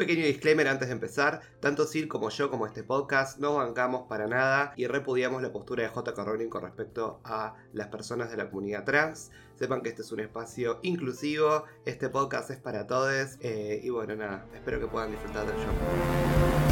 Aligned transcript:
pequeño 0.00 0.24
disclaimer 0.24 0.66
antes 0.66 0.88
de 0.88 0.94
empezar, 0.94 1.42
tanto 1.60 1.84
Sil 1.84 2.08
como 2.08 2.30
yo 2.30 2.48
como 2.50 2.66
este 2.66 2.82
podcast 2.82 3.38
no 3.38 3.56
bancamos 3.56 4.08
para 4.08 4.26
nada 4.26 4.72
y 4.74 4.86
repudiamos 4.86 5.42
la 5.42 5.52
postura 5.52 5.82
de 5.82 5.90
J. 5.90 6.24
Rowling 6.24 6.48
con 6.48 6.62
respecto 6.62 7.20
a 7.22 7.54
las 7.74 7.88
personas 7.88 8.30
de 8.30 8.38
la 8.38 8.48
comunidad 8.48 8.86
trans. 8.86 9.30
Sepan 9.56 9.82
que 9.82 9.90
este 9.90 10.00
es 10.00 10.10
un 10.10 10.20
espacio 10.20 10.78
inclusivo, 10.80 11.64
este 11.84 12.08
podcast 12.08 12.50
es 12.50 12.56
para 12.56 12.86
todos 12.86 13.36
eh, 13.40 13.82
y 13.84 13.90
bueno, 13.90 14.16
nada, 14.16 14.46
espero 14.54 14.80
que 14.80 14.86
puedan 14.86 15.10
disfrutar 15.10 15.44
del 15.44 15.56
show. 15.56 16.69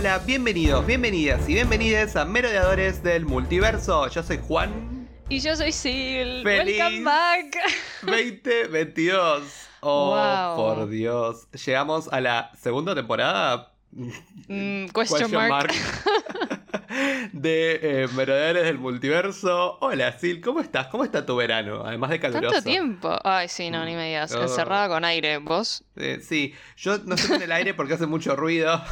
Hola, 0.00 0.18
bienvenidos, 0.20 0.86
bienvenidas 0.86 1.46
y 1.46 1.52
bienvenidas 1.52 2.16
a 2.16 2.24
Merodeadores 2.24 3.02
del 3.02 3.26
Multiverso. 3.26 4.08
Yo 4.08 4.22
soy 4.22 4.38
Juan. 4.38 5.06
Y 5.28 5.40
yo 5.40 5.54
soy 5.54 5.72
Sil. 5.76 6.40
¡Feliz 6.42 6.78
Welcome 6.78 7.04
back. 7.04 7.58
2022. 8.06 9.42
Oh, 9.80 10.16
Wow. 10.16 10.56
por 10.56 10.88
Dios. 10.88 11.48
Llegamos 11.66 12.10
a 12.10 12.22
la 12.22 12.50
segunda 12.58 12.94
temporada. 12.94 13.74
Mm, 13.92 14.86
question, 14.86 15.32
mark. 15.32 15.70
de 17.32 17.80
eh, 17.82 18.08
Merodeadores 18.14 18.64
del 18.64 18.78
Multiverso. 18.78 19.76
Hola, 19.82 20.12
Sil, 20.16 20.40
¿cómo 20.40 20.60
estás? 20.60 20.86
¿Cómo 20.86 21.04
está 21.04 21.26
tu 21.26 21.36
verano? 21.36 21.84
Además 21.84 22.08
de 22.08 22.20
caluroso. 22.20 22.54
¿Tanto 22.54 22.70
tiempo? 22.70 23.18
Ay, 23.22 23.48
sí, 23.48 23.70
no, 23.70 23.84
ni 23.84 23.94
me 23.94 24.06
digas. 24.06 24.32
Oh. 24.32 24.40
Encerrada 24.40 24.88
con 24.88 25.04
aire. 25.04 25.36
¿Vos? 25.36 25.84
Eh, 25.96 26.20
sí, 26.22 26.54
yo 26.78 26.96
no 27.04 27.16
estoy 27.16 27.36
en 27.36 27.42
el 27.42 27.52
aire 27.52 27.74
porque 27.74 27.92
hace 27.92 28.06
mucho 28.06 28.34
ruido. 28.34 28.82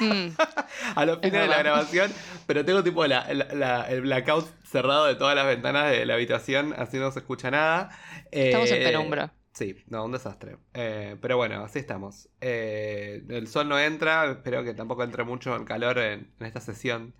Mm, 0.00 0.28
a 0.96 1.04
los 1.04 1.18
fines 1.18 1.40
de 1.42 1.46
la 1.46 1.58
grabación, 1.58 2.12
pero 2.46 2.64
tengo 2.64 2.82
tipo 2.82 3.06
la- 3.06 3.32
la- 3.32 3.54
la- 3.54 3.88
el 3.90 4.00
blackout 4.02 4.46
cerrado 4.64 5.06
de 5.06 5.14
todas 5.14 5.34
las 5.36 5.46
ventanas 5.46 5.90
de 5.90 6.04
la 6.06 6.14
habitación, 6.14 6.74
así 6.78 6.98
no 6.98 7.10
se 7.12 7.20
escucha 7.20 7.50
nada. 7.50 7.90
Estamos 8.30 8.70
en 8.70 8.82
Eh, 8.82 8.84
penumbra. 8.84 9.32
Sí, 9.52 9.76
no, 9.88 10.04
un 10.04 10.12
desastre. 10.12 10.56
Eh, 10.74 11.16
pero 11.20 11.36
bueno, 11.36 11.64
así 11.64 11.78
estamos. 11.80 12.28
Eh, 12.40 13.22
el 13.28 13.46
sol 13.48 13.68
no 13.68 13.78
entra, 13.78 14.30
espero 14.30 14.62
que 14.64 14.74
tampoco 14.74 15.02
entre 15.04 15.24
mucho 15.24 15.54
el 15.56 15.64
calor 15.64 15.98
en, 15.98 16.30
en 16.40 16.46
esta 16.46 16.60
sesión 16.60 17.14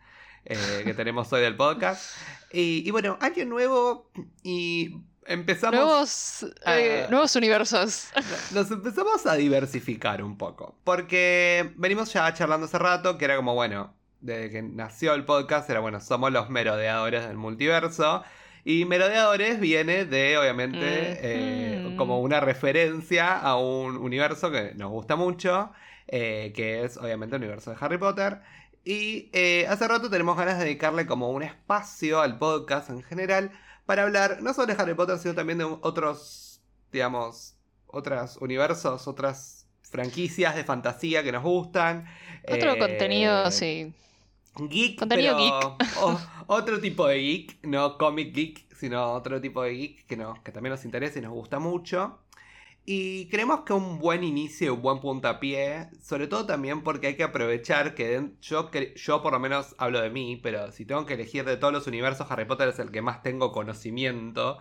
que 0.44 0.94
tenemos 0.94 1.30
hoy 1.34 1.42
del 1.42 1.56
podcast. 1.56 2.16
Y, 2.52 2.82
y 2.86 2.90
bueno, 2.92 3.18
año 3.20 3.44
nuevo 3.44 4.10
y 4.42 4.96
empezamos... 5.30 5.80
Nuevos, 5.80 6.46
eh, 6.66 7.06
nuevos 7.08 7.34
universos. 7.36 8.08
Nos 8.52 8.70
empezamos 8.70 9.24
a 9.26 9.34
diversificar 9.34 10.22
un 10.22 10.36
poco. 10.36 10.74
Porque 10.84 11.72
venimos 11.76 12.12
ya 12.12 12.32
charlando 12.34 12.66
hace 12.66 12.78
rato 12.78 13.16
que 13.16 13.24
era 13.24 13.36
como, 13.36 13.54
bueno, 13.54 13.94
desde 14.20 14.50
que 14.50 14.62
nació 14.62 15.14
el 15.14 15.24
podcast, 15.24 15.68
era 15.70 15.80
bueno, 15.80 16.00
somos 16.00 16.32
los 16.32 16.50
merodeadores 16.50 17.26
del 17.26 17.36
multiverso. 17.36 18.22
Y 18.64 18.84
merodeadores 18.84 19.58
viene 19.58 20.04
de, 20.04 20.36
obviamente, 20.36 20.78
eh, 20.82 21.94
como 21.96 22.20
una 22.20 22.40
referencia 22.40 23.38
a 23.38 23.56
un 23.56 23.96
universo 23.96 24.50
que 24.50 24.74
nos 24.74 24.90
gusta 24.90 25.16
mucho, 25.16 25.72
eh, 26.08 26.52
que 26.54 26.84
es 26.84 26.98
obviamente 26.98 27.36
el 27.36 27.42
universo 27.42 27.70
de 27.70 27.76
Harry 27.80 27.96
Potter. 27.96 28.40
Y 28.84 29.30
eh, 29.32 29.66
hace 29.68 29.88
rato 29.88 30.10
tenemos 30.10 30.36
ganas 30.36 30.58
de 30.58 30.64
dedicarle 30.64 31.06
como 31.06 31.30
un 31.30 31.42
espacio 31.42 32.20
al 32.20 32.38
podcast 32.38 32.90
en 32.90 33.02
general 33.02 33.50
para 33.90 34.04
hablar 34.04 34.40
no 34.40 34.54
solo 34.54 34.68
de 34.72 34.80
Harry 34.80 34.94
Potter, 34.94 35.18
sino 35.18 35.34
también 35.34 35.58
de 35.58 35.64
otros, 35.64 36.60
digamos, 36.92 37.56
otros 37.88 38.36
universos, 38.40 39.08
otras 39.08 39.66
franquicias 39.82 40.54
de 40.54 40.62
fantasía 40.62 41.24
que 41.24 41.32
nos 41.32 41.42
gustan. 41.42 42.06
Otro 42.46 42.70
Eh, 42.70 42.78
contenido, 42.78 43.50
sí. 43.50 43.92
Geek, 44.56 44.98
Contenido 44.98 45.34
pero 45.34 45.82
o- 45.92 46.20
otro 46.46 46.80
tipo 46.80 47.06
de 47.08 47.18
geek, 47.18 47.64
no 47.66 47.98
comic 47.98 48.32
geek, 48.34 48.72
sino 48.76 49.12
otro 49.12 49.40
tipo 49.40 49.62
de 49.62 49.70
geek 49.74 50.06
que, 50.06 50.16
nos, 50.16 50.38
que 50.40 50.52
también 50.52 50.70
nos 50.72 50.84
interesa 50.84 51.18
y 51.18 51.22
nos 51.22 51.32
gusta 51.32 51.58
mucho. 51.58 52.20
Y 52.86 53.26
creemos 53.28 53.60
que 53.60 53.72
un 53.72 53.98
buen 53.98 54.24
inicio, 54.24 54.74
un 54.74 54.82
buen 54.82 54.98
puntapié, 55.00 55.90
sobre 56.02 56.26
todo 56.26 56.46
también 56.46 56.82
porque 56.82 57.08
hay 57.08 57.16
que 57.16 57.22
aprovechar 57.22 57.94
que 57.94 58.30
yo, 58.40 58.70
yo 58.96 59.22
por 59.22 59.32
lo 59.32 59.38
menos 59.38 59.74
hablo 59.78 60.00
de 60.00 60.10
mí, 60.10 60.40
pero 60.42 60.72
si 60.72 60.84
tengo 60.84 61.06
que 61.06 61.14
elegir 61.14 61.44
de 61.44 61.56
todos 61.56 61.72
los 61.72 61.86
universos, 61.86 62.28
Harry 62.30 62.46
Potter 62.46 62.68
es 62.70 62.78
el 62.80 62.90
que 62.90 63.02
más 63.02 63.22
tengo 63.22 63.52
conocimiento. 63.52 64.58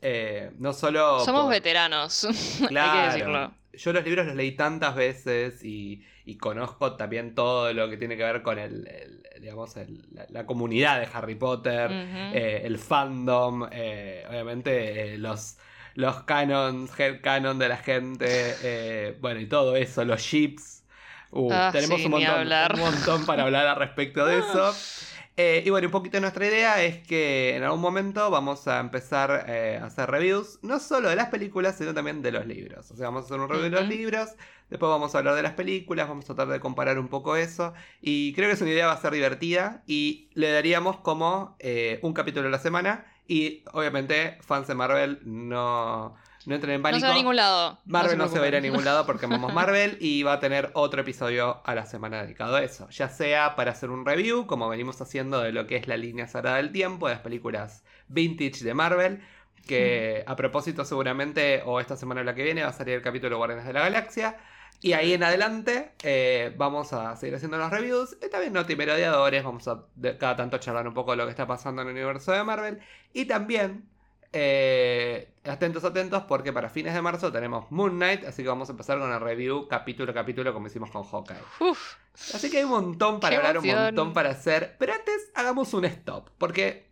Eh, 0.00 0.50
no 0.58 0.72
solo... 0.72 1.20
Somos 1.24 1.42
por- 1.42 1.50
veteranos. 1.52 2.26
Claro. 2.68 2.90
Hay 3.00 3.08
que 3.10 3.18
decirlo. 3.18 3.52
Yo 3.74 3.92
los 3.92 4.04
libros 4.04 4.26
los 4.26 4.34
leí 4.36 4.52
tantas 4.52 4.94
veces 4.94 5.64
y, 5.64 6.04
y 6.24 6.36
conozco 6.36 6.96
también 6.96 7.34
todo 7.34 7.72
lo 7.72 7.88
que 7.88 7.96
tiene 7.96 8.16
que 8.16 8.22
ver 8.22 8.42
con 8.42 8.58
el, 8.58 8.86
el- 8.88 9.22
digamos, 9.40 9.76
el- 9.76 10.06
la, 10.12 10.26
la 10.28 10.46
comunidad 10.46 11.00
de 11.00 11.08
Harry 11.12 11.34
Potter, 11.36 11.90
eh, 11.90 12.62
el 12.64 12.78
fandom, 12.78 13.66
eh, 13.72 14.24
obviamente 14.28 15.14
eh, 15.14 15.18
los, 15.18 15.56
los 15.94 16.22
canons, 16.24 16.98
head 16.98 17.20
canon 17.22 17.58
de 17.58 17.68
la 17.68 17.76
gente, 17.78 18.58
eh, 18.62 19.18
bueno, 19.20 19.40
y 19.40 19.46
todo 19.48 19.76
eso, 19.76 20.04
los 20.04 20.20
ships. 20.20 20.84
Uh, 21.30 21.50
Ah, 21.50 21.70
tenemos 21.72 22.00
sí, 22.00 22.06
un, 22.06 22.12
montón, 22.12 22.30
hablar. 22.30 22.74
un 22.74 22.80
montón 22.80 23.24
para 23.26 23.44
hablar 23.44 23.66
al 23.66 23.76
respecto 23.76 24.26
de 24.26 24.38
eso. 24.40 24.74
Eh, 25.36 25.62
y 25.64 25.70
bueno, 25.70 25.88
un 25.88 25.92
poquito 25.92 26.20
nuestra 26.20 26.46
idea 26.46 26.82
es 26.82 26.98
que 27.06 27.56
en 27.56 27.62
algún 27.62 27.80
momento 27.80 28.30
vamos 28.30 28.68
a 28.68 28.80
empezar 28.80 29.46
eh, 29.48 29.78
a 29.82 29.86
hacer 29.86 30.10
reviews, 30.10 30.58
no 30.62 30.78
solo 30.78 31.08
de 31.08 31.16
las 31.16 31.28
películas, 31.30 31.76
sino 31.78 31.94
también 31.94 32.20
de 32.20 32.32
los 32.32 32.46
libros. 32.46 32.90
O 32.90 32.96
sea, 32.96 33.06
vamos 33.06 33.22
a 33.22 33.26
hacer 33.26 33.40
un 33.40 33.48
review 33.48 33.64
de 33.64 33.70
los 33.70 33.88
libros, 33.88 34.30
después 34.68 34.90
vamos 34.90 35.14
a 35.14 35.18
hablar 35.18 35.34
de 35.34 35.42
las 35.42 35.54
películas, 35.54 36.06
vamos 36.08 36.24
a 36.26 36.34
tratar 36.34 36.48
de 36.52 36.60
comparar 36.60 36.98
un 36.98 37.08
poco 37.08 37.36
eso. 37.36 37.72
Y 38.02 38.34
creo 38.34 38.48
que 38.48 38.54
es 38.54 38.60
una 38.60 38.70
idea 38.72 38.86
va 38.86 38.92
a 38.92 39.00
ser 39.00 39.12
divertida 39.14 39.82
y 39.86 40.28
le 40.34 40.50
daríamos 40.52 40.98
como 40.98 41.56
eh, 41.60 41.98
un 42.02 42.12
capítulo 42.12 42.48
a 42.48 42.50
la 42.50 42.58
semana. 42.58 43.06
Y 43.26 43.62
obviamente, 43.72 44.38
fans 44.42 44.66
de 44.66 44.74
Marvel, 44.74 45.20
no, 45.24 46.14
no 46.44 46.54
entren 46.54 46.74
en 46.74 46.82
No 46.82 46.88
se 46.88 46.92
pánico. 46.92 47.06
va 47.06 47.12
a 47.12 47.16
ningún 47.16 47.36
lado. 47.36 47.78
Marvel 47.84 48.18
no 48.18 48.28
se, 48.28 48.38
va 48.38 48.44
a 48.44 48.48
ir 48.48 48.56
a 48.56 48.60
ningún 48.60 48.84
lado 48.84 49.06
porque 49.06 49.26
amamos 49.26 49.52
Marvel 49.54 49.96
y 50.00 50.22
va 50.22 50.34
a 50.34 50.40
tener 50.40 50.70
otro 50.74 51.00
episodio 51.02 51.60
a 51.64 51.74
la 51.74 51.86
semana 51.86 52.22
dedicado 52.22 52.56
a 52.56 52.62
eso. 52.62 52.88
Ya 52.90 53.08
sea 53.08 53.54
para 53.56 53.70
hacer 53.72 53.90
un 53.90 54.04
review, 54.04 54.46
como 54.46 54.68
venimos 54.68 55.00
haciendo 55.00 55.40
de 55.40 55.52
lo 55.52 55.66
que 55.66 55.76
es 55.76 55.86
la 55.86 55.96
línea 55.96 56.26
sagrada 56.28 56.56
del 56.56 56.72
tiempo, 56.72 57.08
de 57.08 57.14
las 57.14 57.22
películas 57.22 57.84
vintage 58.08 58.64
de 58.64 58.74
Marvel. 58.74 59.22
Que 59.66 60.24
a 60.26 60.34
propósito, 60.34 60.84
seguramente, 60.84 61.62
o 61.64 61.78
esta 61.78 61.96
semana 61.96 62.22
o 62.22 62.24
la 62.24 62.34
que 62.34 62.42
viene, 62.42 62.64
va 62.64 62.70
a 62.70 62.72
salir 62.72 62.94
el 62.94 63.02
capítulo 63.02 63.36
Guardianes 63.36 63.64
de 63.64 63.72
la 63.72 63.80
Galaxia. 63.82 64.36
Y 64.80 64.94
ahí 64.94 65.12
en 65.12 65.22
adelante 65.22 65.92
eh, 66.02 66.52
vamos 66.56 66.92
a 66.92 67.14
seguir 67.16 67.36
haciendo 67.36 67.56
los 67.58 67.70
reviews. 67.70 68.16
Y 68.24 68.28
también 68.30 68.52
no 68.52 68.64
merodeadores, 68.64 69.44
vamos 69.44 69.68
a 69.68 69.84
de- 69.94 70.18
cada 70.18 70.34
tanto 70.36 70.58
charlar 70.58 70.88
un 70.88 70.94
poco 70.94 71.12
de 71.12 71.18
lo 71.18 71.24
que 71.24 71.30
está 71.30 71.46
pasando 71.46 71.82
en 71.82 71.88
el 71.88 71.94
universo 71.94 72.32
de 72.32 72.42
Marvel. 72.42 72.80
Y 73.12 73.26
también 73.26 73.88
eh, 74.32 75.32
atentos, 75.44 75.84
atentos, 75.84 76.22
porque 76.24 76.52
para 76.52 76.68
fines 76.70 76.94
de 76.94 77.02
marzo 77.02 77.30
tenemos 77.30 77.70
Moon 77.70 77.92
Knight, 77.96 78.24
así 78.24 78.42
que 78.42 78.48
vamos 78.48 78.68
a 78.70 78.72
empezar 78.72 78.98
con 78.98 79.12
el 79.12 79.20
review 79.20 79.68
capítulo 79.68 80.10
a 80.10 80.14
capítulo 80.14 80.52
como 80.54 80.66
hicimos 80.66 80.90
con 80.90 81.04
Hawkeye. 81.04 81.36
Uf, 81.60 81.94
Así 82.34 82.50
que 82.50 82.58
hay 82.58 82.64
un 82.64 82.70
montón 82.70 83.20
para 83.20 83.30
¡Qué 83.30 83.36
hablar, 83.46 83.58
un 83.58 83.66
montón 83.66 84.12
para 84.12 84.30
hacer. 84.30 84.76
Pero 84.78 84.94
antes 84.94 85.30
hagamos 85.34 85.72
un 85.74 85.84
stop, 85.84 86.30
porque 86.38 86.90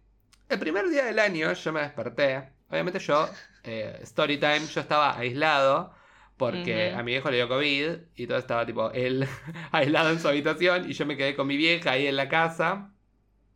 el 0.49 0.59
primer 0.59 0.89
día 0.91 1.05
del 1.05 1.19
año 1.19 1.53
yo 1.53 1.73
me 1.73 1.81
desperté. 1.81 2.51
Obviamente 2.71 2.99
yo, 3.01 3.29
eh, 3.65 3.99
story 4.03 4.39
time, 4.39 4.61
yo 4.67 4.81
estaba 4.81 5.17
aislado. 5.19 5.93
Porque 6.41 6.95
a 6.97 7.03
mi 7.03 7.13
viejo 7.13 7.31
le 7.31 7.37
dio 7.37 7.49
COVID 7.49 7.91
y 8.17 8.27
todo 8.27 8.39
estaba 8.39 8.65
tipo 8.65 8.91
él 8.93 9.29
aislado 9.73 10.09
en 10.09 10.19
su 10.19 10.27
habitación 10.27 10.91
y 10.91 10.95
yo 10.95 11.05
me 11.05 11.19
quedé 11.19 11.37
con 11.37 11.47
mi 11.47 11.59
vieja 11.59 11.91
ahí 11.91 12.07
en 12.07 12.17
la 12.17 12.31
casa, 12.31 12.95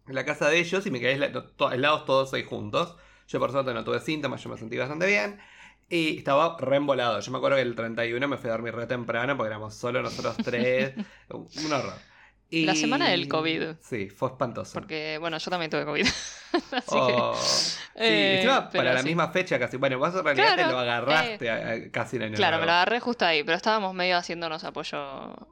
en 0.06 0.14
la 0.14 0.26
casa 0.26 0.50
de 0.50 0.58
ellos 0.58 0.84
y 0.84 0.90
me 0.90 1.00
quedé 1.00 1.14
aislados 1.14 2.04
todos 2.04 2.34
ahí 2.34 2.44
juntos. 2.44 2.94
Yo 3.26 3.40
por 3.40 3.52
suerte 3.52 3.72
no 3.72 3.84
tuve 3.84 4.00
síntomas, 4.00 4.44
yo 4.44 4.50
me 4.50 4.58
sentí 4.58 4.76
bastante 4.76 5.06
bien. 5.06 5.40
Y 5.88 6.18
estaba 6.18 6.58
re 6.60 6.76
embolado. 6.76 7.20
Yo 7.20 7.32
me 7.32 7.38
acuerdo 7.38 7.56
que 7.56 7.62
el 7.62 7.74
31 7.74 8.28
me 8.28 8.36
fui 8.36 8.50
a 8.50 8.52
dormir 8.52 8.74
re 8.74 8.86
temprano 8.86 9.34
porque 9.34 9.48
éramos 9.48 9.74
solo 9.74 10.02
nosotros 10.02 10.36
tres. 10.44 10.92
Un 11.30 11.72
horror. 11.72 12.13
Y- 12.50 12.66
La 12.66 12.74
semana 12.74 13.08
del 13.08 13.26
COVID. 13.26 13.76
Sí, 13.80 14.10
fue 14.10 14.28
espantoso. 14.28 14.74
porque, 14.74 15.18
bueno, 15.18 15.38
yo 15.38 15.50
también 15.50 15.70
tuve 15.70 15.84
COVID. 15.84 16.06
Así 16.72 16.84
Oh, 16.88 17.34
sí, 17.34 17.78
Eh, 17.96 18.34
encima 18.36 18.70
para 18.70 18.92
la 18.94 19.00
sí. 19.00 19.06
misma 19.08 19.30
fecha 19.32 19.58
casi. 19.58 19.76
Bueno, 19.76 19.98
vos 19.98 20.14
en 20.14 20.24
realidad 20.24 20.48
te 20.50 20.54
Claro, 20.56 20.72
lo 20.72 20.78
agarraste 20.78 21.50
a- 21.50 21.90
casi 21.90 22.16
en 22.16 22.20
que. 22.22 22.26
año 22.26 22.36
Claro, 22.36 22.58
me 22.58 22.66
lo 22.66 22.72
agarré 22.72 23.00
justo 23.00 23.24
ahí, 23.24 23.42
pero 23.42 23.56
estábamos 23.56 23.92
medio 23.94 24.16
haciéndonos 24.16 24.62
apoyo, 24.64 24.98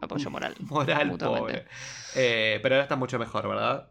apoyo 0.01 0.31
moral. 0.31 0.55
Moral, 0.61 1.09
mutuamente. 1.09 1.63
pobre. 1.63 1.67
Eh, 2.15 2.61
pero 2.63 2.77
ahora 2.77 2.85
está 2.85 2.97
mucho 2.97 3.19
mejor, 3.19 3.49
¿verdad? 3.49 3.89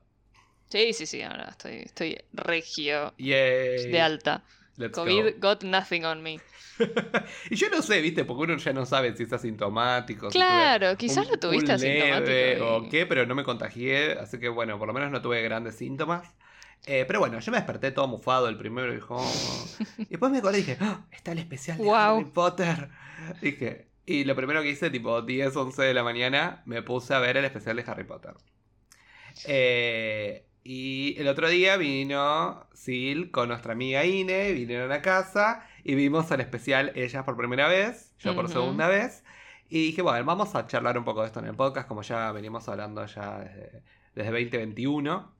Sí, 0.69 0.93
sí, 0.93 1.05
sí, 1.05 1.21
ahora 1.21 1.49
estoy, 1.49 1.79
estoy 1.79 2.17
regio 2.31 3.13
Yay. 3.17 3.91
de 3.91 3.99
alta. 4.01 4.43
Let's 4.77 4.97
COVID 4.97 5.33
go. 5.39 5.49
got 5.49 5.63
nothing 5.63 6.05
on 6.05 6.21
me. 6.23 6.39
Y 7.51 7.55
yo 7.55 7.69
no 7.69 7.81
sé, 7.81 8.01
¿viste? 8.01 8.25
Porque 8.25 8.43
uno 8.51 8.57
ya 8.57 8.73
no 8.73 8.85
sabe 8.85 9.15
si 9.15 9.23
es 9.23 9.33
asintomático. 9.33 10.31
si 10.31 10.37
Claro, 10.37 10.97
quizás 10.97 11.25
un- 11.25 11.31
lo 11.33 11.39
tuviste 11.39 11.71
asintomático. 11.73 12.31
y- 12.31 12.61
O 12.61 12.89
qué, 12.89 13.05
pero 13.05 13.25
no 13.25 13.35
me 13.35 13.43
contagié. 13.43 14.13
Así 14.13 14.39
que 14.39 14.49
bueno, 14.49 14.79
por 14.79 14.87
lo 14.87 14.93
menos 14.93 15.11
no 15.11 15.21
tuve 15.21 15.41
grandes 15.43 15.75
síntomas. 15.75 16.27
Eh, 16.87 17.03
pero 17.05 17.19
bueno, 17.19 17.39
yo 17.39 17.51
me 17.51 17.57
desperté 17.59 17.91
todo 17.91 18.07
mufado 18.07 18.49
el 18.49 18.57
primero 18.57 18.91
y 18.91 18.95
dijo. 18.95 19.17
"Oh". 19.19 19.65
Y 19.99 20.05
después 20.05 20.31
me 20.31 20.39
acordé 20.39 20.59
y 20.59 20.61
dije, 20.63 20.77
"Ah, 20.79 21.05
está 21.11 21.33
el 21.33 21.37
especial 21.39 21.77
de 21.77 21.83
Wow. 21.83 21.93
Harry 22.17 22.25
Potter. 22.25 22.89
Dije. 23.41 23.87
Y 24.07 24.23
lo 24.23 24.35
primero 24.35 24.63
que 24.63 24.69
hice, 24.69 24.89
tipo 24.89 25.21
10, 25.21 25.55
11 25.55 25.83
de 25.83 25.93
la 25.93 26.03
mañana, 26.03 26.63
me 26.65 26.81
puse 26.81 27.13
a 27.13 27.19
ver 27.19 27.37
el 27.37 27.45
especial 27.45 27.75
de 27.75 27.83
Harry 27.85 28.03
Potter. 28.03 28.33
Eh, 29.45 30.45
y 30.63 31.15
el 31.17 31.27
otro 31.27 31.49
día 31.49 31.77
vino 31.77 32.67
Sil 32.77 33.31
con 33.31 33.49
nuestra 33.49 33.73
amiga 33.73 34.05
Ine, 34.05 34.51
vinieron 34.51 34.91
a 34.91 35.01
casa 35.01 35.67
y 35.83 35.95
vimos 35.95 36.29
el 36.31 36.41
especial 36.41 36.91
Ellas 36.95 37.23
por 37.23 37.35
primera 37.35 37.67
vez, 37.67 38.13
yo 38.19 38.35
por 38.35 38.47
segunda 38.47 38.87
vez. 38.87 39.23
Y 39.69 39.87
dije, 39.87 40.01
bueno, 40.01 40.23
vamos 40.25 40.53
a 40.53 40.67
charlar 40.67 40.97
un 40.97 41.05
poco 41.05 41.21
de 41.21 41.27
esto 41.27 41.39
en 41.39 41.47
el 41.47 41.55
podcast, 41.55 41.87
como 41.87 42.01
ya 42.03 42.31
venimos 42.31 42.67
hablando 42.67 43.05
ya 43.05 43.39
desde, 43.39 43.83
desde 44.13 44.31
2021. 44.31 45.33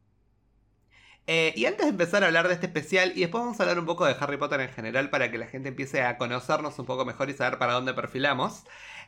Eh, 1.27 1.53
y 1.55 1.65
antes 1.65 1.85
de 1.85 1.91
empezar 1.91 2.23
a 2.23 2.27
hablar 2.27 2.47
de 2.47 2.55
este 2.55 2.65
especial, 2.65 3.13
y 3.15 3.21
después 3.21 3.43
vamos 3.43 3.59
a 3.59 3.63
hablar 3.63 3.77
un 3.77 3.85
poco 3.85 4.05
de 4.05 4.15
Harry 4.19 4.37
Potter 4.37 4.59
en 4.61 4.69
general 4.69 5.09
para 5.09 5.29
que 5.29 5.37
la 5.37 5.47
gente 5.47 5.69
empiece 5.69 6.01
a 6.01 6.17
conocernos 6.17 6.79
un 6.79 6.85
poco 6.85 7.05
mejor 7.05 7.29
y 7.29 7.33
saber 7.33 7.59
para 7.59 7.73
dónde 7.73 7.93
perfilamos. 7.93 8.63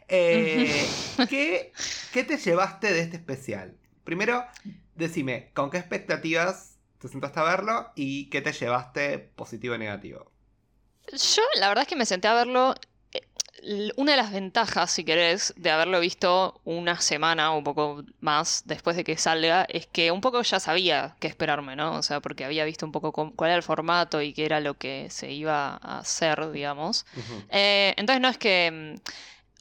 eh, 0.09 0.85
¿qué, 1.29 1.71
qué 2.11 2.23
te 2.23 2.37
llevaste 2.37 2.93
de 2.93 2.99
este 2.99 3.17
especial? 3.17 3.77
Primero, 4.03 4.45
decime, 4.95 5.51
¿con 5.53 5.69
qué 5.69 5.77
expectativas 5.77 6.77
te 6.99 7.07
sentaste 7.09 7.39
a 7.39 7.43
verlo 7.43 7.91
y 7.95 8.29
qué 8.29 8.41
te 8.41 8.53
llevaste 8.53 9.19
positivo 9.19 9.75
y 9.75 9.79
negativo? 9.79 10.31
Yo, 11.11 11.41
la 11.59 11.67
verdad 11.69 11.83
es 11.83 11.87
que 11.87 11.95
me 11.95 12.05
senté 12.05 12.27
a 12.27 12.33
verlo. 12.33 12.75
eh, 13.13 13.91
Una 13.97 14.11
de 14.13 14.17
las 14.17 14.31
ventajas, 14.31 14.91
si 14.91 15.03
querés, 15.03 15.53
de 15.57 15.69
haberlo 15.71 15.99
visto 15.99 16.61
una 16.65 16.99
semana 17.01 17.51
o 17.53 17.57
un 17.57 17.63
poco 17.63 18.03
más 18.19 18.63
después 18.65 18.95
de 18.95 19.03
que 19.03 19.17
salga, 19.17 19.65
es 19.69 19.87
que 19.87 20.11
un 20.11 20.21
poco 20.21 20.41
ya 20.41 20.59
sabía 20.59 21.15
qué 21.19 21.27
esperarme, 21.27 21.75
¿no? 21.75 21.95
O 21.97 22.03
sea, 22.03 22.21
porque 22.21 22.45
había 22.45 22.65
visto 22.65 22.85
un 22.85 22.91
poco 22.91 23.11
cuál 23.35 23.49
era 23.51 23.57
el 23.57 23.63
formato 23.63 24.21
y 24.21 24.33
qué 24.33 24.45
era 24.45 24.59
lo 24.59 24.77
que 24.77 25.09
se 25.09 25.31
iba 25.31 25.77
a 25.81 25.99
hacer, 25.99 26.51
digamos. 26.51 27.05
Eh, 27.49 27.93
entonces 27.97 28.21
no 28.21 28.29
es 28.29 28.37
que 28.37 28.95
mm, 28.97 29.01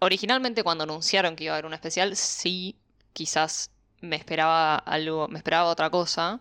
originalmente 0.00 0.64
cuando 0.64 0.84
anunciaron 0.84 1.37
que 1.37 1.44
iba 1.46 1.55
a 1.55 1.56
haber 1.56 1.67
un 1.67 1.75
especial, 1.75 2.17
sí, 2.17 2.79
quizás 3.14 3.71
me 4.02 4.16
esperaba 4.16 4.76
algo, 4.76 5.28
me 5.28 5.38
esperaba 5.38 5.70
otra 5.70 5.90
cosa. 5.90 6.40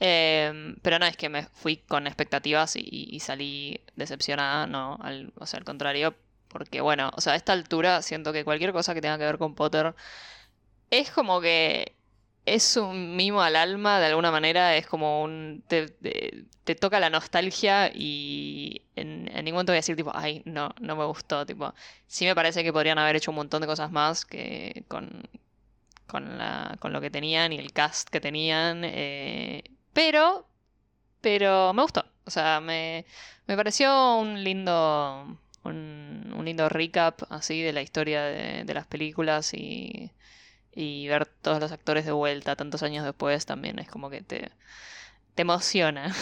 em, 0.00 0.76
pero 0.82 0.98
no 0.98 1.06
es 1.06 1.16
que 1.16 1.28
me 1.28 1.44
fui 1.44 1.76
con 1.78 2.06
expectativas 2.06 2.76
y, 2.76 2.82
y 3.10 3.20
salí 3.20 3.80
decepcionada, 3.96 4.66
no, 4.66 4.98
o 5.36 5.46
sea, 5.46 5.58
al 5.58 5.64
contrario, 5.64 6.14
porque 6.48 6.80
bueno, 6.80 7.10
o 7.16 7.20
sea, 7.20 7.34
a 7.34 7.36
esta 7.36 7.52
altura 7.52 8.02
siento 8.02 8.32
que 8.32 8.44
cualquier 8.44 8.72
cosa 8.72 8.94
que 8.94 9.00
tenga 9.02 9.18
que 9.18 9.24
ver 9.24 9.38
con 9.38 9.54
Potter 9.54 9.94
es 10.90 11.10
como 11.10 11.40
que 11.40 11.94
es 12.46 12.76
un 12.76 13.16
mimo 13.16 13.42
al 13.42 13.56
alma 13.56 14.00
de 14.00 14.06
alguna 14.06 14.30
manera, 14.30 14.76
es 14.76 14.86
como 14.86 15.22
un... 15.22 15.62
te, 15.68 15.88
te- 15.88 16.44
te 16.64 16.74
toca 16.74 17.00
la 17.00 17.10
nostalgia 17.10 17.90
y 17.94 18.82
en, 18.96 19.28
en 19.34 19.44
ningún 19.44 19.56
momento 19.58 19.72
voy 19.72 19.76
a 19.78 19.80
decir 19.80 19.96
tipo, 19.96 20.12
ay, 20.14 20.42
no, 20.44 20.74
no 20.80 20.96
me 20.96 21.04
gustó, 21.04 21.44
tipo, 21.46 21.74
sí 22.06 22.24
me 22.26 22.34
parece 22.34 22.62
que 22.64 22.72
podrían 22.72 22.98
haber 22.98 23.16
hecho 23.16 23.30
un 23.32 23.36
montón 23.36 23.60
de 23.60 23.66
cosas 23.66 23.90
más 23.90 24.24
que 24.24 24.84
con, 24.88 25.22
con, 26.10 26.38
la, 26.38 26.76
con 26.80 26.92
lo 26.92 27.00
que 27.00 27.10
tenían 27.10 27.52
y 27.52 27.58
el 27.58 27.72
cast 27.72 28.08
que 28.10 28.20
tenían, 28.20 28.82
eh, 28.84 29.64
pero, 29.92 30.46
pero 31.20 31.72
me 31.72 31.82
gustó, 31.82 32.04
o 32.24 32.30
sea, 32.30 32.60
me, 32.60 33.04
me 33.46 33.56
pareció 33.56 34.16
un 34.16 34.42
lindo... 34.44 35.38
Un, 35.62 36.32
un 36.34 36.44
lindo 36.46 36.70
recap 36.70 37.20
así 37.28 37.60
de 37.60 37.74
la 37.74 37.82
historia 37.82 38.22
de, 38.22 38.64
de 38.64 38.74
las 38.74 38.86
películas 38.86 39.52
y, 39.52 40.10
y 40.74 41.06
ver 41.06 41.26
todos 41.26 41.60
los 41.60 41.70
actores 41.70 42.06
de 42.06 42.12
vuelta 42.12 42.56
tantos 42.56 42.82
años 42.82 43.04
después 43.04 43.44
también 43.44 43.78
es 43.78 43.86
como 43.86 44.08
que 44.08 44.22
te, 44.22 44.50
te 45.34 45.42
emociona. 45.42 46.14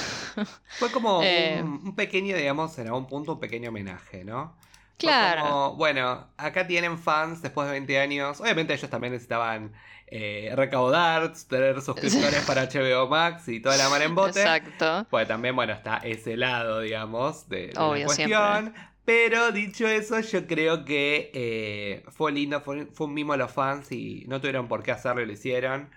Fue 0.71 0.91
como 0.91 1.21
Eh. 1.23 1.61
un, 1.63 1.81
un 1.85 1.95
pequeño, 1.95 2.37
digamos, 2.37 2.77
en 2.81 2.89
algún 2.89 3.07
punto 3.07 3.35
un 3.35 3.41
pequeño 3.41 3.69
homenaje, 3.69 4.25
¿no? 4.25 4.57
Claro. 4.99 5.43
como, 5.43 5.77
bueno, 5.77 6.29
acá 6.37 6.67
tienen 6.67 6.99
fans 6.99 7.41
después 7.43 7.67
de 7.69 7.73
20 7.73 7.99
años. 8.01 8.41
Obviamente 8.41 8.75
ellos 8.75 8.91
también 8.91 9.13
necesitaban 9.13 9.73
eh, 10.09 10.53
recaudar, 10.57 11.33
tener 11.49 11.81
suscriptores 11.83 12.43
para 12.47 12.65
HBO 12.65 13.09
Max 13.09 13.49
y 13.49 13.61
toda 13.61 13.77
la 13.77 13.89
mar 13.89 14.03
en 14.03 14.15
bote. 14.15 14.41
Exacto. 14.41 15.07
Pues 15.11 15.29
también, 15.29 15.55
bueno, 15.55 15.73
está 15.73 15.99
ese 15.99 16.37
lado, 16.37 16.81
digamos, 16.81 17.49
de, 17.49 17.69
de 17.69 17.75
la 17.75 18.05
cuestión. 18.05 18.75
Pero 19.05 19.53
dicho 19.53 19.87
eso, 19.89 20.21
yo 20.21 20.47
creo 20.47 20.85
que 20.85 21.31
eh, 21.33 22.05
fue 22.11 22.33
lindo, 22.33 22.61
fue, 22.61 22.87
fue 22.93 23.07
un 23.07 23.15
mimo 23.15 23.33
a 23.33 23.37
los 23.39 23.51
fans 23.51 23.91
y 23.93 24.25
no 24.29 24.41
tuvieron 24.41 24.69
por 24.69 24.83
qué 24.83 24.91
hacerlo 24.93 25.23
y 25.23 25.27
lo 25.27 25.33
hicieron. 25.33 25.91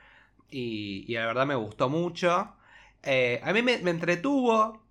Y, 0.49 1.05
y 1.07 1.15
la 1.15 1.25
verdad 1.25 1.45
me 1.45 1.55
gustó 1.55 1.89
mucho. 1.89 2.53
Eh, 3.03 3.41
a 3.43 3.51
mí 3.53 3.61
me, 3.61 3.79
me 3.79 3.91
entretuvo. 3.91 4.81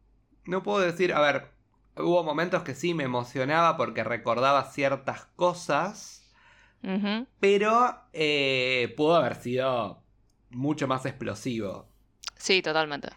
No 0.44 0.62
puedo 0.62 0.80
decir, 0.80 1.12
a 1.14 1.20
ver, 1.20 1.50
hubo 1.96 2.22
momentos 2.24 2.62
que 2.62 2.74
sí 2.74 2.94
me 2.94 3.04
emocionaba 3.04 3.76
porque 3.76 4.04
recordaba 4.04 4.64
ciertas 4.70 5.26
cosas. 5.36 6.16
Pero 7.40 7.94
eh, 8.12 8.94
pudo 8.96 9.16
haber 9.16 9.34
sido 9.36 10.02
mucho 10.50 10.88
más 10.88 11.04
explosivo. 11.06 11.86
Sí, 12.36 12.62
totalmente. 12.62 13.10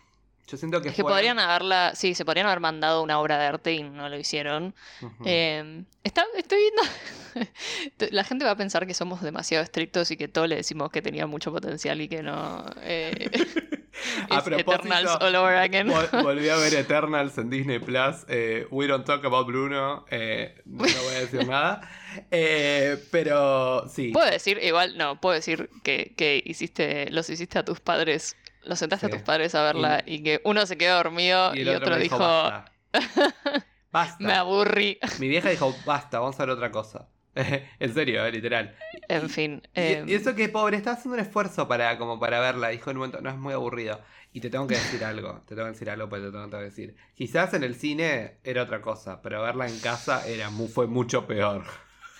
Yo 0.47 0.57
siento 0.57 0.81
que 0.81 0.89
Es 0.89 0.95
que 0.95 1.03
podrían 1.03 1.39
haberla, 1.39 1.93
sí, 1.95 2.13
se 2.15 2.25
podrían 2.25 2.47
haber 2.47 2.59
mandado 2.59 3.01
una 3.01 3.19
obra 3.19 3.37
de 3.39 3.45
arte 3.45 3.73
y 3.73 3.83
no 3.83 4.09
lo 4.09 4.17
hicieron. 4.17 4.75
Ujú. 5.01 5.23
Eh, 5.25 5.83
está, 6.03 6.25
estoy 6.37 6.59
viendo. 6.59 6.81
La 8.11 8.23
gente 8.23 8.45
va 8.45 8.51
a 8.51 8.55
pensar 8.57 8.85
que 8.85 8.93
somos 8.93 9.21
demasiado 9.21 9.63
estrictos 9.63 10.11
y 10.11 10.17
que 10.17 10.27
todo 10.27 10.45
le 10.47 10.57
decimos 10.57 10.91
que 10.91 11.01
tenía 11.01 11.25
mucho 11.27 11.51
potencial 11.51 12.01
y 12.01 12.07
que 12.09 12.21
no. 12.23 12.65
eh, 12.81 13.29
A 14.29 14.43
propósito, 14.43 14.73
Eternals 14.73 15.11
all 15.21 15.35
over 15.35 15.55
again. 15.55 15.87
Vol- 15.87 16.09
volví 16.23 16.49
a 16.49 16.57
ver 16.57 16.73
Eternals 16.73 17.37
en 17.37 17.49
Disney 17.49 17.79
Plus. 17.79 18.25
eh, 18.27 18.67
we 18.69 18.85
don't 18.87 19.05
talk 19.05 19.23
about 19.25 19.47
Bruno. 19.47 20.05
eh, 20.11 20.61
no 20.65 20.79
voy 20.83 21.15
a 21.15 21.19
decir 21.21 21.47
nada. 21.47 21.89
Eh, 22.31 23.01
pero 23.11 23.87
sí. 23.87 24.09
Puedo 24.11 24.29
decir, 24.29 24.59
igual, 24.61 24.97
no, 24.97 25.19
puedo 25.21 25.35
decir 25.35 25.69
que, 25.83 26.13
que 26.17 26.41
hiciste, 26.45 27.09
los 27.11 27.29
hiciste 27.29 27.57
a 27.59 27.65
tus 27.65 27.79
padres, 27.79 28.35
los 28.65 28.79
sentaste 28.79 29.07
Sí. 29.07 29.11
a 29.11 29.15
tus 29.15 29.23
padres 29.25 29.55
a 29.55 29.63
verla 29.63 30.03
y, 30.05 30.23
que 30.23 30.41
uno 30.43 30.65
se 30.65 30.77
quedó 30.77 30.97
dormido 30.97 31.55
y, 31.55 31.61
el 31.61 31.69
otro, 31.69 31.97
dijo, 31.97 32.17
basta. 32.19 32.71
Basta. 33.91 34.23
me 34.23 34.33
aburrí. 34.33 34.97
Mi 35.19 35.27
vieja 35.27 35.49
dijo, 35.49 35.75
basta, 35.85 36.19
vamos 36.19 36.39
a 36.39 36.45
ver 36.45 36.55
otra 36.55 36.71
cosa. 36.71 37.07
en 37.35 37.93
serio, 37.93 38.25
eh, 38.25 38.31
literal. 38.31 38.75
En 39.07 39.29
fin. 39.29 39.61
Y- 39.73 39.79
eh, 39.79 40.03
Y, 40.07 40.13
eso 40.13 40.35
que 40.35 40.49
pobre, 40.49 40.77
estaba 40.77 40.95
haciendo 40.97 41.15
un 41.15 41.19
esfuerzo 41.25 41.67
para, 41.67 41.97
como 41.97 42.19
para 42.19 42.39
verla. 42.39 42.69
Dijo 42.69 42.89
en 42.91 42.97
un 42.97 43.01
momento, 43.01 43.21
no 43.21 43.29
es 43.29 43.37
muy 43.37 43.53
aburrido. 43.53 43.99
Y 44.33 44.39
te 44.39 44.49
tengo 44.49 44.65
que 44.67 44.75
decir 44.75 45.03
algo. 45.03 45.41
Te 45.47 45.55
tengo 45.55 45.67
que 45.67 45.73
decir 45.73 45.89
algo, 45.89 46.09
pero 46.09 46.25
te 46.25 46.31
tengo 46.31 46.49
que 46.49 46.57
decir. 46.57 46.95
Quizás 47.15 47.53
en 47.53 47.63
el 47.63 47.75
cine 47.75 48.37
era 48.43 48.63
otra 48.63 48.81
cosa, 48.81 49.21
pero 49.21 49.41
verla 49.43 49.67
en 49.67 49.79
casa 49.79 50.27
era 50.27 50.49
fue 50.49 50.87
mucho 50.87 51.27
peor. 51.27 51.65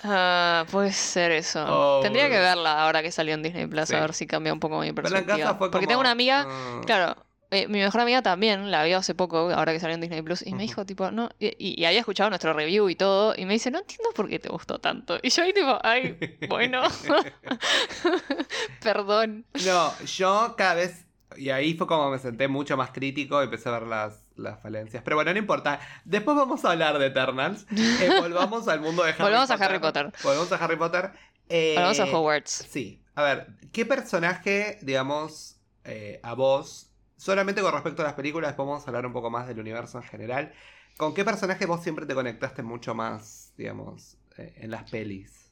Ah, 0.04 0.66
puede 0.72 0.92
ser 0.92 1.32
eso. 1.32 1.64
Oh, 1.68 2.00
Tendría 2.02 2.30
que 2.30 2.40
verla 2.40 2.84
ahora 2.84 3.02
que 3.02 3.12
salió 3.12 3.34
en 3.34 3.44
Disney 3.44 3.68
Plus, 3.68 3.88
Sí. 3.90 3.96
a 3.96 4.02
ver 4.02 4.14
si 4.14 4.28
cambia 4.28 4.54
un 4.54 4.60
poco 4.60 4.80
mi 4.80 4.92
perspectiva. 4.94 5.58
como. 5.58 5.72
Porque 5.72 5.88
tengo 5.88 6.02
una 6.02 6.12
amiga, 6.12 6.46
ah, 6.48 6.82
claro, 6.86 7.16
eh, 7.52 7.68
mi 7.68 7.80
mejor 7.80 8.02
amiga 8.02 8.22
también 8.24 8.72
la 8.72 8.84
vio 8.84 8.98
hace 8.98 9.14
poco, 9.14 9.52
ahora 9.52 9.74
que 9.74 9.80
salió 9.80 9.94
en 9.94 10.02
Disney 10.02 10.22
Plus, 10.24 10.42
y 10.46 10.54
me 10.56 10.64
dijo, 10.64 10.86
tipo, 10.86 11.12
no, 11.12 11.30
y, 11.40 11.54
y- 11.82 11.86
había 11.86 12.00
escuchado 12.00 12.30
nuestro 12.32 12.52
review 12.54 12.90
y 12.90 12.96
todo, 12.96 13.36
y 13.38 13.46
me 13.46 13.54
dice, 13.54 13.70
no 13.70 13.78
entiendo 13.80 14.10
por 14.16 14.28
qué 14.28 14.40
te 14.40 14.50
gustó 14.50 14.80
tanto. 14.80 15.18
Y 15.22 15.30
yo 15.30 15.44
ahí, 15.44 15.54
tipo, 15.54 15.78
ay, 15.84 16.18
bueno, 16.50 16.82
perdón. 18.82 19.46
No, 19.66 19.94
yo 20.06 20.56
cada 20.58 20.76
vez. 20.76 21.06
Y 21.36 21.50
ahí 21.50 21.74
fue 21.74 21.88
como 21.88 22.12
me 22.12 22.20
senté 22.20 22.48
mucho 22.48 22.78
más 22.78 22.92
crítico 22.92 23.42
y 23.42 23.46
empecé 23.46 23.70
a 23.70 23.74
ver 23.74 23.84
las, 23.84 24.23
las 24.36 24.62
falencias. 24.62 25.04
Pero 25.04 25.16
bueno, 25.16 25.32
no 25.32 25.40
importa. 25.40 25.80
Después 26.06 26.36
vamos 26.36 26.64
a 26.66 26.72
hablar 26.72 26.98
de 27.00 27.08
Eternals. 27.08 27.66
Eh, 27.74 28.10
volvamos 28.20 28.68
al 28.68 28.82
mundo 28.82 29.04
de 29.04 29.12
Harry 29.12 29.24
Volvamos 29.24 29.52
a 29.52 29.54
Potter. 29.54 29.70
Harry 29.70 29.80
Potter. 29.80 30.14
Volvamos 30.24 30.52
a 30.52 30.56
Harry 30.56 30.76
Potter. 30.76 31.12
Eh, 31.50 31.76
Vamos 31.78 32.00
a 32.00 32.06
Hogwarts. 32.06 32.68
Sí. 32.70 33.02
A 33.16 33.24
ver, 33.24 33.48
¿qué 33.72 33.86
personaje, 33.86 34.80
digamos, 34.82 35.58
eh, 35.84 36.20
a 36.24 36.34
vos, 36.34 36.90
solamente 37.18 37.62
con 37.62 37.74
respecto 37.74 38.02
a 38.02 38.06
las 38.06 38.14
películas, 38.14 38.50
después 38.50 38.68
vamos 38.68 38.84
a 38.86 38.90
hablar 38.90 39.06
un 39.06 39.14
poco 39.14 39.30
más 39.30 39.48
del 39.48 39.60
universo 39.60 39.98
en 40.00 40.04
general, 40.04 40.54
¿con 40.98 41.14
qué 41.14 41.24
personaje 41.24 41.66
vos 41.66 41.84
siempre 41.84 42.06
te 42.06 42.16
conectaste 42.16 42.64
mucho 42.64 42.96
más, 42.96 43.54
digamos, 43.58 44.18
eh, 44.38 44.54
en 44.58 44.72
las 44.72 44.90
pelis? 44.90 45.52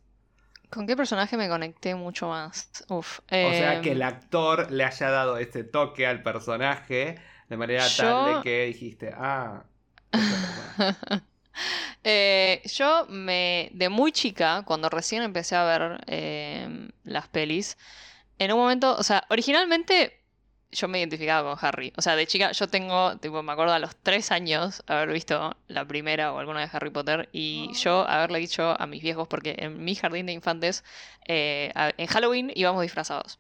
¿Con 0.70 0.88
qué 0.88 0.96
personaje 0.96 1.36
me 1.36 1.50
conecté 1.50 1.96
mucho 1.96 2.30
más? 2.30 2.70
Uf. 2.88 3.20
O 3.20 3.30
sea, 3.30 3.76
em, 3.76 3.82
que 3.82 3.92
el 3.92 4.02
actor 4.02 4.72
le 4.72 4.86
haya 4.86 5.10
dado 5.10 5.38
ese 5.38 5.66
toque 5.66 6.08
al 6.08 6.24
personaje 6.24 7.20
de 7.52 7.58
manera 7.58 7.86
tal 7.98 8.36
de 8.36 8.42
que 8.42 8.66
dijiste, 8.68 9.14
ah. 9.14 9.64
Eh, 12.04 12.64
yo 12.74 13.06
me, 13.10 13.70
de 13.74 13.90
muy 13.90 14.12
chica, 14.12 14.64
cuando 14.66 14.90
recién 14.90 15.22
empecé 15.22 15.56
a 15.56 15.66
ver 15.66 16.04
eh, 16.08 16.90
las 17.04 17.28
pelis, 17.28 17.78
en 18.40 18.54
un 18.54 18.58
momento, 18.58 18.96
o 18.98 19.04
sea, 19.04 19.24
originalmente 19.30 20.24
yo 20.72 20.88
me 20.88 20.98
identificaba 20.98 21.54
con 21.54 21.68
Harry. 21.68 21.94
O 21.98 22.02
sea, 22.02 22.16
de 22.16 22.26
chica 22.26 22.54
yo 22.54 22.68
tengo, 22.70 23.18
tipo, 23.18 23.44
me 23.44 23.52
acuerdo 23.52 23.74
a 23.74 23.80
los 23.80 23.96
tres 23.98 24.32
años 24.32 24.82
haber 24.88 25.12
visto 25.12 25.56
la 25.68 25.86
primera 25.86 26.34
o 26.34 26.40
alguna 26.40 26.62
de 26.62 26.70
Harry 26.72 26.90
Potter 26.90 27.30
y 27.34 27.72
yo 27.74 28.08
haberle 28.08 28.40
dicho 28.40 28.76
a 28.82 28.88
mis 28.88 29.04
viejos, 29.04 29.28
porque 29.28 29.56
en 29.60 29.84
mi 29.84 29.94
jardín 29.94 30.26
de 30.26 30.32
infantes, 30.32 30.84
eh, 31.28 31.72
en 31.76 32.08
Halloween 32.08 32.52
íbamos 32.56 32.82
disfrazados. 32.82 33.38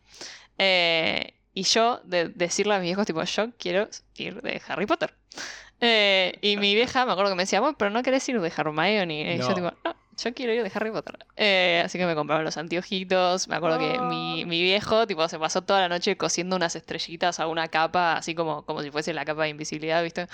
Eh, 0.60 1.34
y 1.53 1.63
yo 1.63 2.00
de 2.03 2.29
decirle 2.29 2.75
a 2.75 2.79
mis 2.79 2.88
viejos, 2.88 3.05
tipo, 3.05 3.24
yo 3.24 3.51
quiero 3.58 3.88
ir 4.15 4.41
de 4.41 4.62
Harry 4.67 4.86
Potter. 4.86 5.13
Eh, 5.79 6.38
y 6.41 6.58
mi 6.58 6.75
vieja 6.75 7.05
me 7.05 7.12
acuerdo 7.12 7.31
que 7.31 7.36
me 7.36 7.43
decía, 7.43 7.60
bueno, 7.60 7.75
pero 7.77 7.89
no 7.91 8.03
querés 8.03 8.27
ir 8.29 8.39
de 8.39 8.53
Hermione. 8.55 9.34
Y 9.36 9.38
No. 9.38 9.48
yo, 9.48 9.53
tipo, 9.55 9.72
no, 9.84 9.96
yo 10.23 10.33
quiero 10.33 10.53
ir 10.53 10.63
de 10.63 10.71
Harry 10.73 10.91
Potter. 10.91 11.25
Eh, 11.35 11.81
así 11.85 11.97
que 11.97 12.05
me 12.05 12.15
compraron 12.15 12.43
los 12.45 12.57
anteojitos. 12.57 13.47
Me 13.47 13.55
acuerdo 13.55 13.79
que 13.79 13.99
mi, 13.99 14.43
Ah. 14.43 14.45
mi 14.45 14.61
viejo, 14.61 15.07
tipo, 15.07 15.27
se 15.27 15.39
pasó 15.39 15.61
toda 15.61 15.81
la 15.81 15.89
noche 15.89 16.17
cosiendo 16.17 16.55
unas 16.55 16.75
estrellitas 16.75 17.39
a 17.39 17.47
una 17.47 17.67
capa, 17.67 18.13
así 18.17 18.35
como, 18.35 18.63
como 18.65 18.81
si 18.81 18.91
fuese 18.91 19.13
la 19.13 19.25
capa 19.25 19.43
de 19.43 19.49
invisibilidad, 19.49 20.03
¿viste? 20.03 20.27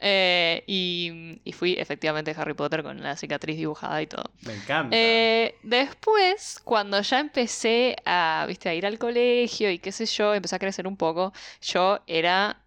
Eh, 0.00 0.62
y, 0.66 1.40
y 1.44 1.52
fui 1.52 1.74
efectivamente 1.78 2.34
Harry 2.36 2.54
Potter 2.54 2.82
con 2.82 3.02
la 3.02 3.16
cicatriz 3.16 3.56
dibujada 3.56 4.00
y 4.02 4.06
todo. 4.06 4.24
Me 4.42 4.54
encanta. 4.54 4.96
Eh, 4.96 5.54
después, 5.62 6.60
cuando 6.64 7.00
ya 7.00 7.18
empecé 7.20 7.96
a, 8.04 8.44
¿viste? 8.48 8.68
a 8.68 8.74
ir 8.74 8.86
al 8.86 8.98
colegio 8.98 9.70
y 9.70 9.78
qué 9.78 9.92
sé 9.92 10.06
yo, 10.06 10.34
empecé 10.34 10.56
a 10.56 10.58
crecer 10.58 10.86
un 10.86 10.96
poco, 10.96 11.32
yo 11.62 12.00
era 12.06 12.62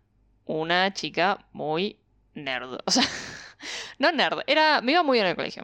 una 0.46 0.94
chica 0.94 1.46
muy 1.52 1.98
nerd. 2.34 2.80
O 2.86 2.92
sea, 2.92 3.04
no 4.00 4.12
nerd, 4.12 4.40
era, 4.48 4.82
me 4.82 4.94
iba 4.94 5.04
muy 5.04 5.18
bien 5.18 5.26
en 5.26 5.32
el 5.32 5.36
colegio. 5.36 5.64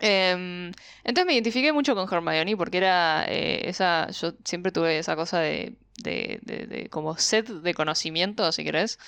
Em, 0.00 0.72
entonces 1.04 1.26
me 1.26 1.32
identifiqué 1.34 1.72
mucho 1.72 1.94
con 1.94 2.12
Hermione 2.12 2.56
porque 2.56 2.76
era 2.78 3.24
eh, 3.28 3.68
esa, 3.68 4.10
yo 4.10 4.32
siempre 4.44 4.70
tuve 4.72 4.98
esa 4.98 5.16
cosa 5.16 5.40
de, 5.40 5.74
de, 6.02 6.40
de- 6.42 6.88
como 6.90 7.16
sed 7.16 7.44
de 7.62 7.74
conocimiento, 7.74 8.50
si 8.52 8.62
querés. 8.64 8.98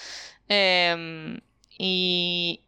Em, 0.49 1.41
y, 1.79 2.63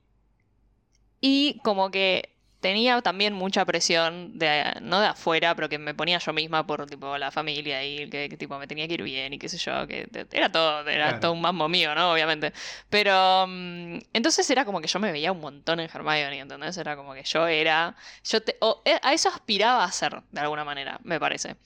y 1.20 1.60
como 1.64 1.90
que 1.90 2.34
tenía 2.60 3.00
también 3.02 3.32
mucha 3.32 3.64
presión 3.64 4.38
de, 4.38 4.74
no 4.82 5.00
de 5.00 5.08
afuera, 5.08 5.54
pero 5.54 5.68
que 5.68 5.78
me 5.78 5.94
ponía 5.94 6.18
yo 6.18 6.32
misma 6.32 6.66
por 6.66 6.86
tipo 6.86 7.16
la 7.18 7.30
familia 7.30 7.82
y 7.84 8.08
que, 8.10 8.28
que, 8.28 8.36
tipo 8.36 8.58
me 8.58 8.66
tenía 8.66 8.86
que 8.86 8.94
ir 8.94 9.02
bien 9.02 9.32
y 9.32 9.38
qué 9.38 9.48
sé 9.48 9.58
yo, 9.58 9.86
que 9.86 10.08
era 10.32 10.52
todo, 10.52 10.80
era 10.88 11.06
Claro. 11.06 11.20
todo 11.20 11.32
un 11.32 11.40
mambo 11.40 11.68
mío, 11.68 11.94
¿no? 11.94 12.12
Obviamente. 12.12 12.52
Pero 12.88 13.46
mm, 13.48 13.98
entonces 14.12 14.48
era 14.50 14.64
como 14.64 14.80
que 14.80 14.88
yo 14.88 14.98
me 15.00 15.10
veía 15.12 15.32
un 15.32 15.40
montón 15.40 15.80
en 15.80 15.88
Hermione, 15.92 16.38
¿entendés? 16.38 16.76
Era 16.76 16.96
como 16.96 17.14
que 17.14 17.22
yo 17.24 17.46
era, 17.46 17.96
yo 18.24 18.42
te, 18.42 18.56
o, 18.60 18.82
eh, 18.84 18.98
a 19.02 19.12
eso 19.14 19.28
aspiraba 19.30 19.84
a 19.84 19.90
ser, 19.92 20.22
de 20.30 20.40
alguna 20.40 20.64
manera, 20.64 20.98
me 21.02 21.18
parece. 21.18 21.56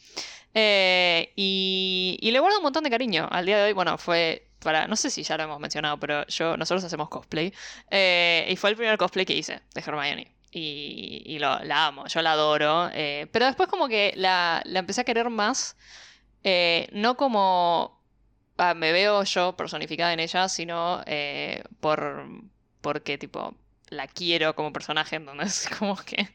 Eh, 0.55 1.33
y, 1.37 2.19
y 2.21 2.31
le 2.31 2.39
guardo 2.39 2.59
un 2.59 2.63
montón 2.65 2.85
de 2.85 2.91
cariño. 2.91 3.29
Al 3.31 3.47
día 3.47 3.59
de 3.59 3.65
hoy, 3.65 3.73
bueno, 3.73 3.99
fue 3.99 4.47
para, 4.61 4.87
no 4.87 4.97
sé 4.97 5.11
si 5.11 5.23
ya 5.23 5.37
lo 5.37 5.45
hemos 5.45 5.61
mencionado, 5.61 5.99
pero 5.99 6.27
yo, 6.29 6.57
nosotros 6.57 6.85
hacemos 6.85 7.09
cosplay. 7.09 7.53
eh, 7.91 8.47
y 8.49 8.57
fue 8.57 8.71
el 8.71 8.77
primer 8.77 8.97
cosplay 8.99 9.27
que 9.27 9.35
hice 9.35 9.61
de 9.75 9.81
Hermione. 9.81 10.34
Y, 10.55 11.23
y 11.27 11.39
lo, 11.41 11.59
la 11.65 11.87
amo, 11.89 12.07
yo 12.07 12.23
la 12.23 12.33
adoro. 12.33 12.89
eh, 12.93 13.29
pero 13.33 13.47
después 13.47 13.69
como 13.69 13.89
que 13.89 14.15
la, 14.17 14.63
la 14.67 14.79
empecé 14.81 15.01
a 15.03 15.05
querer 15.05 15.31
más. 15.31 15.77
eh, 16.45 16.89
no 16.93 17.17
como 17.17 18.01
ah, 18.59 18.75
me 18.75 18.93
veo 18.93 19.25
yo 19.25 19.57
personificada 19.57 20.13
en 20.13 20.21
ella, 20.21 20.49
sino 20.49 21.03
eh, 21.07 21.65
por 21.81 22.27
porque 22.81 23.19
tipo 23.19 23.55
la 23.91 24.07
quiero 24.09 24.55
como 24.57 24.73
personaje, 24.73 25.17
entonces 25.17 25.69
como 25.79 25.97
que 25.97 26.29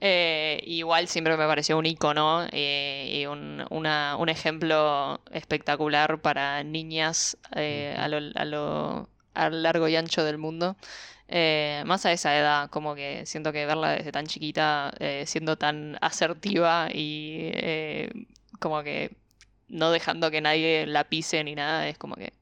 eh, 0.00 0.62
igual 0.66 1.08
siempre 1.08 1.36
me 1.36 1.46
pareció 1.46 1.78
un 1.78 1.86
icono 1.86 2.46
eh, 2.52 3.10
y 3.22 3.26
un, 3.26 3.64
una- 3.70 4.16
un 4.18 4.28
ejemplo 4.28 5.20
espectacular 5.32 6.20
para 6.20 6.62
niñas 6.64 7.36
eh, 7.56 7.94
a, 7.98 8.08
lo, 8.08 8.18
a 8.34 8.44
lo 8.44 9.08
a 9.34 9.48
lo 9.48 9.56
largo 9.58 9.88
y 9.88 9.96
ancho 9.96 10.24
del 10.24 10.38
mundo. 10.38 10.76
Eh, 11.34 11.82
más 11.86 12.04
a 12.04 12.12
esa 12.12 12.38
edad, 12.38 12.68
como 12.68 12.94
que 12.94 13.24
siento 13.24 13.52
que 13.52 13.64
verla 13.64 13.92
desde 13.92 14.12
tan 14.12 14.26
chiquita, 14.26 14.92
eh, 14.98 15.24
siendo 15.26 15.56
tan 15.56 15.96
asertiva 16.02 16.90
y 16.92 17.48
eh, 17.54 18.12
como 18.60 18.82
que 18.82 19.16
no 19.68 19.90
dejando 19.90 20.30
que 20.30 20.42
nadie 20.42 20.84
la 20.86 21.04
pise 21.04 21.42
ni 21.42 21.54
nada, 21.54 21.88
es 21.88 21.96
como 21.96 22.16
que, 22.16 22.34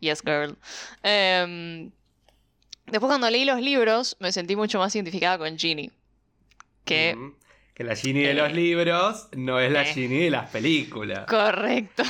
yes 0.00 0.20
girl. 0.22 0.58
Em, 1.02 1.92
después 2.84 3.08
cuando 3.08 3.30
leí 3.30 3.46
los 3.46 3.62
libros, 3.62 4.18
me 4.20 4.32
sentí 4.32 4.54
mucho 4.54 4.78
más 4.78 4.94
identificada 4.94 5.38
con 5.38 5.56
Ginny. 5.58 5.90
Que. 6.84 7.16
Que 7.74 7.84
la 7.84 7.96
Ginny 7.96 8.20
de 8.22 8.34
los 8.34 8.50
eh, 8.50 8.54
libros 8.54 9.28
no 9.36 9.58
es 9.58 9.72
la 9.72 9.82
eh. 9.82 9.86
Ginny 9.94 10.18
de 10.24 10.30
las 10.30 10.50
películas. 10.50 11.24
correcto, 11.26 12.02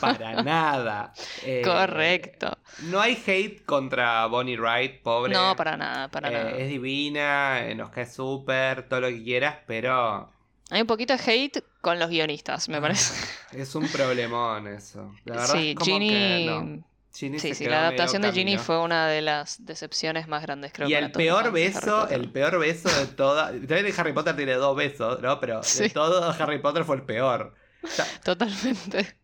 Para 0.00 0.42
nada. 0.42 1.12
Eh, 1.44 1.62
correcto. 1.64 2.58
No 2.84 3.00
hay 3.00 3.22
hate 3.24 3.64
contra 3.64 4.26
Bonnie 4.26 4.56
Wright, 4.56 5.00
pobre. 5.02 5.32
No, 5.32 5.54
para 5.54 5.76
nada, 5.76 6.08
para 6.10 6.28
Eh, 6.28 6.32
nada. 6.32 6.50
Es 6.58 6.68
divina, 6.68 7.62
nos 7.76 7.90
cae 7.90 8.06
súper, 8.06 8.88
todo 8.88 9.02
lo 9.02 9.08
que 9.08 9.22
quieras, 9.22 9.58
pero 9.66 10.32
Hay 10.70 10.80
un 10.80 10.86
poquito 10.86 11.16
de 11.16 11.22
hate 11.24 11.62
con 11.80 11.98
los 12.00 12.08
guionistas, 12.10 12.68
me 12.68 12.80
parece. 12.80 13.14
es 13.52 13.74
un 13.76 13.86
problemón 13.88 14.66
eso. 14.66 15.14
La 15.24 15.36
verdad 15.36 15.52
Sí, 15.54 15.70
es 15.70 15.74
como 15.76 15.84
Ginny. 15.98 16.08
que 16.08 16.46
no. 16.48 16.84
Ginny 17.14 17.38
Sí, 17.38 17.54
sí, 17.54 17.66
la 17.66 17.80
adaptación 17.80 18.22
de 18.22 18.32
Ginny 18.32 18.56
fue 18.58 18.78
una 18.80 19.06
de 19.08 19.20
las 19.22 19.64
decepciones 19.64 20.28
más 20.28 20.42
grandes, 20.42 20.72
creo 20.72 20.88
Y 20.88 20.94
el 20.94 21.12
peor 21.12 21.52
beso, 21.52 22.08
el 22.08 22.30
peor 22.30 22.58
beso 22.58 22.88
de 22.88 23.06
toda. 23.08 23.48
También 23.52 23.92
Harry 23.96 24.12
Potter 24.12 24.34
tiene 24.34 24.54
dos 24.54 24.74
besos, 24.76 25.20
¿no? 25.20 25.38
Pero 25.40 25.60
de 25.60 25.90
todo 25.90 26.30
Harry 26.38 26.58
Potter 26.60 26.84
fue 26.84 26.96
el 26.96 27.02
peor. 27.02 27.54
O 27.82 27.86
sea, 27.86 28.06
Totalmente. 28.24 29.16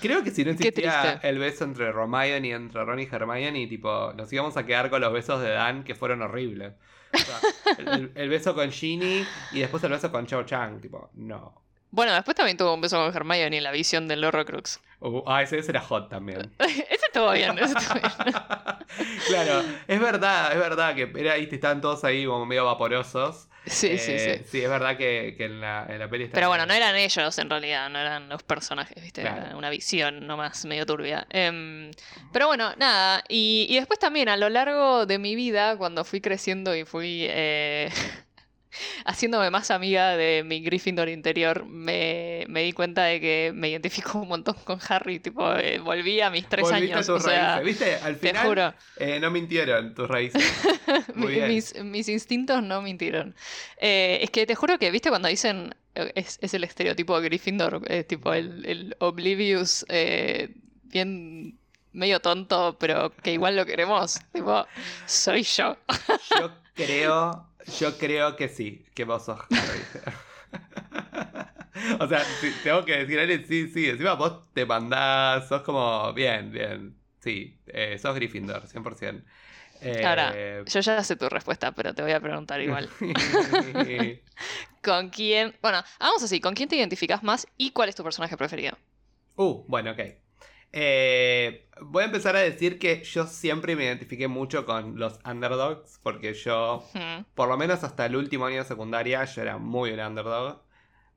creo 0.00 0.22
que 0.24 0.30
si 0.30 0.44
no 0.44 0.50
existía 0.52 1.20
el 1.22 1.38
beso 1.38 1.64
entre 1.64 1.86
Hermione 1.86 2.48
y 2.48 2.52
entre 2.52 2.84
Ron 2.84 2.98
y 3.00 3.04
Hermione, 3.10 3.66
tipo, 3.66 4.12
nos 4.14 4.32
íbamos 4.32 4.56
a 4.56 4.64
quedar 4.66 4.90
con 4.90 5.00
los 5.00 5.12
besos 5.12 5.40
de 5.42 5.50
Dan 5.50 5.84
que 5.84 5.94
fueron 5.94 6.22
horribles. 6.22 6.72
O 7.12 7.18
sea, 7.18 7.40
el, 7.78 7.88
el- 7.88 8.12
el 8.14 8.28
beso 8.28 8.54
con 8.54 8.70
Ginny 8.70 9.24
y 9.52 9.58
después 9.60 9.82
el 9.84 9.90
beso 9.90 10.10
con 10.10 10.26
Cho 10.26 10.42
Chang, 10.44 10.80
tipo, 10.80 11.10
no. 11.14 11.62
Bueno, 11.90 12.14
después 12.14 12.36
también 12.36 12.56
tuvo 12.56 12.74
un 12.74 12.80
beso 12.80 12.96
con 13.04 13.14
Hermione 13.14 13.56
en 13.56 13.64
la 13.64 13.72
visión 13.72 14.06
del 14.08 14.24
Horrocrux. 14.24 14.80
Uh, 15.00 15.22
ah, 15.26 15.42
ese, 15.42 15.58
ese 15.58 15.72
era 15.72 15.80
hot 15.80 16.08
también. 16.08 16.52
ese 16.58 17.06
estuvo 17.06 17.32
bien, 17.32 17.58
ese 17.58 17.76
estuvo 17.78 17.94
bien. 17.94 18.34
claro, 19.26 19.64
es 19.88 20.00
verdad, 20.00 20.52
es 20.52 20.58
verdad 20.58 20.94
que 20.94 21.10
era, 21.16 21.36
estaban 21.36 21.80
todos 21.80 22.04
ahí 22.04 22.26
como 22.26 22.46
medio 22.46 22.64
vaporosos. 22.64 23.48
Sí, 23.66 23.98
sí, 23.98 24.12
Eh, 24.12 24.38
sí. 24.42 24.48
Sí, 24.50 24.62
es 24.64 24.70
verdad 24.70 24.96
que, 24.96 25.34
que 25.36 25.44
en, 25.44 25.60
la, 25.60 25.86
en 25.88 25.98
la 25.98 26.08
peli 26.08 26.24
está. 26.24 26.34
Pero 26.34 26.48
bueno, 26.48 26.64
no 26.64 26.72
eran 26.72 26.96
ellos 26.96 27.38
en 27.38 27.50
realidad, 27.50 27.90
no 27.90 27.98
eran 27.98 28.28
los 28.28 28.42
personajes, 28.42 29.02
¿viste? 29.02 29.20
Claro. 29.20 29.46
Era 29.46 29.56
una 29.56 29.68
visión 29.68 30.26
nomás 30.26 30.64
medio 30.64 30.86
turbia. 30.86 31.26
Em, 31.28 31.90
pero 32.32 32.46
bueno, 32.46 32.72
nada. 32.76 33.22
Y, 33.28 33.66
y 33.68 33.76
después 33.76 33.98
también 33.98 34.28
a 34.30 34.36
lo 34.38 34.48
largo 34.48 35.04
de 35.06 35.18
mi 35.18 35.34
vida, 35.34 35.76
cuando 35.76 36.04
fui 36.04 36.20
creciendo 36.22 36.74
y 36.74 36.84
fui 36.84 37.26
eh, 37.28 37.90
haciéndome 39.04 39.50
más 39.50 39.70
amiga 39.70 40.16
de 40.16 40.42
mi 40.44 40.60
Gryffindor 40.62 41.08
interior, 41.08 41.66
me, 41.66 42.44
me 42.48 42.62
di 42.62 42.72
cuenta 42.72 43.04
de 43.04 43.20
que 43.20 43.52
me 43.54 43.68
identifico 43.68 44.18
un 44.18 44.28
montón 44.28 44.54
con 44.64 44.78
Harry. 44.88 45.20
Tipo, 45.20 45.54
eh, 45.56 45.78
volví 45.78 46.20
a 46.20 46.30
mis 46.30 46.48
tres 46.48 46.70
Volviste 46.70 46.94
años. 46.94 47.08
a 47.08 47.12
tus 47.12 47.16
o 47.16 47.20
sea, 47.20 47.60
raíces. 47.60 47.62
¿Viste? 47.62 47.96
Al 47.96 48.18
te 48.20 48.28
final 48.28 48.46
juro. 48.46 48.74
eh, 48.96 49.18
no 49.20 49.30
mintieron 49.30 49.94
tus 49.94 50.08
raíces. 50.08 50.42
Muy 51.14 51.34
bien. 51.34 51.48
mis, 51.48 51.74
mis 51.84 52.08
instintos 52.08 52.62
no 52.62 52.82
mintieron. 52.82 53.34
Eh, 53.78 54.18
es 54.22 54.30
que 54.30 54.46
te 54.46 54.54
juro 54.54 54.78
que, 54.78 54.90
viste, 54.90 55.08
cuando 55.10 55.28
dicen 55.28 55.74
eh, 55.94 56.12
es, 56.14 56.38
es 56.40 56.54
el 56.54 56.64
estereotipo 56.64 57.18
de 57.20 57.28
Gryffindor, 57.28 57.82
eh, 57.88 58.04
tipo 58.04 58.32
el, 58.34 58.64
el 58.66 58.96
Oblivious, 59.00 59.84
eh, 59.88 60.54
bien 60.84 61.58
medio 61.92 62.20
tonto, 62.20 62.76
pero 62.78 63.10
que 63.16 63.32
igual 63.32 63.56
lo 63.56 63.66
queremos. 63.66 64.20
Tipo, 64.32 64.66
soy 65.06 65.42
yo. 65.42 65.76
Yo 66.38 66.50
creo, 66.74 67.49
yo 67.66 67.98
creo 67.98 68.36
que 68.36 68.48
sí, 68.48 68.86
que 68.94 69.04
vos 69.04 69.24
sos 69.24 69.40
Harry. 69.52 69.88
o 72.00 72.06
sea, 72.08 72.36
sí, 72.40 72.60
tengo 72.62 72.84
que 72.84 72.96
decir, 72.98 73.18
Ale, 73.20 73.44
sí, 73.44 73.68
sí, 73.68 73.88
encima 73.88 74.14
vos 74.14 74.52
te 74.52 74.66
mandás, 74.66 75.48
sos 75.48 75.62
como, 75.62 76.12
bien, 76.14 76.50
bien, 76.52 76.96
sí, 77.20 77.60
eh, 77.66 77.98
sos 77.98 78.14
Gryffindor, 78.14 78.66
100%. 78.68 79.24
Eh, 79.80 80.04
Ahora, 80.04 80.36
Yo 80.66 80.80
ya 80.80 81.02
sé 81.04 81.16
tu 81.16 81.28
respuesta, 81.28 81.72
pero 81.72 81.94
te 81.94 82.02
voy 82.02 82.12
a 82.12 82.20
preguntar 82.20 82.60
igual. 82.60 82.90
¿Con 84.82 85.10
quién? 85.10 85.56
Bueno, 85.62 85.82
vamos 85.98 86.22
así, 86.22 86.40
¿con 86.40 86.54
quién 86.54 86.68
te 86.68 86.76
identificas 86.76 87.22
más 87.22 87.46
y 87.56 87.70
cuál 87.72 87.88
es 87.88 87.96
tu 87.96 88.02
personaje 88.02 88.36
preferido? 88.36 88.76
uh, 89.36 89.64
bueno, 89.68 89.90
ok. 89.92 90.00
Eh, 90.72 91.68
voy 91.80 92.02
a 92.02 92.06
empezar 92.06 92.36
a 92.36 92.40
decir 92.40 92.78
que 92.78 93.02
yo 93.04 93.26
siempre 93.26 93.74
me 93.76 93.84
identifiqué 93.84 94.28
mucho 94.28 94.64
con 94.66 94.98
los 94.98 95.18
underdogs, 95.24 95.98
porque 96.02 96.34
yo 96.34 96.84
por 97.34 97.48
lo 97.48 97.56
menos 97.56 97.82
hasta 97.84 98.06
el 98.06 98.16
último 98.16 98.46
año 98.46 98.58
de 98.58 98.64
secundaria, 98.64 99.24
yo 99.24 99.42
era 99.42 99.58
muy 99.58 99.90
un 99.92 100.00
underdog. 100.00 100.62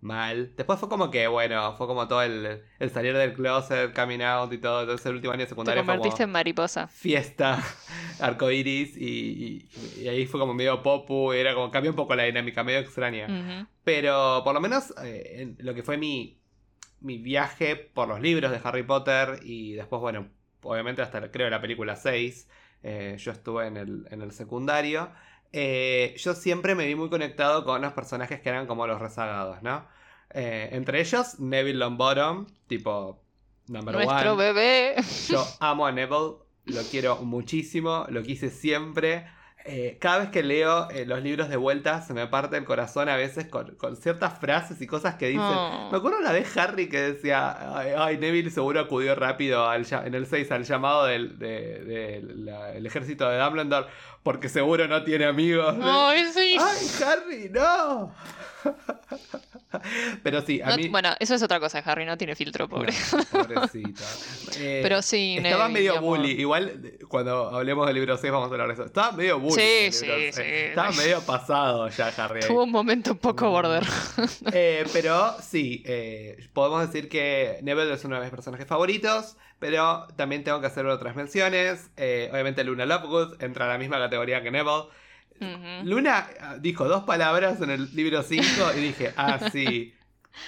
Mal. 0.02 0.54
Después 0.58 0.78
fue 0.80 0.90
como 0.90 1.10
que, 1.10 1.28
bueno, 1.28 1.78
fue 1.78 1.88
como 1.88 2.10
todo 2.10 2.22
el, 2.24 2.62
el 2.78 2.90
salir 2.90 3.16
del 3.16 3.34
closet, 3.34 3.96
coming 3.96 4.20
out 4.22 4.52
y 4.52 4.58
todo. 4.58 4.82
Entonces 4.82 5.06
el 5.06 5.16
último 5.16 5.32
año 5.32 5.44
de 5.44 5.46
Te 5.46 5.50
secundaria 5.52 5.82
fue 5.86 5.94
convertiste 5.94 6.18
como 6.18 6.24
en 6.26 6.32
mariposa. 6.32 6.88
fiesta, 6.90 7.64
arcoiris 8.20 8.98
y, 8.98 9.70
y, 9.70 10.02
y 10.02 10.08
ahí 10.10 10.26
fue 10.26 10.42
como 10.42 10.54
medio 10.54 10.84
popu. 10.84 11.32
Era 11.32 11.54
como, 11.56 11.72
cambió 11.72 11.90
un 11.92 11.96
poco 11.96 12.16
la 12.16 12.24
dinámica, 12.24 12.66
medio 12.66 12.80
extraña. 12.80 13.30
Pero 13.86 14.42
por 14.44 14.54
lo 14.54 14.60
menos 14.60 14.94
eh, 15.04 15.36
en 15.42 15.58
lo 15.66 15.74
que 15.74 15.84
fue 15.84 15.98
mi, 15.98 16.43
mi 17.04 17.18
viaje 17.20 17.76
por 17.78 18.08
los 18.08 18.22
libros 18.22 18.52
de 18.52 18.62
Harry 18.64 18.84
Potter 18.84 19.40
y 19.44 19.74
después, 19.74 20.02
bueno, 20.02 20.30
obviamente 20.64 21.02
hasta 21.04 21.32
creo 21.32 21.50
la 21.50 21.62
película 21.62 21.96
6, 21.96 22.50
eh, 22.84 23.16
yo 23.20 23.32
estuve 23.32 23.68
en 23.68 23.78
el, 23.78 24.08
en 24.12 24.22
el 24.22 24.32
secundario. 24.32 25.12
eh, 25.52 26.16
yo 26.18 26.34
siempre 26.36 26.76
me 26.76 26.88
vi 26.88 26.96
muy 26.96 27.10
conectado 27.10 27.64
con 27.66 27.82
los 27.82 27.94
personajes 27.94 28.42
que 28.42 28.50
eran 28.50 28.68
como 28.68 28.88
los 28.88 29.00
rezagados, 29.02 29.62
¿no? 29.64 29.88
Eh, 30.32 30.70
entre 30.72 31.00
ellos, 31.02 31.40
Neville 31.40 31.78
Longbottom, 31.80 32.48
tipo 32.68 33.24
number 33.68 33.98
Nuestro 33.98 34.34
one. 34.34 34.36
bebé. 34.36 34.96
Yo 35.30 35.46
amo 35.60 35.86
a 35.86 35.92
Neville, 35.92 36.38
lo 36.66 36.82
quiero 36.90 37.18
muchísimo, 37.24 38.06
lo 38.10 38.24
quise 38.24 38.50
siempre. 38.50 39.28
Eh, 39.66 39.98
cada 40.00 40.20
vez 40.20 40.30
que 40.30 40.44
leo 40.44 40.90
eh, 40.90 41.06
los 41.06 41.22
libros 41.24 41.48
de 41.50 41.56
vuelta 41.58 42.02
se 42.02 42.14
me 42.14 42.28
parte 42.28 42.58
el 42.58 42.66
corazón 42.66 43.08
a 43.10 43.16
veces 43.16 43.48
con, 43.48 43.76
con 43.76 43.96
ciertas 43.96 44.38
frases 44.40 44.82
y 44.82 44.88
cosas 44.88 45.16
que 45.16 45.28
dicen. 45.28 45.44
Oh. 45.46 45.90
Me 45.92 45.98
acuerdo 45.98 46.20
una 46.20 46.32
vez 46.34 46.56
Harry 46.58 46.90
que 46.90 47.00
decía, 47.00 47.78
ay, 47.78 47.92
ay, 47.98 48.18
Neville 48.18 48.50
seguro 48.50 48.82
acudió 48.82 49.16
rápido 49.16 49.68
al, 49.70 49.86
en 50.06 50.14
el 50.16 50.26
6 50.26 50.52
al 50.52 50.64
llamado 50.66 51.06
del 51.06 51.40
de- 51.40 51.84
de 51.84 52.22
la- 52.36 52.74
el 52.74 52.86
ejército 52.86 53.30
de 53.30 53.38
Dumbledore 53.40 53.88
porque 54.24 54.50
seguro 54.50 54.88
no 54.88 55.04
tiene 55.04 55.26
amigos. 55.26 55.76
Ay, 55.82 56.26
sí. 56.34 56.58
¡Ay, 56.60 56.88
Harry, 57.06 57.50
no! 57.50 58.14
Pero 60.22 60.42
sí, 60.42 60.62
a 60.62 60.68
No- 60.70 60.78
mí... 60.78 60.88
Bueno, 60.88 61.10
eso 61.20 61.34
es 61.36 61.42
otra 61.44 61.60
cosa, 61.60 61.80
Harry 61.80 62.06
no 62.06 62.18
tiene 62.18 62.36
filtro, 62.36 62.70
pobre. 62.70 62.94
No, 63.12 63.24
pobrecito. 63.44 64.04
Eh, 64.58 64.80
Pero 64.84 65.02
sí, 65.02 65.38
Estaba 65.38 65.68
Neville, 65.68 65.90
medio 65.90 66.02
bully. 66.02 66.32
Igual 66.40 66.82
eh, 66.86 67.00
cuando 67.08 67.50
hablemos 67.50 67.86
del 67.88 67.96
libro 67.96 68.16
6 68.16 68.32
vamos 68.32 68.50
a 68.50 68.52
hablar 68.52 68.68
de 68.68 68.74
eso. 68.76 68.86
Estaba 68.86 69.12
medio 69.14 69.40
bully. 69.40 69.56
Sí, 69.56 69.92
sí, 69.92 70.06
libro 70.06 70.22
sí. 70.22 70.32
6. 70.34 70.38
Estaba 70.70 70.92
medio 70.92 71.22
pasado 71.22 71.90
ya 71.90 72.08
Harry. 72.18 72.42
ahí. 72.42 72.48
Tuvo 72.48 72.64
un 72.64 72.72
momento 72.72 73.12
un 73.12 73.18
poco 73.18 73.50
border. 73.50 73.84
Eh, 74.54 74.86
pero 74.94 75.36
sí, 75.42 75.84
eh, 75.86 76.38
podemos 76.54 76.86
decir 76.88 77.10
que 77.10 77.58
Neville 77.64 77.94
es 77.94 78.06
uno 78.06 78.16
de 78.18 78.22
mis 78.22 78.30
personajes 78.32 78.68
favoritos, 78.68 79.36
pero 79.64 80.08
también 80.18 80.44
tengo 80.44 80.60
que 80.60 80.68
hacer 80.68 80.86
otras 80.88 81.16
menciones. 81.16 81.90
Eh, 81.96 82.28
obviamente 82.34 82.66
Luna 82.66 82.86
Lovegood 82.86 83.42
entra 83.42 83.64
a 83.64 83.70
la 83.70 83.78
misma 83.78 83.98
categoría 83.98 84.44
que 84.44 84.52
Neville. 84.52 84.90
Luna 85.86 86.28
ah, 86.42 86.58
dijo 86.60 86.90
dos 86.90 87.06
palabras 87.06 87.62
en 87.62 87.70
el 87.70 87.96
libro 87.96 88.24
5 88.24 88.44
y 88.76 88.82
dije, 88.82 89.14
ah, 89.16 89.40
sí, 89.54 89.94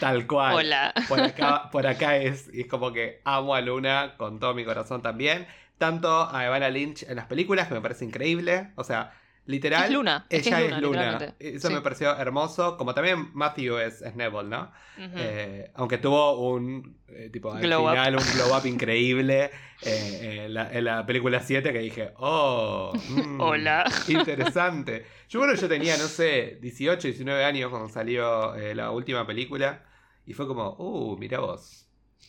tal 0.02 0.28
cual. 0.28 0.56
Hola. 0.56 0.94
Por 1.08 1.22
acá, 1.22 1.70
por 1.72 1.88
acá 1.88 2.18
es, 2.18 2.54
y 2.54 2.64
es 2.64 2.68
como 2.68 2.92
que 2.92 3.22
amo 3.24 3.56
a 3.56 3.62
Luna 3.62 4.16
con 4.18 4.38
todo 4.42 4.54
mi 4.54 4.66
corazón 4.66 5.02
también. 5.02 5.48
Tanto 5.78 6.30
a 6.30 6.46
Evana 6.46 6.70
Lynch 6.70 7.04
en 7.04 7.16
las 7.16 7.28
películas, 7.28 7.70
que 7.70 7.74
me 7.74 7.80
parece 7.82 8.04
increíble. 8.04 8.74
O 8.76 8.84
sea, 8.84 9.14
literal. 9.46 9.86
Es 9.86 9.92
Luna, 9.92 10.26
es 10.30 10.44
que 10.44 10.50
ella 10.50 10.62
es 10.62 10.72
es 10.74 10.82
Luna. 10.82 11.36
Eso 11.40 11.68
Sí. 11.68 11.74
me 11.74 11.82
pareció 11.82 12.16
hermoso. 12.18 12.78
Como 12.78 12.94
también 12.94 13.30
Matthew 13.34 13.78
es, 13.80 14.02
es 14.02 14.16
Neville, 14.16 14.50
¿no? 14.50 14.72
Eh, 14.98 15.72
aunque 15.76 15.98
tuvo 15.98 16.50
un 16.52 16.98
eh, 17.10 17.30
tipo 17.32 17.52
al 17.52 17.62
Glow 17.62 17.84
up. 17.86 17.90
final 17.92 18.16
un 18.16 18.24
glow 18.34 18.58
up 18.58 18.66
increíble 18.68 19.52
eh, 19.82 20.44
en, 20.46 20.54
la, 20.54 20.72
en 20.72 20.86
la 20.86 21.06
película 21.06 21.40
7 21.42 21.72
que 21.74 21.80
dije, 21.80 22.12
oh, 22.18 22.94
mm, 23.10 23.42
Hola. 23.42 23.86
interesante. 24.08 25.06
Yo 25.30 25.40
bueno, 25.40 25.54
yo 25.56 25.68
tenía, 25.68 25.98
no 25.98 26.06
sé, 26.08 26.58
18, 26.62 27.08
19 27.10 27.44
años 27.44 27.70
cuando 27.70 27.90
salió 27.90 28.56
eh, 28.56 28.74
la 28.76 28.92
última 28.92 29.26
película 29.28 29.84
y 30.26 30.34
fue 30.34 30.48
como, 30.48 30.76
uh, 30.78 31.18
mira 31.18 31.40
vos. 31.40 31.85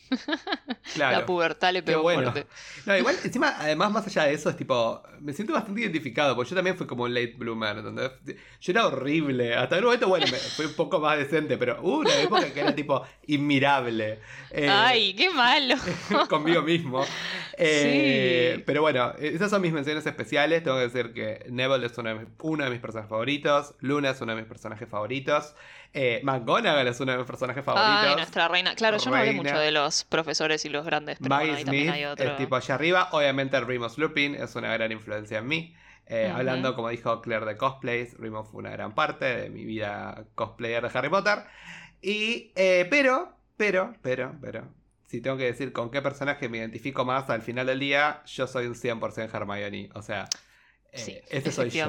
Claro. 0.93 1.19
La 1.19 1.25
pubertad 1.25 1.73
le 1.73 1.83
pegó 1.83 2.01
bueno. 2.01 2.31
fuerte. 2.31 2.49
No, 2.85 2.97
igual, 2.97 3.15
encima, 3.23 3.55
además, 3.59 3.91
más 3.91 4.07
allá 4.07 4.23
de 4.23 4.33
eso, 4.33 4.49
es 4.49 4.55
tipo, 4.55 5.03
me 5.19 5.33
siento 5.33 5.53
bastante 5.53 5.81
identificado, 5.81 6.33
porque 6.35 6.49
yo 6.49 6.55
también 6.55 6.77
fui 6.77 6.87
como 6.87 7.03
un 7.03 7.13
late 7.13 7.35
bloomer, 7.37 7.77
¿entendés? 7.77 8.11
Yo 8.61 8.71
era 8.71 8.87
horrible, 8.87 9.53
hasta 9.53 9.77
un 9.77 9.83
momento, 9.83 10.07
bueno, 10.07 10.25
me, 10.31 10.37
fui 10.37 10.65
un 10.65 10.73
poco 10.73 10.99
más 10.99 11.17
decente, 11.17 11.57
pero 11.57 11.79
hubo 11.81 11.99
una 11.99 12.19
época 12.21 12.51
que 12.51 12.59
era 12.61 12.73
tipo 12.73 13.05
inmirable. 13.27 14.21
Eh, 14.51 14.69
Ay, 14.69 15.13
qué 15.13 15.29
malo. 15.29 15.75
conmigo 16.29 16.61
mismo. 16.61 17.03
Eh, 17.57 18.53
Sí. 18.57 18.63
Pero 18.65 18.81
bueno, 18.81 19.13
esas 19.19 19.49
son 19.49 19.61
mis 19.61 19.73
menciones 19.73 20.05
especiales. 20.05 20.63
Tengo 20.63 20.77
que 20.77 20.83
decir 20.83 21.13
que 21.13 21.45
Neville 21.49 21.85
es 21.85 21.97
uno 21.97 22.09
de 22.09 22.15
mis, 22.15 22.27
uno 22.41 22.63
de 22.63 22.69
mis 22.69 22.79
personajes 22.79 23.09
favoritos. 23.09 23.75
Luna 23.79 24.11
es 24.11 24.21
uno 24.21 24.33
de 24.33 24.41
mis 24.41 24.47
personajes 24.47 24.87
favoritos. 24.87 25.53
Eh, 25.99 26.21
McGonagall 26.23 26.87
es 26.87 26.99
uno 26.99 27.13
de 27.13 27.17
mis 27.17 27.25
personajes 27.25 27.65
favoritos. 27.65 28.11
Ay, 28.11 28.15
nuestra 28.15 28.47
reina. 28.47 28.75
Claro, 28.75 28.97
yo 28.97 29.09
no 29.09 29.17
hablé 29.17 29.33
mucho 29.33 29.57
de 29.57 29.71
los 29.71 30.03
profesores 30.03 30.63
y 30.63 30.69
los 30.69 30.85
grandes, 30.85 31.17
pero 31.17 31.29
Maggie 31.29 31.53
bueno, 31.53 31.71
ahí 31.71 31.79
Smith 31.79 31.89
hay 31.91 32.05
otro. 32.05 32.29
es 32.29 32.37
tipo 32.37 32.55
allá 32.55 32.75
arriba. 32.75 33.09
Obviamente 33.13 33.59
Remus 33.59 33.97
Lupin 33.97 34.35
es 34.35 34.55
una 34.55 34.71
gran 34.73 34.91
influencia 34.91 35.39
en 35.39 35.47
mí. 35.47 35.75
Eh. 36.05 36.31
Hablando, 36.33 36.75
como 36.75 36.89
dijo 36.89 37.19
Claire, 37.21 37.47
de 37.47 37.57
cosplays, 37.57 38.15
Remus 38.19 38.47
fue 38.47 38.59
una 38.59 38.69
gran 38.69 38.93
parte 38.93 39.25
de 39.25 39.49
mi 39.49 39.65
vida 39.65 40.25
cosplayer 40.35 40.83
de 40.83 40.97
Harry 40.97 41.09
Potter. 41.09 41.39
Y, 41.99 42.51
eh, 42.55 42.85
pero, 42.91 43.33
pero, 43.57 43.95
pero, 44.03 44.35
pero, 44.39 44.67
si 45.07 45.19
tengo 45.19 45.35
que 45.35 45.45
decir 45.45 45.73
con 45.73 45.89
qué 45.89 46.03
personaje 46.03 46.47
me 46.47 46.59
identifico 46.59 47.05
más 47.05 47.27
al 47.31 47.41
final 47.41 47.65
del 47.65 47.79
día, 47.79 48.21
yo 48.27 48.45
soy 48.45 48.67
un 48.67 48.75
100% 48.75 49.33
Hermione. 49.33 49.89
O 49.95 50.03
sea, 50.03 50.29
Sí, 50.97 51.17
ese 51.29 51.51
soy 51.51 51.69
yo. 51.69 51.87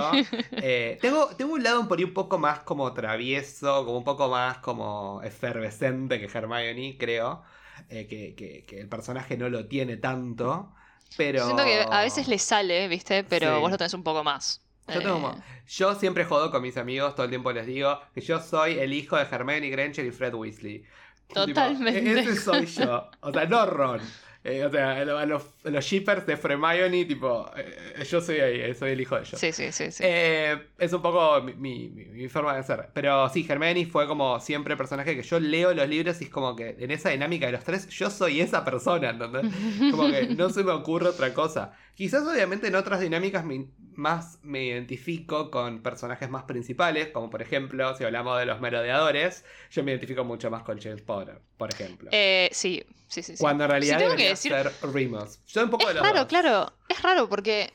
soy. 0.00 0.26
Eh, 0.52 0.98
tengo, 1.00 1.28
tengo 1.36 1.54
un 1.54 1.62
lado 1.62 1.86
por 1.88 1.98
ahí 1.98 2.04
un 2.04 2.14
poco 2.14 2.38
más 2.38 2.60
como 2.60 2.92
travieso, 2.94 3.84
como 3.84 3.98
un 3.98 4.04
poco 4.04 4.28
más 4.28 4.58
como 4.58 5.20
efervescente 5.22 6.18
que 6.20 6.26
Hermione, 6.26 6.96
creo. 6.98 7.42
Eh, 7.90 8.06
que, 8.06 8.34
que- 8.34 8.64
que 8.64 8.80
el 8.80 8.88
personaje 8.88 9.36
no 9.36 9.48
lo 9.48 9.66
tiene 9.66 9.96
tanto. 9.98 10.72
Pero. 11.16 11.38
Yo 11.40 11.44
siento 11.44 11.64
que 11.64 11.86
a 11.90 12.00
veces 12.02 12.26
le 12.28 12.38
sale, 12.38 12.88
¿viste? 12.88 13.22
Pero 13.24 13.54
Sí. 13.54 13.60
vos 13.60 13.70
lo 13.70 13.78
tenés 13.78 13.94
un 13.94 14.02
poco 14.02 14.24
más. 14.24 14.62
Yo, 14.88 15.00
tengo 15.00 15.16
Eh, 15.16 15.20
mo- 15.20 15.42
yo 15.68 15.94
siempre 15.96 16.24
jodo 16.24 16.50
con 16.50 16.62
mis 16.62 16.76
amigos, 16.76 17.14
todo 17.14 17.24
el 17.24 17.30
tiempo 17.30 17.52
les 17.52 17.66
digo 17.66 18.00
que 18.14 18.20
yo 18.20 18.40
soy 18.40 18.78
el 18.78 18.92
hijo 18.92 19.16
de 19.16 19.22
Hermione 19.24 19.68
Granger 19.68 20.06
y 20.06 20.10
Fred 20.12 20.34
Weasley. 20.34 20.84
Tipo, 21.26 21.46
Totalmente. 21.46 21.98
e- 22.12 22.20
ese 22.20 22.36
soy 22.36 22.66
yo. 22.66 23.10
O 23.20 23.32
sea, 23.32 23.44
no 23.46 23.66
Ron. 23.66 24.00
O 24.00 24.70
sea, 24.70 24.92
a 24.92 25.04
los, 25.26 25.42
los 25.70 25.84
shippers 25.84 26.26
de 26.26 26.34
Hermione, 26.34 27.04
tipo, 27.04 27.50
eh, 27.56 28.04
yo 28.08 28.20
soy 28.20 28.38
ahí, 28.40 28.60
eh, 28.60 28.74
soy 28.74 28.92
el 28.92 29.00
hijo 29.00 29.16
de 29.16 29.22
ellos. 29.22 29.38
Sí, 29.40 29.52
sí, 29.52 29.72
sí. 29.72 29.90
sí. 29.90 30.02
Eh, 30.06 30.56
es 30.78 30.92
un 30.92 31.02
poco 31.02 31.42
mi, 31.42 31.52
mi- 31.54 31.88
mi- 31.90 32.04
mi 32.06 32.28
forma 32.28 32.56
de 32.56 32.62
ser. 32.62 32.88
Pero 32.94 33.28
sí, 33.28 33.44
Hermione 33.48 33.86
fue 33.86 34.06
como 34.06 34.40
siempre 34.40 34.72
el 34.74 34.78
personaje 34.78 35.14
que 35.16 35.22
yo 35.22 35.40
leo 35.40 35.74
los 35.74 35.88
libros 35.88 36.20
y 36.20 36.24
es 36.24 36.30
como 36.30 36.54
que 36.56 36.76
en 36.78 36.90
esa 36.90 37.10
dinámica 37.10 37.46
de 37.46 37.52
los 37.52 37.64
tres, 37.64 37.88
yo 37.88 38.10
soy 38.10 38.40
esa 38.40 38.64
persona, 38.64 39.10
¿entendés? 39.10 39.42
Como 39.90 40.08
que 40.10 40.26
no 40.28 40.50
se 40.50 40.62
me 40.64 40.72
ocurre 40.72 41.08
otra 41.08 41.32
cosa. 41.34 41.72
Quizás 41.94 42.26
obviamente 42.26 42.66
en 42.68 42.74
otras 42.74 43.00
dinámicas 43.00 43.44
me- 43.44 43.66
más 43.94 44.38
me 44.42 44.64
identifico 44.66 45.50
con 45.50 45.82
personajes 45.82 46.28
más 46.28 46.42
principales, 46.44 47.08
como 47.08 47.30
por 47.30 47.40
ejemplo, 47.40 47.96
si 47.96 48.04
hablamos 48.04 48.38
de 48.38 48.44
los 48.44 48.60
merodeadores, 48.60 49.44
yo 49.70 49.82
me 49.82 49.92
identifico 49.92 50.22
mucho 50.22 50.50
más 50.50 50.62
con 50.62 50.78
James 50.78 51.00
Potter, 51.00 51.40
por 51.56 51.72
ejemplo. 51.72 52.10
Eh, 52.12 52.50
sí, 52.52 52.84
sí, 53.08 53.22
sí. 53.22 53.36
sí. 53.36 53.40
Cuando 53.42 53.64
en 53.64 53.70
realidad 53.70 53.94
Sí, 53.98 54.04
tengo 54.04 54.16
que 54.16 54.24
debería 54.24 54.34
decir- 54.34 54.52
ser 54.82 54.92
Remus. 54.92 55.38
Yo 55.56 55.64
un 55.64 55.70
poco 55.70 55.86
de 55.86 55.94
Es 55.94 56.00
raro, 56.00 56.18
dos. 56.20 56.26
claro. 56.26 56.72
Es 56.88 57.02
raro 57.02 57.28
porque. 57.28 57.72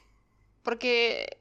Porque. 0.64 1.38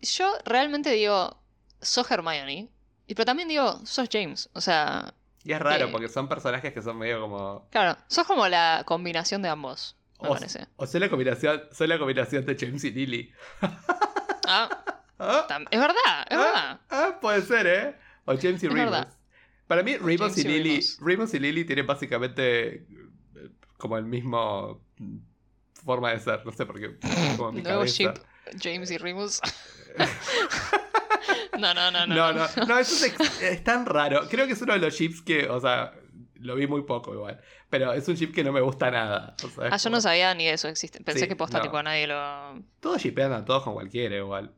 Yo 0.00 0.32
realmente 0.44 0.90
digo. 0.90 1.40
Sos 1.80 2.10
Hermione. 2.10 2.68
Y 3.06 3.14
pero 3.14 3.26
también 3.26 3.48
digo, 3.48 3.80
sos 3.84 4.08
James. 4.10 4.48
O 4.54 4.60
sea. 4.60 5.14
Y 5.44 5.52
es 5.52 5.60
raro 5.60 5.86
Eh. 5.86 5.88
porque 5.92 6.08
son 6.08 6.26
personajes 6.28 6.72
que 6.72 6.80
son 6.80 6.96
medio 6.96 7.20
como... 7.20 7.68
Claro. 7.70 7.98
Sos 8.06 8.26
como 8.26 8.48
la 8.48 8.82
combinación 8.86 9.42
de 9.42 9.50
ambos. 9.50 9.94
Me 10.22 10.28
O, 10.30 10.32
parece. 10.32 10.66
o 10.76 10.86
soy 10.86 11.00
la 11.00 11.10
combinación, 11.10 11.62
soy 11.70 11.86
la 11.86 11.98
combinación 11.98 12.46
de 12.46 12.56
James 12.58 12.82
y 12.84 12.90
Lily. 12.92 13.30
Ah, 14.46 14.68
Ah, 15.18 15.46
es 15.70 15.78
verdad, 15.78 16.26
es 16.28 16.36
ah, 16.36 16.38
verdad. 16.38 16.80
ah, 16.90 17.18
puede 17.20 17.42
ser, 17.42 17.66
¿eh? 17.66 17.96
O 18.24 18.34
James 18.36 18.62
y 18.64 18.68
Remus. 18.68 19.06
Para 19.68 19.82
mí, 19.82 19.96
Remus 19.96 20.36
y 20.38 20.44
Lily. 20.44 20.80
Remus. 21.00 21.34
Y 21.34 21.38
Lily 21.38 21.64
tienen 21.66 21.86
básicamente 21.86 22.74
eh, 23.36 23.50
como 23.78 23.96
el 23.96 24.04
mismo 24.06 24.80
forma 25.84 26.10
de 26.12 26.20
ser. 26.20 26.44
No 26.44 26.52
sé 26.52 26.66
por 26.66 26.78
qué. 26.80 26.96
Como 27.36 27.52
mi 27.52 27.62
Nuevo 27.62 27.80
cabeza. 27.80 27.94
ship. 27.94 28.14
James 28.62 28.90
y 28.90 28.98
Remus. 28.98 29.40
no, 31.58 31.72
no, 31.74 31.90
no, 31.90 32.06
no. 32.06 32.14
No, 32.14 32.32
no, 32.32 32.46
no, 32.66 32.78
eso 32.78 33.06
es, 33.06 33.64
tan 33.64 33.86
raro. 33.86 34.28
Creo 34.28 34.46
que 34.46 34.52
es 34.52 34.62
uno 34.62 34.72
de 34.74 34.78
los 34.80 34.94
ships 34.94 35.22
que, 35.22 35.48
o 35.48 35.60
sea, 35.60 35.94
lo 36.36 36.54
vi 36.56 36.66
muy 36.66 36.82
poco 36.82 37.14
igual. 37.14 37.40
Pero 37.70 37.92
es 37.92 38.06
un 38.08 38.14
ship 38.14 38.32
que 38.32 38.44
no 38.44 38.52
me 38.52 38.60
gusta 38.60 38.90
nada. 38.90 39.34
o 39.42 39.48
sea, 39.48 39.68
Ah, 39.72 39.76
yo 39.76 39.90
no 39.90 40.00
sabía 40.00 40.34
ni 40.34 40.44
de 40.44 40.52
eso 40.52 40.68
existe. 40.68 41.02
Pensé 41.02 41.20
Sí, 41.22 41.28
que 41.28 41.36
posta 41.36 41.58
no. 41.58 41.64
tipo 41.64 41.76
a 41.76 41.82
nadie 41.82 42.06
lo. 42.06 42.62
Todos 42.80 43.00
shipean 43.02 43.32
a 43.32 43.44
todos 43.44 43.62
con 43.62 43.74
cualquiera 43.74 44.16
igual. 44.16 44.52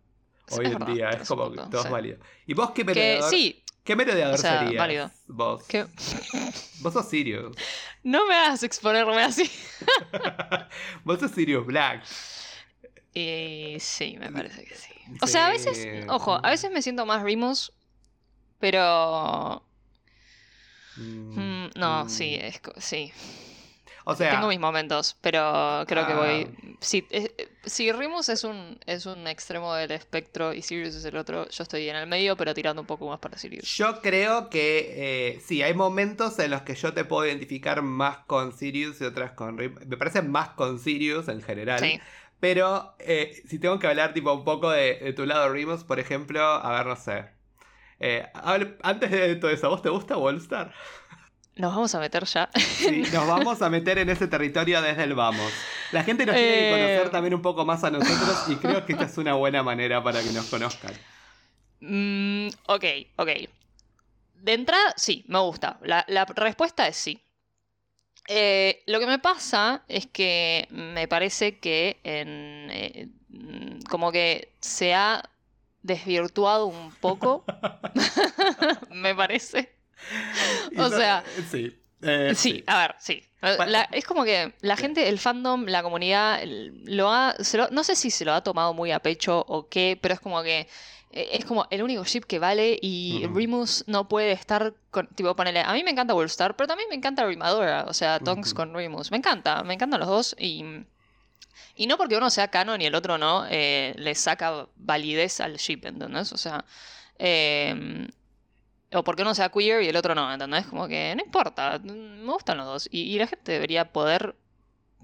Es 0.49 0.59
Hoy 0.59 0.67
en 0.67 0.73
verdad, 0.73 0.87
día 0.95 1.11
es 1.11 1.29
como 1.29 1.45
un 1.47 1.53
que 1.53 1.57
punto, 1.61 1.71
todo 1.77 1.85
es 1.87 1.91
válido. 1.91 2.19
¿Y 2.47 2.55
vos 2.55 2.71
qué 2.71 2.83
Que 2.83 2.85
merodeador? 2.85 3.31
sí, 3.31 3.63
¿Qué 3.87 3.95
merodeador 3.95 4.35
O 4.35 4.39
sea, 4.39 4.59
serías? 4.59 4.79
válido. 4.81 5.11
Vos. 5.29 5.65
Vos 6.81 6.93
sos 6.93 7.09
Sirius. 7.09 7.57
No 8.03 8.27
me 8.27 8.35
hagas 8.35 8.65
exponerme 8.65 9.23
así. 9.23 9.51
vos 11.05 11.21
sos 11.21 11.31
Sirius 11.31 11.65
Black. 11.65 12.05
Y 13.15 13.77
sí, 13.79 14.17
me 14.19 14.31
parece 14.31 14.65
que 14.65 14.75
sí. 14.75 14.93
O 15.23 15.27
sea, 15.27 15.47
a 15.47 15.51
veces, 15.51 16.05
ojo, 16.09 16.39
a 16.43 16.51
veces 16.51 16.71
me 16.71 16.83
siento 16.83 17.07
más 17.07 17.23
Remus, 17.23 17.73
pero... 18.59 19.63
Mm, 20.97 21.39
mm, 21.39 21.71
no, 21.77 22.05
mm. 22.05 22.09
sí, 22.11 22.37
es, 22.41 22.61
sí. 22.79 23.13
O 24.09 24.15
sea, 24.15 24.31
Tengo 24.31 24.47
mis 24.47 24.61
momentos, 24.61 25.17
pero 25.21 25.85
creo 25.89 26.07
que 26.07 26.13
Ah. 26.13 26.17
voy... 26.17 26.77
Si, 26.81 26.99
eh, 27.11 27.35
eh, 27.39 27.49
si 27.65 27.89
es 27.89 28.45
un, 28.45 28.79
es 28.87 29.05
un 29.05 29.27
extremo 29.27 29.75
del 29.75 29.91
espectro 29.91 30.53
y 30.55 30.63
Sirius 30.63 30.95
es 30.95 31.05
el 31.05 31.17
otro, 31.17 31.49
yo 31.49 31.63
estoy 31.65 31.89
en 31.89 31.97
el 31.97 32.07
medio, 32.07 32.37
pero 32.37 32.55
tirando 32.55 32.83
un 32.83 32.87
poco 32.87 33.09
más 33.09 33.19
para 33.19 33.37
Sirius. 33.37 33.67
yo 33.77 34.01
creo 34.03 34.49
que 34.49 35.35
eh, 35.35 35.41
sí, 35.41 35.61
hay 35.63 35.75
momentos 35.75 36.39
en 36.39 36.53
los 36.53 36.63
que 36.63 36.77
yo 36.77 36.95
te 36.95 37.05
puedo 37.05 37.27
identificar 37.27 37.83
más 37.83 38.19
con 38.29 38.53
Sirius 38.53 39.01
y 39.01 39.05
otras 39.05 39.33
con 39.33 39.59
Rim. 39.59 39.75
Me 39.85 39.97
parece 39.97 40.23
más 40.23 40.51
con 40.51 40.79
Sirius 40.79 41.27
en 41.27 41.43
general. 41.43 41.81
Sí. 41.81 42.01
Pero 42.39 42.95
eh, 43.01 43.43
si 43.49 43.59
tengo 43.59 43.81
que 43.81 43.89
hablar 43.89 44.15
tipo 44.15 44.33
un 44.33 44.45
poco 44.45 44.71
de, 44.71 45.01
de 45.01 45.13
tu 45.15 45.27
lado 45.27 45.49
Remus, 45.53 45.83
por 45.83 45.99
ejemplo, 45.99 46.41
a 46.45 46.71
ver, 46.77 46.87
no 46.87 46.95
sé. 46.95 47.25
Eh, 47.99 48.25
antes 48.83 49.11
de 49.11 49.35
todo 49.37 49.51
eso, 49.51 49.67
¿a 49.67 49.71
vos 49.71 49.83
te 49.83 49.89
gusta 49.89 50.17
Wallstar? 50.17 50.73
Nos 51.57 51.75
vamos 51.75 51.95
a 51.95 52.01
meter 52.01 52.25
ya. 52.25 52.51
Sí, 52.55 53.03
nos 53.13 53.27
vamos 53.27 53.63
a 53.63 53.71
meter 53.71 53.99
en 53.99 54.11
ese 54.11 54.29
territorio 54.29 54.83
desde 54.83 55.05
el 55.05 55.15
vamos. 55.15 55.53
La 55.93 56.05
gente 56.05 56.27
nos 56.27 56.35
tiene 56.35 56.51
que 56.51 56.69
Eh. 56.69 56.71
conocer 56.71 57.11
también 57.11 57.35
un 57.35 57.43
poco 57.43 57.65
más 57.65 57.83
a 57.85 57.91
nosotros 57.91 58.45
y 58.49 58.57
creo 58.57 58.85
que 58.85 58.93
esta 58.93 59.05
es 59.05 59.17
una 59.19 59.35
buena 59.35 59.63
manera 59.63 60.03
para 60.03 60.23
que 60.23 60.31
nos 60.33 60.47
conozcan. 60.47 60.93
Mm, 61.81 62.49
ok, 62.67 62.85
ok. 63.17 63.29
De 64.35 64.53
entrada, 64.53 64.93
sí, 64.97 65.25
me 65.29 65.39
gusta. 65.41 65.79
La, 65.83 66.05
la 66.09 66.25
respuesta 66.27 66.87
es 66.89 66.97
sí. 66.97 67.21
Eh, 68.29 68.83
lo 68.87 68.99
que 68.99 69.07
me 69.07 69.19
pasa 69.19 69.83
es 69.89 70.07
que 70.07 70.67
me 70.71 71.07
parece 71.09 71.59
que 71.59 72.01
en, 72.03 72.69
eh, 72.71 73.09
como 73.89 74.11
que 74.13 74.53
se 74.61 74.95
ha 74.95 75.23
desvirtuado 75.83 76.67
un 76.67 76.91
poco, 76.97 77.45
me 78.91 79.15
parece. 79.15 79.76
O 80.79 80.89
sea, 80.91 81.25
sí. 81.51 81.77
eh, 82.03 82.33
Sí, 82.35 82.63
a 82.67 82.79
ver, 82.79 82.95
sí. 82.99 83.23
La- 83.67 83.89
es 83.93 84.05
como 84.05 84.25
que 84.25 84.55
la 84.61 84.77
gente, 84.77 85.09
el 85.09 85.19
fandom, 85.19 85.67
la 85.67 85.83
comunidad, 85.83 86.41
lo 86.45 87.11
ha, 87.13 87.35
se 87.39 87.59
lo- 87.59 87.69
no 87.71 87.85
sé 87.85 87.95
si 87.97 88.11
se 88.11 88.25
lo 88.25 88.33
ha 88.33 88.43
tomado 88.43 88.75
muy 88.75 88.91
a 88.93 89.01
pecho 89.01 89.45
o 89.47 89.69
qué, 89.69 89.99
pero 90.01 90.15
es 90.15 90.21
como 90.21 90.43
que 90.43 90.69
eh, 91.13 91.29
es 91.33 91.45
como 91.45 91.67
el 91.71 91.83
único 91.83 92.05
ship 92.05 92.23
que 92.27 92.39
vale 92.39 92.79
y. 92.83 93.25
Remus 93.33 93.85
no 93.87 94.09
puede 94.09 94.33
estar 94.33 94.75
con, 94.91 95.07
tipo, 95.09 95.35
ponele, 95.37 95.61
a 95.61 95.73
mí 95.73 95.85
me 95.85 95.91
encanta 95.93 96.13
Wolfstar, 96.15 96.57
pero 96.57 96.67
también 96.67 96.89
me 96.89 96.97
encanta 96.97 97.25
Rimadora, 97.25 97.85
o 97.89 97.95
sea, 97.95 98.19
Tonks 98.19 98.53
con 98.55 98.75
Remus, 98.75 99.11
me 99.11 99.17
encanta, 99.19 99.63
me 99.63 99.75
encantan 99.75 100.01
los 100.01 100.09
dos 100.09 100.37
y... 100.39 100.65
Y 101.79 101.87
no 101.87 101.97
porque 101.99 102.17
uno 102.17 102.31
sea 102.31 102.49
canon 102.49 102.81
y 102.83 102.87
el 102.87 102.95
otro 102.95 103.19
no, 103.19 103.47
eh, 103.51 103.95
le 103.97 104.15
saca 104.15 104.67
validez 104.77 105.41
al 105.41 105.57
ship, 105.57 105.81
¿entendés? 105.85 106.33
O 106.33 106.37
sea, 106.39 106.65
eh, 107.19 108.09
o 108.93 109.03
porque 109.03 109.23
uno 109.23 109.35
sea 109.35 109.49
queer 109.49 109.83
y 109.83 109.89
el 109.89 109.97
otro 109.97 110.15
no, 110.15 110.33
¿entendés? 110.33 110.67
Como 110.67 110.87
que 110.89 111.15
no 111.17 111.23
importa, 111.23 111.79
me 111.83 112.33
gustan 112.33 112.59
los 112.59 112.67
dos. 112.67 112.89
Y, 112.91 113.03
y 113.03 113.19
la 113.19 113.27
gente 113.27 113.53
debería 113.53 113.93
poder 113.93 114.37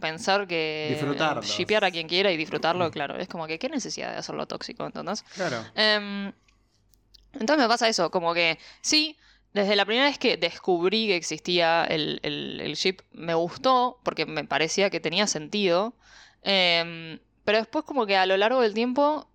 pensar 0.01 0.47
que... 0.47 0.97
Shipear 1.43 1.85
a 1.85 1.91
quien 1.91 2.09
quiera 2.09 2.31
y 2.31 2.37
disfrutarlo, 2.37 2.91
claro. 2.91 3.17
Es 3.17 3.29
como 3.29 3.47
que 3.47 3.59
qué 3.59 3.69
necesidad 3.69 4.13
de 4.13 4.19
hacerlo 4.19 4.47
tóxico, 4.47 4.85
¿entendés? 4.85 5.23
Claro. 5.35 5.65
Em, 5.75 6.33
entonces 7.33 7.59
me 7.59 7.69
pasa 7.69 7.89
eso, 7.89 8.11
como 8.11 8.35
que 8.35 8.59
sí, 8.81 9.17
desde 9.53 9.77
la 9.77 9.85
primera 9.85 10.07
vez 10.07 10.19
que 10.19 10.37
descubrí 10.37 11.07
que 11.09 11.17
existía 11.17 11.85
el, 11.85 12.21
el, 12.23 12.61
el 12.61 12.75
ship, 12.75 13.01
me 13.13 13.35
gustó 13.35 13.99
porque 14.03 14.27
me 14.27 14.45
parecía 14.45 14.91
que 14.91 15.01
tenía 15.01 15.27
sentido. 15.27 15.95
Em, 16.43 17.19
pero 17.45 17.59
después 17.59 17.85
como 17.85 18.07
que 18.07 18.17
a 18.17 18.27
lo 18.27 18.37
largo 18.37 18.61
del 18.61 18.75
tiempo, 18.75 19.29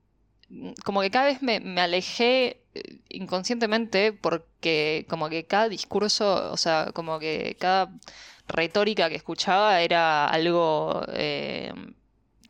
como 0.84 1.02
que 1.02 1.12
cada 1.12 1.26
vez 1.26 1.42
me, 1.42 1.60
me 1.60 1.82
alejé 1.82 2.62
eh, 2.74 3.00
inconscientemente 3.10 4.14
porque 4.14 5.06
como 5.10 5.30
que 5.30 5.46
cada 5.46 5.68
discurso, 5.70 6.52
o 6.52 6.58
sea, 6.58 6.92
como 6.94 7.20
que 7.20 7.58
cada 7.60 7.92
retórica 8.48 9.10
que 9.10 9.16
escuchaba 9.16 9.82
era 9.82 10.28
algo 10.28 11.04
eh, 11.10 11.74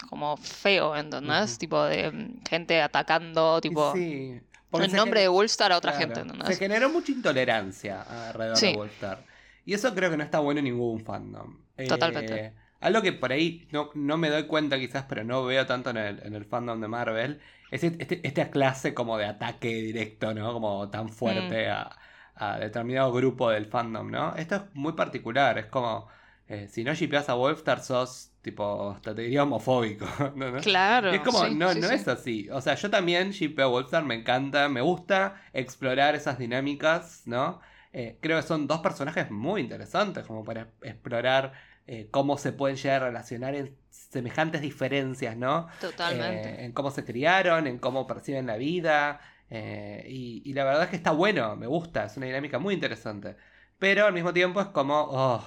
como 0.09 0.37
feo, 0.37 0.95
¿entendés? 0.95 1.51
Ujú. 1.51 1.59
Tipo 1.59 1.83
de 1.83 2.11
mm, 2.11 2.43
gente 2.47 2.81
atacando, 2.81 3.59
tipo, 3.61 3.93
Sí. 3.93 4.39
en 4.73 4.91
se 4.91 4.97
nombre 4.97 5.21
de 5.21 5.27
Wolfstar 5.27 5.71
a 5.71 5.77
otra 5.77 5.91
claro, 5.93 6.05
gente, 6.05 6.21
Se 6.21 6.27
¿entendés? 6.27 6.59
generó 6.59 6.89
mucha 6.89 7.11
intolerancia 7.11 8.01
alrededor 8.27 8.57
Sí. 8.57 8.67
de 8.67 8.75
Wolfstar. 8.75 9.25
Y 9.65 9.73
eso 9.73 9.93
creo 9.93 10.09
que 10.11 10.17
no 10.17 10.23
está 10.23 10.39
bueno 10.39 10.59
en 10.59 10.65
ningún 10.65 11.03
fandom. 11.03 11.57
Eh, 11.75 11.87
Totalmente. 11.87 12.53
Algo 12.79 13.01
que 13.01 13.13
por 13.13 13.31
ahí 13.31 13.67
no, 13.71 13.89
no 13.95 14.17
me 14.17 14.29
doy 14.29 14.45
cuenta 14.47 14.77
quizás, 14.79 15.05
pero 15.07 15.23
no 15.23 15.43
veo 15.45 15.65
tanto 15.65 15.89
en 15.91 15.97
el, 15.97 16.19
en 16.23 16.33
el 16.35 16.45
fandom 16.45 16.79
de 16.81 16.87
Marvel, 16.87 17.41
es 17.71 17.83
este, 17.83 18.25
esta 18.27 18.49
clase 18.51 18.93
como 18.93 19.17
de 19.17 19.25
ataque 19.25 19.67
directo, 19.81 20.33
¿no? 20.33 20.53
Como 20.53 20.89
tan 20.89 21.09
fuerte 21.09 21.69
a, 21.69 21.97
a 22.35 22.59
determinado 22.59 23.11
grupo 23.11 23.49
del 23.49 23.65
fandom, 23.65 24.09
¿no? 24.11 24.35
Esto 24.35 24.55
es 24.55 24.61
muy 24.73 24.93
particular, 24.93 25.57
es 25.57 25.65
como, 25.67 26.07
eh, 26.47 26.67
si 26.69 26.83
no 26.83 26.93
shipeas 26.93 27.29
a 27.29 27.33
Wolfstar 27.35 27.81
sos, 27.81 28.31
tipo, 28.41 28.91
hasta 28.91 29.13
te 29.15 29.23
diría 29.23 29.43
homofóbico, 29.43 30.05
¿no? 30.35 30.57
Claro. 30.61 31.11
Es 31.11 31.21
como, 31.21 31.45
sí, 31.45 31.55
no, 31.55 31.73
sí, 31.73 31.79
no 31.79 31.87
sí. 31.89 31.95
es 31.95 32.07
así. 32.07 32.49
O 32.51 32.61
sea, 32.61 32.75
yo 32.75 32.89
también 32.89 33.31
shippeo 33.31 33.65
a 33.65 33.69
Wolfstar, 33.69 34.03
me 34.05 34.15
encanta, 34.15 34.69
me 34.69 34.81
gusta 34.81 35.41
explorar 35.53 36.15
esas 36.15 36.37
dinámicas, 36.37 37.23
¿no? 37.25 37.59
Eh, 37.93 38.17
creo 38.21 38.37
que 38.37 38.47
son 38.47 38.67
dos 38.67 38.79
personajes 38.81 39.31
muy 39.31 39.61
interesantes 39.61 40.25
como 40.25 40.43
para 40.43 40.69
explorar 40.81 41.53
eh, 41.87 42.09
cómo 42.11 42.37
se 42.37 42.51
pueden 42.53 42.77
llegar 42.77 43.03
a 43.03 43.07
relacionar 43.07 43.55
en 43.55 43.77
semejantes 43.89 44.61
diferencias, 44.61 45.37
¿no? 45.37 45.67
Totalmente. 45.79 46.49
Eh, 46.61 46.65
en 46.65 46.71
cómo 46.73 46.91
se 46.91 47.05
criaron, 47.05 47.67
en 47.67 47.79
cómo 47.79 48.07
perciben 48.07 48.47
la 48.47 48.57
vida. 48.57 49.19
eh, 49.49 50.03
y, 50.07 50.41
y 50.45 50.53
la 50.53 50.63
verdad 50.65 50.83
es 50.83 50.89
que 50.89 50.97
está 50.97 51.11
bueno, 51.11 51.55
me 51.55 51.67
gusta, 51.67 52.05
es 52.05 52.17
una 52.17 52.25
dinámica 52.27 52.59
muy 52.59 52.73
interesante. 52.73 53.37
Pero 53.79 54.05
al 54.05 54.13
mismo 54.13 54.33
tiempo 54.33 54.61
es 54.61 54.67
como, 54.67 55.07
oh, 55.09 55.43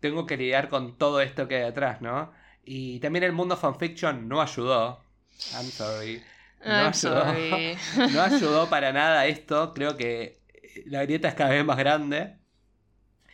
tengo 0.00 0.26
que 0.26 0.36
lidiar 0.36 0.68
con 0.68 0.96
todo 0.98 1.20
esto 1.20 1.48
que 1.48 1.56
hay 1.56 1.62
detrás, 1.64 2.00
¿no? 2.00 2.32
Y 2.64 3.00
también 3.00 3.24
el 3.24 3.32
mundo 3.32 3.56
fanfiction 3.56 4.28
no 4.28 4.40
ayudó. 4.42 5.04
I'm 5.52 5.70
sorry. 5.72 6.28
No 6.64 6.74
I'm 6.78 6.86
ayudó. 6.88 7.24
sorry. 7.24 7.78
No 8.06 8.22
ayudó 8.22 8.68
para 8.70 8.92
nada 8.92 9.26
esto. 9.26 9.72
Creo 9.74 9.96
que 9.96 10.42
la 10.86 11.02
grieta 11.04 11.28
es 11.28 11.34
cada 11.34 11.50
vez 11.50 11.64
más 11.64 11.78
grande. 11.78 12.38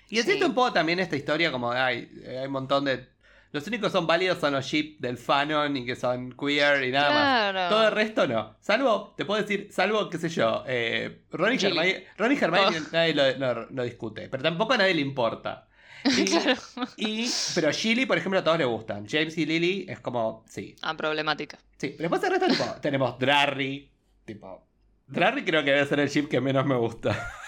Y 0.08 0.18
existe 0.18 0.38
Sí. 0.40 0.44
un 0.44 0.54
poco 0.54 0.72
también 0.72 0.98
esta 1.00 1.16
historia 1.16 1.50
como 1.52 1.70
hay, 1.72 2.10
hay 2.26 2.46
un 2.46 2.52
montón 2.52 2.84
de... 2.84 3.08
Los 3.50 3.66
únicos 3.66 3.88
que 3.90 3.92
son 3.92 4.06
válidos 4.06 4.38
son 4.38 4.52
los 4.52 4.64
ships 4.66 5.00
del 5.00 5.16
fanon 5.16 5.74
y 5.74 5.86
que 5.86 5.96
son 5.96 6.32
queer 6.32 6.84
y 6.84 6.92
nada 6.92 7.08
más. 7.08 7.50
Claro. 7.52 7.74
Todo 7.74 7.88
el 7.88 7.94
resto 7.94 8.26
no. 8.28 8.56
Salvo, 8.60 9.14
te 9.16 9.24
puedo 9.24 9.40
decir, 9.40 9.68
salvo, 9.72 10.10
qué 10.10 10.18
sé 10.18 10.28
yo, 10.28 10.64
eh, 10.66 11.22
Ron 11.30 11.54
y. 11.54 11.56
Hermione, 11.56 12.06
Ron 12.18 12.32
y 12.32 12.36
Hermione 12.36 12.78
Oh. 12.78 12.82
nadie 12.92 13.14
lo, 13.14 13.38
lo- 13.38 13.70
lo 13.70 13.82
discute, 13.84 14.28
pero 14.28 14.42
tampoco 14.42 14.74
a 14.74 14.76
nadie 14.76 14.94
le 14.94 15.00
importa. 15.00 15.66
Y, 16.04 16.24
Claro. 16.26 16.54
y- 16.98 17.28
pero 17.54 17.72
Gilly, 17.72 18.04
por 18.06 18.18
ejemplo, 18.18 18.38
a 18.38 18.44
todos 18.44 18.58
les 18.58 18.66
gustan. 18.66 19.06
James 19.08 19.36
y 19.38 19.46
Lily 19.46 19.86
es 19.88 19.98
como, 20.00 20.44
sí, 20.48 20.76
Ah, 20.82 20.94
problemática. 20.96 21.58
sí. 21.78 21.94
Pero 21.96 22.10
después 22.10 22.22
el 22.22 22.30
resto, 22.38 22.46
tipo, 22.64 22.80
tenemos 22.82 23.18
Drarry, 23.18 23.90
tipo... 24.26 24.64
Drarry 25.06 25.42
creo 25.42 25.64
que 25.64 25.70
debe 25.72 25.86
ser 25.86 26.00
el 26.00 26.08
ship 26.10 26.28
que 26.28 26.40
menos 26.42 26.66
me 26.66 26.76
gusta. 26.76 27.30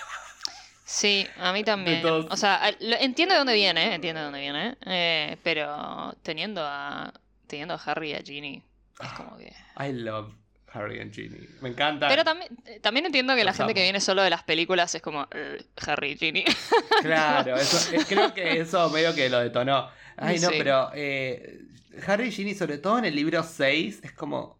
Sí, 0.93 1.25
a 1.39 1.53
mí 1.53 1.63
también. 1.63 2.05
O 2.05 2.37
sea, 2.37 2.69
entiendo 2.81 3.35
de 3.35 3.39
dónde 3.39 3.55
viene, 3.55 3.95
entiendo 3.95 4.19
de 4.19 4.25
dónde 4.25 4.41
viene, 4.41 4.77
eh, 4.87 5.37
pero 5.45 6.17
teniendo 6.25 6.63
a 6.65 7.13
teniendo 7.47 7.75
a 7.75 7.77
Harry 7.85 8.11
y 8.11 8.15
a 8.15 8.23
Ginny 8.23 8.61
es 9.01 9.09
como 9.13 9.37
que. 9.39 9.53
I 9.79 9.93
love 9.93 10.35
Harry 10.73 11.01
and 11.01 11.15
Ginny. 11.15 11.47
Me 11.61 11.69
encanta. 11.69 12.09
Pero 12.09 12.25
también, 12.25 12.51
también 12.83 13.07
entiendo 13.07 13.37
que 13.37 13.45
la 13.45 13.53
gente 13.53 13.73
que 13.73 13.83
viene 13.83 14.01
solo 14.01 14.23
de 14.23 14.31
las 14.31 14.43
películas 14.43 14.93
es 14.95 15.01
como 15.03 15.29
"Eh, 15.33 15.63
Harry 15.87 16.13
y 16.13 16.17
Ginny. 16.19 16.45
Claro, 17.03 17.55
eso, 17.57 17.95
eh, 17.95 18.01
creo 18.09 18.35
que 18.35 18.61
eso 18.61 18.91
medio 18.91 19.15
que 19.15 19.29
lo 19.31 19.39
detonó. 19.39 19.89
Ay, 20.17 20.41
no, 20.41 20.49
Sí. 20.51 20.55
pero 20.59 20.91
eh, 20.95 21.61
Harry 22.07 22.29
y 22.29 22.33
Ginny, 22.33 22.55
sobre 22.55 22.79
todo 22.79 22.99
en 22.99 23.05
el 23.05 23.15
libro 23.15 23.43
6, 23.45 24.01
es 24.03 24.13
como. 24.13 24.60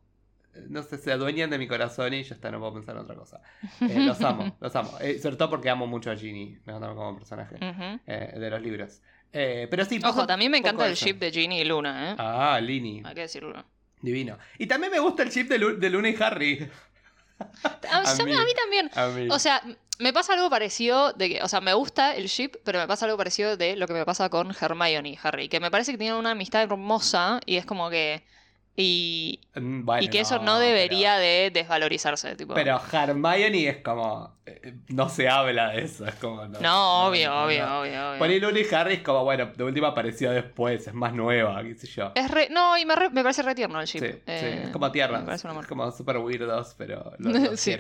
No 0.69 0.83
sé, 0.83 0.99
se 0.99 1.13
adueñan 1.13 1.49
de 1.51 1.59
mi 1.59 1.69
corazón 1.69 2.13
y 2.13 2.23
ya 2.25 2.35
está, 2.35 2.51
no 2.51 2.59
puedo 2.59 2.75
pensar 2.75 2.97
en 2.97 3.03
otra 3.03 3.15
cosa. 3.15 3.41
Eh, 3.81 4.01
los 4.01 4.21
amo, 4.23 4.57
los 4.61 4.75
amo. 4.75 4.93
Eh, 5.01 5.19
sobre 5.21 5.37
todo 5.37 5.49
porque 5.51 5.71
amo 5.71 5.87
mucho 5.87 6.11
a 6.11 6.17
Ginny, 6.17 6.59
me 6.65 6.73
encanta 6.73 6.95
como 6.95 7.17
personaje 7.17 7.55
Ujú. 7.57 8.01
eh, 8.07 8.35
de 8.39 8.51
los 8.51 8.61
libros. 8.61 9.01
Eh, 9.33 9.69
pero 9.71 9.85
sí, 9.85 9.99
Ojo, 10.03 10.13
poco- 10.15 10.27
también 10.27 10.51
me 10.51 10.59
encanta 10.59 10.87
el 10.87 10.93
eso. 10.95 11.07
ship 11.07 11.19
de 11.19 11.31
Ginny 11.31 11.61
y 11.61 11.65
Luna, 11.65 12.13
¿eh? 12.13 12.17
Ah, 12.19 12.59
Lini, 12.61 13.01
Hay 13.05 13.15
que 13.15 13.21
decirlo. 13.23 13.65
divino. 14.03 14.39
Y 14.59 14.67
también 14.67 14.91
me 14.93 14.99
gusta 14.99 15.23
el 15.23 15.31
chip 15.31 15.49
de, 15.49 15.59
Lu- 15.59 15.79
de 15.79 15.89
Luna 15.91 16.09
y 16.09 16.17
Harry. 16.21 16.69
A, 17.41 17.99
A 18.01 18.25
mí. 18.25 18.33
a 18.35 18.45
mí 18.45 18.53
también. 18.55 18.91
A 18.95 19.07
mí. 19.09 19.29
O 19.31 19.39
sea, 19.39 19.63
me 19.99 20.13
pasa 20.13 20.35
algo 20.35 20.51
parecido 20.51 21.13
de 21.15 21.29
que, 21.31 21.43
o 21.43 21.49
sea, 21.49 21.61
me 21.63 21.73
gusta 21.75 22.15
el 22.15 22.27
ship, 22.27 22.57
pero 22.65 22.79
me 22.81 22.87
pasa 22.87 23.07
algo 23.07 23.17
parecido 23.17 23.57
de 23.57 23.77
lo 23.77 23.87
que 23.87 23.95
me 23.95 24.05
pasa 24.05 24.29
con 24.29 24.55
Hermione 24.61 25.11
y 25.11 25.19
Harry, 25.23 25.49
que 25.49 25.59
me 25.61 25.71
parece 25.71 25.93
que 25.93 25.99
tienen 25.99 26.17
una 26.19 26.33
amistad 26.33 26.63
hermosa 26.63 27.41
y 27.47 27.57
es 27.57 27.65
como 27.65 27.89
que 27.89 28.25
y, 28.81 29.41
Mm, 29.55 29.85
bueno, 29.85 30.03
y 30.03 30.09
que 30.09 30.21
eso 30.21 30.37
no 30.39 30.45
pero- 30.45 30.59
debería 30.61 31.17
de 31.19 31.51
desvalorizarse, 31.53 32.37
tipo. 32.37 32.55
Pero 32.55 32.81
Hermione 32.93 33.69
es 33.69 33.79
como. 33.79 34.39
eh, 34.47 34.75
No 34.89 35.09
se 35.09 35.29
habla 35.29 35.71
de 35.71 35.83
eso. 35.83 36.07
Es 36.07 36.15
como. 36.17 36.47
No, 36.47 36.61
no, 36.61 37.07
obvio, 37.07 37.31
no, 37.31 37.45
obvio, 37.45 37.67
no. 37.67 37.81
obvio, 37.81 38.11
obvio. 38.13 38.25
Ahí 38.25 38.41
Luna 38.41 38.59
y 38.61 38.75
Harry 38.75 38.95
es 38.95 39.01
como, 39.03 39.25
bueno, 39.25 39.47
de 39.57 39.65
última 39.65 39.89
apareció 39.89 40.31
después, 40.31 40.87
es 40.87 40.95
más 40.95 41.13
nueva, 41.15 41.63
qué 41.63 41.75
sé 41.75 41.87
yo. 41.89 42.13
Es 42.15 42.31
re- 42.31 42.49
no, 42.51 42.79
y 42.79 42.85
me, 42.87 42.95
re- 42.97 43.11
me 43.11 43.23
parece 43.23 43.43
re 43.43 43.55
tierno 43.55 43.81
el 43.81 43.87
ship. 43.87 44.01
Sí, 44.01 44.11
sí, 44.13 44.19
Eh, 44.27 44.61
es 44.67 44.71
como 44.71 44.91
tierra. 44.93 45.25
Es 45.35 45.43
como 45.69 45.91
super 45.91 46.19
weirdos, 46.19 46.75
pero 46.79 47.13
lo, 47.19 47.31
lo 47.31 47.57
Sí. 47.57 47.77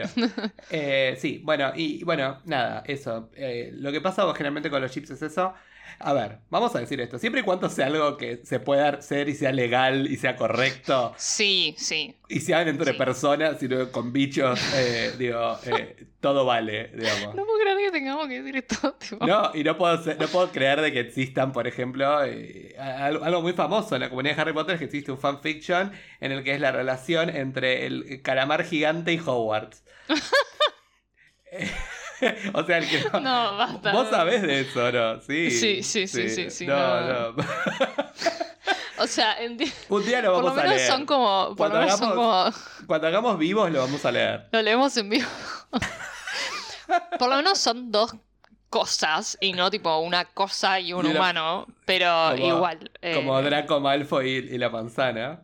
Eh, 0.70 1.16
sí, 1.18 1.40
bueno, 1.44 1.72
y 1.74 2.02
bueno, 2.04 2.38
nada, 2.44 2.82
eso. 2.86 3.30
Eh, 3.36 3.70
lo 3.74 3.92
que 3.92 4.00
pasa 4.00 4.22
generalmente 4.34 4.70
con 4.70 4.82
los 4.82 4.90
chips 4.90 5.10
es 5.10 5.22
eso. 5.22 5.54
A 6.02 6.14
ver, 6.14 6.38
vamos 6.48 6.74
a 6.74 6.80
decir 6.80 6.98
esto. 7.02 7.18
Siempre 7.18 7.42
y 7.42 7.44
cuando 7.44 7.68
sea 7.68 7.86
algo 7.88 8.16
que 8.16 8.40
se 8.44 8.58
pueda 8.58 8.88
hacer 8.88 9.28
y 9.28 9.34
sea 9.34 9.52
legal 9.52 10.06
y 10.10 10.16
sea 10.16 10.34
correcto, 10.34 11.12
Sí, 11.18 11.74
sí. 11.76 12.16
y 12.28 12.40
se 12.40 12.54
hagan 12.54 12.68
entre 12.68 12.92
Sí. 12.92 12.98
personas 12.98 13.62
y 13.62 13.68
no 13.68 13.92
con 13.92 14.10
bichos, 14.10 14.58
eh, 14.76 15.12
digo, 15.18 15.58
eh, 15.66 16.06
todo 16.20 16.46
vale, 16.46 16.88
digamos. 16.94 17.34
No 17.34 17.44
puedo 17.44 17.58
creer 17.60 17.76
que 17.78 17.90
tengamos 17.90 18.28
que 18.28 18.40
decir 18.42 18.56
esto. 18.56 18.92
tipo. 18.94 19.26
No, 19.26 19.50
y 19.54 19.62
no 19.62 19.76
puedo, 19.76 20.02
ser- 20.02 20.18
no 20.18 20.26
puedo 20.28 20.50
creer 20.50 20.80
de 20.80 20.90
que 20.90 21.00
existan, 21.00 21.52
por 21.52 21.66
ejemplo, 21.66 22.24
eh, 22.24 22.74
algo, 22.78 23.22
algo 23.22 23.42
muy 23.42 23.52
famoso 23.52 23.94
en 23.94 24.00
la 24.00 24.08
comunidad 24.08 24.36
de 24.36 24.40
Harry 24.42 24.52
Potter 24.54 24.74
es 24.76 24.78
que 24.78 24.84
existe 24.86 25.12
un 25.12 25.18
fanfiction 25.18 25.92
en 26.20 26.32
el 26.32 26.42
que 26.42 26.54
es 26.54 26.60
la 26.62 26.72
relación 26.72 27.28
entre 27.28 27.84
el 27.84 28.22
calamar 28.22 28.64
gigante 28.64 29.12
y 29.12 29.18
Hogwarts. 29.18 29.84
O 32.54 32.64
sea, 32.64 32.78
el 32.78 32.88
que 32.88 33.04
no... 33.12 33.20
No, 33.20 33.56
basta. 33.56 33.92
Vos 33.92 34.09
sabés 34.11 34.42
de 34.42 34.61
eso, 34.61 34.92
¿no? 34.92 35.20
Sí. 35.22 35.50
Sí, 35.50 35.83
sí, 35.83 36.06
sí, 36.06 36.28
sí, 36.28 36.50
sí, 36.50 36.66
No, 36.66 37.00
no. 37.00 37.33
no. 37.33 37.44
O 38.98 39.06
sea, 39.06 39.38
enti- 39.40 39.72
Un 39.88 40.04
día 40.04 40.20
lo 40.20 40.35
por 40.35 40.42
lo 40.44 40.46
vamos 40.48 40.59
a 40.59 40.62
menos 40.62 40.76
leer. 40.76 40.90
son 40.90 41.06
como. 41.06 41.48
Por 41.48 41.56
Cuando 41.56 41.76
lo 41.78 41.85
menos 41.85 41.98
son 41.98 42.11
como. 42.11 42.44
Cuando 42.87 43.06
hagamos 43.06 43.38
vivos 43.38 43.70
lo 43.70 43.80
vamos 43.80 44.04
a 44.04 44.12
leer. 44.12 44.48
Lo 44.52 44.61
leemos 44.62 44.96
en 44.98 45.09
vivo. 45.11 45.28
por 47.18 47.28
lo 47.30 47.37
menos 47.37 47.59
son 47.59 47.90
dos 47.90 48.14
cosas 48.68 49.37
y 49.40 49.52
no 49.52 49.70
tipo 49.70 49.96
una 49.98 50.26
cosa 50.26 50.78
y 50.78 50.92
un 50.92 51.06
Y 51.06 51.11
humano, 51.11 51.66
pero 51.87 52.33
Como- 52.37 52.46
igual. 52.46 52.90
eh, 53.00 53.14
Como 53.14 53.40
Draco 53.42 53.80
Malfoy 53.80 54.28
y, 54.28 54.54
y 54.54 54.59
la 54.59 54.68
manzana. 54.68 55.40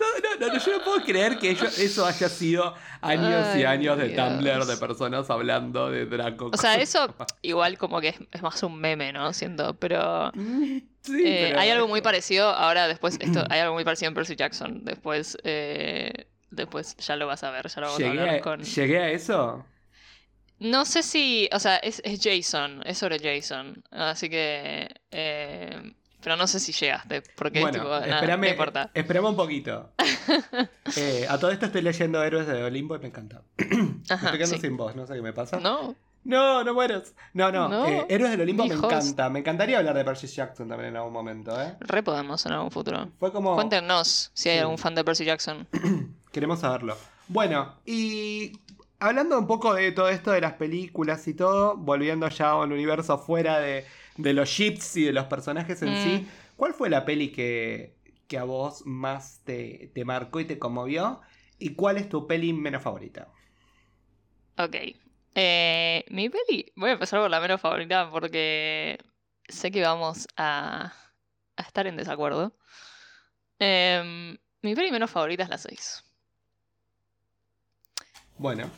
No, 0.00 0.46
no, 0.46 0.52
no, 0.54 0.58
yo 0.58 0.72
no 0.78 0.84
puedo 0.84 1.02
creer 1.04 1.38
que 1.38 1.50
ello- 1.50 1.66
eso 1.66 2.06
haya 2.06 2.28
sido 2.28 2.74
años 3.02 3.54
y 3.56 3.64
años 3.64 3.98
de 3.98 4.08
Dios. 4.08 4.28
Tumblr 4.28 4.64
de 4.64 4.76
personas 4.78 5.28
hablando 5.30 5.90
de 5.90 6.06
Draco. 6.06 6.50
O 6.52 6.56
sea, 6.56 6.76
eso 6.76 7.14
igual 7.42 7.76
como 7.78 8.00
que 8.00 8.08
es, 8.08 8.16
es 8.32 8.42
más 8.42 8.62
un 8.62 8.78
meme, 8.80 9.12
¿no? 9.12 9.32
Siento, 9.32 9.74
pero... 9.74 10.32
Sí, 11.02 11.22
eh, 11.24 11.46
pero- 11.48 11.60
hay 11.60 11.70
algo 11.70 11.88
muy 11.88 12.02
parecido, 12.02 12.50
ahora 12.50 12.86
después, 12.86 13.16
esto, 13.20 13.42
hay 13.50 13.60
algo 13.60 13.72
muy 13.74 13.84
parecido 13.84 14.08
en 14.08 14.14
Percy 14.14 14.36
Jackson, 14.36 14.84
después, 14.84 15.38
eh, 15.44 16.26
después 16.50 16.94
ya 16.98 17.16
lo 17.16 17.26
vas 17.26 17.42
a 17.42 17.50
ver, 17.50 17.66
ya 17.68 17.80
lo 17.80 17.86
vamos 17.86 18.02
a 18.02 18.04
¿Llegué 18.04 18.20
hablar 18.20 18.34
a, 18.34 18.40
con... 18.42 18.62
¿Llegué 18.62 18.98
a 18.98 19.10
eso? 19.10 19.64
No 20.58 20.84
sé 20.84 21.02
si, 21.02 21.48
o 21.52 21.58
sea, 21.58 21.76
es, 21.78 22.02
es 22.04 22.20
Jason, 22.22 22.82
es 22.84 22.98
sobre 22.98 23.18
Jason, 23.18 23.82
así 23.90 24.28
que... 24.28 24.88
eh, 25.10 25.92
pero 26.22 26.36
no 26.36 26.46
sé 26.46 26.60
si 26.60 26.72
llegaste, 26.72 27.22
porque 27.36 27.60
bueno, 27.60 27.78
tipo, 27.78 27.88
nada, 27.88 28.36
no 28.36 28.46
importa. 28.46 28.90
espérame 28.94 29.26
un 29.26 29.36
poquito. 29.36 29.90
Eh, 30.96 31.26
a 31.28 31.38
todo 31.38 31.50
esto 31.50 31.66
estoy 31.66 31.82
leyendo 31.82 32.22
Héroes 32.22 32.46
de 32.46 32.62
Olimpo 32.64 32.96
y 32.96 32.98
me 32.98 33.06
encanta. 33.08 33.42
Ajá, 34.08 34.26
estoy 34.26 34.38
quedando 34.38 34.56
sí. 34.56 34.60
sin 34.60 34.76
voz, 34.76 34.96
no 34.96 35.06
sé 35.06 35.14
qué 35.14 35.22
me 35.22 35.32
pasa. 35.32 35.58
¿No? 35.60 35.94
No, 36.24 36.62
no 36.64 36.74
mueras. 36.74 37.14
No, 37.32 37.50
no. 37.50 37.68
No, 37.68 37.86
eh, 37.86 38.06
Héroes 38.08 38.32
del 38.32 38.42
Olimpo 38.42 38.66
me 38.66 38.74
host. 38.74 38.84
encanta. 38.84 39.30
Me 39.30 39.38
encantaría 39.40 39.78
hablar 39.78 39.94
de 39.96 40.04
Percy 40.04 40.26
Jackson 40.26 40.68
también 40.68 40.90
en 40.90 40.96
algún 40.96 41.12
momento, 41.12 41.60
¿eh? 41.60 41.76
Re 41.80 42.02
podemos 42.02 42.44
en 42.46 42.52
algún 42.52 42.70
futuro. 42.70 43.08
Fue 43.18 43.32
como. 43.32 43.54
Cuéntenos 43.54 44.30
si 44.34 44.48
hay 44.50 44.56
Sí. 44.56 44.60
algún 44.60 44.78
fan 44.78 44.94
de 44.94 45.04
Percy 45.04 45.24
Jackson. 45.24 45.66
Queremos 46.32 46.60
saberlo. 46.60 46.96
Bueno, 47.28 47.74
y 47.86 48.52
hablando 48.98 49.38
un 49.38 49.46
poco 49.46 49.72
de 49.74 49.92
todo 49.92 50.08
esto 50.08 50.32
de 50.32 50.40
las 50.40 50.54
películas 50.54 51.26
y 51.28 51.34
todo, 51.34 51.76
volviendo 51.76 52.28
ya 52.28 52.50
a 52.50 52.56
un 52.58 52.72
universo 52.72 53.16
fuera 53.18 53.58
de, 53.60 53.86
de 54.16 54.32
los 54.34 54.48
ships 54.48 54.96
y 54.96 55.04
de 55.04 55.12
los 55.12 55.26
personajes 55.26 55.82
en 55.82 55.90
Mm. 55.90 55.96
sí, 55.96 56.28
¿cuál 56.56 56.74
fue 56.74 56.90
la 56.90 57.04
peli 57.04 57.32
que, 57.32 57.96
que 58.28 58.38
a 58.38 58.44
vos 58.44 58.82
más 58.86 59.42
te, 59.44 59.90
te 59.94 60.04
marcó 60.04 60.40
y 60.40 60.46
te 60.46 60.58
conmovió? 60.58 61.20
¿Y 61.58 61.74
cuál 61.74 61.96
es 61.98 62.08
tu 62.08 62.26
peli 62.26 62.52
menos 62.52 62.82
favorita? 62.82 63.28
Ok. 64.58 64.76
Eh, 65.34 66.04
mi 66.10 66.28
peli, 66.28 66.72
voy 66.76 66.90
a 66.90 66.92
empezar 66.94 67.20
por 67.20 67.30
la 67.30 67.40
menos 67.40 67.60
favorita 67.60 68.10
porque 68.10 68.98
sé 69.48 69.70
que 69.70 69.82
vamos 69.82 70.26
a, 70.36 70.92
a 71.56 71.62
estar 71.62 71.86
en 71.86 71.96
desacuerdo. 71.96 72.54
Em, 73.66 74.08
mi 74.62 74.74
peli 74.74 74.90
menos 74.96 75.10
favorita 75.14 75.44
es 75.44 75.48
la 75.50 75.58
6. 75.58 76.02
Bueno, 78.38 78.70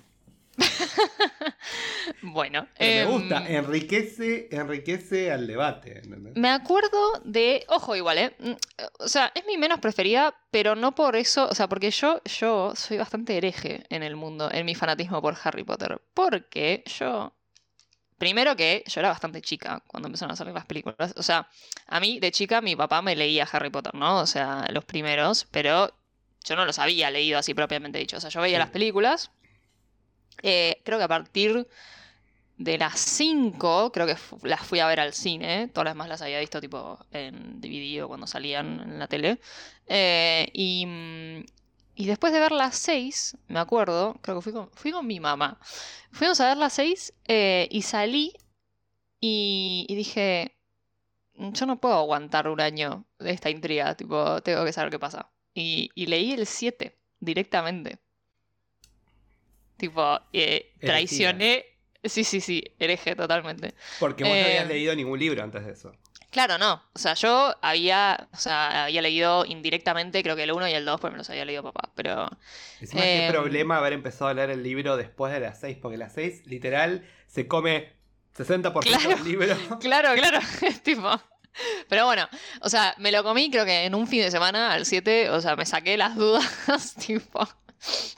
bueno. 2.23 2.67
pero 2.79 2.91
me 2.91 3.01
em, 3.01 3.09
gusta, 3.21 3.49
enriquece, 3.49 4.49
enriquece 4.51 5.33
al 5.33 5.47
debate. 5.47 5.99
¿entendés? 5.99 6.37
Me 6.37 6.51
acuerdo 6.51 7.21
de. 7.25 7.65
Ojo, 7.69 7.97
igual, 7.97 8.19
¿eh? 8.19 8.37
Mm, 8.39 8.53
O 9.01 9.09
sea, 9.09 9.33
es 9.35 9.45
mi 9.47 9.57
menos 9.57 9.79
preferida, 9.81 10.35
pero 10.51 10.75
no 10.75 10.95
por 10.95 11.17
eso. 11.17 11.49
O 11.49 11.55
sea, 11.55 11.69
porque 11.69 11.91
yo, 11.91 12.21
yo 12.25 12.73
soy 12.77 12.99
bastante 12.99 13.37
hereje 13.37 13.85
en 13.89 14.03
el 14.03 14.17
mundo, 14.17 14.51
en 14.53 14.67
mi 14.67 14.75
fanatismo 14.75 15.21
por 15.23 15.37
Harry 15.43 15.65
Potter. 15.65 16.01
Porque 16.15 16.83
yo. 16.99 17.33
Primero 18.19 18.55
que 18.55 18.85
yo 18.87 19.01
era 19.01 19.09
bastante 19.09 19.43
chica 19.43 19.83
cuando 19.89 20.07
empezaron 20.07 20.33
a 20.33 20.37
salir 20.37 20.55
las 20.55 20.65
películas. 20.67 21.13
O 21.17 21.25
sea, 21.25 21.49
a 21.89 21.99
mí 21.99 22.21
de 22.21 22.31
chica 22.31 22.61
mi 22.61 22.77
papá 22.77 23.03
me 23.03 23.17
leía 23.17 23.49
Harry 23.51 23.69
Potter, 23.69 23.97
¿no? 23.97 24.21
O 24.21 24.27
sea, 24.27 24.65
los 24.71 24.85
primeros, 24.85 25.49
pero 25.51 25.93
yo 26.45 26.55
no 26.55 26.65
los 26.65 26.79
había 26.79 27.11
leído 27.11 27.37
así 27.37 27.53
propiamente 27.53 27.99
dicho. 27.99 28.19
O 28.19 28.21
sea, 28.21 28.31
yo 28.31 28.41
veía 28.41 28.59
Sí. 28.59 28.61
las 28.61 28.71
películas. 28.71 29.33
Eh, 30.43 30.81
creo 30.85 30.99
que 30.99 31.05
a 31.05 31.09
partir 31.09 31.69
de 32.59 32.79
las 32.79 32.99
5, 33.01 33.93
creo 33.93 34.07
que 34.07 34.17
las 34.43 34.61
fui 34.67 34.81
a 34.81 34.87
ver 34.87 35.01
al 35.01 35.13
cine. 35.15 35.69
Todas 35.69 35.87
las 35.87 35.95
demás 35.95 36.09
las 36.09 36.23
había 36.23 36.41
visto 36.41 36.61
tipo 36.61 36.99
en 37.13 37.61
DVD 37.61 38.05
o 38.05 38.09
cuando 38.09 38.27
salían 38.27 38.81
en 38.81 38.99
la 38.99 39.09
tele. 39.09 39.41
Eh, 39.87 40.49
y, 40.53 40.87
mm, 40.87 41.45
y 41.95 42.07
después 42.07 42.33
de 42.33 42.41
ver 42.41 42.53
las 42.53 42.77
6, 42.77 43.37
me 43.49 43.59
acuerdo, 43.61 44.19
creo 44.23 44.37
que 44.37 44.43
fui 44.43 44.53
con, 44.53 44.71
fui 44.73 44.93
con 44.93 45.07
mi 45.07 45.21
mamá. 45.21 45.59
Fuimos 46.13 46.41
a 46.41 46.49
ver 46.49 46.57
las 46.57 46.75
6 46.75 47.15
eh, 47.29 47.69
y 47.71 47.83
salí 47.83 48.33
y, 49.21 49.87
y 49.89 49.95
dije, 49.95 50.57
yo 51.35 51.67
no 51.67 51.81
puedo 51.81 51.97
aguantar 51.97 52.49
un 52.49 52.61
año 52.61 53.07
de 53.19 53.33
esta 53.33 53.51
intriga, 53.51 53.97
tipo, 53.97 54.43
tengo 54.43 54.65
que 54.65 54.73
saber 54.73 54.91
qué 54.91 54.99
pasa. 54.99 55.33
Y, 55.55 55.91
y 55.95 56.07
leí 56.07 56.33
el 56.33 56.47
7 56.47 56.99
directamente. 57.21 58.01
Tipo, 59.83 60.21
eh, 60.33 60.75
traicioné. 60.81 61.67
Sí, 62.05 62.23
sí, 62.23 62.41
sí, 62.41 62.63
hereje 62.79 63.17
totalmente. 63.17 63.75
Porque 63.99 64.23
vos 64.23 64.31
no 64.33 64.39
Eh, 64.39 64.45
habías 64.45 64.69
leído 64.69 64.95
ningún 64.95 65.19
libro 65.19 65.43
antes 65.43 65.67
de 65.67 65.73
eso. 65.73 65.93
Claro, 66.31 66.57
no. 66.57 66.81
O 66.95 66.99
sea, 67.01 67.15
yo 67.15 67.53
había, 67.61 68.29
o 68.33 68.37
sea, 68.37 68.85
había 68.85 69.03
leído 69.03 69.45
indirectamente, 69.45 70.23
creo 70.23 70.37
que 70.37 70.45
el 70.45 70.53
1 70.53 70.69
y 70.69 70.73
el 70.75 70.85
2, 70.85 71.01
porque 71.01 71.13
me 71.15 71.19
los 71.19 71.29
había 71.31 71.45
leído 71.45 71.65
papá. 71.65 71.91
Pero 71.97 72.29
Encima, 72.81 73.03
qué 73.03 73.27
Em, 73.27 73.33
problema 73.33 73.79
haber 73.79 73.93
empezado 73.93 74.31
a 74.31 74.35
leer 74.35 74.51
el 74.51 74.63
libro 74.63 74.97
después 74.97 75.33
de 75.33 75.41
las 75.41 75.59
6, 75.59 75.79
porque 75.83 75.99
las 75.99 76.13
6 76.13 76.47
literal 76.47 77.05
se 77.27 77.49
come 77.49 77.93
60% 78.37 78.73
Claro. 79.01 79.09
del 79.17 79.25
libro. 79.25 79.57
Claro, 79.81 80.15
claro, 80.15 80.39
tipo. 80.85 81.11
Pero 81.89 82.07
bueno, 82.07 82.29
o 82.61 82.69
sea, 82.71 82.95
me 82.99 83.11
lo 83.11 83.25
comí 83.25 83.51
creo 83.51 83.65
que 83.65 83.85
en 83.85 83.97
un 83.97 84.07
fin 84.07 84.23
de 84.23 84.31
semana, 84.31 84.73
al 84.73 84.87
7, 84.87 85.29
o 85.31 85.41
sea, 85.41 85.57
me 85.57 85.67
saqué 85.67 85.97
las 85.97 86.15
dudas, 86.15 86.95
tipo. 87.05 87.49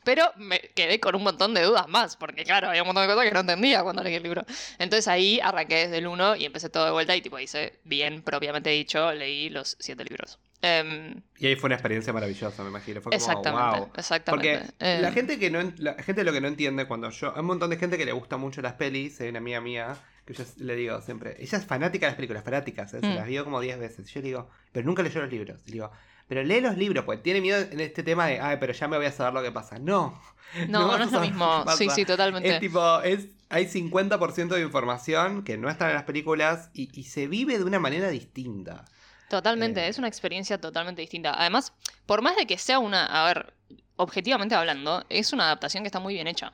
Pero 0.05 0.31
me 0.37 0.61
quedé 0.61 1.00
con 1.00 1.14
un 1.14 1.22
montón 1.22 1.55
de 1.55 1.62
dudas 1.62 1.88
más, 1.88 2.16
porque 2.16 2.44
claro, 2.44 2.68
había 2.68 2.83
un 2.83 2.87
montón 2.88 3.07
de 3.07 3.12
cosas 3.12 3.29
que 3.29 3.35
no 3.35 3.40
entendía 3.40 3.83
cuando 3.83 4.03
leí 4.03 4.14
el 4.14 4.22
libro. 4.22 4.44
Entonces 4.79 5.09
ahí 5.09 5.40
arranqué 5.42 5.77
desde 5.77 5.98
el 5.98 6.07
1 6.07 6.37
y 6.37 6.44
empecé 6.44 6.68
todo 6.68 6.85
de 6.85 6.90
vuelta 6.92 7.16
y 7.16 7.22
tipo 7.22 7.38
hice 7.38 7.79
bien, 7.85 8.22
propiamente 8.22 8.70
dicho, 8.70 9.12
leí 9.12 9.48
los 9.50 9.77
7 9.81 10.05
libros. 10.05 10.38
Em, 10.62 11.20
Y 11.38 11.46
ahí 11.46 11.57
fue 11.57 11.68
una 11.68 11.74
experiencia 11.74 12.12
maravillosa, 12.12 12.62
me 12.62 12.70
imagino. 12.70 13.00
Fue 13.03 13.11
como, 13.11 13.14
exactamente, 13.16 13.79
wow. 13.81 13.90
exactamente. 13.96 14.59
Porque 14.61 14.74
Eh, 14.81 14.98
la 15.00 15.12
gente 15.12 15.38
que 15.38 15.50
no 15.50 15.72
la 15.77 15.94
gente 16.03 16.24
lo 16.24 16.33
que 16.33 16.40
no 16.40 16.48
entiende 16.48 16.87
cuando 16.87 17.11
yo. 17.11 17.33
Hay 17.35 17.40
un 17.40 17.46
montón 17.46 17.68
de 17.70 17.77
gente 17.77 17.98
que 17.98 18.07
le 18.07 18.12
gusta 18.12 18.37
mucho 18.38 18.62
las 18.62 18.72
pelis. 18.74 19.20
Hay 19.20 19.29
una 19.29 19.40
amiga 19.40 19.61
mía 19.61 19.96
que 20.24 20.33
yo 20.33 20.44
le 20.59 20.74
digo 20.74 21.03
siempre. 21.03 21.37
Ella 21.38 21.59
es 21.59 21.66
fanática 21.66 22.07
de 22.07 22.11
las 22.12 22.16
películas, 22.16 22.44
fanáticas. 22.44 22.94
¿eh? 22.94 23.00
Se 23.00 23.07
Mm. 23.07 23.14
las 23.14 23.27
vio 23.27 23.44
como 23.44 23.61
10 23.61 23.79
veces. 23.79 24.09
Yo 24.11 24.20
le 24.20 24.27
digo, 24.29 24.48
pero 24.72 24.87
nunca 24.87 25.03
leyó 25.03 25.20
los 25.20 25.31
libros. 25.31 25.62
Digo, 25.66 25.90
pero 26.35 26.47
lee 26.47 26.61
los 26.61 26.77
libros, 26.77 27.05
pues 27.05 27.23
tiene 27.23 27.40
miedo 27.40 27.61
en 27.61 27.79
este 27.79 28.03
tema 28.03 28.27
de, 28.27 28.40
ay, 28.40 28.57
pero 28.59 28.73
ya 28.73 28.88
me 28.88 28.97
voy 28.97 29.07
a 29.07 29.12
saber 29.12 29.33
lo 29.35 29.40
que 29.40 29.53
pasa. 29.53 29.79
No. 29.79 30.20
no, 30.68 30.99
no 30.99 31.05
es 31.05 31.12
lo 31.12 31.20
mismo. 31.20 31.64
Sí, 31.77 31.88
sí, 31.90 32.05
totalmente. 32.05 32.49
Es 32.49 32.61
tipo, 32.61 33.01
es, 33.03 33.29
hay 33.51 33.66
50% 33.66 34.49
de 34.49 34.62
información 34.62 35.44
que 35.44 35.57
no 35.57 35.70
está 35.70 35.88
en 35.88 35.94
las 35.94 36.03
películas 36.03 36.70
y, 36.75 36.90
y 36.99 37.05
se 37.05 37.29
vive 37.29 37.57
de 37.59 37.64
una 37.64 37.79
manera 37.79 38.09
distinta. 38.09 38.85
Totalmente, 39.29 39.81
Eh. 39.81 39.88
es 39.88 39.99
una 39.99 40.09
experiencia 40.09 40.61
totalmente 40.61 41.03
distinta. 41.03 41.35
Además, 41.38 41.73
por 42.05 42.20
más 42.20 42.35
de 42.37 42.47
que 42.47 42.59
sea 42.59 42.81
una, 42.81 43.07
a 43.07 43.27
ver, 43.27 43.55
objetivamente 43.94 44.57
hablando, 44.57 45.05
es 45.09 45.33
una 45.33 45.44
adaptación 45.44 45.85
que 45.85 45.88
está 45.88 46.01
muy 46.01 46.14
bien 46.14 46.27
hecha. 46.27 46.53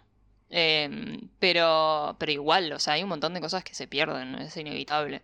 Em, 0.51 1.31
pero, 1.39 2.17
pero 2.19 2.33
igual, 2.33 2.71
o 2.73 2.79
sea, 2.79 2.95
hay 2.95 3.03
un 3.03 3.09
montón 3.09 3.33
de 3.33 3.41
cosas 3.41 3.65
que 3.65 3.75
se 3.75 3.87
pierden, 3.87 4.35
es 4.35 4.55
inevitable. 4.59 5.23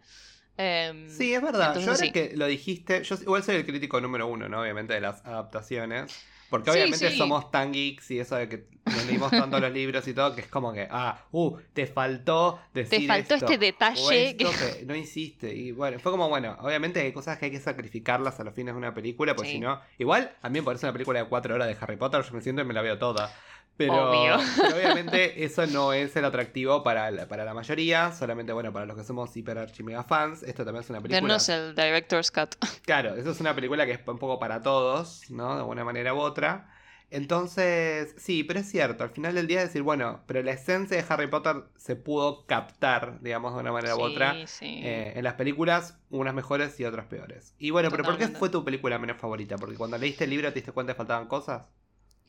Em, 0.56 1.08
Sí, 1.10 1.34
es 1.34 1.42
verdad. 1.42 1.68
Entonces, 1.76 1.84
yo 1.84 1.92
ahora 1.92 2.04
sí. 2.06 2.12
que 2.12 2.36
lo 2.36 2.46
dijiste, 2.46 3.02
yo 3.04 3.16
igual 3.16 3.42
soy 3.42 3.56
el 3.56 3.66
crítico 3.66 4.00
número 4.00 4.26
uno, 4.26 4.48
¿no? 4.48 4.60
Obviamente 4.62 4.94
de 4.94 5.00
las 5.00 5.24
adaptaciones. 5.24 6.24
Porque 6.48 6.70
Sí, 6.70 6.76
obviamente 6.78 7.10
sí. 7.10 7.18
somos 7.18 7.50
tan 7.50 7.72
geeks 7.72 8.08
y 8.12 8.20
eso 8.20 8.36
de 8.36 8.48
que 8.48 8.68
leímos 9.08 9.32
tanto 9.32 9.58
los 9.58 9.72
libros 9.72 10.06
y 10.06 10.14
todo, 10.14 10.32
que 10.32 10.42
es 10.42 10.46
como 10.46 10.72
que, 10.72 10.86
ah, 10.88 11.24
uh, 11.32 11.56
te 11.72 11.88
faltó 11.88 12.60
decir 12.72 13.00
Te 13.00 13.06
faltó 13.08 13.34
esto, 13.34 13.46
este 13.46 13.58
detalle 13.58 14.30
esto 14.30 14.50
que 14.78 14.84
no 14.86 14.94
hiciste. 14.94 15.52
Y 15.52 15.72
bueno, 15.72 15.98
fue 15.98 16.12
como, 16.12 16.28
bueno, 16.28 16.56
obviamente 16.60 17.00
hay 17.00 17.10
cosas 17.12 17.36
que 17.38 17.46
hay 17.46 17.50
que 17.50 17.58
sacrificarlas 17.58 18.38
a 18.38 18.44
los 18.44 18.54
fines 18.54 18.74
de 18.74 18.78
una 18.78 18.94
película, 18.94 19.34
porque 19.34 19.48
Sí. 19.50 19.56
si 19.56 19.60
no, 19.60 19.80
igual 19.98 20.30
a 20.40 20.48
mí 20.48 20.60
me 20.60 20.64
parece 20.64 20.86
una 20.86 20.92
película 20.92 21.18
de 21.18 21.28
cuatro 21.28 21.52
horas 21.52 21.66
de 21.66 21.76
Harry 21.80 21.96
Potter, 21.96 22.22
yo 22.22 22.32
me 22.32 22.40
siento 22.40 22.62
y 22.62 22.64
me 22.64 22.74
la 22.74 22.82
veo 22.82 22.96
toda. 22.96 23.34
Pero, 23.76 24.10
Obvio. 24.10 24.38
pero 24.56 24.76
obviamente 24.76 25.44
eso 25.44 25.66
no 25.66 25.92
es 25.92 26.16
el 26.16 26.24
atractivo 26.24 26.82
para 26.82 27.10
la, 27.10 27.28
para 27.28 27.44
la 27.44 27.52
mayoría, 27.52 28.12
solamente 28.12 28.52
bueno, 28.52 28.72
para 28.72 28.86
los 28.86 28.96
que 28.96 29.04
somos 29.04 29.36
hiper 29.36 29.58
archi 29.58 29.82
mega 29.82 30.02
fans, 30.02 30.42
esto 30.42 30.64
también 30.64 30.82
es 30.82 30.90
una 30.90 31.00
película. 31.00 31.20
Denos 31.20 31.48
el 31.48 31.74
director's 31.74 32.30
cut. 32.32 32.54
Claro, 32.84 33.14
eso 33.16 33.30
es 33.30 33.40
una 33.40 33.54
película 33.54 33.84
que 33.84 33.92
es 33.92 34.00
un 34.06 34.18
poco 34.18 34.38
para 34.38 34.62
todos, 34.62 35.30
¿no? 35.30 35.56
De 35.56 35.62
una 35.62 35.84
manera 35.84 36.14
u 36.14 36.18
otra. 36.18 36.70
Entonces, 37.08 38.14
sí, 38.18 38.42
pero 38.42 38.60
es 38.60 38.68
cierto, 38.68 39.04
al 39.04 39.10
final 39.10 39.34
del 39.34 39.46
día 39.46 39.60
es 39.60 39.68
decir, 39.68 39.82
bueno, 39.82 40.24
pero 40.26 40.42
la 40.42 40.52
esencia 40.52 40.96
de 40.96 41.04
Harry 41.08 41.28
Potter 41.28 41.62
se 41.76 41.94
pudo 41.94 42.46
captar, 42.46 43.20
digamos, 43.20 43.54
de 43.54 43.60
una 43.60 43.70
manera 43.70 43.94
u 43.96 44.00
otra. 44.00 44.34
Sí, 44.46 44.80
eh, 44.82 45.12
en 45.14 45.22
las 45.22 45.34
películas, 45.34 45.98
unas 46.10 46.34
mejores 46.34 46.78
y 46.80 46.84
otras 46.84 47.06
peores. 47.06 47.54
Y 47.58 47.70
bueno, 47.70 47.90
pero 47.90 48.02
¿por 48.02 48.18
qué 48.18 48.26
fue 48.28 48.48
tu 48.48 48.64
película 48.64 48.98
menos 48.98 49.18
favorita? 49.18 49.56
Porque 49.56 49.76
cuando 49.76 49.98
leíste 49.98 50.24
el 50.24 50.30
libro 50.30 50.48
te 50.48 50.56
diste 50.56 50.72
cuenta 50.72 50.94
que 50.94 50.96
faltaban 50.96 51.28
cosas. 51.28 51.68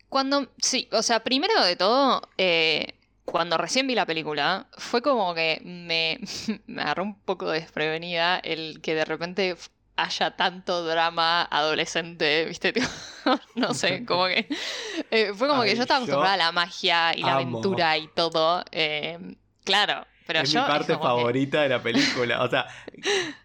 Cuando, 0.10 0.48
sí, 0.60 0.88
o 0.92 1.02
sea, 1.04 1.24
primero 1.24 1.64
de 1.64 1.76
todo, 1.76 2.22
eh, 2.38 2.94
cuando 3.26 3.58
recién 3.58 3.88
vi 3.88 3.96
la 3.96 4.06
película, 4.06 4.68
fue 4.78 5.02
como 5.02 5.34
que 5.36 5.62
me, 5.66 6.20
me 6.68 6.82
agarró 6.82 7.04
un 7.04 7.20
poco 7.20 7.50
desprevenida 7.52 8.38
el 8.40 8.80
que 8.82 8.96
de 8.96 9.06
repente 9.06 9.56
haya 9.98 10.36
tanto 10.38 10.86
drama 10.86 11.42
adolescente, 11.44 12.46
¿viste? 12.46 12.72
Tipo, 12.74 12.88
no 13.56 13.74
sé, 13.74 14.06
como 14.06 14.28
que. 14.28 14.48
eh, 15.12 15.34
fue 15.36 15.48
como 15.50 15.64
Ay, 15.64 15.72
que 15.72 15.76
yo 15.76 15.82
estaba 15.82 15.98
acostumbrada 15.98 16.34
a 16.36 16.38
la 16.38 16.52
magia 16.54 17.14
y 17.16 17.22
la 17.24 17.34
aventura 17.36 17.98
y 17.98 18.08
todo. 18.08 18.64
eh, 18.72 19.36
claro, 19.66 20.06
pero 20.26 20.40
es 20.42 20.52
yo. 20.52 20.62
mi 20.62 20.68
parte 20.68 20.94
que- 20.94 21.00
favorita 21.00 21.62
de 21.64 21.70
la 21.70 21.82
película. 21.84 22.44
O 22.44 22.50
sea, 22.50 22.68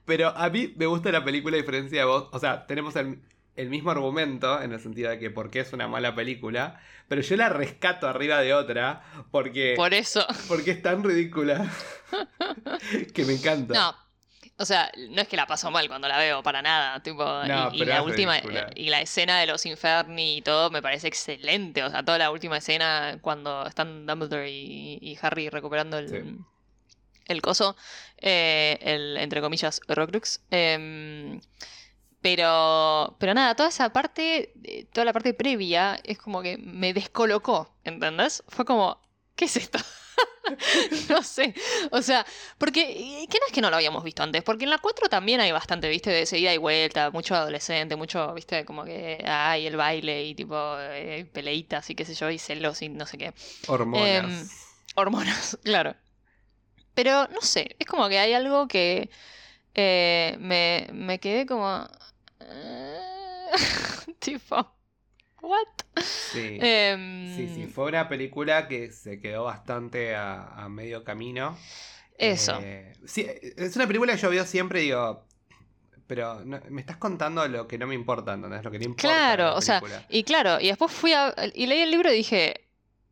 pero 0.05 0.29
a 0.37 0.49
mí 0.51 0.73
me 0.77 0.87
gusta 0.87 1.11
la 1.11 1.25
película 1.25 1.57
a 1.57 1.61
diferencia 1.61 2.01
de 2.01 2.05
vos. 2.05 2.29
O 2.33 2.39
sea, 2.39 2.67
tenemos 2.67 2.95
el, 2.97 3.21
el 3.57 3.69
mismo 3.69 3.91
argumento 3.91 4.61
en 4.63 4.73
el 4.73 4.81
sentido 4.81 5.11
de 5.11 5.19
que 5.19 5.31
por 5.31 5.51
qué 5.51 5.61
es 5.61 5.73
una 5.73 5.89
mala 5.89 6.15
película. 6.15 6.81
Pero 7.09 7.21
yo 7.21 7.37
la 7.37 7.49
rescato 7.51 8.09
arriba 8.09 8.41
de 8.41 8.55
otra 8.55 9.03
porque, 9.31 9.75
Por 9.77 9.93
eso. 9.95 10.27
porque 10.49 10.71
es 10.71 10.83
tan 10.83 11.03
ridícula 11.05 11.71
que 13.15 13.25
me 13.25 13.35
encanta. 13.35 13.75
No. 13.75 13.97
O 14.59 14.65
sea, 14.65 14.93
no 15.11 15.21
es 15.23 15.29
que 15.29 15.37
la 15.37 15.47
paso 15.47 15.71
mal 15.71 15.89
cuando 15.89 16.07
la 16.09 16.19
veo, 16.19 16.43
para 16.43 16.63
nada. 16.63 17.03
Tipo, 17.03 17.25
No, 17.25 17.71
y, 17.73 17.85
la 17.85 18.03
última, 18.03 18.35
ridícula. 18.37 18.71
y 18.77 18.91
la 18.91 19.01
escena 19.01 19.41
de 19.41 19.47
los 19.47 19.67
Inferni 19.67 20.37
y 20.39 20.43
todo 20.43 20.71
me 20.71 20.81
parece 20.83 21.09
excelente. 21.09 21.83
O 21.83 21.91
sea, 21.91 22.05
toda 22.05 22.19
la 22.19 22.31
última 22.31 22.59
escena 22.59 23.19
cuando 23.23 23.67
están 23.67 24.07
Dumbledore 24.07 24.51
y, 24.51 24.99
y 25.01 25.19
Harry 25.21 25.49
recuperando 25.49 25.99
el, 25.99 26.09
Sí. 26.09 26.37
el 27.29 27.43
coso, 27.43 27.77
eh, 28.19 28.79
el, 28.83 29.17
entre 29.17 29.41
comillas, 29.41 29.81
Horcrux. 29.89 30.43
Em, 30.51 31.41
pero, 32.23 33.17
pero 33.19 33.35
nada, 33.35 33.57
toda 33.57 33.69
esa 33.69 33.93
parte, 33.93 34.53
eh, 34.63 34.87
toda 34.93 35.05
la 35.05 35.13
parte 35.13 35.35
previa 35.35 36.01
es 36.05 36.19
como 36.19 36.41
que 36.41 36.57
me 36.57 36.95
descolocó, 36.95 37.75
¿entendés? 37.83 38.45
Fue 38.47 38.65
como, 38.65 39.01
¿qué 39.35 39.47
es 39.47 39.57
esto? 39.57 39.81
no 41.09 41.23
sé, 41.25 41.53
o 41.91 42.01
sea, 42.01 42.25
porque, 42.59 42.83
eh, 42.83 43.27
¿qué 43.29 43.39
no 43.41 43.47
es 43.49 43.53
que 43.53 43.61
no 43.61 43.71
lo 43.71 43.77
habíamos 43.77 44.05
visto 44.05 44.23
antes? 44.23 44.45
Porque 44.45 44.63
en 44.63 44.71
la 44.71 44.79
4 44.79 45.09
también 45.09 45.41
hay 45.41 45.51
bastante, 45.51 45.89
viste, 45.89 46.11
de 46.11 46.25
seguida 46.25 46.55
y 46.55 46.59
vuelta, 46.59 47.11
mucho 47.11 47.35
adolescente, 47.35 47.97
mucho, 47.97 48.33
viste, 48.35 48.65
como 48.65 48.85
que 48.85 49.25
hay 49.27 49.67
el 49.67 49.77
baile 49.77 50.25
y 50.25 50.37
tipo 50.37 50.77
eh, 50.79 51.27
peleitas 51.33 51.91
y 51.91 51.97
qué 51.97 52.05
sé 52.05 52.15
yo, 52.15 52.31
y 52.31 52.39
celos 52.39 52.83
y 52.83 52.89
no 52.89 53.07
sé 53.07 53.19
qué. 53.19 53.35
Hormonas. 53.67 54.07
Em, 54.09 54.49
hormonas, 54.95 55.59
claro. 55.65 55.97
Pero 56.95 57.27
no 57.29 57.41
sé, 57.41 57.75
es 57.81 57.87
como 57.87 58.09
que 58.09 58.21
hay 58.21 58.33
algo 58.33 58.69
que 58.69 59.11
eh, 59.75 60.37
me, 60.39 60.89
me 60.93 61.19
quedé 61.19 61.47
como... 61.47 61.89
tipo... 64.19 64.77
¿What? 65.41 65.67
sí. 66.01 66.59
Em, 66.61 67.35
Sí, 67.37 67.49
sí, 67.49 67.67
fue 67.67 67.87
una 67.87 68.09
película 68.09 68.69
que 68.69 68.93
se 68.93 69.21
quedó 69.21 69.45
bastante 69.45 70.15
a, 70.15 70.45
a 70.65 70.69
medio 70.69 71.03
camino. 71.03 71.59
Eso. 72.17 72.59
Eh, 72.63 72.93
sí, 73.07 73.27
es 73.57 73.75
una 73.75 73.87
película 73.89 74.15
que 74.15 74.21
yo 74.21 74.31
veo 74.31 74.45
siempre 74.45 74.81
y 74.83 74.85
digo, 74.85 75.27
pero 76.07 76.45
no- 76.45 76.61
me 76.71 76.81
estás 76.81 76.99
contando 76.99 77.47
lo 77.49 77.67
que 77.67 77.77
no 77.79 77.87
me 77.89 77.95
importa, 77.97 78.35
¿entendés? 78.35 78.63
Lo 78.63 78.71
que 78.71 78.79
no 78.79 78.85
importa. 78.85 79.01
Claro, 79.09 79.45
la 79.45 79.55
o 79.55 79.61
sea, 79.63 79.83
y 80.09 80.23
claro, 80.23 80.61
y 80.61 80.69
después 80.69 80.93
fui 80.93 81.13
a... 81.13 81.35
Y 81.55 81.67
leí 81.67 81.81
el 81.81 81.91
libro 81.91 82.13
y 82.13 82.17
dije, 82.17 82.69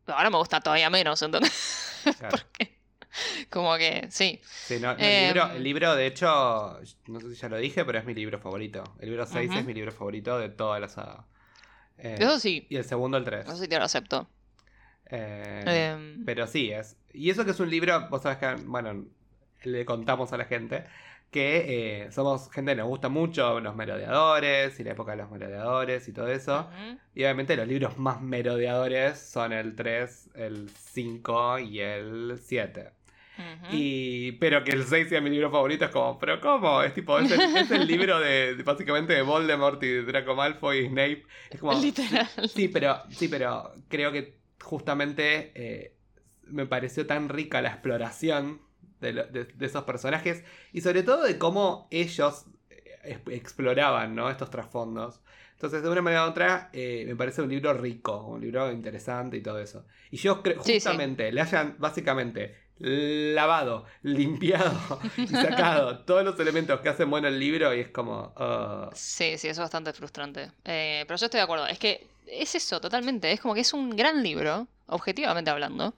ahora 0.07 0.29
me 0.29 0.37
gusta 0.37 0.61
todavía 0.61 0.89
menos, 0.89 1.21
entonces... 1.21 1.87
Claro. 2.17 2.29
Porque 2.31 2.80
como 3.49 3.75
que, 3.77 4.07
sí. 4.09 4.39
Sí, 4.43 4.79
no, 4.79 4.95
no, 4.95 4.99
el, 4.99 5.25
libro, 5.25 5.51
el 5.51 5.63
libro, 5.63 5.95
de 5.95 6.07
hecho, 6.07 6.79
no 7.07 7.19
sé 7.19 7.29
si 7.33 7.35
ya 7.35 7.49
lo 7.49 7.57
dije, 7.57 7.83
pero 7.85 7.99
es 7.99 8.05
mi 8.05 8.13
libro 8.13 8.39
favorito. 8.39 8.83
El 8.99 9.09
libro 9.09 9.25
6 9.25 9.49
Ujú. 9.49 9.59
es 9.59 9.65
mi 9.65 9.73
libro 9.73 9.91
favorito 9.91 10.37
de 10.39 10.49
toda 10.49 10.79
la 10.79 10.87
saga. 10.87 11.25
Eh, 11.97 12.17
Eso 12.19 12.39
sí, 12.39 12.65
y 12.69 12.77
el 12.77 12.83
segundo 12.83 13.17
el 13.17 13.23
3. 13.23 13.45
eso 13.45 13.57
sí 13.57 13.67
te 13.67 13.77
lo 13.77 13.85
acepto. 13.85 14.27
Eh, 15.09 16.23
Pero 16.25 16.47
sí, 16.47 16.71
es. 16.71 16.97
Y 17.13 17.29
eso 17.29 17.43
que 17.45 17.51
es 17.51 17.59
un 17.59 17.69
libro, 17.69 18.07
vos 18.09 18.21
sabés 18.21 18.37
que, 18.37 18.55
bueno, 18.65 19.05
le 19.63 19.85
contamos 19.85 20.31
a 20.33 20.37
la 20.37 20.45
gente 20.45 20.85
que 21.29 22.03
eh, 22.05 22.11
somos 22.11 22.51
gente 22.51 22.71
que 22.71 22.75
nos 22.77 22.87
gusta 22.87 23.07
mucho 23.07 23.59
los 23.61 23.75
merodeadores 23.75 24.77
y 24.79 24.83
la 24.83 24.91
época 24.91 25.11
de 25.11 25.17
los 25.17 25.31
merodeadores 25.31 26.07
y 26.07 26.13
todo 26.13 26.27
eso. 26.27 26.69
Y 27.15 27.23
obviamente 27.23 27.55
los 27.55 27.67
libros 27.67 27.97
más 27.97 28.21
merodeadores 28.21 29.19
son 29.19 29.53
el 29.53 29.75
3, 29.75 30.29
el 30.35 30.69
5 30.69 31.59
y 31.59 31.79
el 31.79 32.37
7. 32.41 32.91
Y, 33.71 34.33
pero 34.33 34.63
que 34.63 34.71
el 34.71 34.83
6 34.85 35.09
sea 35.09 35.21
mi 35.21 35.29
libro 35.29 35.49
favorito 35.51 35.85
es 35.85 35.91
como, 35.91 36.19
¿pero 36.19 36.39
cómo? 36.41 36.81
Es 36.83 36.93
tipo, 36.93 37.17
es 37.19 37.31
el, 37.31 37.39
es 37.41 37.71
el 37.71 37.87
libro 37.87 38.19
de, 38.19 38.55
de 38.55 38.63
básicamente 38.63 39.13
de 39.13 39.21
Voldemort 39.21 39.81
y 39.83 39.87
de 39.87 40.03
Draco 40.03 40.35
Malfoy 40.35 40.79
y 40.79 40.87
Snape. 40.87 41.23
Es 41.49 41.59
como, 41.59 41.73
Literal. 41.79 42.27
Sí, 42.53 42.67
pero, 42.67 42.97
sí, 43.11 43.27
pero 43.27 43.73
creo 43.87 44.11
que 44.11 44.39
justamente 44.61 45.51
eh, 45.55 45.95
me 46.47 46.65
pareció 46.65 47.05
tan 47.07 47.29
rica 47.29 47.61
la 47.61 47.69
exploración 47.69 48.61
de, 48.99 49.13
lo- 49.13 49.25
de- 49.27 49.45
de 49.45 49.65
esos 49.65 49.83
personajes 49.83 50.43
y 50.73 50.81
sobre 50.81 51.03
todo 51.03 51.23
de 51.23 51.37
cómo 51.37 51.87
ellos 51.91 52.45
eh, 53.03 53.19
exploraban 53.31 54.15
¿no? 54.15 54.29
estos 54.29 54.49
trasfondos. 54.49 55.21
Entonces, 55.53 55.83
de 55.83 55.89
una 55.89 56.01
manera 56.01 56.25
u 56.25 56.29
otra, 56.31 56.69
eh, 56.73 57.03
me 57.07 57.15
parece 57.15 57.41
un 57.43 57.49
libro 57.49 57.71
rico, 57.73 58.25
un 58.25 58.41
libro 58.41 58.71
interesante 58.71 59.37
y 59.37 59.41
todo 59.41 59.59
eso. 59.59 59.85
Y 60.09 60.17
yo 60.17 60.41
creo, 60.41 60.63
Sí, 60.63 60.73
sí. 60.73 60.79
justamente, 60.79 61.31
le 61.31 61.39
hayan 61.41 61.75
básicamente 61.77 62.55
lavado, 62.81 63.85
limpiado 64.03 64.99
y 65.17 65.27
sacado 65.27 65.99
todos 65.99 66.23
los 66.23 66.39
elementos 66.39 66.79
que 66.81 66.89
hacen 66.89 67.09
bueno 67.09 67.27
el 67.27 67.39
libro 67.39 67.73
y 67.73 67.79
es 67.81 67.89
como... 67.89 68.33
ah, 68.35 68.89
Sí, 68.93 69.37
sí, 69.37 69.47
eso 69.47 69.61
es 69.61 69.65
bastante 69.65 69.93
frustrante. 69.93 70.51
Eh, 70.65 71.03
pero 71.07 71.17
yo 71.17 71.25
estoy 71.25 71.37
de 71.39 71.43
acuerdo. 71.43 71.67
Es 71.67 71.79
que 71.79 72.07
es 72.27 72.55
eso, 72.55 72.81
totalmente. 72.81 73.31
Es 73.31 73.39
como 73.41 73.53
que 73.53 73.61
es 73.61 73.73
un 73.73 73.89
gran 73.91 74.23
libro, 74.23 74.67
objetivamente 74.87 75.51
hablando. 75.51 75.95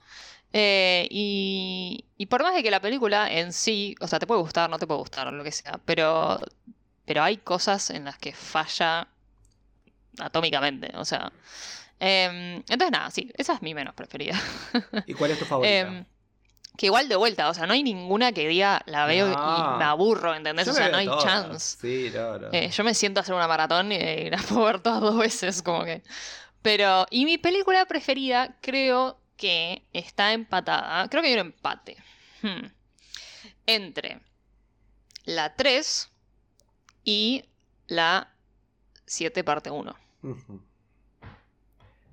Eh, 0.52 1.08
y, 1.10 2.06
y 2.18 2.26
por 2.28 2.44
más 2.44 2.54
de 2.54 2.62
que 2.64 2.72
la 2.72 2.82
película 2.82 3.32
en 3.32 3.54
sí, 3.54 3.96
o 4.02 4.08
sea, 4.08 4.20
te 4.20 4.28
puede 4.28 4.42
gustar, 4.42 4.70
no 4.70 4.78
te 4.78 4.86
puede 4.88 5.00
gustar, 5.00 5.32
lo 5.34 5.44
que 5.44 5.52
sea, 5.52 5.80
pero, 5.86 6.40
pero 7.06 7.24
hay 7.24 7.38
cosas 7.38 7.90
en 7.90 8.06
las 8.06 8.18
que 8.20 8.34
falla 8.34 9.08
atómicamente, 10.20 10.92
o 10.96 11.06
sea. 11.06 11.32
Em, 12.00 12.56
entonces, 12.68 12.92
nada, 12.92 13.12
sí, 13.12 13.32
esa 13.36 13.54
es 13.54 13.62
mi 13.62 13.74
menos 13.74 13.94
preferida. 13.96 14.40
¿Y 15.06 15.14
cuál 15.14 15.32
es 15.32 15.40
tu 15.40 15.46
favorita? 15.46 16.06
Que 16.78 16.88
igual 16.88 17.08
de 17.08 17.16
vuelta, 17.16 17.50
o 17.50 17.54
sea, 17.54 17.68
no 17.68 17.74
hay 17.74 17.84
ninguna 17.84 18.32
que 18.32 18.48
diga 18.48 18.82
la 18.88 19.06
veo 19.06 19.28
No. 19.28 19.76
y 19.76 19.78
me 19.78 19.84
aburro, 19.84 20.34
¿entendés? 20.34 20.66
Yo 20.66 20.72
o 20.72 20.76
sea, 20.76 20.90
no 20.90 20.98
hay 20.98 21.06
todas. 21.06 21.24
chance. 21.24 21.78
Sí, 21.80 22.12
no, 22.16 22.40
no. 22.40 22.48
Eh, 22.52 22.70
yo 22.72 22.84
me 22.84 22.94
siento 22.96 23.20
a 23.20 23.22
hacer 23.22 23.36
una 23.36 23.48
maratón 23.48 23.92
y, 23.92 23.96
y 23.96 24.30
las 24.32 24.44
puedo 24.48 24.66
ver 24.66 24.80
todas 24.80 25.02
dos 25.02 25.18
veces, 25.18 25.62
como 25.62 25.84
que. 25.86 26.02
Pero, 26.64 27.06
y 27.12 27.26
mi 27.26 27.38
película 27.38 27.86
preferida 27.86 28.56
creo 28.62 29.20
que 29.38 29.84
está 29.94 30.34
empatada. 30.34 31.08
Creo 31.10 31.22
que 31.22 31.28
hay 31.30 31.34
un 31.36 31.40
empate. 31.42 31.98
Hmm. 32.42 32.68
Entre 33.68 34.20
la 35.26 35.56
3 35.56 36.10
y 37.04 37.46
la 37.88 38.34
7 39.06 39.44
parte 39.44 39.70
1. 39.70 39.96
Ujú. 40.24 40.62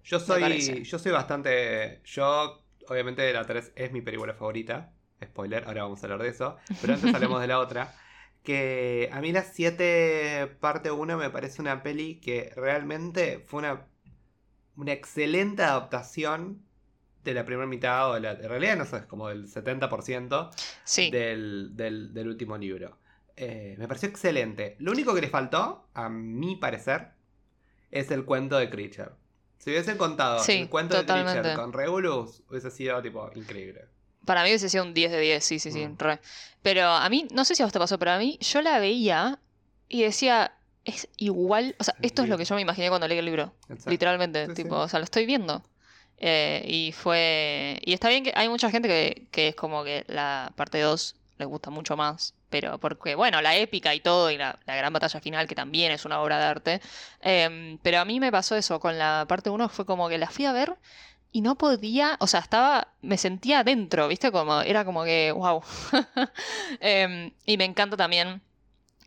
Yo 0.04 0.18
soy, 0.20 0.84
yo 0.84 0.98
soy 0.98 1.12
bastante. 1.12 2.00
Yo, 2.04 2.62
obviamente, 2.90 3.32
la 3.32 3.44
3 3.46 3.72
es 3.76 3.92
mi 3.92 4.00
película 4.02 4.34
favorita. 4.34 4.92
Spoiler, 5.22 5.64
ahora 5.66 5.82
vamos 5.84 6.02
a 6.02 6.06
hablar 6.06 6.22
de 6.22 6.28
eso. 6.28 6.56
Pero 6.80 6.94
antes 6.94 7.14
hablemos 7.14 7.40
de 7.40 7.46
la 7.46 7.58
otra. 7.66 7.94
Que 8.42 9.08
a 9.12 9.20
mí 9.20 9.32
la 9.32 9.42
7 9.42 10.56
parte 10.60 10.90
1 10.90 11.16
me 11.18 11.30
parece 11.30 11.60
una 11.62 11.82
peli 11.82 12.20
que 12.20 12.52
realmente 12.56 13.44
fue 13.46 13.60
una, 13.60 13.86
una 14.76 14.92
excelente 14.92 15.62
adaptación 15.62 16.62
de 17.22 17.34
la 17.34 17.44
primera 17.44 17.66
mitad, 17.66 18.10
o 18.10 18.14
de 18.14 18.20
la, 18.20 18.30
en 18.32 18.48
realidad 18.48 18.76
no 18.78 18.86
sé, 18.86 18.96
es 18.96 19.04
como 19.04 19.28
del 19.28 19.46
70% 19.46 20.50
Sí. 20.84 21.10
del, 21.10 21.76
del- 21.76 22.14
del 22.14 22.28
último 22.28 22.56
libro. 22.56 22.96
Eh, 23.36 23.74
me 23.78 23.86
pareció 23.86 24.08
excelente. 24.08 24.76
Lo 24.78 24.90
único 24.92 25.14
que 25.14 25.20
le 25.20 25.28
faltó, 25.28 25.86
a 25.92 26.08
mi 26.08 26.56
parecer, 26.56 27.08
es 27.90 28.10
el 28.10 28.24
cuento 28.24 28.56
de 28.56 28.70
Creature. 28.70 29.10
Si 29.60 29.70
hubiesen 29.70 29.98
contado 29.98 30.42
Sí, 30.42 30.52
el 30.52 30.68
cuento 30.70 30.94
de 30.94 31.02
totalmente. 31.02 31.40
Creature 31.40 31.54
con 31.54 31.72
Regulus, 31.72 32.42
hubiese 32.48 32.70
sido 32.70 33.00
tipo 33.02 33.30
increíble. 33.34 33.84
Para 34.24 34.42
mí 34.42 34.48
hubiese 34.48 34.68
sido 34.70 34.84
un 34.84 34.94
10 34.94 35.10
de 35.12 35.20
10, 35.20 35.44
sí, 35.44 35.58
sí, 35.58 35.70
sí, 35.70 35.86
Mm. 35.86 35.96
re. 35.98 36.18
Pero 36.62 36.86
a 36.86 37.08
mí, 37.10 37.28
no 37.32 37.44
sé 37.44 37.54
si 37.54 37.62
a 37.62 37.66
vos 37.66 37.72
te 37.72 37.78
pasó, 37.78 37.98
pero 37.98 38.12
a 38.12 38.18
mí 38.18 38.38
yo 38.40 38.62
la 38.62 38.78
veía 38.78 39.38
y 39.88 40.02
decía, 40.02 40.54
es 40.84 41.08
igual, 41.18 41.76
o 41.78 41.84
sea, 41.84 41.94
esto 42.02 42.22
es 42.22 42.28
lo 42.30 42.38
que 42.38 42.44
yo 42.46 42.54
me 42.54 42.62
imaginé 42.62 42.88
cuando 42.88 43.06
leí 43.06 43.18
el 43.18 43.24
libro, 43.26 43.52
Exacto. 43.68 43.90
literalmente, 43.90 44.46
Sí, 44.46 44.54
tipo, 44.54 44.76
o 44.76 44.88
sea, 44.88 44.98
lo 44.98 45.04
estoy 45.04 45.26
viendo. 45.26 45.62
Eh, 46.18 46.64
y 46.66 46.92
fue, 46.92 47.78
y 47.84 47.92
está 47.92 48.08
bien 48.08 48.24
que 48.24 48.32
hay 48.34 48.48
mucha 48.48 48.70
gente 48.70 48.88
que, 48.88 49.26
que 49.30 49.48
es 49.48 49.54
como 49.54 49.84
que 49.84 50.04
la 50.08 50.52
parte 50.56 50.80
2 50.80 51.16
le 51.38 51.44
gusta 51.46 51.70
mucho 51.70 51.96
más, 51.96 52.34
pero 52.50 52.78
porque, 52.78 53.14
bueno, 53.14 53.40
la 53.40 53.56
épica 53.56 53.94
y 53.94 54.00
todo, 54.00 54.30
y 54.30 54.36
la, 54.36 54.58
la 54.66 54.76
gran 54.76 54.92
batalla 54.92 55.20
final, 55.20 55.46
que 55.46 55.54
también 55.54 55.92
es 55.92 56.04
una 56.04 56.20
obra 56.20 56.38
de 56.38 56.44
arte, 56.44 56.80
Em, 57.20 57.78
pero 57.82 58.00
a 58.00 58.04
mí 58.04 58.20
me 58.20 58.32
pasó 58.32 58.56
eso, 58.56 58.80
con 58.80 58.98
la 58.98 59.26
parte 59.28 59.50
1 59.50 59.68
fue 59.68 59.84
como 59.86 60.08
que 60.08 60.18
la 60.18 60.28
fui 60.30 60.46
a 60.46 60.52
ver 60.52 60.76
y 61.32 61.42
no 61.42 61.56
podía, 61.56 62.16
o 62.20 62.26
sea, 62.26 62.40
estaba, 62.40 62.88
me 63.02 63.16
sentía 63.18 63.60
adentro, 63.60 64.08
¿viste? 64.08 64.32
Como, 64.32 64.62
era 64.62 64.84
como 64.84 65.04
que, 65.04 65.32
wow. 65.32 65.62
Em, 66.80 67.32
y 67.46 67.56
me 67.56 67.64
encanta 67.64 67.96
también 67.96 68.42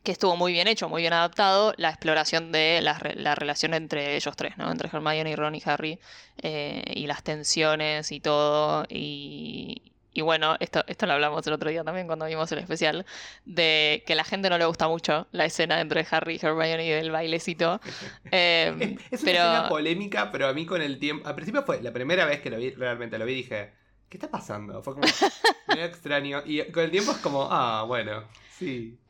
que 0.04 0.12
estuvo 0.12 0.36
muy 0.38 0.54
bien 0.54 0.68
hecho, 0.68 0.90
muy 0.90 1.02
bien 1.02 1.14
adaptado, 1.14 1.74
la 1.78 1.90
exploración 1.90 2.52
de 2.52 2.82
la, 2.82 3.00
la 3.16 3.36
relación 3.36 3.74
entre 3.74 4.16
ellos 4.18 4.36
tres, 4.36 4.58
¿no? 4.58 4.72
Entre 4.72 4.90
Hermione, 4.90 5.36
Ron 5.36 5.56
y 5.56 5.62
Harry, 5.66 6.00
eh, 6.42 6.84
y 6.96 7.08
las 7.08 7.24
tensiones 7.24 8.12
y 8.12 8.20
todo, 8.20 8.86
y, 8.90 9.93
y 10.14 10.22
bueno, 10.22 10.56
esto, 10.60 10.84
esto 10.88 11.06
lo 11.06 11.14
hablamos 11.14 11.46
el 11.48 11.54
otro 11.54 11.70
día 11.70 11.84
también 11.84 12.08
cuando 12.08 12.26
vimos 12.26 12.52
el 12.52 12.60
especial, 12.60 13.06
de 13.46 14.04
que 14.06 14.14
a 14.14 14.16
la 14.16 14.24
gente 14.24 14.50
no 14.50 14.58
le 14.58 14.66
gusta 14.66 14.88
mucho 14.88 15.28
la 15.32 15.46
escena 15.46 15.82
entre 15.82 16.06
Harry 16.10 16.40
y 16.42 16.46
Hermione 16.46 16.86
y 16.86 16.90
del 16.90 17.12
bailecito. 17.12 17.80
Eh, 18.32 18.74
Es 19.12 19.22
una 19.22 19.32
pero 19.32 19.40
escena 19.40 19.70
polémica, 19.70 20.32
pero 20.32 20.48
a 20.48 20.54
mí 20.54 20.66
con 20.66 20.82
el 20.82 20.98
tiempo. 20.98 21.28
Al 21.28 21.36
principio 21.36 21.64
fue 21.64 21.82
la 21.82 21.92
primera 21.92 22.26
vez 22.26 22.42
que 22.42 22.50
lo 22.50 22.58
vi, 22.58 22.72
realmente 22.72 23.18
lo 23.20 23.26
vi, 23.26 23.36
dije, 23.36 23.74
¿qué 24.10 24.18
está 24.18 24.30
pasando? 24.30 24.82
Fue 24.82 24.94
como 24.94 25.06
medio 25.68 25.86
extraño. 25.86 26.42
Y 26.46 26.64
con 26.72 26.84
el 26.84 26.92
tiempo 26.92 27.12
es 27.12 27.18
como, 27.18 27.48
ah, 27.52 27.84
bueno, 27.88 28.24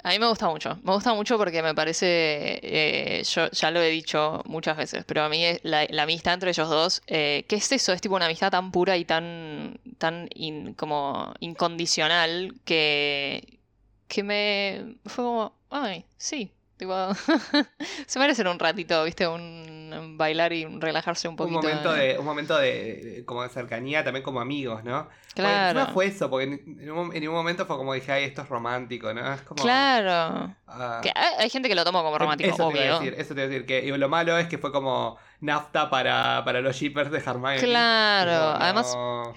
a 0.04 0.10
mí 0.10 0.20
me 0.20 0.28
gusta 0.28 0.50
mucho. 0.50 0.78
Me 0.84 0.94
gusta 0.94 1.14
mucho 1.14 1.38
porque 1.38 1.64
me 1.64 1.74
parece, 1.74 2.60
eh, 2.62 3.24
yo 3.24 3.50
ya 3.52 3.72
lo 3.72 3.82
he 3.82 3.90
dicho 3.90 4.44
muchas 4.46 4.76
veces, 4.76 5.06
pero 5.06 5.24
a 5.24 5.30
mí 5.30 5.44
la, 5.64 5.86
la 5.90 6.04
amistad 6.04 6.34
entre 6.34 6.50
ellos 6.50 6.70
dos, 6.70 7.02
eh, 7.08 7.46
¿qué 7.48 7.56
es 7.56 7.72
eso? 7.72 7.94
Es 7.94 8.02
tipo 8.02 8.16
una 8.16 8.26
amistad 8.26 8.52
tan 8.52 8.72
pura 8.72 8.98
y 8.98 9.06
tan, 9.06 9.80
tan 9.98 10.28
como 10.76 11.34
incondicional 11.40 12.54
que, 12.66 13.60
que 14.08 14.24
me 14.24 14.98
fue 15.06 15.24
como, 15.24 15.56
ay, 15.70 16.06
sí. 16.18 16.52
Tipo, 16.84 17.14
se 18.08 18.20
merecen 18.20 18.48
un 18.48 18.60
ratito, 18.60 19.06
¿viste? 19.06 19.26
Un, 19.26 19.94
un 19.98 20.18
bailar 20.18 20.52
y 20.52 20.66
un 20.66 20.82
relajarse 20.82 21.30
un 21.30 21.34
Un 21.34 21.38
poquito. 21.38 21.62
momento, 21.62 21.94
de, 21.94 22.18
un 22.20 22.26
momento 22.26 22.58
de, 22.58 23.24
como 23.26 23.42
de 23.44 23.48
cercanía, 23.50 24.04
también 24.04 24.22
como 24.22 24.42
amigos, 24.42 24.84
¿no? 24.84 25.04
Bueno, 25.04 25.10
Claro. 25.34 25.80
encima 25.80 25.94
fue 25.94 26.06
eso, 26.08 26.30
porque 26.30 26.44
en, 26.46 26.92
un, 26.92 27.16
en 27.16 27.32
momento 27.32 27.66
fue 27.66 27.78
como 27.78 27.94
dije, 27.94 28.12
ay, 28.12 28.26
esto 28.26 28.42
es 28.42 28.50
romántico, 28.50 29.14
¿no? 29.14 29.34
Es 29.34 29.42
como. 29.44 29.64
Claro. 29.64 30.54
ah, 30.68 31.00
Que 31.02 31.12
hay, 31.16 31.34
hay 31.40 31.50
gente 31.50 31.70
que 31.70 31.76
lo 31.76 31.86
toma 31.86 32.02
como 32.04 32.18
romántico, 32.18 32.54
Eso 32.54 32.70
te 32.70 32.84
iba 32.86 32.98
a 32.98 33.00
decir, 33.00 33.16
eso 33.18 33.34
te 33.34 33.42
iba 33.42 33.46
a 33.46 33.50
decir. 33.50 33.66
Que, 33.66 33.80
y 33.86 33.98
lo 33.98 34.10
malo 34.10 34.38
es 34.38 34.48
que 34.48 34.58
fue 34.58 34.72
como 34.74 35.18
nafta 35.40 35.90
para, 35.90 36.44
para 36.44 36.60
los 36.60 36.76
shippers 36.76 37.10
de 37.12 37.20
Hermione. 37.20 37.60
Claro, 37.62 38.58
además- 38.60 38.94
no. 38.94 39.34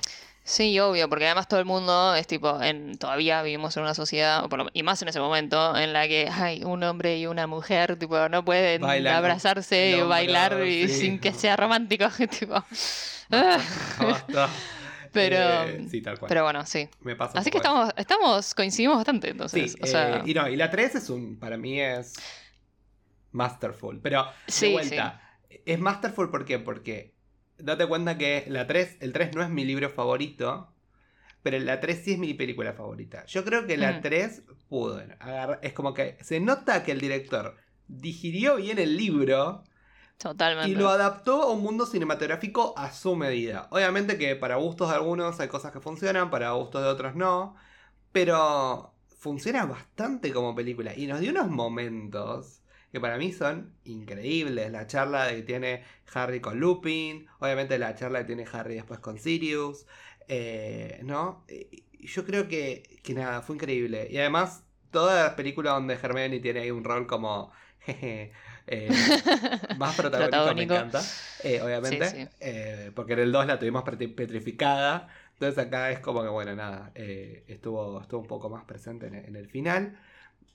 Sí, 0.49 0.79
obvio, 0.79 1.09
porque 1.09 1.25
además 1.27 1.49
todo 1.49 1.59
el 1.59 1.67
mundo 1.67 2.15
es 2.15 2.29
tipo, 2.29 2.63
en, 2.63 2.97
todavía 2.99 3.43
vivimos 3.43 3.77
en 3.77 3.83
una 3.83 3.95
sociedad, 3.95 4.45
y 4.75 4.85
más 4.85 5.03
en 5.03 5.09
ese 5.09 5.19
momento, 5.19 5.77
en 5.77 5.93
la 5.93 6.07
que 6.07 6.29
hay 6.31 6.63
un 6.63 6.85
hombre 6.85 7.19
y 7.19 7.27
una 7.27 7.49
mujer, 7.49 7.99
tipo, 7.99 8.29
no 8.29 8.45
pueden 8.45 8.81
Bailan 8.81 9.17
abrazarse 9.17 9.97
y 9.97 10.03
bailar 10.03 10.53
hombro, 10.53 10.69
y 10.69 10.87
sí. 10.87 11.01
sin 11.01 11.19
que 11.19 11.33
sea 11.33 11.57
romántico, 11.57 12.07
tipo. 12.39 12.55
Basta, 13.29 13.61
basta. 13.99 14.49
Pero, 15.13 15.65
Eh, 15.65 15.89
sí, 15.91 16.01
tal 16.01 16.17
cual. 16.17 16.29
pero 16.29 16.45
bueno, 16.45 16.65
sí. 16.65 16.89
Me 17.01 17.17
pasa 17.17 17.41
Así 17.41 17.51
que 17.51 17.57
estamos, 17.57 17.93
estamos, 17.97 18.55
coincidimos 18.55 18.99
bastante, 18.99 19.31
entonces. 19.31 19.73
Sí, 19.73 19.79
o 19.83 19.87
sea, 19.87 20.19
eh, 20.19 20.23
y 20.27 20.35
no, 20.35 20.49
y 20.49 20.55
la 20.55 20.71
3 20.71 20.95
es 20.95 21.11
un, 21.11 21.41
para 21.41 21.57
mí 21.57 21.81
es 21.81 22.15
masterful, 23.33 24.01
pero 24.01 24.27
de 24.61 24.69
vuelta, 24.71 25.21
es 25.65 25.79
masterful 25.81 26.31
¿por 26.31 26.45
qué? 26.45 26.61
Porque 26.61 27.16
date 27.59 27.87
cuenta 27.87 28.19
que 28.19 28.45
la 28.49 28.67
3, 28.67 28.99
el 29.01 29.13
3 29.13 29.35
no 29.35 29.43
es 29.43 29.51
mi 29.51 29.65
libro 29.65 29.91
favorito, 29.91 30.73
pero 31.43 31.59
la 31.61 31.81
3 31.81 32.03
sí 32.05 32.13
es 32.13 32.19
mi 32.19 32.35
película 32.35 32.73
favorita. 32.73 33.25
Yo 33.27 33.45
creo 33.45 33.67
que 33.67 33.77
la 33.77 33.93
Mm. 33.93 34.01
3 34.03 34.43
pudo 34.69 34.99
agarrar, 35.21 35.61
es 35.63 35.73
como 35.73 35.95
que 35.95 36.19
se 36.23 36.41
nota 36.41 36.83
que 36.83 36.93
el 36.93 37.01
director 37.01 37.57
digirió 37.89 38.57
bien 38.57 38.79
el 38.79 38.97
libro 38.97 39.63
totalmente. 40.19 40.71
y 40.71 40.75
lo 40.75 40.89
adaptó 40.89 41.43
a 41.43 41.53
un 41.53 41.63
mundo 41.63 41.87
cinematográfico 41.87 42.75
a 42.77 42.91
su 42.93 43.15
medida. 43.17 43.69
Obviamente 43.71 44.19
que 44.19 44.35
para 44.37 44.57
gustos 44.57 44.89
de 44.91 44.97
algunos 44.97 45.39
hay 45.41 45.49
cosas 45.49 45.73
que 45.73 45.81
funcionan, 45.81 46.31
para 46.31 46.51
gustos 46.53 46.83
de 46.83 46.89
otros 46.89 47.15
no. 47.15 47.55
Pero 48.13 48.95
funciona 49.19 49.65
bastante 49.67 50.33
como 50.33 50.55
película. 50.55 50.95
Y 50.97 51.07
nos 51.07 51.21
dio 51.21 51.31
unos 51.33 51.49
momentos 51.51 52.63
que 52.93 53.01
para 53.01 53.19
mí 53.19 53.33
son 53.33 53.75
increíbles. 53.85 54.71
La 54.71 54.87
charla 54.87 55.29
que 55.31 55.43
tiene 55.43 55.85
Harry 56.15 56.41
con 56.41 56.59
Lupin. 56.61 57.27
Obviamente 57.41 57.79
la 57.79 57.95
charla 57.95 58.21
que 58.21 58.27
tiene 58.27 58.45
Harry 58.53 58.75
después 58.77 59.01
con 59.01 59.19
Sirius. 59.19 59.87
eh, 60.29 61.01
¿No? 61.05 61.45
Yo 62.01 62.25
creo 62.25 62.49
que, 62.49 63.01
que 63.03 63.15
nada, 63.15 63.43
fue 63.43 63.57
increíble. 63.57 64.09
Y 64.11 64.19
además, 64.19 64.65
toda 64.91 65.25
la 65.25 65.37
película 65.37 65.73
donde 65.73 65.95
Hermione 65.95 66.41
tiene 66.41 66.61
ahí 66.61 66.71
un 66.71 66.85
rol 66.85 67.07
como... 67.07 67.53
jeje, 67.87 68.33
eh, 68.67 69.15
más 69.71 69.95
Protagónico. 69.97 70.55
me 70.57 70.65
encanta, 70.65 71.13
eh, 71.39 71.61
obviamente, 71.63 72.05
Sí, 72.05 72.05
sí. 72.05 72.29
eh, 72.41 72.91
porque 72.95 73.13
en 73.15 73.21
el 73.21 73.33
2 73.33 73.47
la 73.47 73.59
tuvimos 73.59 73.85
petri- 73.85 74.15
petrificada, 74.15 75.09
entonces 75.35 75.59
acá 75.65 75.91
es 75.93 76.01
como 76.01 76.23
que, 76.23 76.29
bueno, 76.29 76.55
nada, 76.57 76.91
estuvo, 76.95 78.01
estuvo 78.01 78.21
un 78.23 78.27
poco 78.27 78.49
más 78.51 78.65
presente 78.65 79.07
en, 79.07 79.15
el- 79.15 79.25
en 79.27 79.37
el 79.37 79.49
final. 79.49 79.99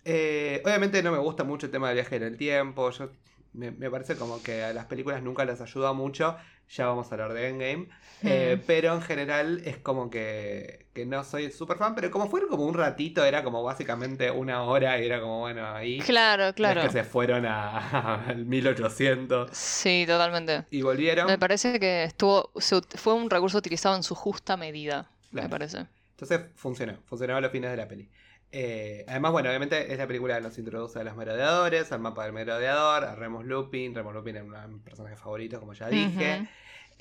Eh, 0.03 0.61
obviamente 0.65 1.03
no 1.03 1.11
me 1.11 1.19
gusta 1.19 1.43
mucho 1.43 1.67
el 1.67 1.71
tema 1.71 1.87
del 1.89 1.95
viaje 1.95 2.15
en 2.15 2.23
el 2.23 2.37
tiempo, 2.37 2.89
yo, 2.91 3.11
me, 3.53 3.71
me 3.71 3.89
parece 3.91 4.15
como 4.17 4.41
que 4.41 4.63
a 4.63 4.73
las 4.73 4.85
películas 4.85 5.21
nunca 5.21 5.45
les 5.45 5.61
ayuda 5.61 5.93
mucho, 5.93 6.37
ya 6.69 6.87
vamos 6.87 7.11
a 7.11 7.15
hablar 7.15 7.33
de 7.33 7.49
Endgame, 7.49 7.89
eh, 8.23 8.57
Hmm. 8.57 8.63
pero 8.65 8.93
en 8.95 9.01
general 9.01 9.61
es 9.65 9.77
como 9.77 10.09
que, 10.09 10.87
que 10.93 11.05
no 11.05 11.23
soy 11.23 11.51
súper 11.51 11.77
fan, 11.77 11.93
pero 11.95 12.09
como 12.11 12.29
fue 12.29 12.47
como 12.47 12.65
un 12.65 12.73
ratito, 12.73 13.23
era 13.25 13.43
como 13.43 13.61
básicamente 13.63 14.31
una 14.31 14.63
hora 14.63 14.99
y 14.99 15.05
era 15.05 15.19
como, 15.21 15.39
bueno, 15.41 15.67
ahí... 15.67 15.99
Claro, 15.99 16.43
no 16.43 16.49
es 16.49 16.55
claro. 16.55 16.81
que 16.81 16.89
se 16.89 17.03
fueron 17.03 17.45
a- 17.45 18.25
al 18.27 18.45
1800 18.45 19.49
Sí, 19.55 20.05
totalmente. 20.07 20.65
y 20.71 20.81
volvieron. 20.81 21.27
Me 21.27 21.37
parece 21.37 21.79
que 21.79 22.03
estuvo, 22.03 22.51
se 22.57 22.81
fue 22.97 23.13
un 23.13 23.29
recurso 23.29 23.57
utilizado 23.57 23.95
en 23.95 24.03
su 24.03 24.15
justa 24.15 24.57
medida, 24.57 25.09
Claro. 25.31 25.45
me 25.45 25.49
parece. 25.49 25.87
Entonces 26.11 26.41
funcionó, 26.55 26.97
funcionó 27.05 27.35
a 27.37 27.41
los 27.41 27.51
fines 27.51 27.71
de 27.71 27.77
la 27.77 27.87
peli. 27.87 28.09
Eh, 28.51 29.05
además, 29.07 29.31
bueno, 29.31 29.49
obviamente 29.49 29.91
es 29.91 29.97
la 29.97 30.07
película 30.07 30.35
que 30.35 30.41
nos 30.41 30.57
introduce 30.57 30.99
a 30.99 31.03
los 31.03 31.15
merodeadores, 31.15 31.91
al 31.91 32.01
mapa 32.01 32.25
del 32.25 32.33
merodeador, 32.33 33.05
a 33.05 33.15
Remus 33.15 33.45
Lupin. 33.45 33.95
Remus 33.95 34.13
Lupin 34.13 34.35
es 34.37 34.43
uno 34.43 34.59
de 34.59 34.67
mis 34.67 34.81
personajes 34.81 35.19
favoritos, 35.19 35.59
como 35.59 35.73
ya 35.73 35.87
dije. 35.89 36.47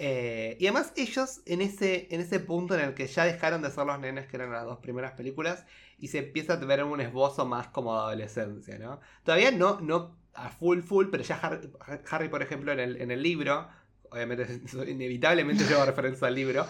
Eh, 0.02 0.56
y 0.58 0.66
además 0.66 0.94
ellos 0.96 1.42
en 1.44 1.60
ese, 1.60 2.08
en 2.10 2.22
ese 2.22 2.40
punto 2.40 2.74
en 2.74 2.80
el 2.80 2.94
que 2.94 3.06
ya 3.06 3.24
dejaron 3.24 3.60
de 3.60 3.70
ser 3.70 3.84
los 3.84 3.98
nenes 3.98 4.26
que 4.26 4.36
eran 4.36 4.50
las 4.50 4.64
dos 4.64 4.78
primeras 4.78 5.12
películas 5.12 5.66
y 5.98 6.08
se 6.08 6.18
empieza 6.20 6.54
a 6.54 6.56
ver 6.56 6.82
un 6.84 7.02
esbozo 7.02 7.44
más 7.44 7.68
como 7.68 7.94
de 7.94 8.00
adolescencia, 8.00 8.78
¿no? 8.78 9.00
Todavía 9.24 9.50
no, 9.50 9.78
no 9.82 10.16
a 10.32 10.48
full 10.48 10.80
full, 10.80 11.08
pero 11.10 11.22
ya 11.22 11.36
Harry, 11.36 11.70
Harry, 12.10 12.28
por 12.30 12.40
ejemplo, 12.40 12.72
en 12.72 12.80
el, 12.80 12.96
en 13.02 13.10
el 13.10 13.22
libro, 13.22 13.68
obviamente 14.10 14.46
inevitablemente 14.88 15.64
lleva 15.64 15.84
referencia 15.84 16.28
al 16.28 16.34
libro, 16.34 16.66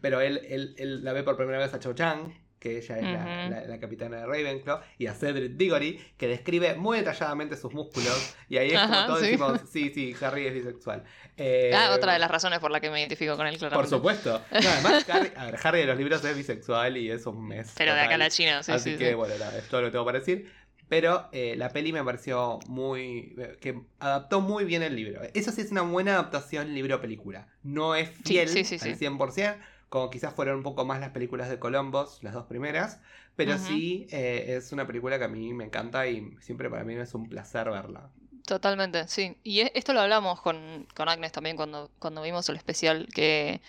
pero 0.00 0.20
él, 0.22 0.40
él, 0.48 0.74
él 0.78 1.04
la 1.04 1.12
ve 1.12 1.22
por 1.22 1.36
primera 1.36 1.58
vez 1.58 1.74
a 1.74 1.80
Cho 1.80 1.92
Chang, 1.92 2.32
que 2.60 2.76
ella 2.78 2.96
es 2.98 3.02
la, 3.02 3.08
Ujú. 3.42 3.50
la- 3.50 3.64
la 3.66 3.80
capitana 3.80 4.18
de 4.18 4.26
Ravenclaw, 4.26 4.80
y 4.98 5.06
a 5.06 5.14
Cedric 5.14 5.52
Diggory, 5.56 5.98
que 6.16 6.28
describe 6.28 6.74
muy 6.76 6.98
detalladamente 6.98 7.56
sus 7.56 7.72
múscuos, 7.72 8.04
y 8.48 8.58
ahí 8.58 8.68
es 8.72 8.80
como 8.80 8.94
Ajá, 8.94 9.06
todos 9.06 9.20
sí. 9.20 9.26
decimos, 9.26 9.60
sí, 9.72 9.90
sí, 9.94 10.14
Harry 10.20 10.46
es 10.46 10.54
bisexual. 10.54 11.02
Eh, 11.36 11.72
Ah, 11.74 11.92
otra 11.94 12.12
de 12.12 12.18
las 12.18 12.30
razones 12.30 12.58
por 12.60 12.70
la 12.70 12.78
que 12.80 12.90
me 12.90 13.00
identifico 13.00 13.36
con 13.36 13.46
él, 13.46 13.54
por 13.58 13.68
claramente. 13.70 13.96
supuesto. 13.96 14.42
No, 14.52 14.68
además, 14.68 15.08
Harry, 15.08 15.32
a 15.34 15.46
ver, 15.46 15.56
Harry 15.64 15.80
de 15.80 15.86
los 15.86 15.96
libros 15.98 16.24
es 16.24 16.36
bisexual 16.36 16.96
y 16.98 17.10
es 17.10 17.24
un 17.26 17.48
mes. 17.48 17.72
Pero 17.76 17.94
de 17.94 18.00
acá 18.00 18.06
a 18.08 18.12
total. 18.12 18.18
la 18.20 18.30
China, 18.30 18.62
sí, 18.62 18.72
Así 18.72 18.92
sí, 18.92 18.98
que, 18.98 19.08
sí. 19.08 19.14
bueno, 19.14 19.34
nada, 19.38 19.56
es 19.58 19.66
todo 19.68 19.80
lo 19.80 19.86
que 19.88 19.92
tengo 19.92 20.04
para 20.04 20.18
decir. 20.18 20.52
Pero 20.90 21.28
eh, 21.32 21.54
la 21.56 21.68
peli 21.70 21.92
me 21.92 22.02
pareció 22.02 22.58
muy. 22.66 23.34
que 23.60 23.80
adaptó 24.00 24.40
muy 24.40 24.64
bien 24.64 24.82
el 24.82 24.96
libro. 24.96 25.22
Eso 25.34 25.52
sí 25.52 25.60
es 25.60 25.70
una 25.70 25.82
buena 25.82 26.14
adaptación 26.14 26.74
libro-película. 26.74 27.46
No 27.62 27.94
es 27.94 28.10
fiel 28.10 28.48
al 28.48 28.64
sí. 28.64 28.76
100%, 28.78 29.56
como 29.90 30.10
quizás 30.10 30.34
fueron 30.34 30.58
un 30.58 30.64
poco 30.64 30.86
más 30.86 31.00
las 31.00 31.10
películas 31.10 31.50
de 31.50 31.60
Columbus, 31.60 32.22
las 32.22 32.34
dos 32.34 32.46
primeras. 32.46 33.00
Pero 33.36 33.58
sí 33.58 34.08
eh, 34.12 34.56
es 34.56 34.72
una 34.72 34.86
película 34.88 35.18
que 35.18 35.24
a 35.26 35.28
mí 35.28 35.54
me 35.54 35.64
encanta 35.66 36.08
y 36.08 36.36
siempre 36.40 36.70
para 36.70 36.84
mí 36.84 36.94
es 36.96 37.14
un 37.14 37.28
placer 37.28 37.70
verla. 37.70 38.12
Totalmente, 38.46 39.06
sí. 39.08 39.36
Y 39.44 39.60
e- 39.60 39.72
esto 39.74 39.92
lo 39.92 40.00
hablamos 40.00 40.40
con, 40.40 40.86
con 40.94 41.08
Agnes 41.08 41.32
también 41.32 41.56
cuando, 41.56 41.90
cuando 41.98 42.22
vimos 42.22 42.48
el 42.48 42.56
especial, 42.56 43.06
que 43.14 43.60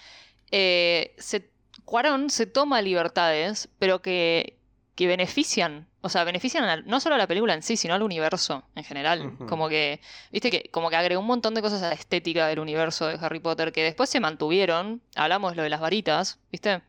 eh, 0.51 1.15
se, 1.19 1.51
Cuarón 1.85 2.29
se 2.31 2.47
toma 2.47 2.81
libertades, 2.83 3.69
pero 3.79 4.01
que, 4.01 4.60
que 4.95 5.07
benefician, 5.07 5.87
o 6.01 6.09
sea, 6.09 6.23
benefician 6.25 6.63
a- 6.65 6.77
no 6.81 6.99
solo 6.99 7.15
a 7.15 7.17
la 7.17 7.27
película 7.27 7.53
en 7.53 7.63
sí, 7.63 7.77
sino 7.77 7.93
al 7.93 8.01
universo 8.03 8.63
en 8.75 8.83
general. 8.83 9.37
Como 9.47 9.69
que, 9.69 10.01
viste 10.31 10.51
que 10.51 10.69
como 10.71 10.89
que 10.89 10.95
agregó 10.97 11.21
un 11.21 11.27
montón 11.27 11.53
de 11.53 11.61
cosas 11.61 11.81
a 11.83 11.87
la 11.89 11.95
estética 11.95 12.47
del 12.47 12.59
universo 12.59 13.07
de 13.07 13.17
Harry 13.21 13.39
Potter 13.39 13.71
que 13.71 13.83
después 13.83 14.09
se 14.09 14.19
mantuvieron. 14.19 15.01
Hablamos 15.15 15.55
lo 15.55 15.63
de 15.63 15.69
las 15.69 15.79
varitas, 15.79 16.39
¿viste? 16.51 16.81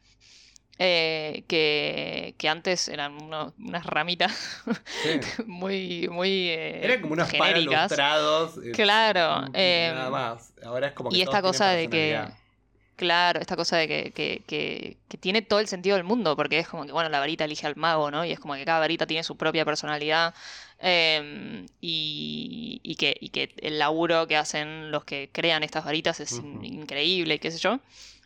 Eh, 0.79 1.45
que, 1.49 2.35
que 2.39 2.49
antes 2.49 2.89
eran 2.89 3.23
uno- 3.23 3.53
unas 3.59 3.85
ramitas 3.87 4.63
Sí. 5.03 5.21
muy, 5.47 6.09
muy 6.09 6.49
eh, 6.49 6.81
Eran 6.85 7.03
como 7.03 7.13
unos 7.13 7.29
palos 7.33 7.47
genéricas. 7.47 7.93
eh, 7.93 8.73
Claro, 8.73 9.45
eh, 9.55 9.93
nada 9.95 10.11
más. 10.11 10.53
Ahora 10.65 10.89
es 10.89 10.93
como 10.95 11.11
que 11.11 11.17
Y 11.19 11.23
esta 11.23 11.41
cosa 11.43 11.69
de 11.69 11.89
que. 11.89 12.19
Claro, 12.97 13.41
esta 13.41 13.57
cosa 13.57 13.77
de 13.77 13.89
que, 13.89 14.13
que, 14.13 14.43
que, 14.47 14.97
que 15.09 15.19
tiene 15.19 15.43
todo 15.43 15.61
el 15.61 15.67
sentido 15.69 15.97
del 15.97 16.05
mundo, 16.05 16.37
porque 16.37 16.59
es 16.59 16.69
como 16.69 16.85
que, 16.87 16.93
bueno, 16.93 17.09
la 17.09 17.19
varita 17.21 17.45
elige 17.45 17.67
al 17.67 17.77
mago, 17.77 18.11
¿no? 18.11 18.25
Y 18.25 18.33
es 18.33 18.41
como 18.41 18.55
que 18.55 18.65
cada 18.65 18.81
varita 18.81 19.07
tiene 19.07 19.25
su 19.25 19.37
propia 19.37 19.65
personalidad. 19.65 20.35
em, 20.79 21.67
y, 21.81 22.81
y 22.83 22.97
que, 22.97 23.17
y 23.21 23.29
que 23.31 23.55
el 23.63 23.79
laburo 23.79 24.27
que 24.27 24.37
hacen 24.37 24.91
los 24.91 25.05
que 25.05 25.31
crean 25.33 25.63
estas 25.63 25.85
varitas 25.85 26.21
es 26.21 26.33
in- 26.33 26.57
Ujú. 26.57 26.65
increíble, 26.65 27.39
qué 27.39 27.51
sé 27.51 27.59
yo. 27.59 27.79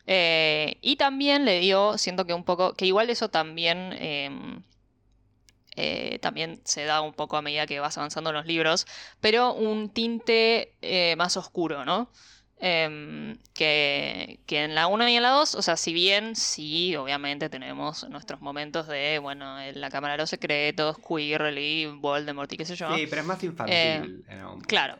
Eh, 0.06 0.76
y 0.82 0.96
también 0.96 1.44
le 1.44 1.58
dio, 1.60 1.98
siento 1.98 2.24
que 2.26 2.32
un 2.34 2.44
poco, 2.44 2.74
que 2.74 2.86
igual 2.86 3.10
eso 3.10 3.28
también, 3.28 3.92
em, 3.98 4.62
eh, 5.78 6.18
también 6.22 6.60
se 6.64 6.84
da 6.84 7.02
un 7.02 7.12
poco 7.12 7.36
a 7.36 7.42
medida 7.42 7.66
que 7.66 7.80
vas 7.80 7.98
avanzando 7.98 8.30
en 8.30 8.36
los 8.36 8.46
libros, 8.46 8.86
pero 9.20 9.52
un 9.52 9.90
tinte 9.90 10.72
eh, 10.80 11.14
más 11.16 11.36
oscuro, 11.36 11.84
¿no? 11.84 12.08
Em, 12.58 13.36
que, 13.54 14.40
que 14.46 14.64
en 14.64 14.74
la 14.74 14.86
1 14.86 15.08
y 15.08 15.16
en 15.16 15.22
la 15.22 15.30
2, 15.30 15.56
o 15.56 15.62
sea, 15.62 15.76
si 15.76 15.92
bien 15.92 16.34
sí, 16.36 16.96
obviamente 16.96 17.50
tenemos 17.50 18.08
nuestros 18.08 18.40
momentos 18.40 18.86
de, 18.88 19.18
bueno, 19.18 19.60
en 19.60 19.78
la 19.78 19.90
Cámara 19.90 20.14
de 20.14 20.18
los 20.18 20.30
Secretos, 20.30 20.96
Quirrell, 20.98 21.96
Voldemort 21.98 22.50
y 22.52 22.56
qué 22.56 22.64
sé 22.64 22.74
yo. 22.74 22.94
Sí, 22.94 23.06
pero 23.08 23.20
es 23.20 23.26
más 23.26 23.42
infantil. 23.44 23.76
Eh, 23.76 24.24
en 24.28 24.38
algún 24.38 24.64
punto. 24.64 24.68
claro, 24.68 24.98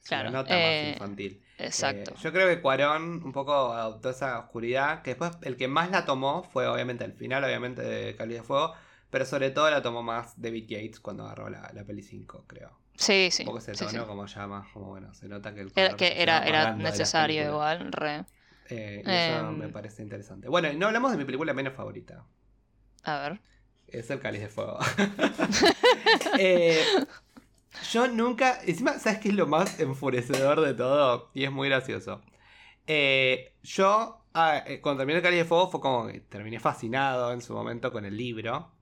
Se 0.00 0.08
claro, 0.08 0.30
nota 0.30 0.58
más 0.58 0.78
eh, 0.78 0.90
infantil. 0.94 1.42
Exacto. 1.58 2.12
Eh, 2.12 2.16
yo 2.18 2.32
creo 2.32 2.48
que 2.48 2.62
Cuarón 2.62 3.22
un 3.24 3.32
poco 3.32 3.72
adoptó 3.74 4.10
esa 4.10 4.38
oscuridad, 4.38 5.02
que 5.02 5.10
después 5.10 5.32
el 5.42 5.56
que 5.56 5.68
más 5.68 5.90
la 5.90 6.06
tomó 6.06 6.44
fue 6.44 6.66
obviamente 6.66 7.04
el 7.04 7.12
final, 7.12 7.44
obviamente, 7.44 7.82
de 7.82 8.16
Cali 8.16 8.34
de 8.34 8.42
Fuego, 8.42 8.74
pero 9.10 9.26
sobre 9.26 9.50
todo 9.50 9.70
la 9.70 9.82
tomó 9.82 10.02
más 10.02 10.40
David 10.40 10.66
Yates 10.66 11.00
cuando 11.00 11.24
agarró 11.24 11.50
la, 11.50 11.70
la 11.74 11.84
peli 11.84 12.02
5, 12.02 12.44
creo. 12.46 12.78
Sí, 12.98 13.30
sí. 13.30 13.44
un 13.44 13.44
poco 13.44 13.58
ese 13.58 13.74
sí, 13.74 13.86
tono 13.86 13.88
sí. 13.88 14.06
como 14.06 14.22
más, 14.24 14.68
como 14.72 14.86
bueno, 14.86 15.14
se 15.14 15.28
nota 15.28 15.54
que 15.54 15.60
el 15.60 15.72
Era, 15.76 15.94
color 15.94 15.96
que 15.96 16.20
se 16.20 16.22
era, 16.22 16.40
va 16.40 16.46
era 16.46 16.74
necesario 16.74 17.44
igual, 17.44 17.92
re. 17.92 18.24
Eh, 18.68 19.08
eso 19.10 19.42
Em. 19.42 19.54
me 19.54 19.68
parece 19.68 20.02
interesante. 20.02 20.48
Bueno, 20.48 20.70
y 20.70 20.76
no 20.76 20.86
hablamos 20.86 21.12
de 21.12 21.18
mi 21.18 21.24
película 21.24 21.54
menos 21.54 21.74
favorita. 21.74 22.26
A 23.04 23.18
ver. 23.20 23.40
Es 23.86 24.10
el 24.10 24.20
cáliz 24.20 24.42
de 24.42 24.48
fuego. 24.48 24.78
Eh, 26.34 26.92
yo 27.92 28.08
nunca. 28.08 28.60
Encima, 28.64 28.98
¿sabes 28.98 29.20
qué 29.20 29.28
es 29.30 29.34
lo 29.34 29.46
más 29.46 29.80
enfurecedor 29.80 30.60
de 30.62 30.74
todo? 30.74 31.30
Y 31.34 31.44
es 31.44 31.52
muy 31.52 31.68
gracioso. 31.68 32.22
Eh, 32.86 33.56
yo, 33.62 34.26
ah, 34.34 34.64
cuando 34.82 35.00
terminé 35.00 35.18
el 35.18 35.24
cáliz 35.24 35.40
de 35.40 35.44
fuego, 35.46 35.70
fue 35.70 35.80
como 35.80 36.08
que 36.08 36.20
terminé 36.22 36.60
fascinado 36.60 37.32
en 37.32 37.42
su 37.42 37.54
momento 37.54 37.92
con 37.92 38.04
el 38.06 38.16
libro. 38.16 38.72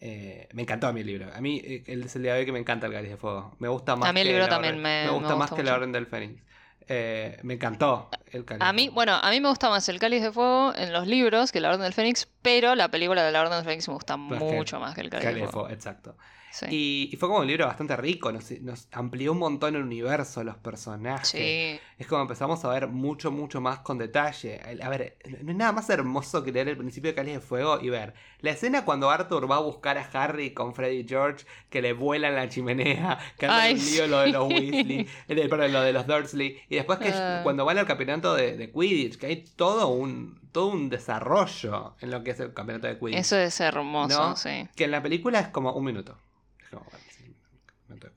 Eh, 0.00 0.48
me 0.52 0.62
encantó 0.62 0.86
a 0.88 0.92
mí 0.92 1.00
el 1.00 1.06
libro. 1.06 1.26
A 1.34 1.40
mí 1.40 1.60
eh, 1.64 1.84
es 1.86 2.16
el 2.16 2.22
día 2.22 2.34
de 2.34 2.40
hoy 2.40 2.46
que 2.46 2.52
me 2.52 2.58
encanta 2.58 2.86
el 2.86 2.92
cáliz 2.92 3.10
de 3.10 3.16
fuego. 3.16 3.54
Me 3.58 3.68
gusta 3.68 3.96
más 3.96 4.08
A 4.08 4.12
mí 4.12 4.20
el 4.20 4.26
que 4.26 4.32
libro 4.32 4.48
también 4.48 4.76
me- 4.76 5.04
me 5.04 5.10
gusta 5.10 5.30
me 5.30 5.36
más 5.36 5.50
gusta 5.50 5.62
que 5.62 5.68
la. 5.68 5.74
Orden 5.76 5.92
del 5.92 6.06
Fénix. 6.06 6.42
Eh, 6.86 7.38
me 7.42 7.54
encantó 7.54 8.10
el 8.30 8.44
cáliz. 8.44 8.62
A 8.62 8.66
de 8.66 8.72
mí, 8.74 8.82
Fuego. 8.84 8.94
bueno, 8.96 9.14
a 9.14 9.30
mí 9.30 9.40
me 9.40 9.48
gusta 9.48 9.70
más 9.70 9.88
el 9.88 9.98
Cáliz 9.98 10.22
de 10.22 10.32
Fuego 10.32 10.74
en 10.76 10.92
los 10.92 11.06
libros 11.06 11.50
que 11.50 11.60
la 11.60 11.68
Orden 11.70 11.80
del 11.80 11.94
Fénix, 11.94 12.28
pero 12.42 12.74
la 12.74 12.90
película 12.90 13.22
de 13.24 13.32
la 13.32 13.40
Orden 13.40 13.54
del 13.56 13.64
Fénix 13.64 13.88
me 13.88 13.94
gusta 13.94 14.14
que 14.14 14.20
mucho 14.34 14.78
más 14.80 14.94
que 14.94 15.00
el 15.00 15.08
Cáliz 15.08 15.24
Cáliz 15.24 15.36
de 15.40 15.46
de 15.46 15.48
Fuego. 15.48 15.60
fuego, 15.68 15.74
exacto. 15.74 16.16
Sí. 16.52 16.66
Y, 16.70 17.10
y 17.12 17.16
fue 17.16 17.28
como 17.28 17.40
un 17.40 17.48
libro 17.48 17.66
bastante 17.66 17.96
rico, 17.96 18.30
nos, 18.30 18.48
nos 18.60 18.86
amplió 18.92 19.32
un 19.32 19.38
montón 19.38 19.74
el 19.74 19.82
universo, 19.82 20.44
los 20.44 20.56
personajes. 20.58 21.26
Sí. 21.28 21.80
Es 21.98 22.06
como 22.06 22.22
empezamos 22.22 22.64
a 22.64 22.68
ver 22.68 22.86
mucho, 22.86 23.32
mucho 23.32 23.60
más 23.60 23.80
con 23.80 23.98
detalle. 23.98 24.60
A 24.80 24.88
ver, 24.88 25.16
no 25.42 25.50
es 25.50 25.56
nada 25.56 25.72
más 25.72 25.90
hermoso 25.90 26.44
que 26.44 26.52
leer 26.52 26.68
el 26.68 26.76
principio 26.76 27.10
de 27.10 27.14
Cáliz 27.16 27.34
de 27.34 27.40
Fuego 27.40 27.80
y 27.80 27.88
ver 27.88 28.14
la 28.44 28.50
escena 28.52 28.84
cuando 28.84 29.10
Arthur 29.10 29.50
va 29.50 29.56
a 29.56 29.60
buscar 29.60 29.98
a 29.98 30.08
Harry 30.12 30.52
con 30.52 30.74
Freddy 30.74 30.98
y 31.00 31.08
George, 31.08 31.44
que 31.70 31.80
le 31.82 31.92
vuelan 31.94 32.34
la 32.34 32.48
chimenea, 32.48 33.18
que 33.38 33.46
anda 33.46 33.62
Ay, 33.62 33.72
en 33.72 33.78
un 33.80 33.86
lío 33.86 34.06
lo 34.06 34.18
de 34.20 34.28
los 34.28 34.48
sí. 34.48 34.54
Weasley, 34.54 35.08
eh, 35.28 35.34
de- 35.34 35.48
perdón, 35.48 35.72
lo 35.72 35.80
de 35.80 35.92
los 35.92 36.06
Dursley, 36.06 36.58
y 36.68 36.74
después 36.76 36.98
que 36.98 37.08
Ah. 37.08 37.40
cuando 37.42 37.64
van 37.64 37.78
al 37.78 37.86
campeonato 37.86 38.34
de, 38.34 38.56
de 38.56 38.70
Quidditch, 38.70 39.16
que 39.18 39.26
hay 39.26 39.36
todo 39.56 39.88
un, 39.88 40.40
todo 40.52 40.66
un 40.66 40.88
desarrollo 40.90 41.96
en 42.00 42.10
lo 42.10 42.22
que 42.22 42.32
es 42.32 42.40
el 42.40 42.52
campeonato 42.54 42.86
de 42.86 42.98
Quidditch. 42.98 43.18
Eso 43.18 43.36
es 43.38 43.58
hermoso, 43.60 44.28
¿No? 44.30 44.36
sí. 44.36 44.68
Que 44.76 44.84
en 44.84 44.90
la 44.90 45.02
película 45.02 45.40
es 45.40 45.48
como 45.48 45.72
un 45.72 45.84
minuto. 45.84 46.16
Es 46.62 46.68
como, 46.68 46.84
bueno, 46.84 47.04
sí. 47.08 47.34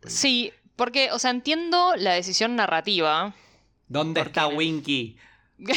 Sí, 0.07 0.53
porque, 0.75 1.11
o 1.11 1.19
sea, 1.19 1.31
entiendo 1.31 1.95
la 1.95 2.13
decisión 2.13 2.55
narrativa. 2.55 3.33
¿Dónde 3.87 4.21
está 4.21 4.47
Winky? 4.47 5.17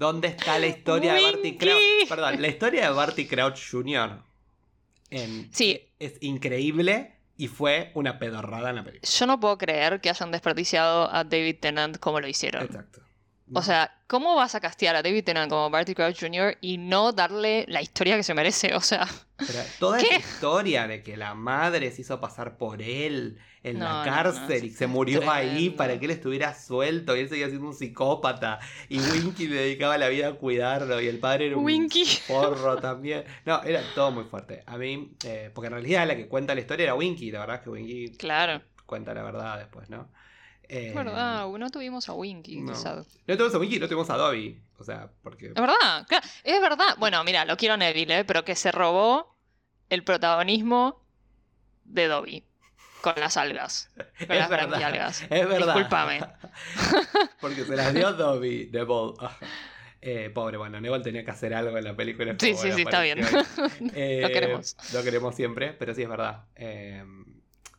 ¿Dónde 0.00 0.28
está 0.28 0.58
la 0.58 0.66
historia 0.66 1.12
de 1.12 1.22
Barty 1.22 1.42
Winky. 1.50 1.58
Crouch? 1.58 2.08
Perdón, 2.08 2.40
la 2.40 2.48
historia 2.48 2.88
de 2.88 2.94
Barty 2.94 3.26
Crouch 3.26 3.60
Jr. 3.70 4.22
en- 5.10 5.52
Sí. 5.52 5.78
es 5.98 6.14
increíble 6.22 7.16
y 7.36 7.48
fue 7.48 7.90
una 7.94 8.18
pedorrada 8.18 8.70
en 8.70 8.76
la 8.76 8.82
película. 8.84 9.10
Yo 9.12 9.26
no 9.26 9.38
puedo 9.38 9.58
creer 9.58 10.00
que 10.00 10.08
hayan 10.08 10.30
desperdiciado 10.30 11.12
a 11.14 11.24
David 11.24 11.56
Tennant 11.60 11.98
como 11.98 12.18
lo 12.18 12.28
hicieron. 12.28 12.62
Exacto. 12.64 13.02
O 13.52 13.62
sea, 13.62 13.92
¿cómo 14.06 14.36
vas 14.36 14.54
a 14.54 14.60
castear 14.60 14.94
a 14.96 15.02
David 15.02 15.24
Tennant 15.24 15.50
como 15.50 15.70
Barty 15.70 15.94
Crouch 15.94 16.20
Jr. 16.20 16.56
y 16.60 16.78
no 16.78 17.12
darle 17.12 17.64
la 17.68 17.82
historia 17.82 18.16
que 18.16 18.22
se 18.22 18.34
merece? 18.34 18.74
O 18.74 18.80
sea, 18.80 19.08
Pero 19.36 19.58
toda 19.78 19.98
¿Qué? 19.98 20.06
esa 20.06 20.18
historia 20.18 20.86
de 20.86 21.02
que 21.02 21.16
la 21.16 21.34
madre 21.34 21.90
se 21.90 22.02
hizo 22.02 22.20
pasar 22.20 22.56
por 22.58 22.80
él 22.82 23.38
en 23.62 23.78
No, 23.78 23.84
la 23.86 23.90
no, 23.90 23.98
no, 23.98 24.04
cárcel 24.04 24.64
y 24.64 24.70
se 24.70 24.86
murió 24.86 25.28
ahí 25.30 25.70
para 25.70 25.98
que 25.98 26.04
él 26.06 26.10
estuviera 26.12 26.54
suelto 26.54 27.16
y 27.16 27.20
él 27.20 27.28
seguía 27.28 27.48
siendo 27.48 27.66
un 27.68 27.74
psicópata 27.74 28.58
y 28.88 29.00
Winky 29.00 29.48
le 29.48 29.56
dedicaba 29.56 29.98
la 29.98 30.08
vida 30.08 30.28
a 30.28 30.32
cuidarlo 30.34 31.00
y 31.00 31.08
el 31.08 31.18
padre 31.18 31.48
era 31.48 31.56
un 31.56 31.64
Winky. 31.64 32.04
porro 32.28 32.76
también. 32.80 33.24
No, 33.44 33.62
era 33.64 33.82
todo 33.94 34.10
muy 34.12 34.24
fuerte. 34.24 34.62
A 34.66 34.78
mí, 34.78 35.16
eh, 35.24 35.50
porque 35.54 35.66
en 35.66 35.72
realidad 35.74 36.06
la 36.06 36.16
que 36.16 36.28
cuenta 36.28 36.54
la 36.54 36.60
historia 36.60 36.84
era 36.84 36.94
Winky, 36.94 37.30
la 37.30 37.40
verdad 37.40 37.56
es 37.56 37.62
que 37.62 37.70
Winky 37.70 38.16
Claro. 38.16 38.62
cuenta 38.86 39.12
la 39.14 39.22
verdad 39.22 39.58
después, 39.58 39.88
¿no? 39.90 40.08
Eh, 40.72 40.88
Es 40.88 40.94
verdad, 40.94 41.48
no 41.48 41.70
tuvimos 41.70 42.08
a 42.08 42.12
Winky, 42.12 42.60
no. 42.60 42.72
tuvimos 43.26 43.54
a 43.54 43.58
Winky, 43.58 43.80
no 43.80 43.88
tuvimos 43.88 44.08
a 44.08 44.16
Dobby. 44.16 44.62
O 44.78 44.84
sea, 44.84 45.10
porque... 45.22 45.48
Es 45.48 45.54
verdad, 45.54 46.06
claro, 46.06 46.26
es 46.44 46.60
verdad. 46.60 46.94
Bueno, 46.98 47.24
mira, 47.24 47.44
lo 47.44 47.56
quiero 47.56 47.76
Neville, 47.76 48.20
¿eh? 48.20 48.24
pero 48.24 48.44
que 48.44 48.54
se 48.54 48.70
robó 48.70 49.36
el 49.88 50.04
protagonismo 50.04 51.04
de 51.84 52.06
Dobby 52.06 52.44
con 53.02 53.14
las 53.16 53.36
algas. 53.36 53.90
Con 53.96 54.06
Es 54.20 54.28
las 54.28 54.48
verdad, 54.48 54.68
branquialgas. 54.68 55.22
Es 55.22 55.48
verdad. 55.48 55.74
Discúlpame. 55.74 56.20
Porque 57.40 57.64
se 57.64 57.74
las 57.74 57.92
dio 57.92 58.12
Dobby, 58.14 58.70
Neville. 58.72 59.14
Eh, 60.02 60.30
pobre, 60.32 60.56
bueno, 60.56 60.80
Neville 60.80 61.02
tenía 61.02 61.24
que 61.24 61.30
hacer 61.32 61.52
algo 61.52 61.76
en 61.76 61.84
la 61.84 61.96
película. 61.96 62.36
Sí, 62.38 62.54
sí, 62.54 62.70
sí, 62.72 62.82
está 62.82 63.02
bien. 63.02 63.18
Eh, 63.94 64.20
Lo 64.22 64.28
queremos. 64.28 64.76
Lo 64.94 65.02
queremos 65.02 65.34
siempre, 65.34 65.72
pero 65.72 65.94
sí 65.94 66.02
es 66.02 66.08
verdad. 66.08 66.44
Eh, 66.54 67.04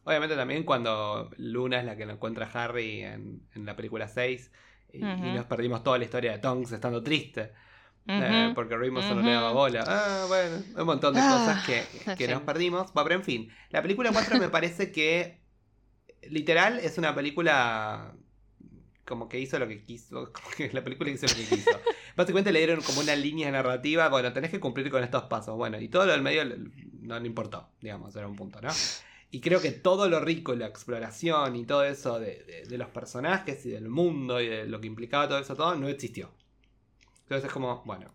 obviamente 0.03 0.35
también 0.35 0.63
cuando 0.63 1.29
Luna 1.37 1.79
es 1.79 1.85
la 1.85 1.95
que 1.95 2.05
lo 2.05 2.13
encuentra 2.13 2.49
a 2.51 2.63
Harry 2.63 3.03
en, 3.03 3.41
en 3.55 3.65
la 3.65 3.75
película 3.75 4.07
6 4.07 4.51
y, 4.93 4.99
nos 4.99 5.45
perdimos 5.45 5.83
toda 5.83 5.97
la 5.97 6.03
historia 6.03 6.31
de 6.33 6.39
Tonks 6.39 6.71
estando 6.71 7.01
triste. 7.01 7.53
eh, 8.07 8.51
porque 8.55 8.75
Remus 8.75 9.05
no 9.09 9.21
le 9.21 9.31
daba 9.31 9.51
bola. 9.51 9.83
Ah, 9.87 10.25
bueno, 10.27 10.63
un 10.75 10.85
montón 10.85 11.13
de 11.13 11.21
Ah, 11.21 11.29
cosas 11.29 11.65
que, 11.65 12.15
que 12.15 12.27
nos 12.27 12.41
perdimos. 12.41 12.91
Pero 12.91 13.13
en 13.13 13.23
fin, 13.23 13.49
la 13.69 13.81
película 13.81 14.11
4 14.11 14.37
me 14.37 14.49
parece 14.49 14.91
que 14.91 15.39
literal 16.23 16.79
es 16.79 16.97
una 16.97 17.15
película 17.15 18.13
como 19.05 19.27
que 19.27 19.39
hizo 19.39 19.59
lo 19.59 19.67
que 19.67 19.81
quiso, 19.83 20.31
como 20.33 20.49
que 20.55 20.71
la 20.71 20.83
película 20.83 21.09
hizo 21.09 21.27
lo 21.27 21.35
que 21.35 21.45
quiso. 21.45 21.79
Básicamente 22.15 22.51
le 22.51 22.59
dieron 22.59 22.81
como 22.81 23.01
una 23.01 23.15
línea 23.15 23.51
narrativa, 23.51 24.09
bueno, 24.09 24.33
tenés 24.33 24.51
que 24.51 24.59
cumplir 24.59 24.89
con 24.89 25.03
estos 25.03 25.23
pasos, 25.23 25.55
bueno, 25.57 25.79
y 25.79 25.87
todo 25.87 26.05
lo 26.05 26.11
del 26.11 26.21
medio 26.21 26.43
no 27.01 27.19
le 27.19 27.27
importó, 27.27 27.69
digamos, 27.81 28.15
era 28.15 28.27
un 28.27 28.35
punto, 28.35 28.61
¿no? 28.61 28.69
Y 29.31 29.39
creo 29.41 29.61
que 29.61 29.71
todo 29.71 30.09
lo 30.09 30.19
rico, 30.19 30.55
la 30.55 30.67
exploración 30.67 31.55
y 31.55 31.65
todo 31.65 31.83
eso 31.85 32.19
de, 32.19 32.43
de- 32.43 32.65
de 32.65 32.77
los 32.77 32.89
personajes 32.89 33.65
y 33.65 33.69
del 33.71 33.89
mundo 33.89 34.41
y 34.41 34.47
de 34.49 34.65
lo 34.67 34.81
que 34.81 34.87
implicaba 34.87 35.27
todo 35.29 35.39
eso, 35.39 35.55
todo, 35.55 35.75
no 35.75 35.87
existió. 35.87 36.31
Entonces 37.23 37.45
es 37.47 37.53
como, 37.53 37.83
bueno, 37.85 38.11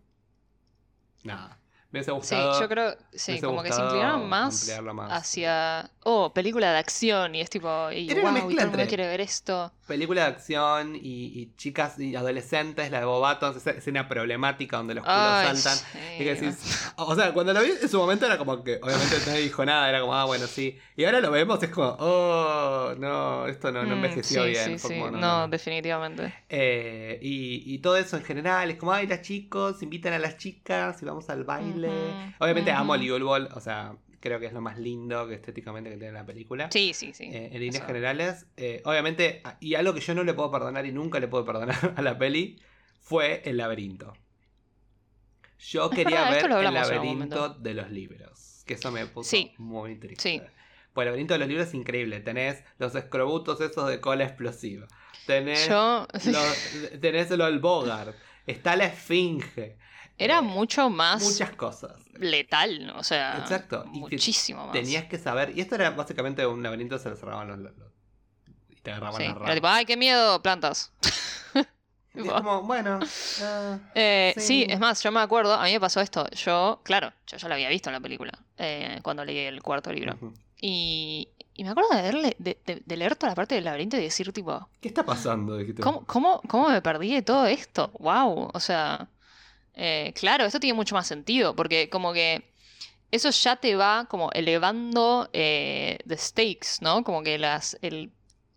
nada. 1.25 1.59
Me 1.91 2.01
hubiese 2.01 2.11
Sí, 2.11 2.17
gustado. 2.17 2.61
yo 2.61 2.69
creo, 2.69 2.97
sí, 3.13 3.41
como 3.41 3.63
que 3.63 3.73
se 3.73 3.81
inclinaron 3.83 4.29
más 4.29 4.69
más. 4.95 5.13
hacia, 5.13 5.91
oh, 6.05 6.33
película 6.35 6.73
de 6.73 6.79
acción 6.79 7.35
y 7.35 7.41
es 7.41 7.51
tipo, 7.51 7.91
y 7.93 8.11
Era 8.11 8.23
una 8.23 8.41
wow, 8.41 8.51
y 8.51 8.55
todo 8.55 8.65
el 8.65 8.71
mundo 8.71 8.83
entre- 8.83 8.89
quiere 8.89 9.07
ver 9.07 9.21
esto. 9.21 9.73
Película 9.87 10.23
de 10.23 10.27
acción 10.29 10.97
y, 10.97 11.01
y 11.41 11.53
chicas 11.57 11.99
y 12.01 12.17
adolescentes, 12.17 12.91
la 12.91 12.99
de 13.01 13.05
Bobatos, 13.07 13.57
esa 13.57 13.71
escena 13.71 14.09
problemática 14.09 14.79
donde 14.79 14.95
los 14.95 15.05
culos 15.05 15.17
Ay, 15.19 15.57
saltan. 15.57 15.79
Y 16.19 16.25
que 16.25 16.35
decís, 16.35 16.91
o 16.97 17.15
sea, 17.15 17.33
cuando 17.33 17.53
lo 17.53 17.63
vi 17.63 17.71
en 17.81 17.89
su 17.89 17.99
momento 17.99 18.27
era 18.27 18.37
como 18.37 18.65
que, 18.65 18.81
obviamente 18.83 19.17
nadie 19.27 19.43
dijo 19.43 19.65
nada, 19.65 19.89
era 19.89 20.01
como, 20.01 20.15
ah, 20.15 20.25
bueno, 20.25 20.47
sí. 20.47 20.77
Y 20.97 21.05
ahora 21.05 21.21
lo 21.21 21.31
vemos, 21.31 21.63
es 21.63 21.71
como, 21.71 21.97
oh, 22.01 22.95
no, 22.99 23.47
esto 23.47 23.71
no, 23.71 23.85
no 23.85 23.91
Mm, 23.97 24.05
envejeció 24.05 24.43
sí, 24.45 24.51
bien. 24.51 24.79
sí, 24.79 24.89
sí. 24.89 24.95
como, 24.95 25.11
No, 25.13 25.47
definitivamente. 25.49 26.35
Eh, 26.49 27.19
y, 27.23 27.63
y 27.75 27.79
todo 27.79 27.97
eso 27.97 28.17
en 28.17 28.25
general, 28.25 28.71
es 28.71 28.77
como, 28.79 28.93
ay, 28.93 29.07
las 29.07 29.23
chicos, 29.23 29.83
invitan 29.83 30.13
a 30.15 30.19
las 30.19 30.37
chicas 30.37 31.01
y 31.03 31.05
vamos 31.07 31.31
al 31.31 31.45
baile. 31.45 31.91
Obviamente 32.39 32.73
amo. 32.73 32.97
Ligul 32.97 33.23
Ball, 33.23 33.49
o 33.55 33.61
sea, 33.61 33.95
creo 34.27 34.39
que 34.41 34.47
es 34.47 34.53
lo 34.53 34.61
más 34.61 34.79
lindo 34.79 35.27
que 35.29 35.35
estéticamente 35.35 35.91
que 35.91 35.97
tiene 35.97 36.13
la 36.13 36.27
película. 36.27 36.71
Sí, 36.71 36.93
sí, 36.95 37.13
sí. 37.15 37.25
Eh, 37.25 37.47
en 37.53 37.61
líneas 37.61 37.77
Eso. 37.77 37.87
generales, 37.87 38.47
eh, 38.57 38.83
obviamente, 38.85 39.41
a- 39.45 39.57
y 39.61 39.75
algo 39.75 39.95
que 39.95 40.01
yo 40.01 40.15
no 40.15 40.25
le 40.25 40.35
puedo 40.35 40.51
perdonar 40.51 40.85
y 40.87 40.93
nunca 40.93 41.19
le 41.21 41.29
puedo 41.29 41.45
perdonar 41.45 41.77
a 41.97 42.03
la 42.03 42.19
peli 42.19 42.61
fue 43.01 43.43
el 43.45 43.57
laberinto. 43.59 44.13
Yo 45.59 45.89
quería 45.91 46.31
ver 46.31 46.45
el 46.51 46.75
laberinto 46.75 47.49
de 47.55 47.75
los 47.75 47.91
libros, 47.91 48.63
que 48.67 48.75
eso 48.75 48.91
me 48.93 49.07
puso 49.07 49.31
Sí. 49.31 49.53
muy 49.59 49.97
triste. 49.99 50.23
Sí. 50.23 50.43
Pues 50.93 51.05
el 51.05 51.09
laberinto 51.13 51.35
de 51.35 51.39
los 51.39 51.49
libros 51.49 51.69
es 51.69 51.75
increíble. 51.75 52.21
Tenés 52.21 52.63
los 52.79 52.95
escrobutos 52.95 53.61
esos 53.61 53.89
de 53.89 54.01
cola 54.01 54.25
explosiva. 54.25 54.87
Tenés, 55.27 55.69
Yo, 55.69 56.07
los- 56.13 56.71
tenés 57.01 57.29
del 57.31 57.59
Bogart. 57.59 58.15
Está 58.47 58.77
la 58.77 58.87
esfinge. 58.87 59.77
Era 60.19 60.41
mucho 60.43 60.89
más 60.91 61.23
Muchas 61.23 61.51
cosas. 61.57 61.93
letal, 62.19 62.93
o 62.97 63.03
sea, 63.05 63.39
Exacto, 63.39 63.85
y 63.89 63.93
que 63.95 63.99
muchísimo 64.01 64.65
más. 64.65 64.73
Tenías 64.73 65.05
que 65.05 65.19
saber. 65.19 65.53
Y 65.57 65.61
esto 65.61 65.75
era 65.75 65.91
básicamente 65.91 66.47
un 66.47 66.63
laberinto, 66.63 66.99
se 66.99 67.11
lo 67.11 67.17
cerraban 67.17 67.49
los. 67.49 67.59
los- 67.59 67.77
los- 67.77 67.93
y 68.69 68.77
te 68.77 68.91
agarraban 68.93 69.21
Sí, 69.21 69.29
la 69.29 69.45
era 69.47 69.55
tipo, 69.55 69.67
ay, 69.69 69.85
qué 69.85 69.97
miedo, 69.97 70.41
plantas. 70.43 70.93
Y 72.15 72.21
es 72.27 72.33
como, 72.33 72.63
bueno. 72.63 72.99
ah, 73.43 73.79
Eh, 73.95 74.33
sí. 74.39 74.43
Sí. 74.43 74.67
es 74.69 74.79
más, 74.81 75.03
yo 75.03 75.13
me 75.13 75.21
acuerdo, 75.21 75.53
a 75.55 75.65
mí 75.65 75.73
me 75.73 75.81
pasó 75.81 76.01
esto. 76.01 76.27
Yo, 76.31 76.81
claro, 76.83 77.13
yo 77.27 77.37
ya 77.37 77.47
lo 77.49 77.55
había 77.55 77.69
visto 77.69 77.91
en 77.91 77.95
la 77.95 78.01
película, 78.01 78.33
eh, 78.57 79.01
cuando 79.03 79.23
leí 79.25 79.37
el 79.39 79.63
cuarto 79.63 79.93
libro. 79.93 80.17
Y, 80.59 81.29
y 81.53 81.65
me 81.65 81.69
acuerdo 81.71 81.91
de, 81.95 82.01
verle, 82.03 82.37
de, 82.39 82.59
de- 82.65 82.83
de 82.87 82.97
leer 82.97 83.17
toda 83.17 83.33
la 83.33 83.37
parte 83.37 83.55
del 83.55 83.65
laberinto 83.65 83.99
y 83.99 84.01
decir, 84.01 84.33
tipo, 84.33 84.67
¿Qué 84.81 84.89
está 84.89 85.05
pasando? 85.05 85.59
¿cómo, 85.83 86.07
cómo, 86.07 86.41
cómo 86.49 86.71
me 86.71 86.81
perdí 86.81 87.13
de 87.13 87.21
todo 87.21 87.45
esto? 87.47 87.91
¡Wow! 87.99 88.51
O 88.55 88.61
sea, 88.61 89.09
eh, 89.77 90.13
claro, 90.15 90.47
esto 90.47 90.59
tiene 90.59 90.75
mucho 90.75 90.95
más 90.95 91.07
sentido, 91.07 91.55
porque 91.55 91.91
como 91.91 92.13
que 92.13 92.51
eso 93.11 93.31
ya 93.31 93.57
te 93.57 93.77
va 93.77 94.07
como 94.09 94.31
elevando 94.33 95.29
eh, 95.33 95.99
the 96.07 96.17
stakes, 96.17 96.81
¿no? 96.81 97.05
Como 97.05 97.23
que 97.23 97.39
las, 97.39 97.79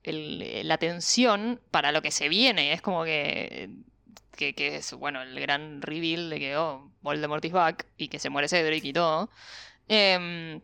la 0.04 0.78
tensión 0.78 1.62
para 1.72 1.92
lo 1.92 2.02
que 2.02 2.12
se 2.12 2.30
viene. 2.30 2.74
Es 2.74 2.82
como 2.82 3.04
que, 3.04 3.70
que, 4.36 4.54
es, 4.78 4.94
bueno, 4.94 5.22
el 5.22 5.40
gran 5.40 5.82
reveal 5.82 6.30
de 6.30 6.40
que, 6.40 6.58
oh, 6.58 6.90
Voldemort 7.02 7.44
is 7.46 7.52
back 7.52 7.86
y 7.98 8.08
que 8.08 8.20
se 8.20 8.30
muere 8.30 8.48
Cedric 8.48 8.84
y 8.86 8.94
todo. 8.94 9.30
Em, 9.88 10.62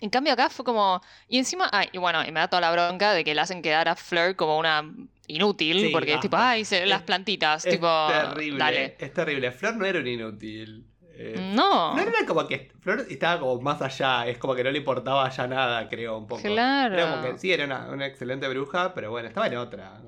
en 0.00 0.10
cambio 0.10 0.32
acá 0.32 0.50
fue 0.50 0.64
como... 0.64 1.00
Y 1.28 1.38
encima, 1.38 1.68
ay, 1.72 1.88
y 1.92 1.98
bueno, 1.98 2.24
y 2.24 2.32
me 2.32 2.40
da 2.40 2.48
toda 2.48 2.60
la 2.62 2.72
bronca 2.72 3.12
de 3.12 3.24
que 3.24 3.34
le 3.34 3.40
hacen 3.40 3.62
quedar 3.62 3.88
a 3.88 3.96
Fleur 3.96 4.34
como 4.36 4.58
una 4.58 4.82
inútil, 5.30 5.80
Sí, 5.80 5.88
porque 5.90 6.14
es 6.14 6.20
tipo, 6.20 6.36
ay, 6.36 6.64
se- 6.64 6.86
las 6.86 7.02
plantitas, 7.02 7.64
Es 7.66 7.72
tipo, 7.74 7.88
terrible. 8.08 8.58
dale. 8.58 8.96
Es 8.98 9.12
terrible. 9.12 9.50
Flor 9.52 9.76
no 9.76 9.84
era 9.84 9.98
un 10.00 10.06
inútil. 10.06 10.86
Eh, 11.22 11.52
No, 11.54 11.92
Flor 11.94 12.08
era 12.08 12.26
como 12.26 12.46
que. 12.46 12.70
Flor 12.80 13.04
estaba 13.10 13.40
como 13.40 13.60
más 13.60 13.82
allá. 13.82 14.26
Es 14.26 14.38
como 14.38 14.54
que 14.54 14.64
no 14.64 14.70
le 14.70 14.78
importaba 14.78 15.28
ya 15.28 15.46
nada, 15.46 15.86
creo, 15.88 16.16
un 16.16 16.26
poco. 16.26 16.40
claro. 16.42 16.94
Era 16.94 17.10
como 17.10 17.22
que 17.22 17.38
sí, 17.38 17.52
era 17.52 17.64
una, 17.66 17.90
una 17.90 18.06
excelente 18.06 18.48
bruja, 18.48 18.94
pero 18.94 19.10
bueno, 19.10 19.28
estaba 19.28 19.46
en 19.46 19.56
otra. 19.58 20.00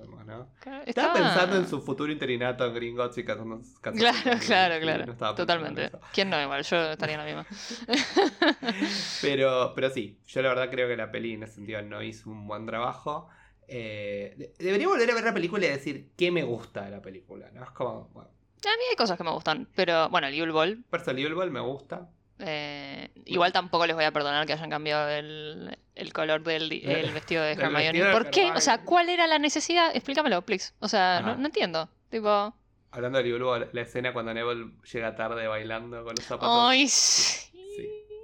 Claro, 0.61 0.83
Estaba 0.87 1.13
pensando 1.13 1.57
en 1.57 1.69
su 1.69 1.83
futuro 1.83 2.11
interinato 2.11 2.65
en 2.65 2.73
Gringotts 2.75 3.19
y 3.19 3.25
casándose 3.25 3.73
Claro, 3.83 4.39
claro, 4.47 4.81
claro. 4.81 5.05
no 5.07 5.13
en 5.31 5.35
Totalmente. 5.37 5.91
¿Quién 6.15 6.31
no 6.31 6.41
igual? 6.41 6.63
Yo 6.63 6.93
estaría 6.93 7.17
en 7.17 7.21
la 7.21 7.27
misma. 7.27 7.47
Pero, 9.21 9.73
pero 9.75 9.91
sí, 9.91 10.19
yo 10.27 10.43
la 10.43 10.49
verdad 10.51 10.71
creo 10.71 10.89
que 10.89 10.97
la 10.97 11.11
peli 11.11 11.35
en 11.35 11.43
ese 11.43 11.55
sentido 11.57 11.83
no 11.83 12.03
hizo 12.03 12.31
un 12.31 12.47
buen 12.47 12.67
trabajo. 12.67 13.29
Eh, 13.75 14.35
de- 14.37 14.53
debería 14.59 14.87
volver 14.87 15.11
a 15.11 15.15
ver 15.15 15.25
la 15.25 15.33
película 15.33 15.65
y 15.65 15.69
decir 15.71 16.11
qué 16.17 16.31
me 16.31 16.43
gusta 16.43 16.83
de 16.85 16.91
la 16.91 17.01
película, 17.01 17.51
¿no? 17.55 17.65
Es 17.65 17.71
como, 17.71 18.09
bueno, 18.13 18.29
A 18.65 18.77
mí 18.77 18.83
hay 18.91 18.97
cosas 18.97 19.17
que 19.17 19.25
me 19.25 19.31
gustan, 19.31 19.67
pero 19.75 20.11
bueno, 20.11 20.27
el 20.27 20.35
Yule 20.35 20.53
Ball. 20.53 20.85
Percival 20.91 21.35
Ball 21.35 21.51
me 21.51 21.61
gusta. 21.61 22.09
eh, 22.39 23.11
igual 23.25 23.53
tampoco 23.53 23.87
les 23.87 23.97
voy 23.97 24.05
a 24.05 24.11
perdonar 24.13 24.47
que 24.47 24.53
hayan 24.53 24.69
cambiado 24.69 25.09
el, 25.09 25.79
el 25.95 26.13
color 26.13 26.43
del 26.43 26.71
el 26.73 27.13
vestido 27.13 27.43
de 27.45 27.53
Hermione. 27.53 27.83
vestido 27.85 28.07
de 28.09 28.13
¿Por 28.13 28.31
qué? 28.31 28.51
O 28.53 28.61
sea. 28.61 28.83
¿cuál 28.85 29.09
era 29.09 29.27
la 29.27 29.39
necesidad? 29.39 29.95
Explícamelo, 29.97 30.43
please. 30.43 30.73
O 30.81 30.89
sea, 30.89 31.21
no, 31.39 31.47
entiendo. 31.47 31.89
Tipo, 32.11 32.55
Hablando 32.91 33.19
de 33.19 33.25
Liverpool, 33.25 33.71
la 33.73 33.81
escena 33.81 34.13
cuando 34.13 34.35
Neville 34.35 34.73
llega 34.93 35.17
tarde 35.17 35.47
bailando 35.47 36.05
con 36.05 36.15
los 36.15 36.25
zapatos. 36.27 36.51
ay, 36.69 36.89
sí. 36.89 37.52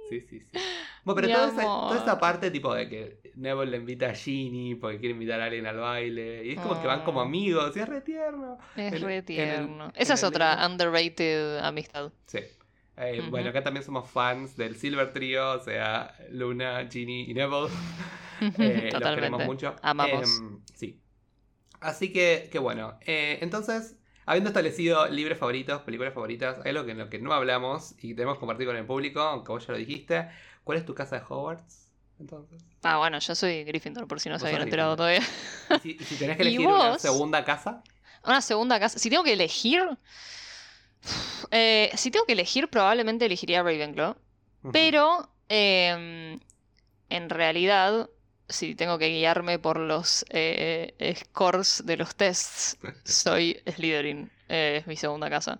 Sí, 0.09 0.21
sí, 0.21 0.39
sí. 0.39 0.47
Bueno, 1.05 1.21
pero 1.21 1.33
toda 1.33 1.47
esa, 1.47 1.63
toda 1.63 1.97
esa 2.03 2.19
parte 2.19 2.51
tipo 2.51 2.73
de 2.73 2.89
que 2.89 3.31
Neville 3.35 3.71
le 3.71 3.77
invita 3.77 4.09
a 4.09 4.13
Ginny 4.13 4.75
porque 4.75 4.99
quiere 4.99 5.13
invitar 5.13 5.39
a 5.41 5.45
alguien 5.45 5.65
al 5.65 5.77
baile. 5.77 6.45
Y 6.45 6.51
es 6.51 6.59
como 6.59 6.79
que 6.79 6.87
van 6.87 7.03
como 7.03 7.21
Ah. 7.21 7.23
amigos 7.23 7.75
y 7.75 7.79
es 7.79 7.87
re 7.89 8.01
tierno. 8.01 8.57
Es 8.75 8.93
En- 8.93 9.01
re 9.01 9.17
el- 9.19 9.91
Esa 9.95 10.13
es 10.15 10.23
otra 10.23 10.51
libro. 10.55 10.67
underrated 10.67 11.59
amistad. 11.59 12.11
Sí. 12.27 12.39
Eh. 12.97 13.23
Bueno, 13.29 13.49
acá 13.49 13.63
también 13.63 13.83
somos 13.85 14.09
fans 14.09 14.57
del 14.57 14.75
Silver 14.75 15.13
Trio, 15.13 15.53
o 15.53 15.59
sea, 15.63 16.13
Luna, 16.31 16.85
Ginny 16.91 17.21
y 17.29 17.33
Neville. 17.33 17.69
Eh, 18.41 18.45
los 18.47 18.57
queremos 18.57 18.91
Totalmente. 18.91 19.45
mucho. 19.45 19.75
Amamos. 19.81 20.39
Em, 20.39 20.59
sí. 20.73 21.01
Así 21.81 22.11
que, 22.13 22.49
que 22.51 22.59
bueno. 22.59 22.97
eh, 23.05 23.39
entonces, 23.41 23.97
habiendo 24.29 24.49
establecido 24.49 25.07
libros 25.09 25.37
favoritos, 25.37 25.81
películas 25.81 26.13
favoritas, 26.13 26.59
hay 26.63 26.69
algo 26.71 26.85
que 26.85 26.91
en 26.91 26.97
lo 26.99 27.09
que 27.09 27.19
no 27.19 27.33
hablamos 27.33 27.95
y 27.99 28.13
tenemos 28.15 28.35
que 28.35 28.39
compartir 28.41 28.67
con 28.67 28.75
el 28.77 28.85
público, 28.85 29.21
aunque 29.21 29.51
vos 29.51 29.65
ya 29.67 29.73
lo 29.73 29.79
dijiste. 29.79 30.29
¿Cuál 30.63 30.77
es 30.77 30.85
tu 30.85 30.93
casa 30.95 31.17
de 31.17 31.23
Hogwarts? 31.27 31.91
Entonces. 32.19 32.61
Ah, 32.83 32.97
bueno, 32.97 33.19
yo 33.19 33.35
soy 33.35 33.63
Gryffindor, 33.63 34.07
por 34.07 34.19
si 34.19 34.29
no 34.29 34.39
se 34.39 34.47
habían 34.47 34.61
enterado 34.61 34.95
todavía. 34.95 35.21
Y 35.69 35.79
si, 35.79 35.97
y 35.99 36.05
si 36.05 36.17
tenés 36.17 36.37
que 36.37 36.43
¿Y 36.47 36.47
elegir 36.47 36.67
una 36.67 36.97
segunda 36.97 37.43
casa, 37.45 37.83
Una 38.23 38.41
segunda 38.41 38.79
casa. 38.79 38.99
Si 38.99 39.09
tengo 39.09 39.23
que 39.23 39.33
elegir. 39.33 39.81
eh, 41.51 41.91
si 41.95 42.11
tengo 42.11 42.25
que 42.25 42.33
elegir, 42.33 42.69
probablemente 42.69 43.25
elegiría 43.25 43.63
Ravenclaw. 43.63 44.15
ujú. 44.63 44.71
Pero. 44.71 45.29
em, 45.49 46.39
en 47.09 47.29
realidad. 47.29 48.09
Si 48.49 48.75
tengo 48.75 48.97
que 48.97 49.09
guiarme 49.09 49.59
por 49.59 49.77
los 49.79 50.25
eh, 50.29 50.93
scores 51.15 51.83
de 51.85 51.97
los 51.97 52.15
tests, 52.15 52.77
soy 53.03 53.61
Slytherin. 53.65 54.29
eh, 54.49 54.77
es 54.81 54.87
mi 54.87 54.95
segunda 54.97 55.29
casa. 55.29 55.59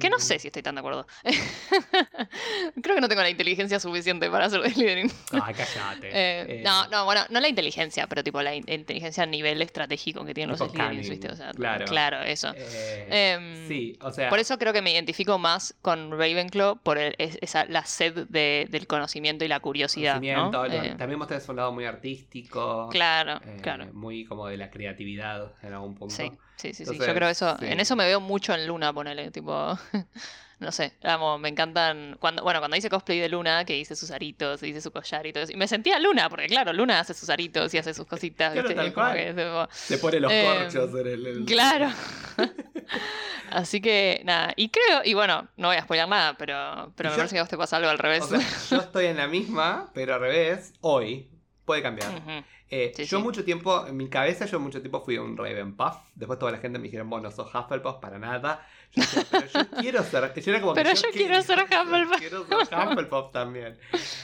Que 0.00 0.08
no 0.10 0.16
Mm, 0.16 0.20
sé 0.20 0.38
si 0.38 0.48
estoy 0.48 0.62
tan 0.62 0.74
de 0.76 0.78
acuerdo. 0.80 1.06
Creo 2.82 2.94
que 2.94 3.00
no 3.00 3.08
tengo 3.08 3.22
la 3.22 3.30
inteligencia 3.30 3.80
suficiente 3.80 4.30
para 4.30 4.48
ser 4.48 4.60
de 4.62 4.70
Slytherin. 4.70 5.10
Ay, 5.32 5.54
cállate. 5.54 6.08
Eh, 6.12 6.46
Eh, 6.48 6.62
no, 6.64 6.86
no, 6.88 7.04
bueno, 7.04 7.22
no 7.30 7.40
la 7.40 7.48
inteligencia, 7.48 8.06
pero 8.06 8.22
tipo 8.22 8.40
la 8.42 8.54
in- 8.54 8.64
inteligencia 8.68 9.22
a 9.24 9.26
nivel 9.26 9.60
estratégico 9.62 10.24
que 10.24 10.34
tienen 10.34 10.56
los 10.56 10.70
cunning, 10.70 11.00
¿viste? 11.08 11.28
O 11.28 11.36
sea, 11.36 11.52
claro. 11.52 11.84
claro, 11.86 12.22
eso. 12.22 12.52
eh, 12.56 13.34
Em, 13.36 13.68
sí, 13.68 13.96
o 14.00 14.10
sea. 14.12 14.28
Por 14.28 14.38
eso 14.38 14.58
creo 14.58 14.72
que 14.72 14.82
me 14.82 14.92
identifico 14.92 15.38
más 15.38 15.74
con 15.82 16.10
Ravenclaw 16.12 16.78
por 16.82 16.98
el- 16.98 17.14
es- 17.18 17.38
esa, 17.40 17.64
la 17.66 17.84
sed 17.84 18.26
de- 18.28 18.66
del 18.70 18.86
conocimiento 18.86 19.44
y 19.44 19.48
la 19.48 19.60
curiosidad, 19.60 20.20
¿no? 20.20 20.50
lo- 20.52 20.96
También 20.96 21.18
mostrás 21.18 21.48
un 21.48 21.56
lado 21.56 21.72
muy 21.72 21.84
artístico. 21.84 22.88
claro, 22.90 23.40
claro. 23.62 23.86
Muy 23.92 24.24
como 24.24 24.46
de 24.46 24.56
la 24.56 24.70
creatividad 24.70 25.52
en 25.62 25.72
algún 25.72 25.94
punto. 25.94 26.14
Sí, 26.14 26.30
sí, 26.56 26.72
sí, 26.74 26.84
sí. 26.86 26.98
Yo 26.98 27.14
creo 27.14 27.28
eso, 27.28 27.56
sí. 27.58 27.66
en 27.66 27.80
eso 27.80 27.96
me 27.96 28.04
veo 28.06 28.20
mucho 28.20 28.54
en 28.54 28.66
Luna, 28.66 28.92
ponele, 28.92 29.30
tipo, 29.30 29.47
no 30.60 30.72
sé, 30.72 30.92
amo, 31.04 31.38
me 31.38 31.48
encantan, 31.48 32.16
cuando, 32.20 32.42
bueno, 32.42 32.58
cuando 32.58 32.76
hice 32.76 32.90
cosplay 32.90 33.18
de 33.20 33.28
Luna, 33.28 33.64
que 33.64 33.78
hice 33.78 33.94
sus 33.94 34.10
aritos, 34.10 34.62
hice 34.62 34.80
su 34.80 34.90
collar 34.90 35.24
y 35.26 35.32
todo 35.32 35.44
eso, 35.44 35.52
y 35.52 35.56
me 35.56 35.68
sentía 35.68 35.98
Luna, 36.00 36.28
porque 36.28 36.46
claro, 36.46 36.72
Luna 36.72 36.98
hace 37.00 37.14
sus 37.14 37.30
aritos 37.30 37.72
y 37.74 37.78
hace 37.78 37.94
sus 37.94 38.06
cositas, 38.06 38.52
Claro, 38.52 38.74
tal 38.74 38.92
cual. 38.92 39.14
que 39.16 39.34
tipo- 39.34 39.68
Se 39.72 39.98
pone 39.98 40.20
los 40.20 40.32
Em, 40.32 40.46
corchos 40.64 40.90
en 41.00 41.06
el. 41.06 41.26
el- 41.26 41.44
Claro. 41.44 41.90
Así 43.50 43.80
que, 43.80 44.20
nada, 44.24 44.52
y 44.56 44.68
creo, 44.68 45.00
y 45.04 45.14
bueno, 45.14 45.48
no 45.56 45.68
voy 45.68 45.76
a 45.76 45.82
spoiler 45.82 46.06
nada, 46.08 46.34
pero, 46.36 46.92
pero 46.96 47.10
me 47.10 47.14
yo- 47.14 47.18
parece 47.18 47.34
que 47.34 47.38
a 47.38 47.42
vos 47.42 47.48
te 47.50 47.56
pasa 47.56 47.76
algo 47.78 47.88
al 47.88 47.98
revés. 47.98 48.22
O 48.24 48.28
sea, 48.28 48.40
yo 48.70 48.76
estoy 48.82 49.06
en 49.06 49.16
la 49.16 49.26
misma, 49.26 49.90
pero 49.94 50.14
al 50.14 50.20
revés, 50.20 50.74
hoy. 50.80 51.30
Puede 51.64 51.82
cambiar. 51.82 52.10
Ujú. 52.14 52.30
Eh, 52.70 52.92
Sí, 52.96 53.04
yo 53.04 53.18
sí. 53.18 53.22
mucho 53.22 53.44
tiempo, 53.44 53.86
en 53.86 53.94
mi 53.96 54.08
cabeza, 54.08 54.46
yo 54.46 54.58
mucho 54.58 54.80
tiempo 54.80 55.02
fui 55.02 55.18
un 55.18 55.36
Ravenpuff. 55.36 55.96
Después 56.14 56.38
toda 56.38 56.50
la 56.52 56.58
gente 56.58 56.78
me 56.78 56.84
dijeron, 56.84 57.10
vos 57.10 57.20
no 57.20 57.30
sos 57.30 57.54
Hufflepuff 57.54 57.96
para 58.00 58.18
nada. 58.18 58.66
Yo 58.94 59.02
decía, 59.02 59.26
pero 59.30 59.46
yo 59.46 59.70
quiero 59.80 60.02
ser. 60.02 60.34
Yo 60.42 60.50
era 60.52 60.60
como 60.60 60.74
que 60.74 60.82
Pero 60.82 60.94
yo 60.94 61.08
qui- 61.08 61.12
quiero 61.12 61.42
ser 61.42 61.58
Hufflepuff. 61.60 62.18
Quiero 62.18 62.46
ser 62.64 62.78
Hufflepuff 62.78 63.32
también. 63.32 63.78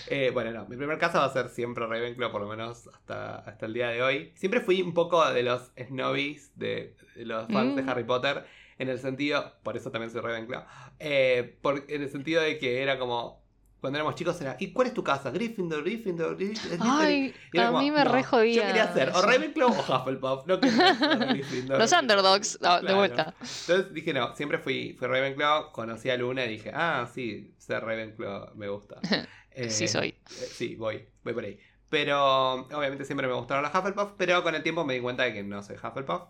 Eh, 0.08 0.30
bueno, 0.32 0.50
no, 0.52 0.66
mi 0.66 0.76
primer 0.76 0.98
casa 0.98 1.18
va 1.20 1.26
a 1.26 1.32
ser 1.32 1.48
siempre 1.50 1.86
Ravenclaw, 1.86 2.32
por 2.32 2.40
lo 2.42 2.48
menos 2.48 2.86
hasta, 2.88 3.36
hasta 3.36 3.66
el 3.66 3.74
día 3.74 3.88
de 3.88 4.02
hoy. 4.02 4.32
Siempre 4.36 4.60
fui 4.60 4.80
un 4.82 4.94
poco 4.94 5.24
de 5.32 5.42
los 5.42 5.70
snobbies, 5.78 6.58
de, 6.58 6.96
de 7.14 7.24
los 7.24 7.46
fans 7.48 7.72
Mm. 7.74 7.76
de 7.76 7.90
Harry 7.90 8.04
Potter, 8.04 8.44
en 8.78 8.88
el 8.88 8.98
sentido, 8.98 9.52
por 9.62 9.76
eso 9.76 9.90
también 9.90 10.10
soy 10.10 10.20
Ravenclaw, 10.22 10.64
eh, 10.98 11.56
por- 11.62 11.84
en 11.88 12.02
el 12.02 12.10
sentido 12.10 12.42
de 12.42 12.58
que 12.58 12.82
era 12.82 12.98
como, 12.98 13.43
cuando 13.84 13.98
éramos 13.98 14.14
chicos 14.14 14.40
era, 14.40 14.56
¿y 14.58 14.72
cuál 14.72 14.86
es 14.86 14.94
tu 14.94 15.04
casa? 15.04 15.30
Gryffindor, 15.30 15.82
Gryffindor, 15.84 16.36
Gryffindor. 16.36 16.78
Ay, 16.80 17.34
Y 17.52 17.58
a 17.58 17.66
como, 17.66 17.80
mí 17.80 17.90
me 17.90 18.02
no, 18.02 18.12
re 18.12 18.24
jodía. 18.24 18.62
Yo 18.62 18.66
quería 18.66 18.92
ser 18.94 19.10
o. 19.14 19.20
Ravenclaw 19.20 19.68
o 19.70 19.82
Hufflepuff, 19.96 20.46
no 20.46 20.58
quería 20.58 20.94
ser 20.94 21.18
Gryffindor. 21.28 21.78
Los 21.78 21.92
underdogs, 21.92 22.58
no, 22.62 22.76
de 22.76 22.80
Claro. 22.80 22.96
vuelta. 22.96 23.34
Entonces 23.40 23.92
dije, 23.92 24.14
no, 24.14 24.34
siempre 24.34 24.58
fui, 24.58 24.94
fui 24.98 25.06
Ravenclaw, 25.06 25.70
conocí 25.72 26.08
a 26.08 26.16
Luna 26.16 26.46
y 26.46 26.48
dije, 26.48 26.70
ah, 26.74 27.06
sí, 27.12 27.54
ser 27.58 27.84
Ravenclaw 27.84 28.54
me 28.54 28.68
gusta. 28.68 29.00
Eh, 29.56 29.70
Sí 29.70 29.86
soy. 29.86 30.08
eh, 30.08 30.48
sí, 30.50 30.74
voy, 30.74 31.06
voy 31.22 31.32
por 31.32 31.44
ahí. 31.44 31.56
Pero 31.88 32.54
obviamente 32.54 33.04
siempre 33.04 33.28
me 33.28 33.34
gustaron 33.34 33.62
los 33.62 33.72
Hufflepuff, 33.72 34.14
pero 34.16 34.42
con 34.42 34.54
el 34.56 34.62
tiempo 34.64 34.84
me 34.84 34.94
di 34.94 35.00
cuenta 35.00 35.22
de 35.22 35.32
que 35.32 35.44
no 35.44 35.62
soy 35.62 35.76
Hufflepuff. 35.76 36.22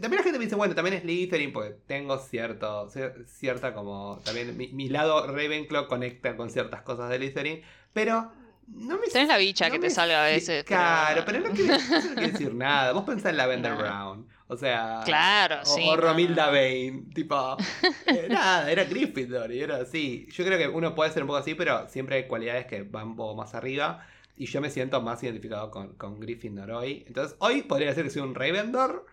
También 0.00 0.16
la 0.18 0.22
gente 0.22 0.38
me 0.38 0.44
dice, 0.44 0.56
bueno, 0.56 0.74
también 0.74 0.96
es 0.96 1.02
Slytherin 1.02 1.52
porque 1.52 1.76
tengo 1.86 2.18
cierto, 2.18 2.88
cier- 2.90 3.24
cierta 3.26 3.74
como, 3.74 4.20
también 4.24 4.56
mi, 4.56 4.68
mi 4.68 4.88
lado 4.88 5.26
Ravenclaw 5.26 5.86
conecta 5.88 6.36
con 6.36 6.50
ciertas 6.50 6.82
cosas 6.82 7.08
de 7.10 7.16
Slytherin, 7.18 7.62
pero 7.92 8.32
no 8.68 8.98
me 8.98 9.06
Tenés 9.08 9.28
la 9.28 9.36
bicha 9.36 9.68
no 9.68 9.74
que 9.74 9.78
te 9.78 9.90
salga 9.90 10.24
a 10.24 10.26
veces. 10.26 10.64
Claro, 10.64 11.22
pero 11.26 11.40
no 11.40 11.50
quiere, 11.50 11.76
no 11.78 12.14
quiere 12.14 12.32
decir 12.32 12.54
nada. 12.54 12.92
Vos 12.92 13.04
pensás 13.04 13.30
en 13.30 13.36
Lavender 13.36 13.72
No. 13.72 13.78
Brown. 13.78 14.26
O 14.46 14.56
sea. 14.56 15.02
Claro, 15.04 15.60
o, 15.62 15.64
sí. 15.66 15.82
O 15.86 15.96
Romilda. 15.96 16.46
Vane. 16.46 17.04
Tipo. 17.14 17.56
eh, 18.06 18.26
nada, 18.30 18.70
era 18.70 18.84
Gryffindor 18.84 19.52
y 19.52 19.60
era 19.60 19.76
así. 19.76 20.26
Yo 20.30 20.44
creo 20.46 20.58
que 20.58 20.68
uno 20.68 20.94
puede 20.94 21.10
ser 21.10 21.22
un 21.22 21.26
poco 21.28 21.38
así, 21.40 21.54
pero 21.54 21.88
siempre 21.88 22.16
hay 22.16 22.26
cualidades 22.26 22.66
que 22.66 22.82
van 22.84 23.08
un 23.08 23.16
poco 23.16 23.34
más 23.34 23.54
arriba. 23.54 24.06
Y 24.36 24.46
yo 24.46 24.60
me 24.62 24.70
siento 24.70 25.00
más 25.02 25.22
identificado 25.22 25.70
con, 25.70 25.94
con 25.94 26.18
Gryffindor 26.18 26.70
hoy. 26.72 27.04
Entonces, 27.06 27.36
hoy 27.40 27.62
podría 27.62 27.88
decir 27.88 28.04
que 28.04 28.10
soy 28.10 28.22
un 28.22 28.34
Ravendor. 28.34 29.06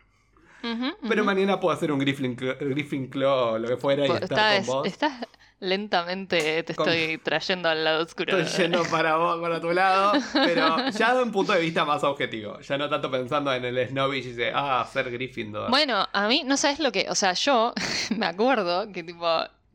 Pero 1.07 1.23
mañana 1.23 1.59
puedo 1.59 1.75
ser 1.77 1.91
un 1.91 1.99
Gryffindor, 1.99 2.57
Gryffindor 2.57 3.53
o 3.55 3.59
lo 3.59 3.67
que 3.67 3.77
fuera 3.77 4.05
y 4.05 4.11
estar 4.11 4.23
Estás, 4.23 4.65
con 4.67 4.75
vos. 4.77 4.87
estás 4.87 5.13
lentamente, 5.59 6.63
te 6.63 6.75
Con- 6.75 6.89
estoy 6.89 7.17
trayendo 7.19 7.69
al 7.69 7.83
lado 7.83 8.03
oscuro. 8.03 8.37
Estoy 8.37 8.63
yendo 8.63 8.83
para 8.91 9.15
vos, 9.17 9.39
para 9.39 9.61
tu 9.61 9.71
lado, 9.71 10.13
pero 10.33 10.89
ya 10.97 11.15
de 11.15 11.23
un 11.23 11.31
punto 11.31 11.53
de 11.53 11.61
vista 11.61 11.85
más 11.85 12.03
objetivo. 12.03 12.59
Ya 12.61 12.77
no 12.77 12.89
tanto 12.89 13.09
pensando 13.11 13.53
en 13.53 13.63
el 13.65 13.87
snobbish 13.87 14.25
y 14.25 14.29
dice, 14.29 14.51
ah, 14.53 14.87
ser 14.91 15.09
Gryffindor. 15.11 15.69
Bueno, 15.69 16.07
a 16.11 16.27
mí, 16.27 16.43
no 16.45 16.57
sabes 16.57 16.79
lo 16.79 16.91
que. 16.91 17.07
O 17.09 17.15
sea, 17.15 17.33
yo 17.33 17.73
me 18.17 18.25
acuerdo 18.25 18.91
que, 18.91 19.03
tipo, 19.03 19.27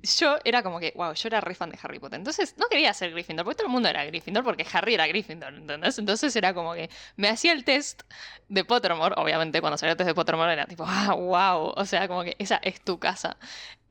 yo 0.03 0.37
era 0.45 0.63
como 0.63 0.79
que, 0.79 0.93
wow, 0.95 1.13
yo 1.15 1.27
era 1.29 1.41
re 1.41 1.55
fan 1.55 1.71
de 1.71 1.79
Harry 1.83 1.99
Potter. 1.99 2.19
Entonces 2.19 2.55
no 2.59 2.67
quería 2.69 2.93
ser 2.95 3.11
Gryffindor, 3.13 3.45
porque 3.45 3.57
todo 3.57 3.67
el 3.67 3.73
mundo 3.73 3.89
era 3.89 4.05
Gryffindor, 4.05 4.45
porque 4.45 4.67
Harry 4.73 4.95
era 4.95 5.07
Gryffindor, 5.07 5.55
¿entendés? 5.55 5.99
Entonces 5.99 6.35
era 6.37 6.55
como 6.55 6.75
que 6.75 6.89
me 7.17 7.29
hacía 7.29 7.53
el 7.53 7.65
test 7.65 8.03
de 8.49 8.65
Pottermore, 8.65 9.15
obviamente 9.19 9.61
cuando 9.61 9.77
salió 9.79 9.93
el 9.93 9.97
test 9.97 10.09
de 10.09 10.15
Pottermore 10.15 10.53
era 10.53 10.67
tipo, 10.67 10.85
ah, 10.87 11.15
wow, 11.15 11.73
o 11.77 11.85
sea, 11.85 12.07
como 12.09 12.23
que 12.25 12.37
esa 12.39 12.57
es 12.63 12.81
tu 12.83 12.99
casa. 12.99 13.37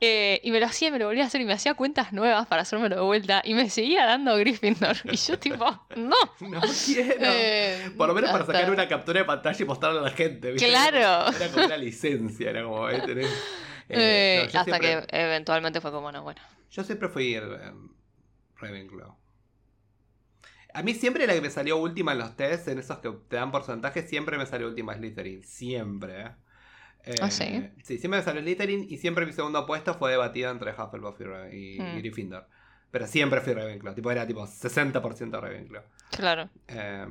Eh, 0.01 0.41
y 0.43 0.51
me 0.51 0.60
lo 0.60 0.66
hacía, 0.66 0.91
me 0.91 0.99
lo 0.99 1.08
volvía 1.08 1.24
a 1.24 1.28
hacer 1.28 1.39
y 1.39 1.45
me 1.45 1.53
hacía 1.53 1.74
cuentas 1.74 2.12
nuevas 2.12 2.45
para 2.47 2.64
hacérmelo 2.64 2.95
de 2.97 3.01
vuelta 3.01 3.41
y 3.45 3.53
me 3.53 3.70
seguía 3.70 4.06
dando 4.06 4.36
Gryffindor. 4.38 4.97
Y 5.06 5.16
yo 5.16 5.39
tipo, 5.39 5.66
no. 5.95 6.16
No 6.41 6.62
quiero. 6.86 7.16
Eh, 7.22 7.91
Por 7.97 8.08
lo 8.10 8.14
menos 8.14 8.30
para 8.30 8.43
hasta- 8.43 8.53
sacar 8.53 8.72
una 8.72 8.88
captura 8.88 9.20
de 9.22 9.26
pantalla 9.26 9.58
y 9.60 9.66
mostrarla 9.66 10.01
a 10.01 10.03
la 10.03 10.12
gente. 10.12 10.51
¿viste? 10.51 10.68
Claro. 10.70 11.32
Era 11.36 11.47
como 11.51 11.66
una 11.66 11.78
licencia, 11.78 12.49
era 12.49 12.64
como, 12.64 12.86
ahí 12.86 13.01
tenés. 13.06 13.30
Eh, 13.89 14.41
Eh, 14.45 14.49
no, 14.53 14.59
hasta 14.59 14.77
siempre- 14.77 15.07
que 15.07 15.21
eventualmente 15.23 15.81
fue 15.81 15.91
como, 15.91 16.11
no, 16.11 16.23
bueno. 16.23 16.41
Yo 16.71 16.83
siempre 16.83 17.09
fui 17.09 17.36
eh, 17.36 17.41
Ravenclaw. 18.57 19.15
A 20.73 20.83
mí 20.83 20.93
siempre 20.93 21.25
la 21.25 21.33
que 21.33 21.41
me 21.41 21.49
salió 21.49 21.77
última 21.77 22.11
en 22.11 22.17
los 22.19 22.36
tests, 22.36 22.67
en 22.67 22.79
esos 22.79 22.99
que 22.99 23.09
te 23.29 23.38
dan 23.38 23.51
porcentajes, 23.51 24.09
siempre 24.09 24.38
me 24.38 24.45
salió 24.45 24.67
última 24.67 24.93
Slytherin. 24.93 25.43
Siempre. 25.43 26.21
¿eh? 27.05 27.15
¿Ah, 27.21 27.29
sí? 27.31 27.69
Sí, 27.83 27.97
siempre 27.97 28.19
me 28.19 28.23
salió 28.25 28.41
Slytherin 28.41 28.86
y 28.89 28.97
siempre 28.97 29.25
mi 29.25 29.31
segundo 29.31 29.65
puesto 29.65 29.93
fue 29.93 30.11
debatido 30.11 30.51
entre 30.51 30.71
Hufflepuff 30.73 31.21
y, 31.53 31.79
Mm. 31.79 31.97
Gryffindor. 31.99 32.47
Pero 32.91 33.07
siempre 33.07 33.39
fui 33.41 33.53
Ravenclaw. 33.53 33.93
Tipo, 33.95 34.11
era 34.11 34.27
tipo 34.27 34.45
60% 34.47 35.39
Ravenclaw. 35.39 35.83
Claro. 36.11 36.49
Eh, 36.67 37.05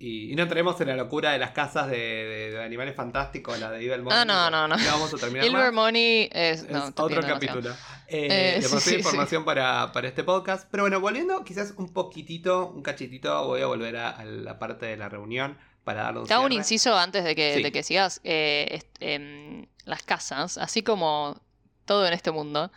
y, 0.00 0.32
y 0.32 0.36
no 0.36 0.44
entremos 0.44 0.80
en 0.80 0.88
la 0.88 0.96
locura 0.96 1.32
de 1.32 1.38
las 1.38 1.50
casas 1.50 1.88
de, 1.90 1.96
de- 1.96 2.50
de 2.52 2.62
animales 2.62 2.94
fantásticos, 2.94 3.58
la 3.58 3.70
de 3.70 3.78
Evil 3.84 4.04
Ah, 4.10 4.24
no, 4.24 4.48
no, 4.50 4.68
no. 4.68 4.76
vamos 4.76 5.12
a 5.12 5.16
terminar. 5.16 5.44
Ilver 5.46 5.72
Money 5.72 6.28
es. 6.32 6.62
Es 6.62 6.70
No, 6.70 6.84
otro 6.96 7.20
capítulo. 7.20 7.70
Eh, 8.06 8.58
Eh, 8.58 8.62
sí, 8.62 8.78
sí, 8.80 8.94
información 8.96 9.44
Para, 9.44 9.90
para 9.92 10.06
este 10.08 10.22
podcast. 10.24 10.68
Pero 10.70 10.84
bueno, 10.84 11.00
volviendo 11.00 11.42
quizás 11.44 11.74
un 11.76 11.92
poquitito, 11.92 12.68
un 12.68 12.82
cachitito, 12.82 13.44
voy 13.46 13.60
a 13.60 13.66
volver 13.66 13.96
a, 13.96 14.10
a 14.10 14.24
la 14.24 14.58
parte 14.58 14.86
de 14.86 14.96
la 14.96 15.08
reunión 15.08 15.58
para 15.84 16.04
darle 16.04 16.20
un 16.20 16.26
Te 16.26 16.34
hago 16.34 16.44
un 16.44 16.52
inciso 16.52 16.96
antes 16.96 17.24
de 17.24 17.34
que, 17.34 17.54
Sí. 17.56 17.62
de 17.64 17.72
que 17.72 17.82
sigas. 17.82 18.20
eh, 18.24 18.80
em, 19.00 19.66
las 19.84 20.02
casas, 20.02 20.58
así 20.58 20.82
como 20.82 21.40
todo 21.86 22.06
en 22.06 22.12
este 22.12 22.30
mundo, 22.30 22.70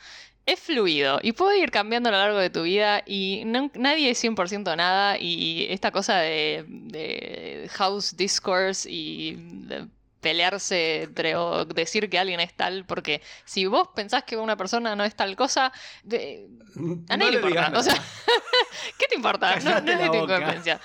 es 0.46 0.60
fluido 0.60 1.20
y 1.22 1.34
puede 1.34 1.60
ir 1.60 1.72
cambiando 1.72 2.10
a 2.10 2.12
lo 2.14 2.18
largo 2.18 2.40
de 2.40 2.50
tu 2.50 2.64
vida 2.64 3.04
y 3.06 3.44
no- 3.46 3.72
nadie 3.76 4.10
es 4.10 4.24
100% 4.24 4.76
nada 4.76 5.18
y 5.20 5.68
esta 5.70 5.92
cosa 5.92 6.18
de, 6.18 6.66
de 6.68 7.70
house 7.74 8.16
discourse 8.18 8.90
y 8.90 9.36
de 9.38 9.88
pelearse 10.20 11.04
entre 11.04 11.36
o 11.36 11.66
decir 11.66 12.08
que 12.10 12.20
alguien 12.20 12.40
es 12.40 12.54
tal, 12.54 12.86
porque 12.86 13.22
si 13.44 13.66
vos 13.66 13.90
pensás 13.96 14.24
que 14.24 14.38
una 14.38 14.56
persona 14.56 14.96
no 14.96 15.04
es 15.04 15.16
tal 15.16 15.36
cosa, 15.36 15.72
de- 16.04 16.48
a 16.76 17.18
No 17.18 17.18
nadie 17.18 17.32
le 17.32 17.38
importa. 17.38 17.72
O 17.80 17.82
sea. 17.84 17.96
¿qué 19.00 19.08
te 19.08 19.16
importa? 19.16 19.56
No, 19.60 19.64
Cállate 19.66 19.96
no 19.96 20.04
es 20.04 20.12
tu 20.12 20.18
incumbencia. 20.18 20.80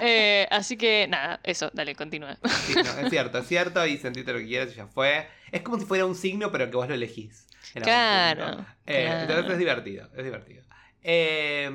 Eh, 0.00 0.46
así 0.50 0.76
que 0.78 1.06
nada, 1.08 1.38
eso, 1.44 1.70
dale, 1.74 1.94
continúa. 1.94 2.38
Sí, 2.66 2.74
no, 2.74 2.98
es 3.00 3.10
cierto, 3.10 3.38
es 3.38 3.46
cierto. 3.46 3.86
Y 3.86 3.98
sentiste 3.98 4.32
lo 4.32 4.38
que 4.38 4.46
quieras 4.46 4.70
y 4.72 4.76
ya 4.76 4.86
fue. 4.86 5.28
Es 5.52 5.60
como 5.62 5.78
si 5.78 5.84
fuera 5.84 6.06
un 6.06 6.14
signo, 6.14 6.50
pero 6.50 6.70
que 6.70 6.76
vos 6.76 6.88
lo 6.88 6.94
elegís. 6.94 7.46
Claro. 7.74 8.64
Eh, 8.86 9.04
claro. 9.04 9.20
Entonces 9.20 9.52
es 9.52 9.58
divertido, 9.58 10.08
es 10.16 10.24
divertido. 10.24 10.62
Eh, 11.02 11.70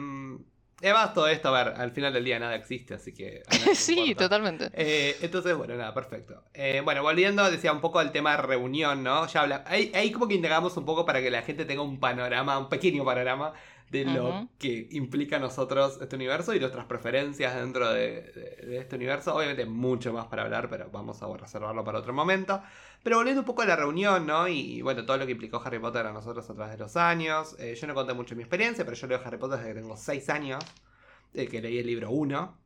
además, 0.82 1.14
todo 1.14 1.28
esto, 1.28 1.54
a 1.54 1.64
ver, 1.64 1.74
al 1.76 1.92
final 1.92 2.14
del 2.14 2.26
día 2.26 2.40
nada 2.40 2.56
existe, 2.56 2.94
así 2.94 3.14
que. 3.14 3.44
sí, 3.74 4.16
totalmente. 4.16 4.70
Eh, 4.74 5.18
entonces, 5.22 5.56
bueno, 5.56 5.76
nada, 5.76 5.94
perfecto. 5.94 6.44
Eh, 6.54 6.82
bueno, 6.84 7.04
volviendo, 7.04 7.50
decía 7.50 7.72
un 7.72 7.82
poco 7.82 8.00
al 8.00 8.12
tema 8.12 8.36
de 8.36 8.44
reunión, 8.44 9.04
¿no? 9.04 9.28
Ya 9.28 9.42
habla, 9.42 9.64
ahí, 9.68 9.92
ahí 9.96 10.12
como 10.12 10.28
que 10.28 10.36
indagamos 10.36 10.76
un 10.78 10.86
poco 10.86 11.06
para 11.06 11.22
que 11.22 11.32
la 11.32 11.42
gente 11.42 11.66
tenga 11.66 11.82
un 11.82 12.00
panorama, 12.00 12.58
un 12.58 12.70
pequeño 12.70 13.06
panorama 13.06 13.54
de 13.94 14.06
lo 14.06 14.50
que 14.60 14.88
implica 14.92 15.38
a 15.38 15.40
nosotros 15.40 16.00
este 16.02 16.16
universo 16.16 16.54
y 16.56 16.60
nuestras 16.60 16.86
preferencias 16.86 17.56
dentro 17.56 17.90
de, 17.94 18.22
de- 18.34 18.66
de 18.68 18.78
este 18.80 18.96
universo. 18.96 19.36
Obviamente 19.36 19.66
mucho 19.66 20.12
más 20.14 20.28
para 20.28 20.44
hablar, 20.44 20.70
pero 20.70 20.90
vamos 20.92 21.22
a 21.22 21.28
reservarlo 21.38 21.84
para 21.84 22.00
otro 22.00 22.14
momento. 22.14 22.62
Pero 23.04 23.18
volviendo 23.18 23.42
un 23.42 23.46
poco 23.46 23.62
a 23.64 23.66
la 23.66 23.76
reunión, 23.76 24.26
¿no? 24.28 24.48
Y, 24.48 24.82
bueno, 24.82 25.06
todo 25.06 25.18
lo 25.18 25.26
que 25.26 25.34
implicó 25.34 25.62
Harry 25.64 25.80
Potter 25.80 26.06
a 26.08 26.14
nosotros 26.14 26.50
a 26.50 26.54
través 26.56 26.74
de 26.74 26.80
los 26.84 26.96
años. 26.98 27.56
Eh, 27.60 27.76
yo 27.80 27.88
no 27.88 27.94
conté 27.94 28.14
mucho 28.14 28.36
mi 28.36 28.44
experiencia, 28.44 28.86
pero 28.86 28.96
yo 28.98 29.08
leo 29.08 29.22
Harry 29.24 29.38
Potter 29.38 29.60
desde 29.60 29.74
que 29.74 29.80
tengo 29.82 29.98
6 29.98 30.30
años, 30.30 30.64
eh, 31.34 31.48
que 31.48 31.62
leí 31.62 31.80
el 31.80 31.88
libro 31.88 32.12
1. 32.12 32.58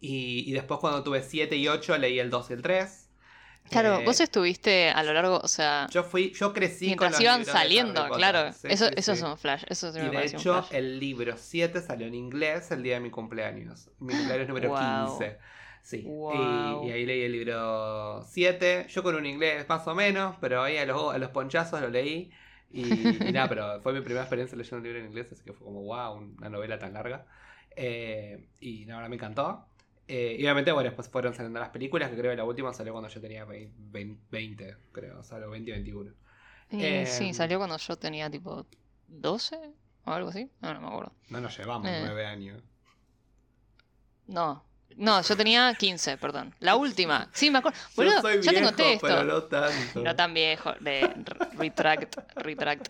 Y, 0.00 0.44
y 0.50 0.52
después 0.52 0.80
cuando 0.80 1.02
tuve 1.02 1.22
7 1.22 1.56
y 1.56 1.68
8 1.68 1.96
leí 1.98 2.18
el 2.18 2.30
2 2.30 2.50
y 2.50 2.52
el 2.54 2.62
3. 2.62 2.99
Claro, 3.70 4.00
Eh, 4.00 4.04
vos 4.04 4.20
estuviste 4.20 4.90
a 4.90 5.02
lo 5.02 5.12
largo, 5.12 5.38
o 5.42 5.48
sea, 5.48 5.86
yo 5.90 6.02
fui, 6.04 6.32
yo 6.32 6.52
crecí 6.52 6.86
mientras 6.86 7.12
con 7.12 7.12
los 7.12 7.20
iban 7.20 7.44
saliendo, 7.44 8.10
claro. 8.10 8.52
Sí, 8.52 8.68
eso 8.68 8.86
sí, 8.88 8.94
eso 8.96 9.14
sí. 9.14 9.18
es 9.18 9.22
un 9.22 9.38
flash, 9.38 9.64
eso 9.68 9.92
sí 9.92 10.00
Y 10.00 10.02
me 10.02 10.10
de 10.10 10.16
un 10.18 10.22
hecho, 10.22 10.62
flash. 10.62 10.68
el 10.70 10.98
libro 11.00 11.36
7 11.36 11.80
salió 11.80 12.06
en 12.06 12.14
inglés 12.14 12.70
el 12.72 12.82
día 12.82 12.94
de 12.94 13.00
mi 13.00 13.10
cumpleaños. 13.10 13.90
Mi 13.98 14.14
cumpleaños 14.16 14.48
número 14.48 14.70
Wow. 14.70 15.18
15. 15.18 15.38
Sí. 15.82 16.02
Wow. 16.02 16.84
Y, 16.84 16.88
y 16.88 16.92
ahí 16.92 17.06
leí 17.06 17.22
el 17.22 17.32
libro 17.32 18.22
7. 18.28 18.86
Yo 18.88 19.02
con 19.02 19.14
un 19.14 19.26
inglés 19.26 19.66
más 19.68 19.86
o 19.86 19.94
menos, 19.94 20.36
pero 20.40 20.62
ahí 20.62 20.76
a 20.78 20.86
los, 20.86 21.14
a 21.14 21.18
los 21.18 21.30
ponchazos 21.30 21.80
lo 21.80 21.88
leí. 21.90 22.30
Y, 22.70 22.82
y 23.28 23.32
nada, 23.32 23.48
pero 23.48 23.80
fue 23.82 23.92
mi 23.92 24.00
primera 24.00 24.22
experiencia 24.22 24.56
leyendo 24.56 24.76
un 24.78 24.82
libro 24.84 24.98
en 25.00 25.06
inglés, 25.06 25.32
así 25.32 25.42
que 25.44 25.52
fue 25.52 25.64
como, 25.66 25.82
wow, 25.82 26.14
una 26.14 26.48
novela 26.48 26.78
tan 26.78 26.92
larga. 26.94 27.26
Eh, 27.76 28.48
y 28.60 28.84
la 28.86 28.96
verdad 28.96 29.08
me 29.10 29.16
encantó. 29.16 29.66
Eh, 30.12 30.34
y 30.38 30.42
obviamente, 30.42 30.72
bueno, 30.72 30.88
después 30.90 31.08
fueron 31.08 31.34
saliendo 31.34 31.60
las 31.60 31.68
películas, 31.68 32.10
que 32.10 32.16
creo 32.16 32.32
que 32.32 32.36
la 32.36 32.42
última 32.44 32.72
salió 32.72 32.92
cuando 32.92 33.08
yo 33.08 33.20
tenía 33.20 33.44
20, 33.44 34.20
20 34.28 34.76
creo, 34.90 35.20
o 35.20 35.22
sea, 35.22 35.38
los 35.38 35.50
20 35.52 35.70
y 35.70 35.72
21. 35.72 36.12
Y 36.72 36.84
eh, 36.84 37.06
sí, 37.06 37.32
salió 37.32 37.58
cuando 37.58 37.76
yo 37.76 37.96
tenía 37.96 38.28
tipo 38.28 38.66
12 39.06 39.56
o 40.04 40.10
algo 40.12 40.30
así. 40.30 40.50
No, 40.60 40.74
no 40.74 40.80
me 40.80 40.86
acuerdo. 40.88 41.12
No 41.28 41.40
nos 41.40 41.56
llevamos 41.56 41.88
Eh. 41.88 42.02
9 42.04 42.26
años. 42.26 42.60
No. 44.26 44.64
No, 44.96 45.22
yo 45.22 45.36
tenía 45.36 45.72
15, 45.74 46.18
perdón. 46.18 46.54
La 46.58 46.74
última. 46.74 47.28
Sí, 47.32 47.50
me 47.50 47.58
acuerdo. 47.58 47.78
Yo 47.78 47.94
Boludo, 47.96 48.40
ya 48.40 48.52
te 48.52 48.62
conté 48.62 48.92
esto. 48.94 49.06
pero 49.06 49.22
no 49.24 49.44
tanto. 49.44 50.02
No 50.02 50.16
tan 50.16 50.34
viejo, 50.34 50.72
de 50.80 51.08
retract, 51.56 52.16
retract. 52.36 52.88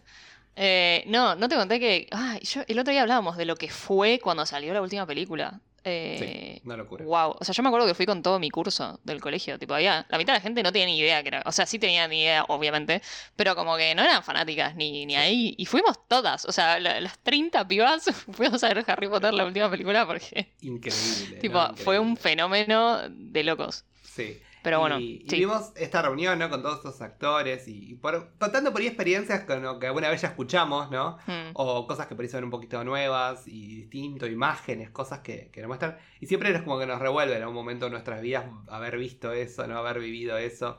Eh, 0.56 1.04
no, 1.06 1.36
no 1.36 1.48
te 1.48 1.56
conté 1.56 1.78
que. 1.78 2.08
Ay, 2.10 2.40
yo, 2.40 2.62
el 2.66 2.78
otro 2.78 2.92
día 2.92 3.02
hablábamos 3.02 3.36
de 3.36 3.44
lo 3.44 3.56
que 3.56 3.68
fue 3.68 4.18
cuando 4.22 4.46
salió 4.46 4.72
la 4.72 4.80
última 4.82 5.06
película. 5.06 5.60
Eh, 5.84 6.58
Sí, 6.60 6.62
una 6.66 6.76
locura. 6.76 7.04
Wow, 7.04 7.36
o 7.40 7.44
sea, 7.44 7.54
yo 7.54 7.62
me 7.62 7.68
acuerdo 7.68 7.86
que 7.86 7.94
fui 7.94 8.04
con 8.06 8.22
todo 8.22 8.38
mi 8.38 8.50
curso 8.50 9.00
del 9.04 9.20
colegio, 9.20 9.58
tipo, 9.58 9.74
había, 9.74 10.06
la 10.08 10.18
mitad 10.18 10.34
de 10.34 10.38
la 10.38 10.42
gente 10.42 10.62
no 10.62 10.72
tenía 10.72 10.86
ni 10.86 10.98
idea 10.98 11.22
que 11.22 11.28
era, 11.28 11.42
o 11.46 11.52
sea, 11.52 11.64
sí 11.66 11.78
tenía 11.78 12.06
ni 12.08 12.20
idea, 12.22 12.44
obviamente, 12.48 13.00
pero 13.36 13.54
como 13.56 13.76
que 13.76 13.94
no 13.94 14.02
eran 14.02 14.22
fanáticas 14.22 14.74
ni, 14.76 15.06
ni 15.06 15.16
ahí, 15.16 15.54
y 15.56 15.64
fuimos 15.66 16.06
todas, 16.08 16.44
o 16.44 16.52
sea, 16.52 16.78
la- 16.78 17.00
las 17.00 17.18
30 17.20 17.66
pibas 17.66 18.04
fuimos 18.32 18.62
a 18.62 18.68
ver 18.68 18.84
Harry 18.86 19.08
Potter 19.08 19.32
la 19.32 19.44
última 19.46 19.70
película 19.70 20.06
porque, 20.06 20.52
Increíble. 20.60 21.36
tipo, 21.40 21.54
no, 21.58 21.76
fue 21.76 21.98
un 21.98 22.16
fenómeno 22.16 23.00
de 23.08 23.42
locos. 23.44 23.84
Sí. 24.02 24.38
Pero 24.62 24.78
bueno, 24.80 25.00
y, 25.00 25.22
y 25.24 25.30
sí. 25.30 25.36
vimos 25.38 25.72
esta 25.76 26.02
reunión, 26.02 26.38
¿no? 26.38 26.50
Con 26.50 26.60
todos 26.62 26.76
estos 26.76 27.00
actores 27.00 27.66
y, 27.66 27.92
y 27.92 27.94
por- 27.94 28.32
contando 28.38 28.72
por 28.72 28.80
ahí 28.82 28.88
experiencias 28.88 29.44
con 29.44 29.62
lo 29.62 29.78
que 29.78 29.86
alguna 29.86 30.10
vez 30.10 30.20
ya 30.20 30.28
escuchamos, 30.28 30.90
¿no? 30.90 31.16
Mm. 31.26 31.50
O 31.54 31.86
cosas 31.86 32.06
que 32.06 32.14
por 32.14 32.24
ahí 32.24 32.28
son 32.28 32.44
un 32.44 32.50
poquito 32.50 32.84
nuevas 32.84 33.48
y 33.48 33.76
distinto, 33.76 34.26
imágenes, 34.26 34.90
cosas 34.90 35.20
que, 35.20 35.50
que 35.50 35.60
nos 35.62 35.68
muestran. 35.68 35.96
Y 36.20 36.26
siempre 36.26 36.50
es 36.54 36.60
como 36.62 36.78
que 36.78 36.86
nos 36.86 36.98
revuelve 37.00 37.36
en 37.36 37.42
algún 37.42 37.54
momento 37.54 37.86
de 37.86 37.92
nuestras 37.92 38.20
vidas 38.20 38.46
haber 38.68 38.98
visto 38.98 39.32
eso, 39.32 39.66
no 39.66 39.78
haber 39.78 39.98
vivido 40.00 40.36
eso. 40.36 40.78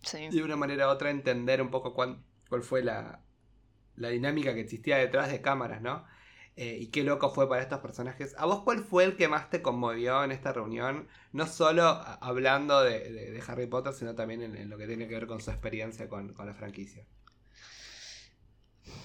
Sí. 0.00 0.28
De 0.30 0.42
una 0.42 0.56
manera 0.56 0.88
u 0.88 0.90
otra 0.90 1.10
entender 1.10 1.60
un 1.60 1.70
poco 1.70 1.92
cuán- 1.94 2.22
cuál 2.48 2.62
fue 2.62 2.82
la, 2.82 3.20
la 3.96 4.08
dinámica 4.08 4.54
que 4.54 4.60
existía 4.60 4.96
detrás 4.96 5.30
de 5.30 5.42
cámaras, 5.42 5.82
¿no? 5.82 6.04
Eh, 6.54 6.76
y 6.80 6.88
qué 6.88 7.02
loco 7.02 7.30
fue 7.30 7.48
para 7.48 7.62
estos 7.62 7.80
personajes. 7.80 8.34
¿A 8.36 8.44
vos 8.44 8.62
cuál 8.62 8.84
fue 8.84 9.04
el 9.04 9.16
que 9.16 9.26
más 9.26 9.48
te 9.48 9.62
conmovió 9.62 10.22
en 10.22 10.32
esta 10.32 10.52
reunión? 10.52 11.08
No 11.32 11.46
solo 11.46 11.82
hablando 12.20 12.82
de, 12.82 13.42
Harry 13.46 13.66
Potter, 13.66 13.94
sino 13.94 14.14
también 14.14 14.42
en, 14.42 14.68
lo 14.68 14.76
que 14.76 14.86
tiene 14.86 15.08
que 15.08 15.14
ver 15.14 15.26
con 15.26 15.40
su 15.40 15.50
experiencia 15.50 16.08
con, 16.08 16.34
la 16.36 16.54
franquicia. 16.54 17.06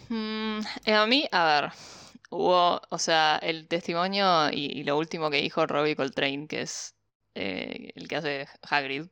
Mm, 0.09 0.59
eh, 0.85 0.93
a 0.93 1.07
mí, 1.07 1.27
a 1.31 1.61
ver, 1.61 1.71
hubo, 2.31 2.81
o 2.89 2.97
sea, 2.97 3.37
el 3.37 3.67
testimonio 3.69 4.49
y, 4.51 4.83
lo 4.83 4.97
último 4.97 5.29
que 5.29 5.41
dijo 5.41 5.65
Robbie 5.65 5.95
Coltrane, 5.95 6.47
que 6.47 6.61
es 6.63 6.95
eh, 7.35 7.91
el 7.95 8.07
que 8.09 8.15
hace 8.17 8.47
Hagrid, 8.69 9.05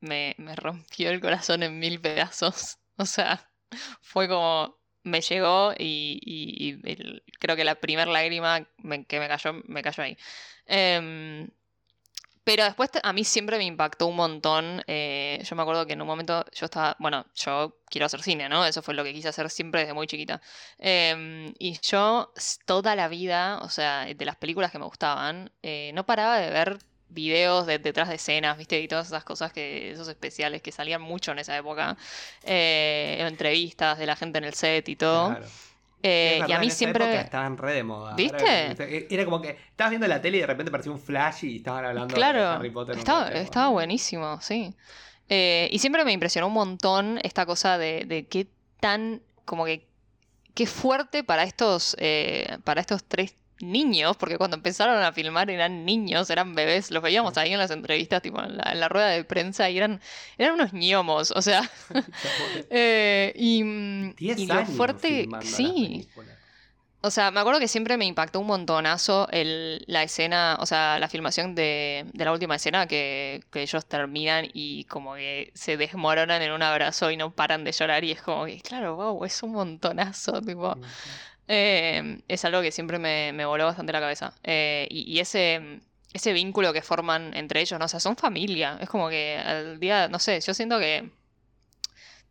me 0.00 0.34
rompió 0.56 1.10
el 1.10 1.20
corazón 1.20 1.62
en 1.64 1.78
mil 1.78 2.00
pedazos. 2.00 2.76
O 3.00 3.06
sea, 3.06 3.50
fue 4.02 4.28
como, 4.28 4.79
me 5.04 5.20
llegó 5.20 5.72
y, 5.78 6.20
y- 6.22 7.20
creo 7.38 7.56
que 7.56 7.64
la 7.64 7.76
primera 7.76 8.10
lágrima 8.10 8.66
me- 8.78 9.04
que 9.06 9.18
me 9.20 9.28
cayó, 9.28 9.54
me 9.66 9.82
cayó 9.82 10.02
ahí. 10.02 10.16
Em, 10.66 11.48
pero 12.44 12.64
después 12.64 12.90
a 13.02 13.12
mí 13.12 13.24
siempre 13.24 13.58
me 13.58 13.64
impactó 13.64 14.06
un 14.06 14.16
montón. 14.16 14.82
eh, 14.86 15.40
yo 15.44 15.56
me 15.56 15.62
acuerdo 15.62 15.86
que 15.86 15.92
en 15.92 16.00
un 16.02 16.06
momento 16.08 16.44
yo 16.52 16.64
estaba, 16.66 16.96
bueno, 16.98 17.26
yo 17.34 17.78
quiero 17.86 18.06
hacer 18.06 18.22
cine, 18.22 18.48
¿no? 18.48 18.64
Eso 18.66 18.82
fue 18.82 18.94
lo 18.94 19.04
que 19.04 19.12
quise 19.12 19.28
hacer 19.28 19.50
siempre 19.50 19.82
desde 19.82 19.94
muy 19.94 20.06
chiquita. 20.06 20.40
Em, 20.78 21.52
y 21.58 21.78
yo 21.82 22.32
toda 22.66 22.96
la 22.96 23.08
vida, 23.08 23.58
o 23.62 23.68
sea, 23.68 24.06
de 24.06 24.24
las 24.24 24.36
películas 24.36 24.72
que 24.72 24.78
me 24.78 24.84
gustaban, 24.86 25.52
eh, 25.62 25.92
no 25.94 26.06
paraba 26.06 26.38
de 26.38 26.50
ver 26.50 26.78
videos 27.10 27.66
de, 27.66 27.78
detrás 27.78 28.08
de 28.08 28.14
escenas, 28.16 28.56
¿viste? 28.56 28.80
Y 28.80 28.88
todas 28.88 29.08
esas 29.08 29.24
cosas 29.24 29.52
que, 29.52 29.90
esos 29.92 30.08
especiales 30.08 30.62
que 30.62 30.72
salían 30.72 31.02
mucho 31.02 31.32
en 31.32 31.38
esa 31.40 31.56
época. 31.56 31.96
Eh, 32.44 33.18
entrevistas 33.20 33.98
de 33.98 34.06
la 34.06 34.16
gente 34.16 34.38
en 34.38 34.44
el 34.44 34.54
set 34.54 34.88
y 34.88 34.96
todo. 34.96 35.30
Claro. 35.30 35.46
Eh, 36.02 36.38
y 36.48 36.52
a 36.52 36.58
mí 36.58 36.64
en 36.64 36.68
esa 36.70 36.78
siempre. 36.78 37.04
época 37.04 37.20
estaban 37.20 37.58
re 37.58 37.74
de 37.74 37.82
moda. 37.82 38.14
¿Viste? 38.14 38.68
Ahora, 38.68 38.86
Era 39.10 39.24
como 39.26 39.42
que 39.42 39.50
estabas 39.50 39.90
viendo 39.90 40.06
la 40.08 40.22
tele 40.22 40.38
y 40.38 40.40
de 40.40 40.46
repente 40.46 40.70
parecía 40.70 40.92
un 40.92 40.98
flash 40.98 41.44
y 41.44 41.56
estaban 41.56 41.84
hablando 41.84 42.08
de 42.08 42.14
Claro, 42.14 42.48
Harry 42.48 42.70
Potter. 42.70 42.96
estaba, 42.96 43.28
estaba 43.32 43.68
buenísimo, 43.68 44.40
sí. 44.40 44.74
Eh, 45.28 45.68
y 45.70 45.78
siempre 45.78 46.04
me 46.04 46.12
impresionó 46.12 46.46
un 46.46 46.54
montón 46.54 47.20
esta 47.22 47.44
cosa 47.44 47.76
de, 47.76 48.04
de 48.06 48.26
qué 48.26 48.46
tan, 48.80 49.20
como 49.44 49.64
que, 49.66 49.86
qué 50.54 50.66
fuerte 50.66 51.22
para 51.22 51.44
estos, 51.44 51.94
eh, 51.98 52.58
para 52.64 52.80
estos 52.80 53.04
tres 53.04 53.34
niños, 53.62 54.16
porque 54.16 54.38
cuando 54.38 54.56
empezaron 54.56 55.02
a 55.02 55.12
filmar 55.12 55.50
eran 55.50 55.84
niños, 55.84 56.30
eran 56.30 56.54
bebés, 56.54 56.90
los 56.90 57.02
veíamos 57.02 57.36
ahí 57.38 57.52
en 57.52 57.58
las 57.58 57.70
entrevistas, 57.70 58.22
tipo 58.22 58.42
en 58.42 58.56
la, 58.56 58.72
en 58.72 58.80
la 58.80 58.88
rueda 58.88 59.08
de 59.08 59.24
prensa, 59.24 59.70
y 59.70 59.78
eran, 59.78 60.00
eran 60.38 60.54
unos 60.54 60.72
ñomos, 60.72 61.30
o 61.30 61.42
sea, 61.42 61.68
eh, 62.70 63.32
y, 63.36 63.62
10 64.14 64.38
y 64.38 64.46
lo 64.46 64.66
fuerte, 64.66 65.28
sí, 65.42 66.08
o 67.02 67.10
sea, 67.10 67.30
me 67.30 67.40
acuerdo 67.40 67.60
que 67.60 67.68
siempre 67.68 67.96
me 67.96 68.04
impactó 68.04 68.40
un 68.40 68.46
montonazo 68.46 69.26
el, 69.30 69.82
la 69.86 70.02
escena, 70.02 70.58
o 70.60 70.66
sea, 70.66 70.98
la 70.98 71.08
filmación 71.08 71.54
de, 71.54 72.04
de 72.12 72.24
la 72.26 72.32
última 72.32 72.56
escena 72.56 72.86
que, 72.86 73.42
que 73.50 73.62
ellos 73.62 73.86
terminan 73.86 74.46
y 74.52 74.84
como 74.84 75.14
que 75.14 75.50
se 75.54 75.78
desmoronan 75.78 76.42
en 76.42 76.52
un 76.52 76.62
abrazo 76.62 77.10
y 77.10 77.16
no 77.16 77.30
paran 77.30 77.64
de 77.64 77.72
llorar 77.72 78.04
y 78.04 78.12
es 78.12 78.20
como 78.20 78.44
que, 78.44 78.60
claro, 78.60 78.96
wow, 78.96 79.24
es 79.24 79.42
un 79.42 79.52
montonazo, 79.52 80.42
tipo. 80.42 80.76
Eh, 81.52 82.22
es 82.28 82.44
algo 82.44 82.62
que 82.62 82.72
siempre 82.72 82.98
me, 82.98 83.32
me 83.32 83.44
voló 83.44 83.64
bastante 83.66 83.92
la 83.92 84.00
cabeza. 84.00 84.34
Eh, 84.44 84.86
y, 84.90 85.02
y 85.12 85.20
ese, 85.20 85.80
ese 86.12 86.32
vínculo 86.32 86.72
que 86.72 86.82
forman 86.82 87.36
entre 87.36 87.60
ellos, 87.60 87.78
¿no? 87.78 87.86
O 87.86 87.88
sea, 87.88 88.00
son 88.00 88.16
familia. 88.16 88.78
Es 88.80 88.88
como 88.88 89.08
que 89.08 89.36
al 89.36 89.80
día, 89.80 90.08
no 90.08 90.18
sé, 90.20 90.40
yo 90.40 90.54
siento 90.54 90.78
que 90.78 91.10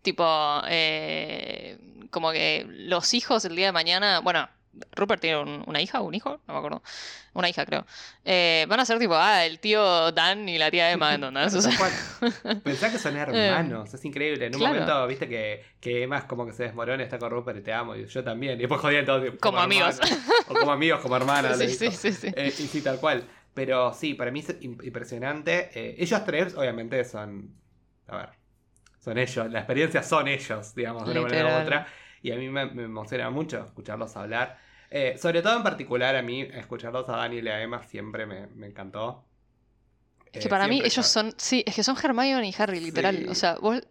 tipo, 0.02 0.26
eh, 0.68 1.78
como 2.12 2.32
que 2.32 2.66
los 2.70 3.14
hijos 3.14 3.46
el 3.46 3.56
día 3.56 3.68
de 3.68 3.72
mañana, 3.72 4.20
bueno, 4.20 4.50
Rupert 4.96 5.20
tiene 5.22 5.38
un- 5.38 5.64
una 5.68 5.82
hija 5.82 6.00
o 6.00 6.04
un 6.06 6.14
hijo, 6.14 6.40
no 6.48 6.54
me 6.54 6.58
acuerdo, 6.60 6.82
una 7.34 7.50
hija 7.50 7.66
creo, 7.66 7.86
Eh, 8.24 8.66
van 8.70 8.80
a 8.80 8.86
ser 8.86 9.00
tipo, 9.00 9.16
ah, 9.16 9.44
el 9.46 9.60
tío 9.60 10.12
Dan 10.12 10.48
y 10.48 10.58
la 10.58 10.70
tía 10.72 10.92
Emma, 10.92 11.14
¿entendés? 11.16 11.54
O 11.56 11.62
sea, 11.62 11.72
Tal 11.72 11.80
cual. 11.80 12.62
Pensá 12.64 12.92
que 12.92 12.98
son 13.00 13.18
hermanos, 13.18 13.94
es 13.94 14.06
increíble. 14.06 14.46
En 14.46 14.54
un 14.56 14.60
claro. 14.60 14.74
momento, 14.76 15.08
viste 15.08 15.28
que, 15.28 15.64
que 15.80 16.04
Emma 16.04 16.20
es 16.20 16.24
como 16.26 16.46
que 16.46 16.54
se 16.54 16.64
desmorona, 16.64 17.04
está 17.04 17.18
con 17.18 17.32
Rupert 17.32 17.58
y 17.60 17.62
te 17.62 17.74
amo, 17.74 17.96
y 17.96 18.06
yo 18.06 18.24
también. 18.24 18.56
Y 18.58 18.60
después 18.60 18.80
jodían 18.80 19.06
todos. 19.06 19.24
tipo, 19.24 19.38
Como 19.40 19.60
amigos. 19.60 20.00
O 20.48 20.54
como 20.54 20.72
amigos, 20.72 21.00
como 21.02 21.16
hermanas. 21.18 21.58
sí, 21.60 21.70
sí, 21.70 21.92
sí, 21.92 22.12
sí. 22.14 22.28
Eh, 22.36 22.48
y 22.58 22.68
sí, 22.68 22.82
tal 22.82 23.00
cual. 23.00 23.24
Pero 23.54 23.92
sí, 23.94 24.14
para 24.14 24.30
mí 24.32 24.40
es 24.42 24.50
im- 24.62 24.84
impresionante. 24.86 25.72
Eh, 25.74 25.96
ellos 26.00 26.24
tres, 26.26 26.56
obviamente, 26.56 27.04
son. 27.04 27.56
A 28.08 28.18
ver. 28.18 28.30
Son 29.00 29.18
ellos. 29.18 29.52
La 29.52 29.60
experiencia 29.60 30.04
son 30.04 30.28
ellos, 30.28 30.76
digamos, 30.76 31.06
de 31.06 31.12
una 31.12 31.22
manera 31.22 31.58
u 31.58 31.62
otra. 31.62 31.88
Y 32.22 32.32
a 32.32 32.36
mí 32.36 32.50
me, 32.50 32.62
emociona 32.64 33.30
mucho 33.30 33.64
escucharlos 33.64 34.16
hablar. 34.18 34.58
Eh, 34.92 35.16
sobre 35.18 35.42
todo 35.42 35.56
en 35.58 35.64
particular, 35.64 36.16
a 36.16 36.22
mí, 36.22 36.42
escucharlos 36.42 37.08
a 37.10 37.18
Daniel 37.18 37.46
y 37.46 37.50
a 37.50 37.62
Emma 37.62 37.84
siempre 37.84 38.26
me 38.26 38.68
encantó. 38.68 39.29
Es 40.32 40.42
que 40.44 40.48
Eh, 40.48 40.50
para 40.50 40.68
mí 40.68 40.80
ellos 40.84 41.06
son- 41.08 41.32
son, 41.32 41.34
sí, 41.38 41.64
es 41.66 41.74
que 41.76 41.84
son 41.84 41.98
Hermione 42.02 42.48
y 42.50 42.56
Harry, 42.58 42.80
literal. 42.80 43.18
Sí. 43.18 43.26
O 43.28 43.34
sea, 43.36 43.56
vos, 43.56 43.82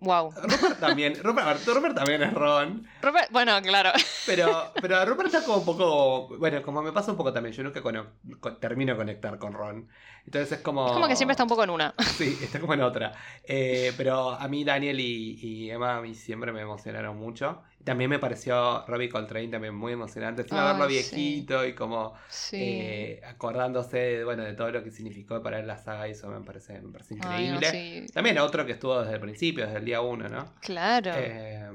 wow. 0.00 0.30
Rupert 0.30 0.78
también, 0.78 1.14
Rupert, 1.22 1.66
Rupert 1.66 1.94
también 1.94 2.22
es 2.22 2.34
Ron, 2.34 2.86
Robert, 3.00 3.28
bueno, 3.30 3.60
claro. 3.62 3.90
pero, 4.26 4.72
pero 4.82 5.04
Rupert 5.06 5.28
está 5.32 5.42
como 5.44 5.58
un 5.58 5.64
poco, 5.64 6.36
bueno, 6.38 6.62
como 6.62 6.82
me 6.82 6.92
pasa 6.92 7.10
un 7.12 7.16
poco 7.16 7.32
también, 7.32 7.54
yo 7.54 7.62
nunca 7.62 7.82
cono- 7.82 8.06
co- 8.40 8.56
termino 8.58 8.92
de 8.92 8.98
conectar 8.98 9.38
con 9.38 9.52
Ron. 9.54 9.88
Entonces 10.26 10.52
es 10.52 10.58
como... 10.58 10.86
Es 10.86 10.92
como 10.92 11.08
que 11.08 11.16
siempre 11.16 11.32
está 11.32 11.44
un 11.44 11.48
poco 11.48 11.64
en 11.64 11.70
una. 11.70 11.94
Sí, 12.18 12.38
está 12.42 12.60
como 12.60 12.74
en 12.74 12.82
otra. 12.82 13.12
Eh, 13.42 13.92
pero 13.96 14.30
a 14.32 14.46
mí 14.48 14.64
Daniel 14.64 15.00
y, 15.00 15.38
y 15.40 15.70
Emma 15.70 15.96
a 15.96 16.00
mí 16.02 16.14
siempre 16.14 16.52
me 16.52 16.60
emocionaron 16.60 17.16
mucho. 17.18 17.62
También 17.84 18.10
me 18.10 18.18
pareció 18.18 18.84
Robbie 18.86 19.08
Coltrane 19.08 19.48
también 19.48 19.74
muy 19.74 19.92
emocionante. 19.94 20.42
Encima 20.42 20.64
verlo 20.66 20.84
sí. 20.88 20.92
viejito 20.94 21.64
y 21.64 21.74
como 21.74 22.14
Sí. 22.28 22.58
eh, 22.60 23.20
acordándose 23.26 23.96
de, 23.96 24.24
bueno, 24.24 24.44
de 24.44 24.52
todo 24.52 24.70
lo 24.70 24.84
que 24.84 24.90
significó 24.90 25.42
para 25.42 25.58
él 25.60 25.66
la 25.66 25.78
saga 25.78 26.06
y 26.06 26.10
eso 26.12 26.28
me 26.28 26.40
parece, 26.44 26.80
me 26.80 26.92
parece 26.92 27.14
Ay, 27.20 27.48
no, 27.48 27.54
increíble. 27.56 28.06
sí. 28.06 28.12
También 28.12 28.38
otro 28.38 28.66
que 28.66 28.72
estuvo 28.72 29.00
desde 29.00 29.14
el 29.14 29.20
principio, 29.20 29.64
desde 29.64 29.78
el 29.78 29.84
día 29.86 30.00
uno, 30.02 30.28
¿no? 30.28 30.52
Claro. 30.60 31.12
Eh, 31.16 31.70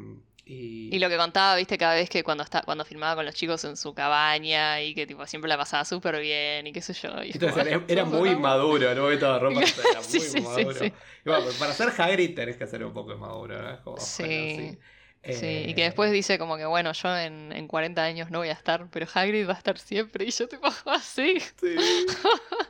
y, 0.48 0.96
Y 0.96 1.00
lo 1.00 1.10
que 1.10 1.18
contaba, 1.18 1.56
viste, 1.56 1.76
cada 1.76 1.96
vez 1.96 2.08
que 2.08 2.24
cuando 2.24 2.44
está, 2.44 2.62
cuando 2.62 2.86
filmaba 2.86 3.16
con 3.16 3.26
los 3.26 3.34
chicos 3.34 3.64
en 3.66 3.76
su 3.76 3.96
cabaña 3.96 4.80
y 4.84 4.94
que 4.94 5.08
tipo 5.08 5.26
siempre 5.26 5.50
la 5.50 5.58
pasaba 5.58 5.86
súper 5.86 6.20
bien 6.22 6.68
y 6.68 6.72
qué 6.72 6.82
sé 6.82 6.94
yo. 6.94 7.24
y 7.24 7.32
entonces 7.32 7.50
como, 7.58 7.62
era, 7.68 7.84
era 7.88 8.06
muy 8.06 8.30
inmaduro, 8.30 8.92
en 8.92 8.98
un 9.00 9.04
momento 9.06 9.34
de 9.34 9.40
ropa 9.40 9.62
era 9.90 10.02
muy 10.02 10.04
Sí, 10.04 10.20
sí, 10.20 10.30
sí, 10.30 10.42
maduro. 10.42 10.74
sí. 10.76 10.86
Y 11.26 11.30
bueno, 11.30 11.46
para 11.58 11.74
ser 11.74 11.90
Hagrid 11.98 12.36
tenés 12.36 12.58
que 12.58 12.68
ser 12.68 12.86
un 12.86 12.94
poco 12.94 13.14
inmaduro, 13.14 13.60
¿no? 13.60 13.84
Como, 13.84 13.98
Sí. 13.98 14.24
bueno, 14.24 14.78
sí. 15.34 15.46
Y 15.68 15.72
Eh, 15.72 15.76
que 15.76 15.84
después 15.84 16.12
dice 16.12 16.38
como 16.40 16.58
que 16.58 16.66
bueno, 16.66 16.92
yo 16.94 17.18
en, 17.18 17.52
en 17.52 17.68
40 17.68 18.04
años 18.04 18.32
no 18.32 18.40
voy 18.40 18.50
a 18.50 18.54
estar, 18.54 18.88
pero 18.92 19.06
Hagrid 19.14 19.48
va 19.48 19.54
a 19.54 19.58
estar 19.58 19.78
siempre. 19.78 20.26
Y 20.26 20.32
yo 20.32 20.48
tipo, 20.48 20.68
así. 20.86 21.40
sí. 21.60 21.76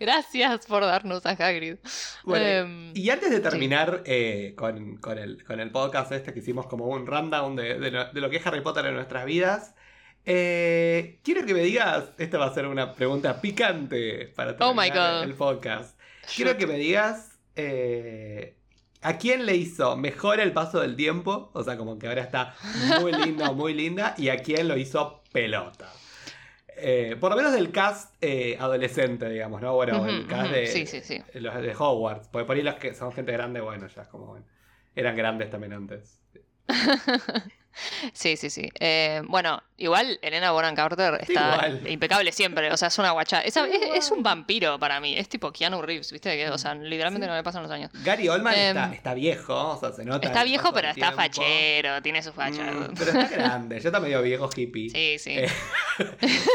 Gracias 0.00 0.66
por 0.66 0.82
darnos 0.82 1.26
a 1.26 1.30
Hagrid. 1.30 1.76
Bueno, 2.24 2.46
Em, 2.46 2.92
y 2.94 3.10
antes 3.10 3.30
de 3.30 3.40
terminar 3.40 4.02
eh, 4.06 4.54
con, 4.56 4.96
con 4.98 5.18
el, 5.18 5.44
con 5.44 5.60
el 5.60 5.70
podcast 5.70 6.12
este 6.12 6.32
que 6.32 6.38
hicimos 6.38 6.66
como 6.66 6.86
un 6.86 7.06
rundown 7.06 7.56
de, 7.56 7.78
de 7.78 7.90
lo, 7.90 8.10
de 8.12 8.20
lo 8.20 8.30
que 8.30 8.36
es 8.36 8.46
Harry 8.46 8.60
Potter 8.62 8.86
en 8.86 8.94
nuestras 8.94 9.24
vidas, 9.26 9.74
eh, 10.24 11.18
quiero 11.22 11.44
que 11.44 11.54
me 11.54 11.60
digas, 11.60 12.10
esta 12.18 12.38
va 12.38 12.46
a 12.46 12.54
ser 12.54 12.66
una 12.66 12.94
pregunta 12.94 13.40
picante 13.40 14.32
para 14.34 14.52
Oh 14.60 14.72
my 14.74 14.90
terminar 14.90 14.90
God. 14.90 15.22
el 15.24 15.34
podcast. 15.34 15.98
Quiero 16.34 16.52
shoot. 16.52 16.60
que 16.60 16.66
me 16.66 16.78
digas 16.78 17.38
eh, 17.56 18.56
a 19.02 19.18
quién 19.18 19.46
le 19.46 19.56
hizo 19.56 19.96
mejor 19.96 20.40
el 20.40 20.52
paso 20.52 20.80
del 20.80 20.96
tiempo, 20.96 21.50
o 21.52 21.62
sea, 21.62 21.76
como 21.76 21.98
que 21.98 22.08
ahora 22.08 22.22
está 22.22 22.54
muy 23.00 23.12
linda 23.12 23.50
o 23.50 23.54
muy 23.54 23.74
linda, 23.74 24.14
y 24.16 24.28
a 24.28 24.38
quién 24.38 24.68
lo 24.68 24.76
hizo 24.76 25.22
pelota. 25.32 25.92
Eh, 26.80 27.16
por 27.18 27.30
lo 27.30 27.36
menos 27.36 27.52
del 27.52 27.72
cast 27.72 28.14
eh, 28.20 28.56
adolescente, 28.60 29.28
digamos, 29.28 29.60
¿no? 29.60 29.74
Bueno, 29.74 30.06
el 30.06 30.26
cast 30.26 30.52
de, 30.52 30.66
Sí, 30.68 30.86
sí, 30.86 31.00
sí. 31.00 31.20
los 31.34 31.54
de 31.60 31.74
Hogwarts. 31.76 32.28
Porque 32.28 32.46
por 32.46 32.56
ahí 32.56 32.62
los 32.62 32.76
que 32.76 32.94
son 32.94 33.12
gente 33.12 33.32
grande, 33.32 33.60
bueno, 33.60 33.88
ya 33.88 34.02
es 34.02 34.08
como, 34.08 34.26
bueno, 34.26 34.46
eran 34.94 35.16
grandes 35.16 35.50
también 35.50 35.72
antes. 35.72 36.20
Sí, 38.12 38.36
sí, 38.36 38.50
sí. 38.50 38.68
Eh, 38.80 39.22
bueno, 39.26 39.62
igual 39.76 40.18
Elena 40.22 40.50
Bonham 40.52 40.74
Carter 40.74 41.14
está 41.20 41.54
Igual. 41.68 41.88
impecable 41.90 42.32
siempre. 42.32 42.72
O 42.72 42.76
sea, 42.76 42.88
es 42.88 42.98
una 42.98 43.10
guacha. 43.12 43.40
Es, 43.40 43.56
es, 43.56 43.66
Igual. 43.74 43.96
es 43.98 44.10
un 44.10 44.22
vampiro 44.22 44.78
para 44.78 45.00
mí. 45.00 45.16
Es 45.16 45.28
tipo 45.28 45.52
Keanu 45.52 45.80
Reeves, 45.82 46.10
¿viste? 46.12 46.48
O 46.50 46.58
sea, 46.58 46.74
literalmente 46.74 47.26
Sí. 47.26 47.30
no 47.30 47.36
le 47.36 47.42
pasan 47.42 47.62
los 47.62 47.70
años. 47.70 47.90
Gary 48.04 48.28
Oldman 48.28 48.54
Em, 48.54 48.76
está, 48.76 48.94
está 48.94 49.14
viejo, 49.14 49.70
o 49.72 49.78
sea, 49.80 49.92
se 49.92 50.04
nota. 50.04 50.26
Está 50.26 50.44
viejo, 50.44 50.72
pero 50.72 50.88
está 50.88 51.00
tiempo. 51.12 51.16
fachero. 51.16 52.02
Tiene 52.02 52.22
su 52.22 52.32
facha. 52.32 52.62
Mm, 52.64 52.94
pero 52.98 53.10
está 53.12 53.28
grande, 53.36 53.80
ya 53.80 53.88
está 53.88 54.00
medio 54.00 54.22
viejo 54.22 54.48
hippie. 54.54 54.90
Sí, 54.90 55.18
sí. 55.18 55.38
Eh, 55.38 55.48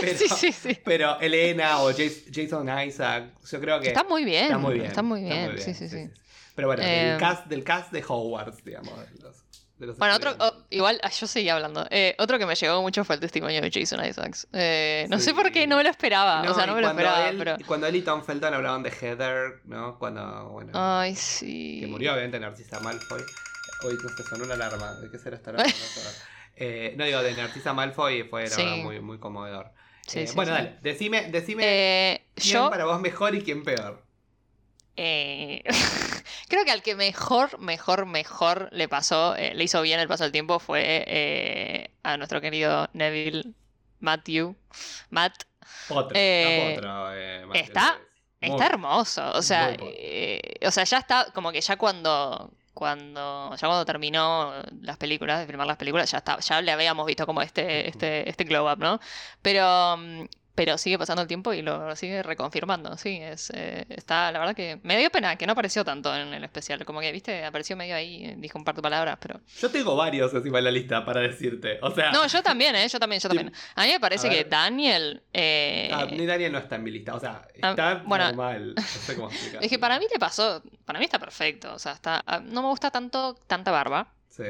pero, 0.02 0.18
sí, 0.18 0.28
sí, 0.30 0.52
sí. 0.52 0.78
pero 0.84 1.20
Elena 1.20 1.80
o 1.82 1.92
Jas- 1.92 2.26
Jason 2.34 2.68
Isaac, 2.88 3.26
yo 3.50 3.60
creo 3.60 3.80
que 3.80 3.88
Está 3.88 4.04
muy 4.04 4.24
bien. 4.26 4.46
está 4.46 4.58
muy 4.58 4.74
bien. 4.76 4.86
Está 4.86 5.02
muy 5.02 5.22
bien. 5.24 5.58
Sí, 5.60 5.74
sí, 5.74 5.88
sí. 5.88 6.10
Pero 6.56 6.68
bueno, 6.68 6.84
Eh, 6.84 7.06
del, 7.12 7.18
cast, 7.20 7.46
del 7.48 7.64
cast 7.64 7.92
de 7.92 8.04
Hogwarts, 8.08 8.64
digamos. 8.64 8.94
los- 9.80 9.98
Bueno, 9.98 10.16
otro, 10.16 10.36
igual, 10.74 11.00
ah, 11.04 11.10
yo 11.10 11.28
seguía 11.28 11.56
hablando. 11.56 11.86
Eh, 11.90 12.16
otro 12.20 12.38
que 12.40 12.46
me 12.46 12.56
llegó 12.56 12.82
mucho 12.82 13.04
fue 13.06 13.16
el 13.16 13.22
testimonio 13.22 13.62
de 13.62 13.72
Jason 13.72 14.04
Isaacs. 14.06 14.48
Eh, 14.54 15.06
no 15.10 15.18
Sí. 15.20 15.26
sé 15.26 15.34
por 15.34 15.52
qué, 15.52 15.68
no 15.68 15.78
me 15.78 15.84
lo 15.84 15.90
esperaba. 15.90 16.42
o 16.50 16.54
sea, 16.54 16.66
no 16.66 16.76
me 16.76 16.82
lo 16.82 16.88
esperaba, 16.90 17.30
él, 17.30 17.38
pero. 17.38 17.56
Cuando 17.66 17.88
él 17.88 17.96
y 17.96 18.02
Tom 18.02 18.24
Felton 18.24 18.54
hablaban 18.54 18.84
de 18.84 18.90
Heather, 18.92 19.62
¿no? 19.66 19.98
Cuando, 20.00 20.50
bueno, 20.50 20.72
Ay, 20.74 21.16
sí. 21.16 21.78
que 21.82 21.88
murió 21.88 22.12
obviamente 22.14 22.40
Narcisa 22.40 22.80
Malfoy. 22.80 23.22
Hoy 23.86 23.98
no 24.02 24.10
sé, 24.10 24.24
sonó 24.24 24.46
una 24.46 24.54
alarma. 24.56 24.94
¿De 24.96 25.10
qué 25.12 25.18
será 25.18 25.36
esta 25.36 25.52
alarma? 25.52 25.72
Eh, 26.56 26.94
no 26.98 27.04
digo, 27.04 27.24
de 27.24 27.34
Narcisa 27.34 27.74
Malfoy 27.74 28.24
fue 28.30 28.46
Sí. 28.48 28.64
muy, 28.84 29.00
muy 29.00 29.18
conmovedor. 29.18 29.72
Sí, 30.06 30.20
Eh, 30.20 30.28
sí, 30.28 30.36
bueno, 30.36 30.52
dale, 30.52 30.78
decime, 30.84 31.30
decime 31.32 31.64
Eh, 31.66 32.28
quién 32.36 32.54
yo 32.54 32.70
para 32.70 32.86
vos 32.86 33.02
mejor 33.02 33.34
y 33.34 33.42
quién 33.42 33.64
peor. 33.64 34.04
eh, 34.96 35.64
creo 36.54 36.66
que 36.66 36.72
al 36.72 36.82
que 36.84 36.96
mejor, 36.96 37.58
mejor, 37.60 38.06
mejor 38.06 38.70
le 38.72 38.88
pasó, 38.88 39.36
eh, 39.36 39.54
le 39.56 39.64
hizo 39.64 39.82
bien 39.82 40.00
el 40.00 40.08
paso 40.08 40.24
del 40.24 40.32
tiempo 40.32 40.60
fue 40.60 41.04
eh, 41.08 41.90
a 42.04 42.16
nuestro 42.18 42.40
querido 42.42 42.88
Neville 42.94 43.54
Matthew. 44.00 44.56
Matt. 45.10 45.44
Eh, 46.14 46.76
Matthew 47.48 47.62
está- 47.64 48.00
Está 48.42 48.66
hermoso. 48.68 49.32
O 49.32 49.42
sea, 49.42 49.76
o 50.68 50.72
sea, 50.72 50.84
ya 50.84 50.98
está, 50.98 51.32
como 51.34 51.52
que 51.52 51.62
ya 51.62 51.78
cuando. 51.78 52.52
Cuando, 52.74 53.52
ya 53.56 53.68
cuando 53.68 53.86
terminó 53.86 54.52
las 54.82 54.98
películas, 54.98 55.40
de 55.40 55.46
filmar 55.46 55.68
las 55.68 55.78
películas, 55.78 56.10
ya 56.12 56.18
está, 56.18 56.40
ya 56.40 56.60
le 56.60 56.72
habíamos 56.72 57.06
visto 57.06 57.26
como 57.28 57.42
este, 57.44 57.88
este, 57.88 58.28
este 58.28 58.44
glow 58.46 58.68
up, 58.70 58.80
¿no? 58.80 59.00
Pero 59.44 59.96
mm, 59.98 60.24
pero 60.56 60.78
sigue 60.78 60.98
pasando 61.00 61.22
el 61.22 61.28
tiempo 61.28 61.54
y 61.54 61.62
lo 61.62 61.96
sigue 61.96 62.22
reconfirmando, 62.24 62.96
sí, 62.98 63.18
es, 63.22 63.52
eh, 63.56 63.86
está, 63.90 64.32
la 64.32 64.40
verdad 64.40 64.56
que 64.56 64.80
me 64.84 64.98
dio 64.98 65.10
pena 65.10 65.36
que 65.36 65.46
no 65.48 65.54
apareció 65.54 65.84
tanto 65.84 66.16
en 66.16 66.34
el 66.34 66.44
especial, 66.44 66.84
como 66.86 67.00
que, 67.02 67.12
viste, 67.12 67.44
apareció 67.44 67.76
medio 67.76 67.96
ahí, 67.96 68.36
dijo 68.38 68.58
un 68.58 68.64
par 68.64 68.76
de 68.76 68.82
palabras, 68.82 69.18
pero... 69.20 69.40
Yo 69.60 69.70
tengo 69.72 69.96
varios 69.96 70.34
encima 70.34 70.60
en 70.60 70.66
la 70.66 70.72
lista 70.72 71.04
para 71.06 71.22
decirte, 71.22 71.80
o 71.82 71.92
sea... 71.92 72.12
No, 72.12 72.26
yo 72.28 72.42
también, 72.44 72.76
¿eh? 72.76 72.88
Yo 72.88 73.00
también, 73.00 73.20
yo 73.22 73.30
también. 73.30 73.52
A 73.76 73.84
mí 73.84 73.90
me 73.92 74.00
parece 74.00 74.30
que. 74.30 74.44
Daniel... 74.44 75.24
eh, 75.34 75.90
Ah, 75.94 76.06
ni 76.10 76.26
Daniel 76.26 76.52
no 76.52 76.60
está 76.60 76.76
en 76.76 76.84
mi 76.84 76.92
lista, 76.92 77.16
o 77.16 77.20
sea, 77.20 77.48
Ah, 77.62 77.72
está 77.72 77.96
bueno. 78.06 78.26
normal, 78.26 78.74
no 78.76 78.82
sé 78.84 79.16
cómo 79.16 79.30
explicar. 79.32 79.64
Es 79.64 79.70
que 79.70 79.80
para 79.80 79.98
mí 80.00 80.06
te 80.12 80.20
pasó, 80.20 80.62
para 80.86 81.00
mí 81.00 81.06
está 81.06 81.20
perfecto, 81.20 81.74
o 81.74 81.80
sea, 81.80 81.94
está, 81.94 82.22
ah, 82.26 82.40
no 82.44 82.62
me 82.62 82.68
gusta 82.70 82.92
tanto 82.92 83.34
tanta 83.48 83.72
barba, 83.72 84.14
Sí, 84.30 84.44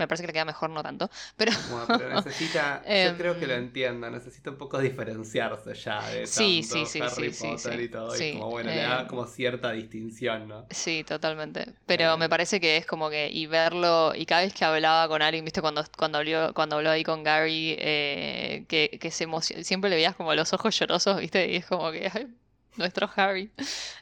me 0.00 0.08
parece 0.08 0.22
que 0.24 0.28
le 0.28 0.32
queda 0.32 0.44
mejor 0.44 0.70
no 0.70 0.82
tanto, 0.82 1.10
pero 1.36 1.52
bueno, 1.64 1.86
pero 1.96 2.10
necesita, 2.10 2.82
yo 2.98 3.10
Em, 3.10 3.16
creo 3.16 3.38
que 3.38 3.46
lo 3.46 3.54
entiendo, 3.54 4.10
necesita 4.10 4.50
un 4.50 4.58
poco 4.58 4.78
diferenciarse 4.80 5.74
ya 5.74 6.10
de 6.10 6.28
tanto 6.28 6.28
sí, 6.28 6.62
sí, 6.62 7.00
Harry 7.00 7.30
sí, 7.30 7.32
sí, 7.32 7.56
Potter 7.56 7.78
sí. 7.78 7.84
y 7.84 7.88
todo, 7.88 8.16
Sí, 8.16 8.24
y 8.24 8.32
como 8.32 8.50
bueno, 8.50 8.70
le 8.70 8.76
da 8.76 9.06
como 9.06 9.26
cierta 9.26 9.72
distinción, 9.72 10.48
¿no? 10.48 10.66
sí, 10.70 11.04
totalmente. 11.04 11.74
Pero 11.86 12.14
Eh. 12.14 12.16
me 12.16 12.28
parece 12.28 12.60
que 12.60 12.76
es 12.76 12.86
como 12.86 13.10
que, 13.10 13.28
y 13.30 13.46
verlo, 13.46 14.12
y 14.14 14.26
cada 14.26 14.42
vez 14.42 14.54
que 14.54 14.64
hablaba 14.64 15.08
con 15.08 15.22
alguien, 15.22 15.44
viste, 15.44 15.60
cuando, 15.60 15.84
cuando 15.96 16.18
habló, 16.18 16.54
cuando 16.54 16.76
habló 16.76 16.90
ahí 16.90 17.02
con 17.04 17.22
Gary, 17.24 17.76
eh, 17.78 18.64
que, 18.68 18.98
que 19.00 19.10
se 19.10 19.24
emocionó, 19.24 19.62
siempre 19.64 19.90
le 19.90 19.96
veías 19.96 20.14
como 20.16 20.34
los 20.34 20.52
ojos 20.52 20.78
llorosos, 20.78 21.18
viste, 21.20 21.50
y 21.50 21.56
es 21.56 21.66
como 21.66 21.90
que, 21.92 22.10
ay, 22.12 22.28
nuestro 22.76 23.10
Harry. 23.16 23.50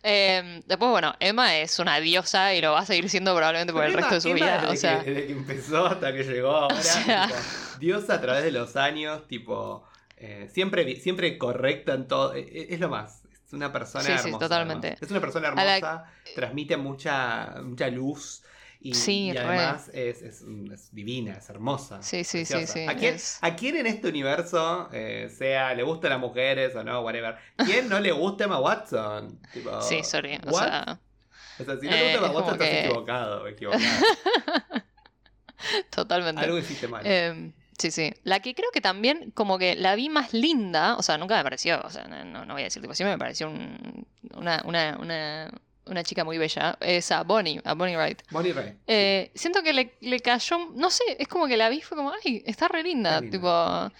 Em, 0.02 0.62
después, 0.66 0.90
bueno, 0.90 1.14
Emma 1.20 1.56
es 1.56 1.78
una 1.78 1.98
diosa 2.00 2.54
y 2.54 2.60
lo 2.60 2.72
va 2.72 2.80
a 2.80 2.86
seguir 2.86 3.08
siendo 3.08 3.34
probablemente 3.34 3.72
por 3.72 3.84
el 3.84 3.90
Emma- 3.92 4.00
resto 4.00 4.14
de 4.16 4.20
su 4.20 4.28
Emma 4.28 4.36
vida, 4.36 4.58
desde 4.60 4.72
o 4.72 4.76
sea... 4.76 5.00
que, 5.04 5.10
desde 5.10 5.26
que 5.26 5.32
empezó 5.32 5.86
hasta 5.86 6.12
que 6.12 6.22
llegó 6.24 6.50
ahora, 6.50 6.76
sea. 6.82 7.26
tipo, 7.26 7.38
Dios 7.80 8.10
a 8.10 8.20
través 8.20 8.44
de 8.44 8.52
los 8.52 8.76
años, 8.76 9.26
tipo, 9.26 9.84
eh, 10.16 10.48
siempre, 10.52 10.96
siempre 10.96 11.36
correcta 11.38 11.94
en 11.94 12.06
todo, 12.08 12.34
e- 12.34 12.40
e- 12.40 12.74
es 12.74 12.80
lo 12.80 12.88
más. 12.88 13.22
Es 13.46 13.52
una 13.54 13.72
persona 13.72 14.04
Sí, 14.04 14.12
sí, 14.12 14.18
hermosa. 14.26 14.38
totalmente. 14.44 14.96
Es 15.00 15.10
una 15.10 15.20
persona 15.20 15.50
la- 15.54 15.76
hermosa, 15.78 16.04
transmite 16.34 16.76
mucha, 16.76 17.54
mucha 17.62 17.88
luz 17.88 18.42
y, 18.80 18.94
Sí, 18.94 19.26
y 19.26 19.32
re. 19.32 19.40
además 19.40 19.90
es, 19.92 20.22
es- 20.22 20.42
es 20.72 20.94
divina, 20.94 21.32
es 21.38 21.48
hermosa. 21.50 22.00
Sí, 22.02 22.22
sí, 22.24 22.44
sí, 22.44 22.66
sí, 22.66 22.86
¿A 22.88 22.94
quién, 22.94 23.14
es- 23.16 23.38
a 23.42 23.56
quién 23.56 23.76
en 23.76 23.86
este 23.86 24.08
universo, 24.08 24.88
eh, 24.92 25.28
sea 25.36 25.74
le 25.74 25.82
gustan 25.82 26.10
las 26.10 26.20
mujeres 26.20 26.74
o 26.76 26.84
no, 26.84 27.00
whatever, 27.00 27.36
quién 27.56 27.88
no 27.88 27.98
le 28.00 28.12
gusta 28.12 28.44
Emma 28.44 28.60
Watson? 28.60 29.40
Tipo, 29.52 29.80
Sí, 29.82 30.02
sorry, 30.04 30.38
o 30.46 30.52
sea, 30.52 31.00
O 31.60 31.64
sea, 31.64 31.76
si 31.80 31.86
no 31.86 31.92
eh, 31.92 31.98
te 31.98 32.18
gusta 32.18 32.18
Emma 32.18 32.26
es 32.28 32.34
Watson, 32.34 32.52
estás 32.54 32.68
que- 32.68 32.84
equivocado, 32.84 33.42
o 33.42 33.46
equivocada. 33.48 33.82
totalmente. 35.90 36.40
Algo 36.42 36.58
hiciste 36.58 36.88
mal. 36.88 37.04
Em, 37.06 37.52
sí, 37.78 37.90
sí. 37.90 38.12
La 38.22 38.40
que 38.40 38.54
creo 38.54 38.70
que 38.72 38.80
también 38.80 39.32
como 39.32 39.58
que 39.58 39.74
la 39.74 39.94
vi 39.96 40.08
más 40.08 40.32
linda, 40.32 40.96
o 40.96 41.02
sea, 41.02 41.18
nunca 41.18 41.36
me 41.36 41.42
pareció, 41.42 41.80
o 41.82 41.90
sea, 41.90 42.04
no, 42.06 42.24
no- 42.24 42.44
no 42.46 42.54
voy 42.54 42.62
a 42.62 42.66
decir 42.66 42.80
tipo, 42.82 42.94
siempre 42.94 43.14
me 43.14 43.18
pareció 43.18 43.48
un- 43.48 44.06
una, 44.34 44.62
una, 44.64 44.96
una, 45.00 45.50
una 45.88 46.02
chica 46.04 46.24
muy 46.24 46.38
bella, 46.38 46.76
es 46.80 47.10
a 47.10 47.22
Bonnie, 47.22 47.60
a 47.64 47.74
Bonnie 47.74 47.96
Wright. 47.96 48.22
Bonnie 48.30 48.52
Ray. 48.52 48.74
Eh, 48.86 49.30
siento 49.34 49.62
que 49.62 49.72
le, 49.72 49.94
le 50.00 50.20
cayó, 50.20 50.58
no 50.74 50.90
sé, 50.90 51.02
es 51.18 51.28
como 51.28 51.46
que 51.46 51.56
la 51.56 51.68
vi, 51.68 51.80
fue 51.80 51.96
como, 51.96 52.12
ay, 52.24 52.42
está 52.46 52.68
re 52.68 52.82
linda, 52.82 53.20
tipo... 53.20 53.90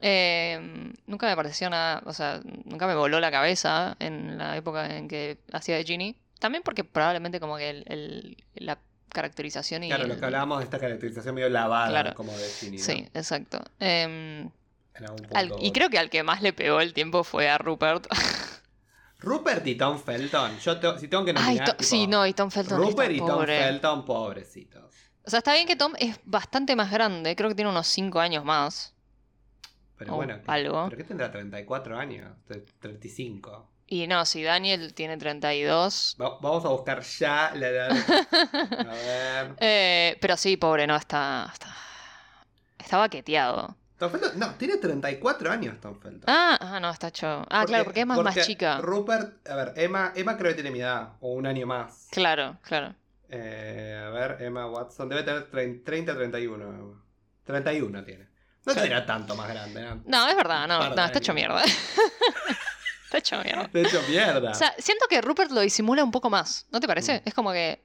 em, 0.00 0.92
nunca 1.06 1.26
me 1.26 1.34
pareció 1.36 1.68
nada, 1.70 2.02
o 2.06 2.12
sea, 2.12 2.40
nunca 2.64 2.86
me 2.86 2.94
voló 2.94 3.18
la 3.20 3.30
cabeza 3.30 3.96
en 3.98 4.38
la 4.38 4.56
época 4.56 4.96
en 4.96 5.08
que 5.08 5.38
hacía 5.52 5.76
de 5.76 5.84
Ginny. 5.84 6.16
También 6.38 6.62
porque 6.62 6.84
probablemente 6.84 7.40
como 7.40 7.56
que 7.56 7.70
el, 7.70 7.84
el- 7.88 8.36
la 8.54 8.78
caracterización 9.08 9.82
y 9.84 9.88
Claro, 9.88 10.06
lo 10.06 10.14
el- 10.14 10.20
que 10.20 10.24
hablábamos 10.26 10.58
de 10.58 10.64
esta 10.64 10.78
caracterización 10.78 11.34
medio 11.34 11.48
lavada, 11.48 11.88
Claro. 11.88 12.14
como 12.14 12.32
de 12.36 12.48
Ginny, 12.48 12.76
¿no? 12.78 12.84
Sí, 12.84 13.08
exacto. 13.14 13.60
Em, 13.80 14.48
al- 15.34 15.52
y 15.60 15.72
creo 15.72 15.90
que 15.90 15.98
al 15.98 16.10
que 16.10 16.22
más 16.22 16.42
le 16.42 16.52
pegó 16.52 16.80
el 16.80 16.92
tiempo 16.94 17.24
fue 17.24 17.48
a 17.48 17.58
Rupert. 17.58 18.06
Rupert 19.18 19.66
y 19.66 19.74
Tom 19.74 19.98
Felton. 19.98 20.58
Yo 20.60 20.78
te- 20.78 20.98
si 20.98 21.08
tengo 21.08 21.24
que 21.24 21.32
Ay, 21.32 21.36
nominar. 21.36 21.66
To- 21.66 21.72
tipo, 21.76 21.84
sí, 21.88 22.06
no, 22.06 22.26
y 22.26 22.34
Tom 22.34 22.50
Felton 22.50 22.78
Rupert 22.78 23.12
y 23.12 23.18
Tom 23.18 23.28
pobre. 23.28 23.58
Felton, 23.58 24.04
pobrecitos. 24.04 24.94
O 25.24 25.30
sea, 25.30 25.38
está 25.38 25.52
bien 25.54 25.66
que 25.66 25.76
Tom 25.76 25.92
es 25.98 26.18
bastante 26.24 26.74
más 26.76 26.90
grande, 26.90 27.34
creo 27.36 27.48
que 27.48 27.54
tiene 27.54 27.70
unos 27.70 27.86
5 27.88 28.20
años 28.20 28.44
más. 28.44 28.94
Pero 29.96 30.14
bueno, 30.14 30.36
¿qué- 30.36 30.44
algo. 30.50 30.84
¿pero 30.88 30.96
qué 30.96 31.04
tendrá? 31.04 31.32
¿34 31.32 31.98
años? 31.98 32.30
Tre- 32.48 32.64
35. 32.80 33.68
Y 33.88 34.06
no, 34.06 34.24
si 34.26 34.42
Daniel 34.42 34.94
tiene 34.94 35.16
32. 35.16 36.16
Va- 36.20 36.38
vamos 36.40 36.64
a 36.64 36.68
buscar 36.68 37.02
ya 37.02 37.52
la 37.54 37.68
edad. 37.68 37.90
A 38.88 38.94
ver. 38.94 39.54
Eh, 39.58 40.18
pero 40.20 40.36
sí, 40.36 40.56
pobre, 40.56 40.86
no, 40.86 40.94
está. 40.94 41.50
Está, 41.52 41.74
está 42.78 42.98
baqueteado. 42.98 43.76
Tom 43.98 44.10
Felton, 44.12 44.38
no, 44.38 44.54
tiene 44.54 44.76
34 44.76 45.50
años 45.50 45.80
Tom 45.80 45.98
Felton. 46.00 46.24
Ah, 46.28 46.56
ah, 46.60 46.78
no, 46.80 46.90
está 46.90 47.08
hecho. 47.08 47.44
Ah, 47.50 47.64
claro, 47.66 47.84
porque 47.84 48.00
es 48.00 48.06
más, 48.06 48.46
chica. 48.46 48.78
Rupert, 48.80 49.46
a 49.48 49.56
ver, 49.56 49.72
Emma, 49.76 50.12
Emma 50.14 50.36
creo 50.36 50.50
que 50.50 50.54
tiene 50.54 50.70
mi 50.70 50.80
edad, 50.80 51.14
o 51.20 51.32
un 51.32 51.46
año 51.46 51.66
más. 51.66 52.06
Claro, 52.12 52.58
claro. 52.62 52.94
Eh, 53.28 54.00
a 54.06 54.10
ver, 54.10 54.40
Emma 54.40 54.66
Watson 54.66 55.08
debe 55.08 55.22
tener 55.24 55.50
30, 55.50 56.14
31. 56.14 57.02
31 57.44 58.04
tiene. 58.04 58.24
No 58.64 58.72
Claro. 58.72 58.80
será 58.82 59.06
tanto 59.06 59.34
más 59.34 59.48
grande, 59.48 59.82
¿no? 59.82 60.02
No, 60.04 60.28
es 60.28 60.36
verdad, 60.36 60.68
no, 60.68 60.94
no, 60.94 61.04
está 61.04 61.18
hecho 61.18 61.34
mierda. 61.34 61.62
está 63.04 63.18
hecho 63.18 63.42
mierda. 63.42 63.68
De 63.72 63.82
hecho, 63.82 64.00
mierda. 64.08 64.50
O 64.50 64.54
sea, 64.54 64.74
siento 64.78 65.06
que 65.08 65.20
Rupert 65.22 65.50
lo 65.50 65.60
disimula 65.60 66.04
un 66.04 66.10
poco 66.12 66.30
más, 66.30 66.66
¿no 66.70 66.78
te 66.78 66.86
parece? 66.86 67.18
Mm. 67.20 67.22
Es 67.28 67.34
como 67.34 67.52
que. 67.52 67.84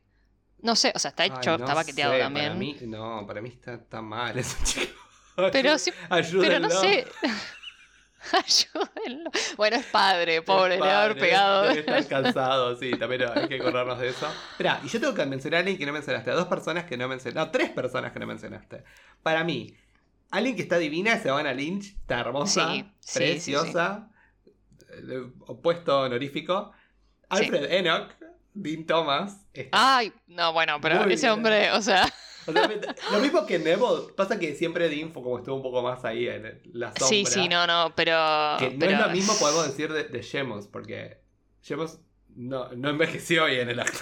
No 0.59 0.75
sé, 0.77 0.93
o 0.95 0.99
sea, 0.99 1.09
está 1.09 1.23
Ay, 1.23 1.31
hecho, 1.35 1.57
no 1.57 1.65
está 1.65 1.73
baqueteado 1.73 2.13
sé, 2.13 2.19
también. 2.19 2.45
Para 2.47 2.55
mí, 2.59 2.77
no, 2.83 3.25
para 3.27 3.41
mí 3.41 3.49
está, 3.49 3.73
está 3.73 4.01
mal 4.01 4.37
ese 4.37 4.55
chico. 4.63 4.99
Pero 5.35 5.77
sí, 5.77 5.91
pero 6.39 6.59
no 6.59 6.69
sé. 6.69 7.07
Ayúdenlo. 8.31 9.29
Bueno, 9.57 9.75
es 9.75 9.85
padre, 9.87 10.37
Es 10.37 10.41
pobre, 10.43 10.75
le 10.75 10.81
va 10.81 11.01
a 11.01 11.03
haber 11.03 11.17
pegado. 11.17 11.69
Estar 11.69 12.07
cansado, 12.07 12.75
sí, 12.77 12.91
también 12.91 13.23
hay 13.35 13.47
que 13.49 13.55
acordarnos 13.55 13.99
de 13.99 14.09
eso. 14.09 14.27
Espera, 14.51 14.79
y 14.83 14.87
yo 14.87 14.99
tengo 14.99 15.13
que 15.13 15.25
mencionar 15.25 15.57
a 15.57 15.59
alguien 15.59 15.77
que 15.77 15.85
no 15.85 15.91
mencionaste, 15.93 16.31
a 16.31 16.35
dos 16.35 16.47
personas 16.47 16.85
que 16.85 16.95
no 16.95 17.07
mencionaste, 17.07 17.39
no, 17.39 17.51
tres 17.51 17.69
personas 17.71 18.13
que 18.13 18.19
no 18.19 18.27
mencionaste. 18.27 18.83
Para 19.21 19.43
mí, 19.43 19.75
alguien 20.31 20.55
que 20.55 20.61
está 20.61 20.77
divina 20.77 21.13
es 21.13 21.23
Savannah 21.23 21.53
Lynch, 21.53 21.95
está 21.97 22.21
hermosa, 22.21 22.71
Sí, 22.71 22.85
sí, 23.01 23.19
preciosa, 23.19 24.09
opuesto 25.47 26.01
honorífico. 26.01 26.71
Alfred 27.29 27.71
Enoch, 27.71 28.11
Dean 28.53 28.85
Thomas, 28.85 29.45
está 29.53 29.97
Ay, 29.97 30.13
no, 30.27 30.53
bueno, 30.53 30.79
pero 30.79 31.03
ese 31.05 31.25
bien. 31.25 31.31
hombre, 31.31 31.71
o 31.71 31.81
sea, 31.81 32.07
O 32.47 32.51
sea, 32.51 32.67
me- 32.67 32.75
lo 33.11 33.19
mismo 33.19 33.45
que 33.45 33.59
Neville, 33.59 34.13
pasa 34.15 34.37
que 34.39 34.55
siempre 34.55 34.89
Dean 34.89 35.11
fue 35.11 35.23
como 35.23 35.37
estuvo 35.37 35.55
un 35.55 35.61
poco 35.63 35.81
más 35.81 36.03
ahí 36.05 36.27
en 36.27 36.61
la 36.73 36.87
sombra. 36.87 37.07
sí, 37.07 37.25
sí, 37.25 37.47
no, 37.47 37.65
no, 37.67 37.93
pero. 37.95 38.11
Que 38.59 38.69
no 38.71 38.79
pero- 38.79 38.91
es 38.93 38.99
lo 38.99 39.09
mismo 39.09 39.33
podemos 39.39 39.65
decir 39.67 39.91
de, 39.93 40.03
de 40.05 40.21
Shemos, 40.21 40.67
porque 40.67 41.17
Shemos 41.61 41.99
no, 42.35 42.69
no 42.73 42.89
envejeció 42.89 43.45
bien 43.45 43.69
el 43.69 43.79
actor. 43.79 44.01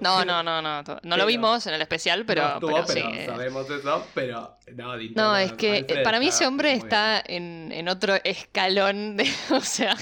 No, 0.00 0.24
no, 0.24 0.42
no, 0.42 0.60
no. 0.60 0.82
No 0.82 0.96
Pero- 1.02 1.16
lo 1.18 1.26
vimos 1.26 1.64
en 1.68 1.74
el 1.74 1.80
especial, 1.82 2.24
pero, 2.26 2.42
no 2.42 2.54
estuvo, 2.54 2.72
pero 2.72 2.84
pero, 2.88 3.10
sí. 3.12 3.26
sabemos 3.26 3.70
eso, 3.70 4.06
pero 4.12 4.56
no, 4.74 4.96
No, 4.96 5.14
Thomas, 5.14 5.42
es 5.44 5.52
que 5.52 6.00
para 6.02 6.18
mí 6.18 6.28
ese 6.28 6.48
hombre 6.48 6.72
está 6.72 7.22
en, 7.24 7.70
en 7.72 7.88
otro 7.88 8.16
escalón 8.24 9.16
de. 9.16 9.30
O 9.52 9.60
sea. 9.60 9.96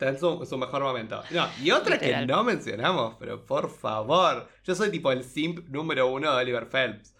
Está 0.00 0.08
en 0.08 0.18
su, 0.18 0.46
su 0.46 0.56
mejor 0.56 0.82
momento. 0.82 1.22
No, 1.28 1.46
y 1.62 1.70
otra 1.72 1.96
Literal. 1.96 2.26
que 2.26 2.32
no 2.32 2.42
mencionamos, 2.42 3.16
pero 3.20 3.44
por 3.44 3.68
favor. 3.70 4.48
Yo 4.64 4.74
soy 4.74 4.90
tipo 4.90 5.12
el 5.12 5.24
simp 5.24 5.68
número 5.68 6.06
uno 6.06 6.34
de 6.34 6.42
Oliver 6.42 6.66
Phelps. 6.70 7.14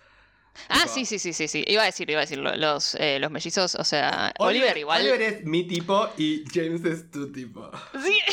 Ah, 0.70 0.84
Tipo- 0.84 0.94
sí, 0.94 1.04
sí, 1.04 1.18
sí, 1.18 1.34
sí, 1.34 1.46
sí. 1.46 1.62
Iba 1.66 1.82
a 1.82 1.84
decir, 1.84 2.08
iba 2.08 2.20
a 2.20 2.22
decir, 2.22 2.38
lo- 2.38 2.56
los, 2.56 2.94
eh, 2.94 3.18
los 3.20 3.30
mellizos, 3.30 3.74
o 3.74 3.84
sea, 3.84 4.32
Oliver, 4.38 4.78
igual. 4.78 5.02
Oliver 5.02 5.20
es 5.20 5.44
mi 5.44 5.64
tipo 5.66 6.08
y 6.16 6.42
James 6.52 6.82
es 6.86 7.10
tu 7.10 7.30
tipo. 7.30 7.70
Sí. 8.02 8.18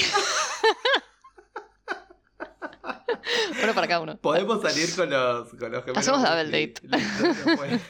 Uno 3.63 3.73
para 3.73 3.87
cada 3.87 3.99
uno. 3.99 4.17
Podemos 4.17 4.61
salir 4.61 4.95
con 4.95 5.09
los, 5.09 5.49
con 5.49 5.71
los 5.71 5.83
gemelos. 5.83 5.97
Hacemos 5.97 6.21
double 6.23 6.45
date. 6.45 6.75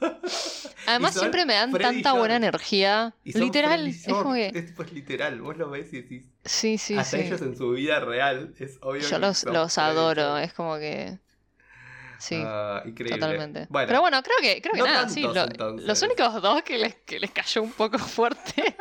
Además, 0.86 1.14
son 1.14 1.20
siempre 1.20 1.44
me 1.46 1.54
dan 1.54 1.70
Freddy 1.70 2.02
tanta 2.02 2.12
buena 2.12 2.36
energía. 2.36 3.14
Y 3.24 3.32
son 3.32 3.42
Literal, 3.42 3.80
Freddy 3.80 3.90
es 3.90 4.06
como 4.14 4.34
que. 4.34 4.46
es, 4.54 4.72
pues, 4.72 4.92
literal, 4.92 5.40
vos 5.40 5.56
lo 5.56 5.70
ves 5.70 5.92
y 5.92 6.02
decís. 6.02 6.26
Sí, 6.44 6.78
sí, 6.78 6.96
hasta 6.96 7.16
sí. 7.18 7.24
ellos 7.26 7.42
en 7.42 7.56
su 7.56 7.70
vida 7.70 8.00
real 8.00 8.54
es 8.58 8.78
obvio 8.80 9.02
Yo 9.02 9.10
que 9.10 9.18
los, 9.18 9.44
los 9.44 9.78
adoro, 9.78 10.38
es 10.38 10.52
como 10.54 10.78
que. 10.78 11.18
Sí. 12.18 12.36
Ah, 12.44 12.82
increíble. 12.84 13.18
Totalmente. 13.20 13.66
Bueno, 13.70 13.86
Pero 13.86 14.00
bueno, 14.00 14.22
creo 14.22 14.36
que, 14.40 14.60
creo 14.60 14.72
que 14.74 14.78
no 14.80 14.86
nada, 14.86 15.08
sí. 15.08 15.22
lo- 15.22 15.46
los 15.86 16.02
únicos 16.02 16.42
dos 16.42 16.62
que 16.62 16.78
les, 16.78 16.94
que 16.96 17.20
les 17.20 17.30
cayó 17.30 17.62
un 17.62 17.72
poco 17.72 17.98
fuerte 17.98 18.76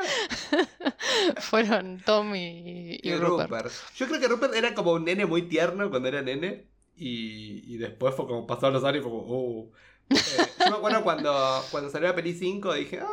fueron 1.38 1.99
Tom 2.05 2.34
y, 2.36 2.99
y 3.01 3.11
y 3.11 3.15
Rupert. 3.15 3.49
Rupert. 3.49 3.72
Yo 3.95 4.07
creo 4.07 4.20
que 4.20 4.28
Rupert 4.28 4.55
era 4.55 4.74
como 4.74 4.93
un 4.93 5.05
nene 5.05 5.26
muy 5.26 5.43
tierno 5.43 5.89
cuando 5.89 6.07
era 6.07 6.22
nene. 6.22 6.68
Y, 6.99 7.61
y 7.72 7.78
después 7.78 8.15
fue 8.15 8.26
como 8.26 8.47
pasaron 8.47 8.74
los 8.74 8.84
años 8.84 9.01
y 9.01 9.03
fue 9.03 9.11
como, 9.11 9.24
uh. 9.28 9.72
Eh, 10.10 10.16
yo 10.60 10.72
me 10.72 10.78
acuerdo 10.78 11.03
cuando, 11.03 11.64
cuando 11.72 11.89
salió 11.89 12.08
la 12.10 12.16
peli 12.16 12.34
5 12.34 12.74
dije, 12.74 12.99
ah, 13.01 13.08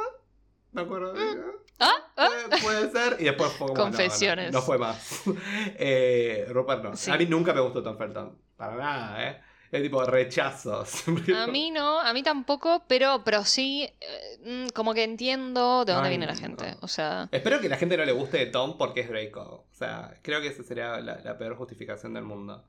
me 0.73 0.83
acuerdo. 0.83 1.13
dije, 1.13 1.41
Ah, 1.81 1.93
ah, 2.17 2.29
eh, 2.53 2.57
puede 2.63 2.91
ser. 2.91 3.17
Y 3.21 3.25
después 3.25 3.51
fue 3.53 3.67
como, 3.67 3.79
no, 3.79 3.85
no, 3.85 3.91
Confesiones. 3.91 4.53
No, 4.53 4.63
fue 4.63 4.79
más. 4.79 5.23
Eh, 5.77 6.47
Rupert 6.51 6.83
no. 6.85 6.97
Sí. 6.97 7.11
A 7.11 7.17
mí 7.17 7.27
nunca 7.27 7.53
me 7.53 7.61
gustó 7.61 7.83
Tom 7.83 7.99
Felton. 7.99 8.39
Para 8.57 8.77
nada, 8.77 9.29
¿eh? 9.29 9.41
Es 9.73 9.83
tipo 9.83 10.05
rechazos. 10.05 11.03
A 11.37 11.49
mí 11.49 11.73
no, 11.73 11.99
a 11.99 12.13
mí 12.13 12.23
tampoco, 12.23 12.85
pero, 12.87 13.23
pero 13.25 13.45
sí, 13.45 13.83
eh, 14.01 14.39
mm, 14.45 14.69
como 14.69 14.95
que 14.95 15.03
entiendo 15.03 15.85
de 15.85 15.93
dónde 15.93 16.11
Ay, 16.11 16.13
viene 16.17 16.27
la 16.27 16.35
no. 16.35 16.39
gente. 16.39 16.77
O 16.81 16.87
sea, 16.87 17.29
Espero 17.33 17.59
que 17.61 17.69
la 17.69 17.77
gente 17.77 17.97
no 17.97 18.05
le 18.05 18.13
guste 18.13 18.39
de 18.39 18.47
Tom 18.47 18.79
porque 18.79 19.01
es 19.01 19.09
Draco. 19.09 19.67
O 19.69 19.75
sea, 19.75 20.15
creo 20.23 20.41
que 20.41 20.47
esa 20.49 20.63
sería 20.63 21.01
la, 21.01 21.17
la 21.17 21.37
peor 21.37 21.57
justificación 21.57 22.15
del 22.15 22.23
mundo. 22.23 22.65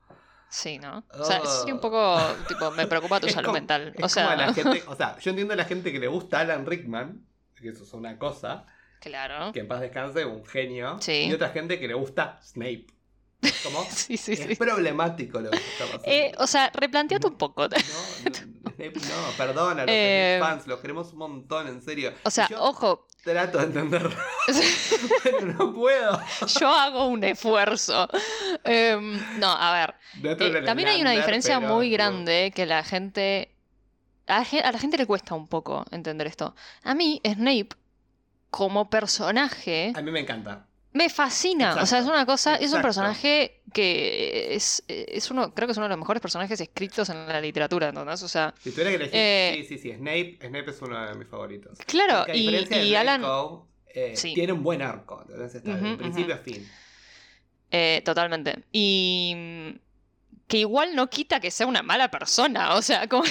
Sí, 0.56 0.78
¿no? 0.78 1.04
O 1.12 1.24
sea, 1.24 1.38
eso 1.38 1.58
sería 1.60 1.74
un 1.74 1.78
Oh. 1.78 1.82
poco, 1.82 2.18
tipo, 2.48 2.70
me 2.72 2.86
preocupa 2.86 3.20
tu 3.20 3.26
Es 3.26 3.32
salud 3.34 3.46
como- 3.46 3.54
mental. 3.58 3.92
es 3.96 4.02
O 4.04 4.08
sea, 4.08 4.34
la 4.36 4.52
gente, 4.54 4.82
o 4.86 4.94
sea, 4.96 5.18
yo 5.18 5.30
entiendo 5.30 5.52
a 5.52 5.56
la 5.56 5.64
gente 5.64 5.92
que 5.92 5.98
le 5.98 6.08
gusta 6.08 6.40
Alan 6.40 6.64
Rickman, 6.66 7.26
que 7.54 7.68
eso 7.68 7.84
es 7.84 7.92
una 7.92 8.18
cosa, 8.18 8.64
claro. 9.00 9.52
que 9.52 9.60
en 9.60 9.68
paz 9.68 9.80
descanse, 9.80 10.24
un 10.24 10.44
genio, 10.46 10.96
Sí. 11.00 11.26
y 11.28 11.32
otra 11.32 11.50
gente 11.50 11.78
que 11.78 11.86
le 11.88 11.94
gusta 11.94 12.38
Snape. 12.42 12.86
¿Cómo? 13.62 13.84
Sí, 13.90 14.16
sí, 14.16 14.32
es 14.32 14.40
sí. 14.40 14.56
problemático 14.56 15.40
lo 15.40 15.50
que 15.50 15.56
está 15.58 15.84
pasando. 15.84 16.02
Eh, 16.06 16.32
o 16.38 16.46
sea, 16.46 16.70
replanteate 16.74 17.26
un 17.26 17.36
poco. 17.36 17.68
No, 17.68 17.76
no, 17.76 18.86
no, 18.86 19.32
perdona, 19.36 19.82
los 19.82 19.90
Eh, 19.94 20.38
fans, 20.40 20.66
los 20.66 20.80
queremos 20.80 21.12
un 21.12 21.18
montón, 21.18 21.68
en 21.68 21.82
serio. 21.82 22.12
O 22.24 22.30
sea, 22.30 22.48
yo 22.48 22.62
ojo, 22.62 23.06
trato 23.26 23.58
de 23.58 23.64
entenderlo, 23.64 24.16
pero 25.24 25.52
no 25.52 25.74
puedo. 25.74 26.20
yo 26.60 26.68
hago 26.68 27.06
un 27.06 27.24
esfuerzo. 27.24 28.08
Em, 28.62 29.20
no, 29.40 29.50
a 29.50 29.72
ver. 29.72 29.94
Eh, 30.38 30.62
también 30.64 30.88
hay 30.88 31.00
una 31.00 31.10
diferencia 31.10 31.58
pero, 31.58 31.74
muy 31.74 31.90
grande 31.90 32.52
que 32.54 32.64
la 32.66 32.84
gente. 32.84 33.50
A 34.28 34.44
la 34.72 34.78
gente 34.78 34.96
le 34.96 35.06
cuesta 35.06 35.34
un 35.34 35.48
poco 35.48 35.84
entender 35.90 36.26
esto. 36.28 36.54
A 36.84 36.94
mí, 36.94 37.20
Snape, 37.24 37.70
como 38.50 38.88
personaje, 38.90 39.92
A 39.94 40.02
mí 40.02 40.10
me 40.10 40.20
encanta. 40.20 40.65
Me 40.96 41.08
fascina. 41.10 41.74
O 41.82 41.86
sea, 41.86 41.98
es 42.00 42.06
una 42.06 42.24
cosa. 42.26 42.56
Es 42.56 42.72
un 42.72 42.82
personaje 42.82 43.62
que 43.72 44.54
es, 44.54 44.82
es 44.88 45.30
uno. 45.30 45.54
Creo 45.54 45.66
que 45.68 45.72
es 45.72 45.76
uno 45.78 45.86
de 45.86 45.90
los 45.90 45.98
mejores 45.98 46.20
personajes 46.20 46.60
escritos 46.60 47.08
en 47.10 47.26
la 47.28 47.40
literatura, 47.40 47.88
¿entendés? 47.88 48.22
O 48.22 48.28
sea, 48.28 48.54
Si 48.62 48.70
tuviera 48.70 48.90
que 48.90 48.96
elegir, 48.96 49.12
Eh, 49.14 49.54
sí, 49.58 49.64
sí, 49.64 49.78
sí, 49.78 49.92
Snape, 49.92 50.38
Snape 50.40 50.70
es 50.70 50.82
uno 50.82 51.06
de 51.06 51.14
mis 51.14 51.28
favoritos. 51.28 51.78
claro, 51.86 52.14
Porque 52.18 52.32
a 52.32 52.34
y, 52.34 52.38
diferencia 52.40 52.78
de 52.78 52.84
y 52.84 52.94
Alan. 52.94 53.20
Draco, 53.20 53.68
eh, 53.94 54.16
Sí. 54.16 54.34
tiene 54.34 54.52
un 54.52 54.62
buen 54.62 54.82
arco. 54.82 55.20
Entonces 55.22 55.54
está 55.56 55.72
Ujú, 55.74 55.84
de 55.84 55.96
principio 55.96 56.34
a 56.34 56.38
fin. 56.38 56.72
Eh, 57.70 58.02
totalmente. 58.04 58.64
Y. 58.72 59.80
Que 60.48 60.58
igual 60.58 60.94
no 60.94 61.08
quita 61.10 61.40
que 61.40 61.50
sea 61.50 61.66
una 61.66 61.82
mala 61.82 62.08
persona. 62.10 62.74
O 62.74 62.82
sea, 62.82 63.08
como. 63.08 63.24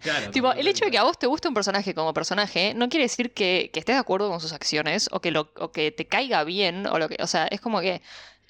Claro, 0.00 0.30
Tipo, 0.32 0.52
el 0.52 0.66
hecho 0.68 0.84
de 0.86 0.90
que 0.90 0.98
a 0.98 1.02
vos 1.02 1.18
te 1.18 1.26
guste 1.26 1.48
un 1.48 1.54
personaje 1.54 1.94
como 1.94 2.14
personaje 2.14 2.72
no 2.74 2.88
quiere 2.88 3.04
decir 3.04 3.32
que, 3.32 3.70
que 3.72 3.80
estés 3.80 3.96
de 3.96 4.00
acuerdo 4.00 4.30
con 4.30 4.40
sus 4.40 4.52
acciones 4.52 5.08
o 5.12 5.20
que, 5.20 5.30
lo, 5.30 5.50
o 5.58 5.70
que 5.70 5.90
te 5.90 6.06
caiga 6.06 6.44
bien 6.44 6.86
o 6.86 6.98
lo 6.98 7.08
que... 7.08 7.16
O 7.22 7.26
sea, 7.26 7.46
es 7.46 7.60
como 7.60 7.80
que 7.82 8.00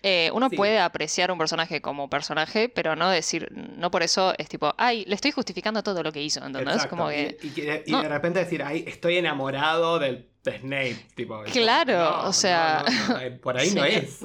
eh, 0.04 0.30
uno 0.34 0.48
Sí. 0.50 0.56
puede 0.56 0.78
apreciar 0.78 1.30
un 1.32 1.38
personaje 1.38 1.80
como 1.80 2.08
personaje, 2.10 2.68
pero 2.68 2.94
no 2.96 3.08
decir... 3.10 3.48
No 3.52 3.90
por 3.90 4.02
eso 4.04 4.34
es 4.38 4.48
tipo, 4.48 4.72
ay, 4.78 5.04
le 5.06 5.14
estoy 5.16 5.32
justificando 5.32 5.82
todo 5.82 6.02
lo 6.04 6.12
que 6.12 6.22
hizo, 6.22 6.44
¿entendés? 6.44 6.74
Exacto, 6.74 6.96
Como 6.96 7.08
que... 7.08 7.36
Y, 7.42 7.46
y 7.48 7.50
que- 7.50 7.82
y 7.86 7.90
No. 7.92 8.02
de 8.02 8.08
repente 8.08 8.38
decir, 8.38 8.62
ay, 8.62 8.84
estoy 8.86 9.16
enamorado 9.18 9.98
del 9.98 10.28
de 10.44 10.58
Snape. 10.58 11.06
Tipo, 11.16 11.42
Claro, 11.52 11.98
no, 11.98 12.28
o 12.28 12.32
sea, 12.32 12.84
no, 12.84 12.90
no, 13.08 13.14
no, 13.14 13.20
eh, 13.20 13.30
por 13.32 13.56
ahí 13.58 13.70
no 13.74 13.84
es. 13.84 14.18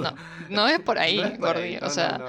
No, 0.49 0.67
es 0.67 0.79
por 0.81 0.97
ahí, 0.99 1.19
por 1.39 1.57
ahí, 1.57 1.77
o 1.81 1.89
sea... 1.89 2.21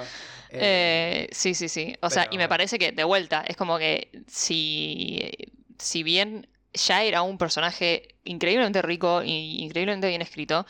Eh, 0.51 1.27
sí, 1.31 1.53
sí, 1.53 1.69
sí. 1.69 1.95
O 2.01 2.09
sea, 2.09 2.27
y 2.31 2.37
me 2.37 2.47
parece 2.47 2.79
que 2.79 2.91
de 2.91 3.03
vuelta, 3.03 3.43
es 3.47 3.55
como 3.55 3.77
que 3.77 4.09
si, 4.27 5.31
si 5.77 6.03
bien 6.03 6.47
ya 6.73 7.03
era 7.03 7.21
un 7.21 7.37
personaje 7.37 8.15
increíblemente 8.23 8.81
rico 8.81 9.23
y 9.23 9.63
increíblemente 9.63 10.07
bien 10.07 10.21
escrito, 10.21 10.65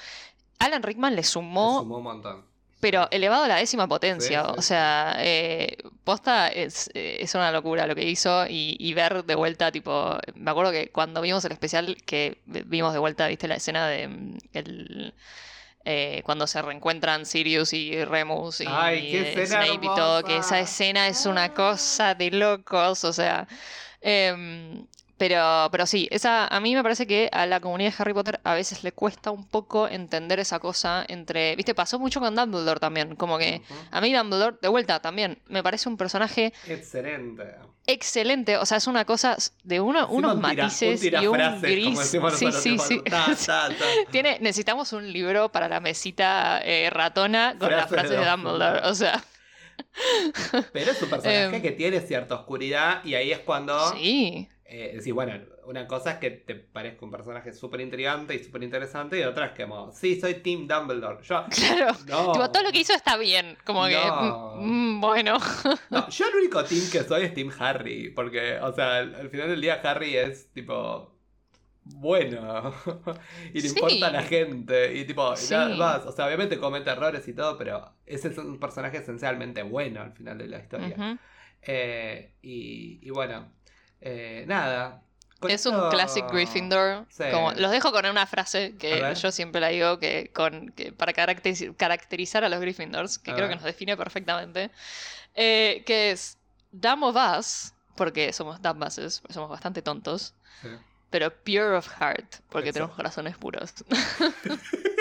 Alan 0.59 0.83
Rickman 0.83 1.15
le 1.15 1.23
sumó, 1.23 1.79
sumó 1.79 1.97
un 1.97 2.03
montón. 2.03 2.45
pero 2.79 3.07
elevado 3.11 3.43
a 3.43 3.47
la 3.47 3.55
décima 3.57 3.87
potencia. 3.87 4.43
Sí, 4.43 4.49
sí, 4.51 4.59
o 4.59 4.61
sea, 4.61 5.15
eh, 5.19 5.77
posta 6.03 6.47
es, 6.49 6.89
eh, 6.93 7.17
es 7.21 7.35
una 7.35 7.51
locura 7.51 7.87
lo 7.87 7.95
que 7.95 8.05
hizo 8.09 8.45
y, 8.47 8.75
y 8.79 8.93
ver 8.93 9.23
de 9.25 9.35
vuelta, 9.35 9.71
tipo, 9.71 10.17
me 10.35 10.51
acuerdo 10.51 10.71
que 10.71 10.89
cuando 10.91 11.21
vimos 11.21 11.43
el 11.45 11.51
especial 11.53 11.97
que 12.05 12.41
vimos 12.45 12.93
de 12.93 12.99
vuelta, 12.99 13.27
viste 13.27 13.47
la 13.47 13.55
escena 13.55 13.87
de 13.87 14.07
mm, 14.07 14.37
el... 14.53 15.13
eh, 15.85 16.21
cuando 16.25 16.45
se 16.45 16.61
reencuentran 16.61 17.25
Sirius 17.25 17.73
y 17.73 18.03
Remus 18.03 18.61
y 18.61 18.65
Ay, 18.67 19.11
qué 19.11 19.33
eh, 19.33 19.47
Snape 19.47 19.85
y 19.85 19.95
todo, 19.95 20.23
que 20.23 20.37
esa 20.37 20.59
escena 20.59 21.07
es 21.07 21.25
una 21.25 21.53
cosa 21.53 22.15
de 22.15 22.31
locos, 22.31 23.03
o 23.03 23.13
sea, 23.13 23.47
em, 24.01 24.85
pero, 25.19 25.67
pero 25.71 25.85
sí, 25.85 26.07
esa, 26.09 26.47
a 26.47 26.59
mí 26.59 26.73
me 26.73 26.81
parece 26.81 27.05
que 27.05 27.29
a 27.31 27.45
la 27.45 27.59
comunidad 27.59 27.91
de 27.91 27.95
Harry 27.99 28.13
Potter 28.13 28.39
a 28.43 28.55
veces 28.55 28.83
le 28.83 28.91
cuesta 28.91 29.29
un 29.29 29.45
poco 29.47 29.87
entender 29.87 30.39
esa 30.39 30.57
cosa 30.59 31.05
entre, 31.07 31.55
viste, 31.55 31.75
pasó 31.75 31.99
mucho 31.99 32.19
con 32.19 32.33
Dumbledore 32.33 32.79
también, 32.79 33.15
como 33.15 33.37
que 33.37 33.61
a 33.91 34.01
mí 34.01 34.11
Dumbledore, 34.11 34.57
de 34.61 34.67
vuelta 34.69 34.99
también, 35.01 35.37
me 35.47 35.61
parece 35.61 35.87
un 35.89 35.97
personaje 35.97 36.53
Excelente. 36.67 37.43
excelente, 37.85 38.57
o 38.57 38.65
sea, 38.65 38.77
es 38.77 38.87
una 38.87 39.05
cosa 39.05 39.35
de 39.63 39.79
uno- 39.79 39.99
Encima 39.99 40.17
unos 40.17 40.35
un 40.35 40.41
tira- 40.41 40.63
matices 40.63 41.01
un 41.03 41.23
y 41.23 41.27
un 41.27 41.61
gris. 41.61 41.99
Sí, 42.37 42.51
sí, 42.51 42.77
sí. 42.79 43.01
ta, 43.03 43.25
ta, 43.35 43.69
ta. 43.69 43.75
Tiene, 44.11 44.39
necesitamos 44.39 44.93
un 44.93 45.11
libro 45.11 45.51
para 45.51 45.67
la 45.67 45.79
mesita 45.79 46.61
eh, 46.63 46.89
ratona 46.89 47.55
con 47.59 47.69
las 47.71 47.89
Frases 47.89 48.11
de. 48.11 48.25
Dumbledore. 48.25 48.87
O 48.87 48.95
sea, 48.95 49.21
Pero 50.73 50.91
es 50.91 51.01
un 51.01 51.09
personaje 51.09 51.43
Em, 51.55 51.61
que 51.61 51.71
tiene 51.71 51.99
cierta 52.01 52.35
oscuridad 52.35 53.03
y 53.03 53.15
ahí 53.15 53.31
es 53.31 53.39
cuando... 53.39 53.91
sí. 53.93 54.47
Eh, 54.71 54.91
decís, 54.97 55.11
bueno, 55.13 55.33
una 55.65 55.87
cosa 55.87 56.11
es 56.11 56.17
que 56.19 56.29
te 56.29 56.53
parezca 56.53 57.03
un 57.03 57.09
personaje 57.09 57.53
súper 57.53 57.81
intrigante 57.81 58.35
y 58.35 58.43
súper 58.43 58.61
interesante 58.61 59.19
y 59.19 59.23
otra 59.23 59.47
es 59.47 59.51
que 59.53 59.63
como, 59.63 59.91
sí, 59.91 60.19
soy 60.21 60.35
Team 60.35 60.67
Dumbledore. 60.67 61.23
Yo, 61.23 61.43
Claro. 61.49 61.93
no. 62.07 62.31
Tipo, 62.33 62.51
todo 62.51 62.61
lo 62.63 62.71
que 62.71 62.79
hizo 62.81 62.93
está 62.93 63.17
bien. 63.17 63.57
Como 63.65 63.87
que, 63.87 63.95
No. 63.95 64.57
mm, 64.57 64.97
mm, 64.97 65.01
bueno. 65.01 65.37
No, 65.89 66.07
yo 66.09 66.27
el 66.27 66.35
único 66.35 66.63
team 66.63 66.83
que 66.91 67.03
soy 67.03 67.23
es 67.23 67.33
Team 67.33 67.51
Harry, 67.57 68.11
porque, 68.11 68.59
o 68.61 68.71
sea, 68.71 68.97
al, 68.97 69.15
al 69.15 69.29
final 69.31 69.49
del 69.49 69.59
día 69.61 69.81
Harry 69.83 70.15
es 70.15 70.51
tipo 70.53 71.15
bueno 71.83 72.71
y 73.53 73.61
le 73.61 73.69
Sí. 73.69 73.69
importa 73.69 74.07
a 74.07 74.11
la 74.11 74.21
gente 74.21 74.93
y 74.95 75.05
tipo 75.05 75.35
Sí. 75.35 75.51
nada 75.55 75.75
más, 75.75 76.05
o 76.05 76.11
sea, 76.11 76.27
obviamente 76.27 76.59
comete 76.59 76.91
errores 76.91 77.27
y 77.27 77.33
todo, 77.33 77.57
pero 77.57 77.91
ese 78.05 78.27
es 78.27 78.37
un 78.37 78.59
personaje 78.59 78.97
esencialmente 78.97 79.63
bueno 79.63 80.01
al 80.01 80.13
final 80.13 80.37
de 80.37 80.47
la 80.47 80.59
historia. 80.59 81.19
Eh, 81.63 82.35
y, 82.43 82.99
y 83.01 83.09
bueno, 83.09 83.51
eh, 84.01 84.45
nada. 84.47 85.01
Con 85.39 85.51
Es 85.51 85.65
un 85.65 85.89
classic 85.89 86.29
Gryffindor. 86.29 87.05
Sí. 87.09 87.23
Como, 87.31 87.53
los 87.53 87.71
dejo 87.71 87.93
con 87.93 88.05
una 88.05 88.25
frase 88.25 88.75
que 88.77 89.13
yo 89.15 89.31
siempre 89.31 89.61
la 89.61 89.69
digo 89.69 89.97
que, 89.97 90.31
con, 90.33 90.69
que 90.73 90.91
para 90.91 91.13
caracteriz- 91.13 91.73
caracterizar 91.77 92.43
a 92.43 92.49
los 92.49 92.59
Gryffindors, 92.59 93.17
que 93.19 93.31
A 93.31 93.35
creo 93.35 93.47
ver. 93.47 93.51
que 93.51 93.55
nos 93.55 93.63
define 93.63 93.95
perfectamente, 93.95 94.69
eh, 95.35 95.83
que 95.85 96.11
es 96.11 96.37
Dumb 96.71 97.03
of 97.03 97.15
us, 97.39 97.73
porque 97.95 98.33
somos 98.33 98.61
dumbasses, 98.61 99.21
somos 99.29 99.49
bastante 99.49 99.81
tontos, 99.81 100.33
Sí. 100.61 100.67
pero 101.09 101.33
pure 101.33 101.77
of 101.77 101.87
heart, 101.87 102.35
porque 102.49 102.69
Exacto. 102.69 102.73
tenemos 102.73 102.95
corazones 102.97 103.37
puros. 103.37 103.73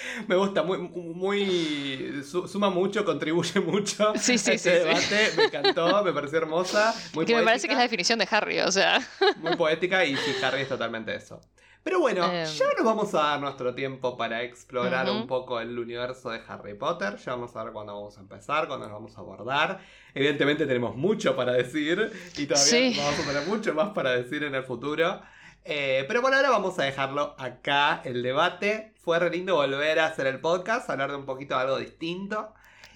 Me 0.28 0.36
gusta, 0.36 0.62
muy, 0.62 0.78
muy 0.78 2.22
su- 2.24 2.46
suma 2.48 2.70
mucho, 2.70 3.04
contribuye 3.04 3.60
mucho 3.60 4.12
Sí, 4.16 4.38
sí, 4.38 4.50
a 4.50 4.54
este 4.54 4.58
sí, 4.58 4.78
sí. 4.98 5.14
debate. 5.14 5.32
Me 5.36 5.44
encantó, 5.44 6.04
me 6.04 6.12
pareció 6.12 6.38
hermosa, 6.38 6.94
muy 7.14 7.24
que 7.24 7.34
me 7.34 7.42
parece 7.42 7.66
que 7.66 7.72
es 7.74 7.78
la 7.78 7.82
poética, 7.82 7.82
definición 7.82 8.18
de 8.18 8.28
Harry, 8.30 8.60
o 8.60 8.72
sea. 8.72 9.00
muy 9.38 9.56
poética 9.56 10.04
y 10.04 10.16
sí, 10.16 10.34
Harry 10.42 10.62
es 10.62 10.68
totalmente 10.68 11.14
eso. 11.14 11.40
Pero 11.82 12.00
bueno, 12.00 12.24
Em. 12.24 12.44
ya 12.46 12.64
nos 12.76 12.84
vamos 12.84 13.14
a 13.14 13.18
dar 13.18 13.40
nuestro 13.40 13.72
tiempo 13.72 14.16
para 14.16 14.42
explorar 14.42 15.08
Ujú. 15.08 15.18
un 15.20 15.26
poco 15.28 15.60
el 15.60 15.78
universo 15.78 16.30
de 16.30 16.40
Harry 16.48 16.74
Potter. 16.74 17.16
Ya 17.16 17.32
vamos 17.32 17.54
a 17.54 17.62
ver 17.62 17.72
cuándo 17.72 17.94
vamos 17.94 18.18
a 18.18 18.20
empezar, 18.22 18.66
cuándo 18.66 18.86
nos 18.88 18.94
vamos 18.94 19.16
a 19.16 19.20
abordar. 19.20 19.78
Evidentemente 20.12 20.66
tenemos 20.66 20.96
mucho 20.96 21.36
para 21.36 21.52
decir 21.52 22.10
y 22.36 22.46
todavía 22.46 22.66
Sí. 22.90 22.94
vamos 22.98 23.20
a 23.20 23.24
tener 23.32 23.46
mucho 23.46 23.72
más 23.72 23.90
para 23.90 24.10
decir 24.16 24.42
en 24.42 24.56
el 24.56 24.64
futuro. 24.64 25.22
Eh, 25.68 26.04
pero 26.06 26.22
por 26.22 26.32
ahora 26.32 26.50
vamos 26.50 26.78
a 26.78 26.84
dejarlo 26.84 27.34
acá, 27.38 28.00
el 28.04 28.22
debate. 28.22 28.92
Fue 29.02 29.18
re 29.18 29.30
lindo 29.30 29.54
volver 29.56 29.98
a 30.00 30.06
hacer 30.06 30.26
el 30.26 30.40
podcast, 30.40 30.88
hablar 30.90 31.10
de 31.10 31.16
un 31.16 31.26
poquito 31.26 31.54
de 31.56 31.60
algo 31.62 31.78
distinto. 31.78 32.52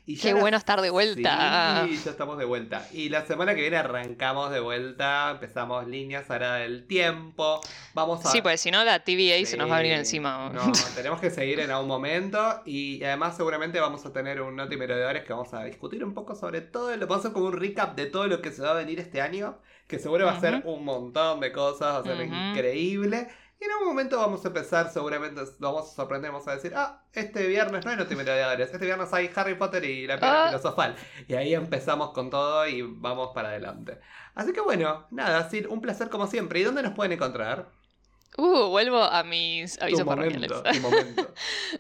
Y 0.07 0.17
ya 0.17 0.23
Qué 0.23 0.35
la- 0.35 0.41
bueno 0.41 0.57
estar 0.57 0.81
de 0.81 0.91
vuelta. 0.91 1.85
Sí, 1.87 2.01
ya 2.05 2.11
estamos 2.11 2.37
de 2.39 2.45
vuelta. 2.45 2.85
Y 2.93 3.11
la 3.11 3.25
semana 3.27 3.55
que 3.55 3.61
viene 3.61 3.77
arrancamos 3.77 4.51
de 4.51 4.59
vuelta, 4.59 5.31
empezamos 5.33 5.87
líneas 5.87 6.29
ahora 6.31 6.55
del 6.57 6.87
tiempo. 6.87 7.61
Vamos 7.95 8.25
a 8.25 8.31
Sí, 8.31 8.41
porque 8.43 8.57
si 8.59 8.71
no 8.73 8.83
la 8.83 9.05
TVA 9.05 9.45
se 9.47 9.57
nos 9.57 9.71
va 9.71 9.77
a 9.79 9.83
Sí, 9.83 9.91
encima. 9.91 10.51
No, 10.53 10.73
tenemos 10.97 11.21
que 11.21 11.31
seguir 11.31 11.61
en 11.61 11.71
algún 11.71 11.87
momento 11.89 12.63
y 12.65 13.05
además 13.05 13.37
seguramente 13.37 13.79
vamos 13.79 14.05
a 14.07 14.13
tener 14.13 14.41
un 14.41 14.57
Noti 14.57 14.77
Merodeadores 14.77 15.23
que 15.25 15.33
vamos 15.33 15.53
a 15.55 15.63
discutir 15.65 16.03
un 16.05 16.15
poco 16.15 16.35
sobre 16.35 16.61
todo, 16.63 16.91
lo 16.97 17.07
vamos 17.07 17.25
a 17.25 17.29
hacer 17.29 17.33
como 17.33 17.47
un 17.47 17.53
recap 17.61 17.95
de 17.95 18.07
todo 18.07 18.27
lo 18.27 18.41
que 18.43 18.51
se 18.51 18.63
va 18.63 18.71
a 18.71 18.75
venir 18.75 18.99
este 18.99 19.21
año, 19.21 19.59
que 19.91 19.99
seguro 19.99 20.25
va 20.27 20.33
a 20.33 20.41
ser 20.41 20.63
un 20.65 20.85
montón 20.85 21.41
de 21.41 21.51
cosas, 21.53 21.95
va 21.95 21.99
a 21.99 22.03
ser 22.05 22.21
increíble. 22.25 23.29
Y 23.61 23.65
en 23.65 23.73
algún 23.73 23.89
momento 23.89 24.17
vamos 24.17 24.43
a 24.45 24.49
empezar, 24.49 24.89
seguramente 24.91 25.39
nos 25.39 25.59
vamos 25.59 25.91
a 25.91 25.95
sorprender, 25.95 26.31
vamos 26.31 26.49
a 26.49 26.55
decir, 26.55 26.73
ah, 26.75 27.03
este 27.13 27.47
viernes 27.47 27.85
no 27.85 27.91
hay 27.91 27.97
Noti 27.99 28.17
Merodeadores, 28.17 28.73
este 28.73 28.87
viernes 28.87 29.13
hay 29.13 29.31
Harry 29.35 29.55
Potter 29.55 29.85
y 29.85 30.07
la 30.07 30.19
piedra 30.19 30.45
Ah. 30.45 30.49
filosofal. 30.49 30.97
Y 31.29 31.35
ahí 31.35 31.53
empezamos 31.55 32.13
con 32.13 32.31
todo 32.31 32.67
y 32.67 32.81
vamos 32.83 33.33
para 33.35 33.49
adelante. 33.51 33.99
Así 34.35 34.53
que 34.55 34.61
bueno, 34.63 35.07
nada, 35.11 35.51
Sir, 35.51 35.69
un 35.69 35.83
placer 35.83 36.09
como 36.09 36.27
siempre. 36.27 36.61
¿Y 36.61 36.63
dónde 36.63 36.83
nos 36.83 36.95
pueden 36.95 37.13
encontrar? 37.13 37.69
Uh, 38.37 38.69
vuelvo 38.69 39.03
a 39.03 39.25
mis 39.25 39.81
avisos 39.83 40.05
parroquiales. 40.05 40.51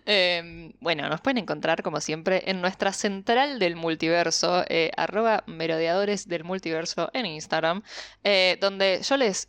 Eh, 0.05 0.73
bueno, 0.81 1.09
nos 1.09 1.21
pueden 1.21 1.39
encontrar 1.39 1.83
como 1.83 2.01
siempre 2.01 2.43
en 2.51 2.61
nuestra 2.61 2.93
central 2.93 3.59
del 3.59 3.77
multiverso, 3.77 4.65
eh, 4.69 4.91
arroba 4.97 5.45
merodeadores 5.47 6.29
del 6.29 6.45
multiverso 6.45 7.09
en 7.15 7.27
Instagram, 7.27 7.83
eh, 8.25 8.59
donde 8.61 9.01
yo 9.03 9.17
les 9.17 9.49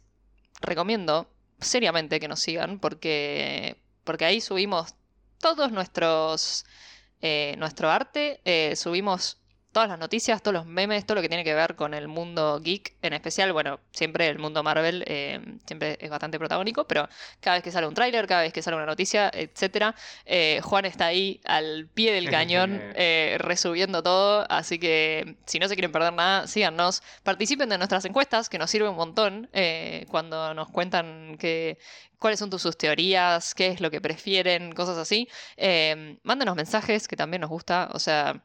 recomiendo 0.61 1.27
seriamente 1.59 2.19
que 2.19 2.27
nos 2.27 2.39
sigan 2.39 2.79
porque, 2.79 3.77
porque 4.03 4.25
ahí 4.25 4.39
subimos 4.39 4.93
todos 5.39 5.71
nuestros 5.71 6.65
eh, 7.23 7.55
nuestro 7.57 7.89
arte, 7.89 8.39
subimos 8.75 9.40
todas 9.71 9.87
las 9.89 9.99
noticias, 9.99 10.41
todos 10.41 10.53
los 10.53 10.65
memes, 10.65 11.05
todo 11.05 11.15
lo 11.15 11.21
que 11.21 11.29
tiene 11.29 11.43
que 11.43 11.53
ver 11.53 11.75
con 11.75 11.93
el 11.93 12.07
mundo 12.07 12.59
geek, 12.59 12.93
en 13.01 13.13
especial, 13.13 13.53
bueno, 13.53 13.79
siempre 13.91 14.27
el 14.27 14.37
mundo 14.37 14.63
Marvel 14.63 15.03
eh, 15.07 15.39
siempre 15.65 15.97
es 16.01 16.09
bastante 16.09 16.37
protagónico, 16.37 16.85
pero 16.85 17.07
cada 17.39 17.55
vez 17.57 17.63
que 17.63 17.71
sale 17.71 17.87
un 17.87 17.93
tráiler, 17.93 18.27
cada 18.27 18.41
vez 18.41 18.51
que 18.51 18.61
sale 18.61 18.75
una 18.75 18.85
noticia, 18.85 19.31
etcétera, 19.33 19.95
eh, 20.25 20.59
Juan 20.63 20.85
está 20.85 21.05
ahí 21.05 21.39
al 21.45 21.87
pie 21.93 22.13
del 22.13 22.29
cañón 22.31 22.81
eh, 22.95 23.37
resubiendo 23.39 24.03
todo, 24.03 24.45
así 24.49 24.77
que 24.77 25.37
si 25.45 25.59
no 25.59 25.67
se 25.67 25.75
quieren 25.75 25.91
perder 25.91 26.13
nada, 26.13 26.47
síganos, 26.47 27.01
participen 27.23 27.69
de 27.69 27.77
nuestras 27.77 28.03
encuestas, 28.05 28.49
que 28.49 28.57
nos 28.57 28.69
sirve 28.69 28.89
un 28.89 28.97
montón 28.97 29.49
eh, 29.53 30.05
cuando 30.09 30.53
nos 30.53 30.69
cuentan 30.69 31.37
que, 31.39 31.77
cuáles 32.19 32.39
son 32.39 32.49
tus, 32.49 32.61
sus 32.61 32.77
teorías, 32.77 33.55
qué 33.55 33.67
es 33.67 33.79
lo 33.79 33.89
que 33.89 34.01
prefieren, 34.01 34.73
cosas 34.73 34.97
así. 34.97 35.27
Mándenos 36.23 36.55
mensajes, 36.55 37.07
que 37.07 37.15
también 37.15 37.41
nos 37.41 37.49
gusta, 37.49 37.89
o 37.93 37.99
sea... 37.99 38.43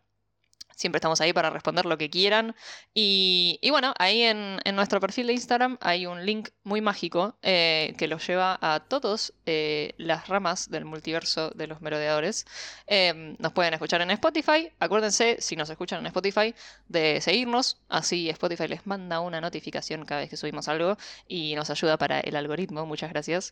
Siempre 0.76 0.98
estamos 0.98 1.20
ahí 1.20 1.32
para 1.32 1.50
responder 1.50 1.86
lo 1.86 1.98
que 1.98 2.08
quieran. 2.10 2.54
Y, 2.94 3.58
y 3.62 3.70
bueno, 3.70 3.92
ahí 3.98 4.22
en, 4.22 4.58
en 4.64 4.76
nuestro 4.76 5.00
perfil 5.00 5.26
de 5.26 5.32
Instagram 5.32 5.78
hay 5.80 6.06
un 6.06 6.24
link 6.24 6.50
muy 6.62 6.80
mágico 6.80 7.36
eh, 7.42 7.94
que 7.98 8.06
los 8.06 8.24
lleva 8.26 8.58
a 8.60 8.80
todas 8.80 9.32
eh, 9.46 9.94
las 9.96 10.28
ramas 10.28 10.70
del 10.70 10.84
multiverso 10.84 11.50
de 11.50 11.66
los 11.66 11.80
merodeadores. 11.80 12.46
Eh, 12.86 13.34
nos 13.38 13.52
pueden 13.52 13.74
escuchar 13.74 14.02
en 14.02 14.10
Spotify. 14.10 14.70
Acuérdense, 14.78 15.36
si 15.40 15.56
nos 15.56 15.70
escuchan 15.70 16.00
en 16.00 16.06
Spotify, 16.06 16.54
de 16.88 17.20
seguirnos. 17.20 17.80
Así 17.88 18.28
Spotify 18.30 18.68
les 18.68 18.86
manda 18.86 19.20
una 19.20 19.40
notificación 19.40 20.04
cada 20.04 20.20
vez 20.20 20.30
que 20.30 20.36
subimos 20.36 20.68
algo 20.68 20.96
y 21.26 21.54
nos 21.56 21.70
ayuda 21.70 21.96
para 21.96 22.20
el 22.20 22.36
algoritmo. 22.36 22.86
Muchas 22.86 23.10
gracias. 23.10 23.50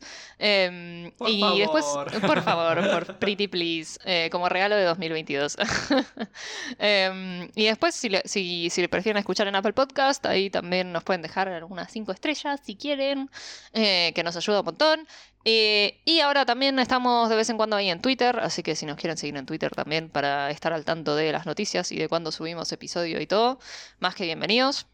Por 1.18 1.30
y 1.30 1.40
favor. 1.40 1.58
después, 1.58 1.84
por 2.20 2.42
favor, 2.42 2.90
por 2.90 3.18
Pretty 3.18 3.48
Please, 3.48 3.98
eh, 4.04 4.28
como 4.30 4.48
regalo 4.48 4.76
de 4.76 4.84
2022. 4.84 5.56
Em, 7.14 7.50
y 7.54 7.64
después, 7.66 7.94
si, 7.94 8.08
le- 8.08 8.22
si, 8.24 8.68
si 8.70 8.80
le 8.80 8.88
prefieren 8.88 9.18
escuchar 9.18 9.46
en 9.48 9.54
Apple 9.56 9.72
Podcast, 9.72 10.24
ahí 10.26 10.50
también 10.50 10.92
nos 10.92 11.04
pueden 11.04 11.22
dejar 11.22 11.48
algunas 11.48 11.90
5 11.92 12.12
estrellas 12.12 12.60
si 12.64 12.76
quieren, 12.76 13.30
eh, 13.72 14.12
que 14.14 14.22
nos 14.22 14.36
ayuda 14.36 14.60
un 14.60 14.66
montón. 14.66 15.06
Eh, 15.44 16.00
y 16.06 16.20
ahora 16.20 16.46
también 16.46 16.78
estamos 16.78 17.28
de 17.28 17.36
vez 17.36 17.50
en 17.50 17.56
cuando 17.58 17.76
ahí 17.76 17.90
en 17.90 18.00
Twitter, 18.00 18.38
así 18.40 18.62
que 18.62 18.74
si 18.76 18.86
nos 18.86 18.96
quieren 18.96 19.16
seguir 19.18 19.36
en 19.36 19.44
Twitter 19.46 19.70
también 19.74 20.08
para 20.08 20.50
estar 20.50 20.72
al 20.72 20.84
tanto 20.86 21.14
de 21.16 21.32
las 21.32 21.44
noticias 21.46 21.92
y 21.92 21.96
de 21.96 22.08
cuándo 22.08 22.32
subimos 22.32 22.72
episodio 22.72 23.20
y 23.20 23.26
todo, 23.26 23.58
más 24.00 24.14
que 24.14 24.24
bienvenidos. 24.24 24.86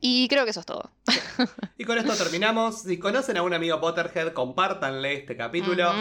Y 0.00 0.26
creo 0.28 0.44
que 0.44 0.50
eso 0.50 0.60
es 0.60 0.66
todo. 0.66 0.90
Y 1.78 1.84
con 1.84 1.96
esto 1.98 2.14
terminamos. 2.16 2.82
Si 2.82 2.98
conocen 2.98 3.36
a 3.36 3.42
un 3.42 3.52
amigo 3.54 3.80
Potterhead, 3.80 4.32
compártanle 4.32 5.14
este 5.14 5.36
capítulo. 5.36 5.92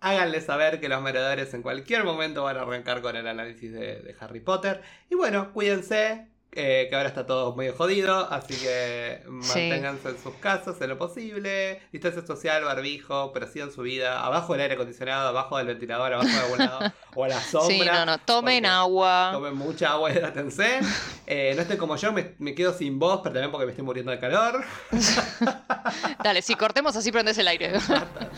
Háganle 0.00 0.40
saber 0.40 0.80
que 0.80 0.88
los 0.88 1.02
merodeadores 1.02 1.52
en 1.54 1.62
cualquier 1.62 2.04
momento 2.04 2.44
van 2.44 2.56
a 2.56 2.62
arrancar 2.62 3.02
con 3.02 3.16
el 3.16 3.26
análisis 3.26 3.72
de, 3.72 4.00
de 4.00 4.16
Harry 4.18 4.40
Potter. 4.40 4.82
Y 5.10 5.14
bueno, 5.14 5.52
cuídense, 5.52 6.29
eh, 6.52 6.86
que 6.90 6.96
ahora 6.96 7.08
está 7.08 7.26
todo 7.26 7.54
medio 7.54 7.74
jodido, 7.76 8.28
así 8.32 8.54
que 8.56 9.22
manténganse 9.26 10.08
en 10.08 10.18
sus 10.20 10.34
casas 10.34 10.80
en 10.80 10.88
lo 10.88 10.98
posible. 10.98 11.80
Distancia 11.92 12.26
social, 12.26 12.64
barbijo, 12.64 13.32
pero 13.32 13.46
sigan 13.46 13.70
su 13.70 13.82
vida 13.82 14.24
abajo 14.24 14.54
del 14.54 14.62
aire 14.62 14.74
acondicionado, 14.74 15.28
abajo 15.28 15.58
del 15.58 15.68
ventilador, 15.68 16.12
abajo 16.12 16.28
de 16.28 16.38
algún 16.38 16.58
lado, 16.58 16.92
o 17.14 17.24
a 17.24 17.28
la 17.28 17.40
sombra. 17.40 17.68
Sí, 17.68 17.82
no, 17.84 18.04
no, 18.04 18.18
tomen 18.18 18.66
agua. 18.66 19.30
Tomen 19.32 19.54
mucha 19.54 19.92
agua, 19.92 20.10
hidrátense. 20.12 20.80
Eh, 21.26 21.52
no 21.54 21.62
estén 21.62 21.76
como 21.76 21.94
yo, 21.94 22.12
me, 22.12 22.34
me 22.38 22.54
quedo 22.54 22.72
sin 22.72 22.98
voz, 22.98 23.20
pero 23.22 23.34
también 23.34 23.52
porque 23.52 23.66
me 23.66 23.70
estoy 23.70 23.84
muriendo 23.84 24.10
de 24.10 24.18
calor. 24.18 24.64
Dale, 26.24 26.42
si 26.42 26.56
cortemos 26.56 26.96
así 26.96 27.12
prendes 27.12 27.38
el 27.38 27.46
aire. 27.46 27.78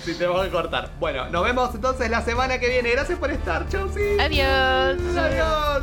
si 0.04 0.14
tenemos 0.14 0.44
que 0.44 0.50
cortar. 0.50 0.90
Bueno, 1.00 1.30
nos 1.30 1.44
vemos 1.44 1.74
entonces 1.74 2.10
la 2.10 2.22
semana 2.22 2.58
que 2.58 2.68
viene. 2.68 2.90
Gracias 2.90 3.18
por 3.18 3.30
estar. 3.30 3.66
Chau, 3.70 3.88
sí. 3.88 4.18
Adiós. 4.20 5.00
Adiós. 5.16 5.82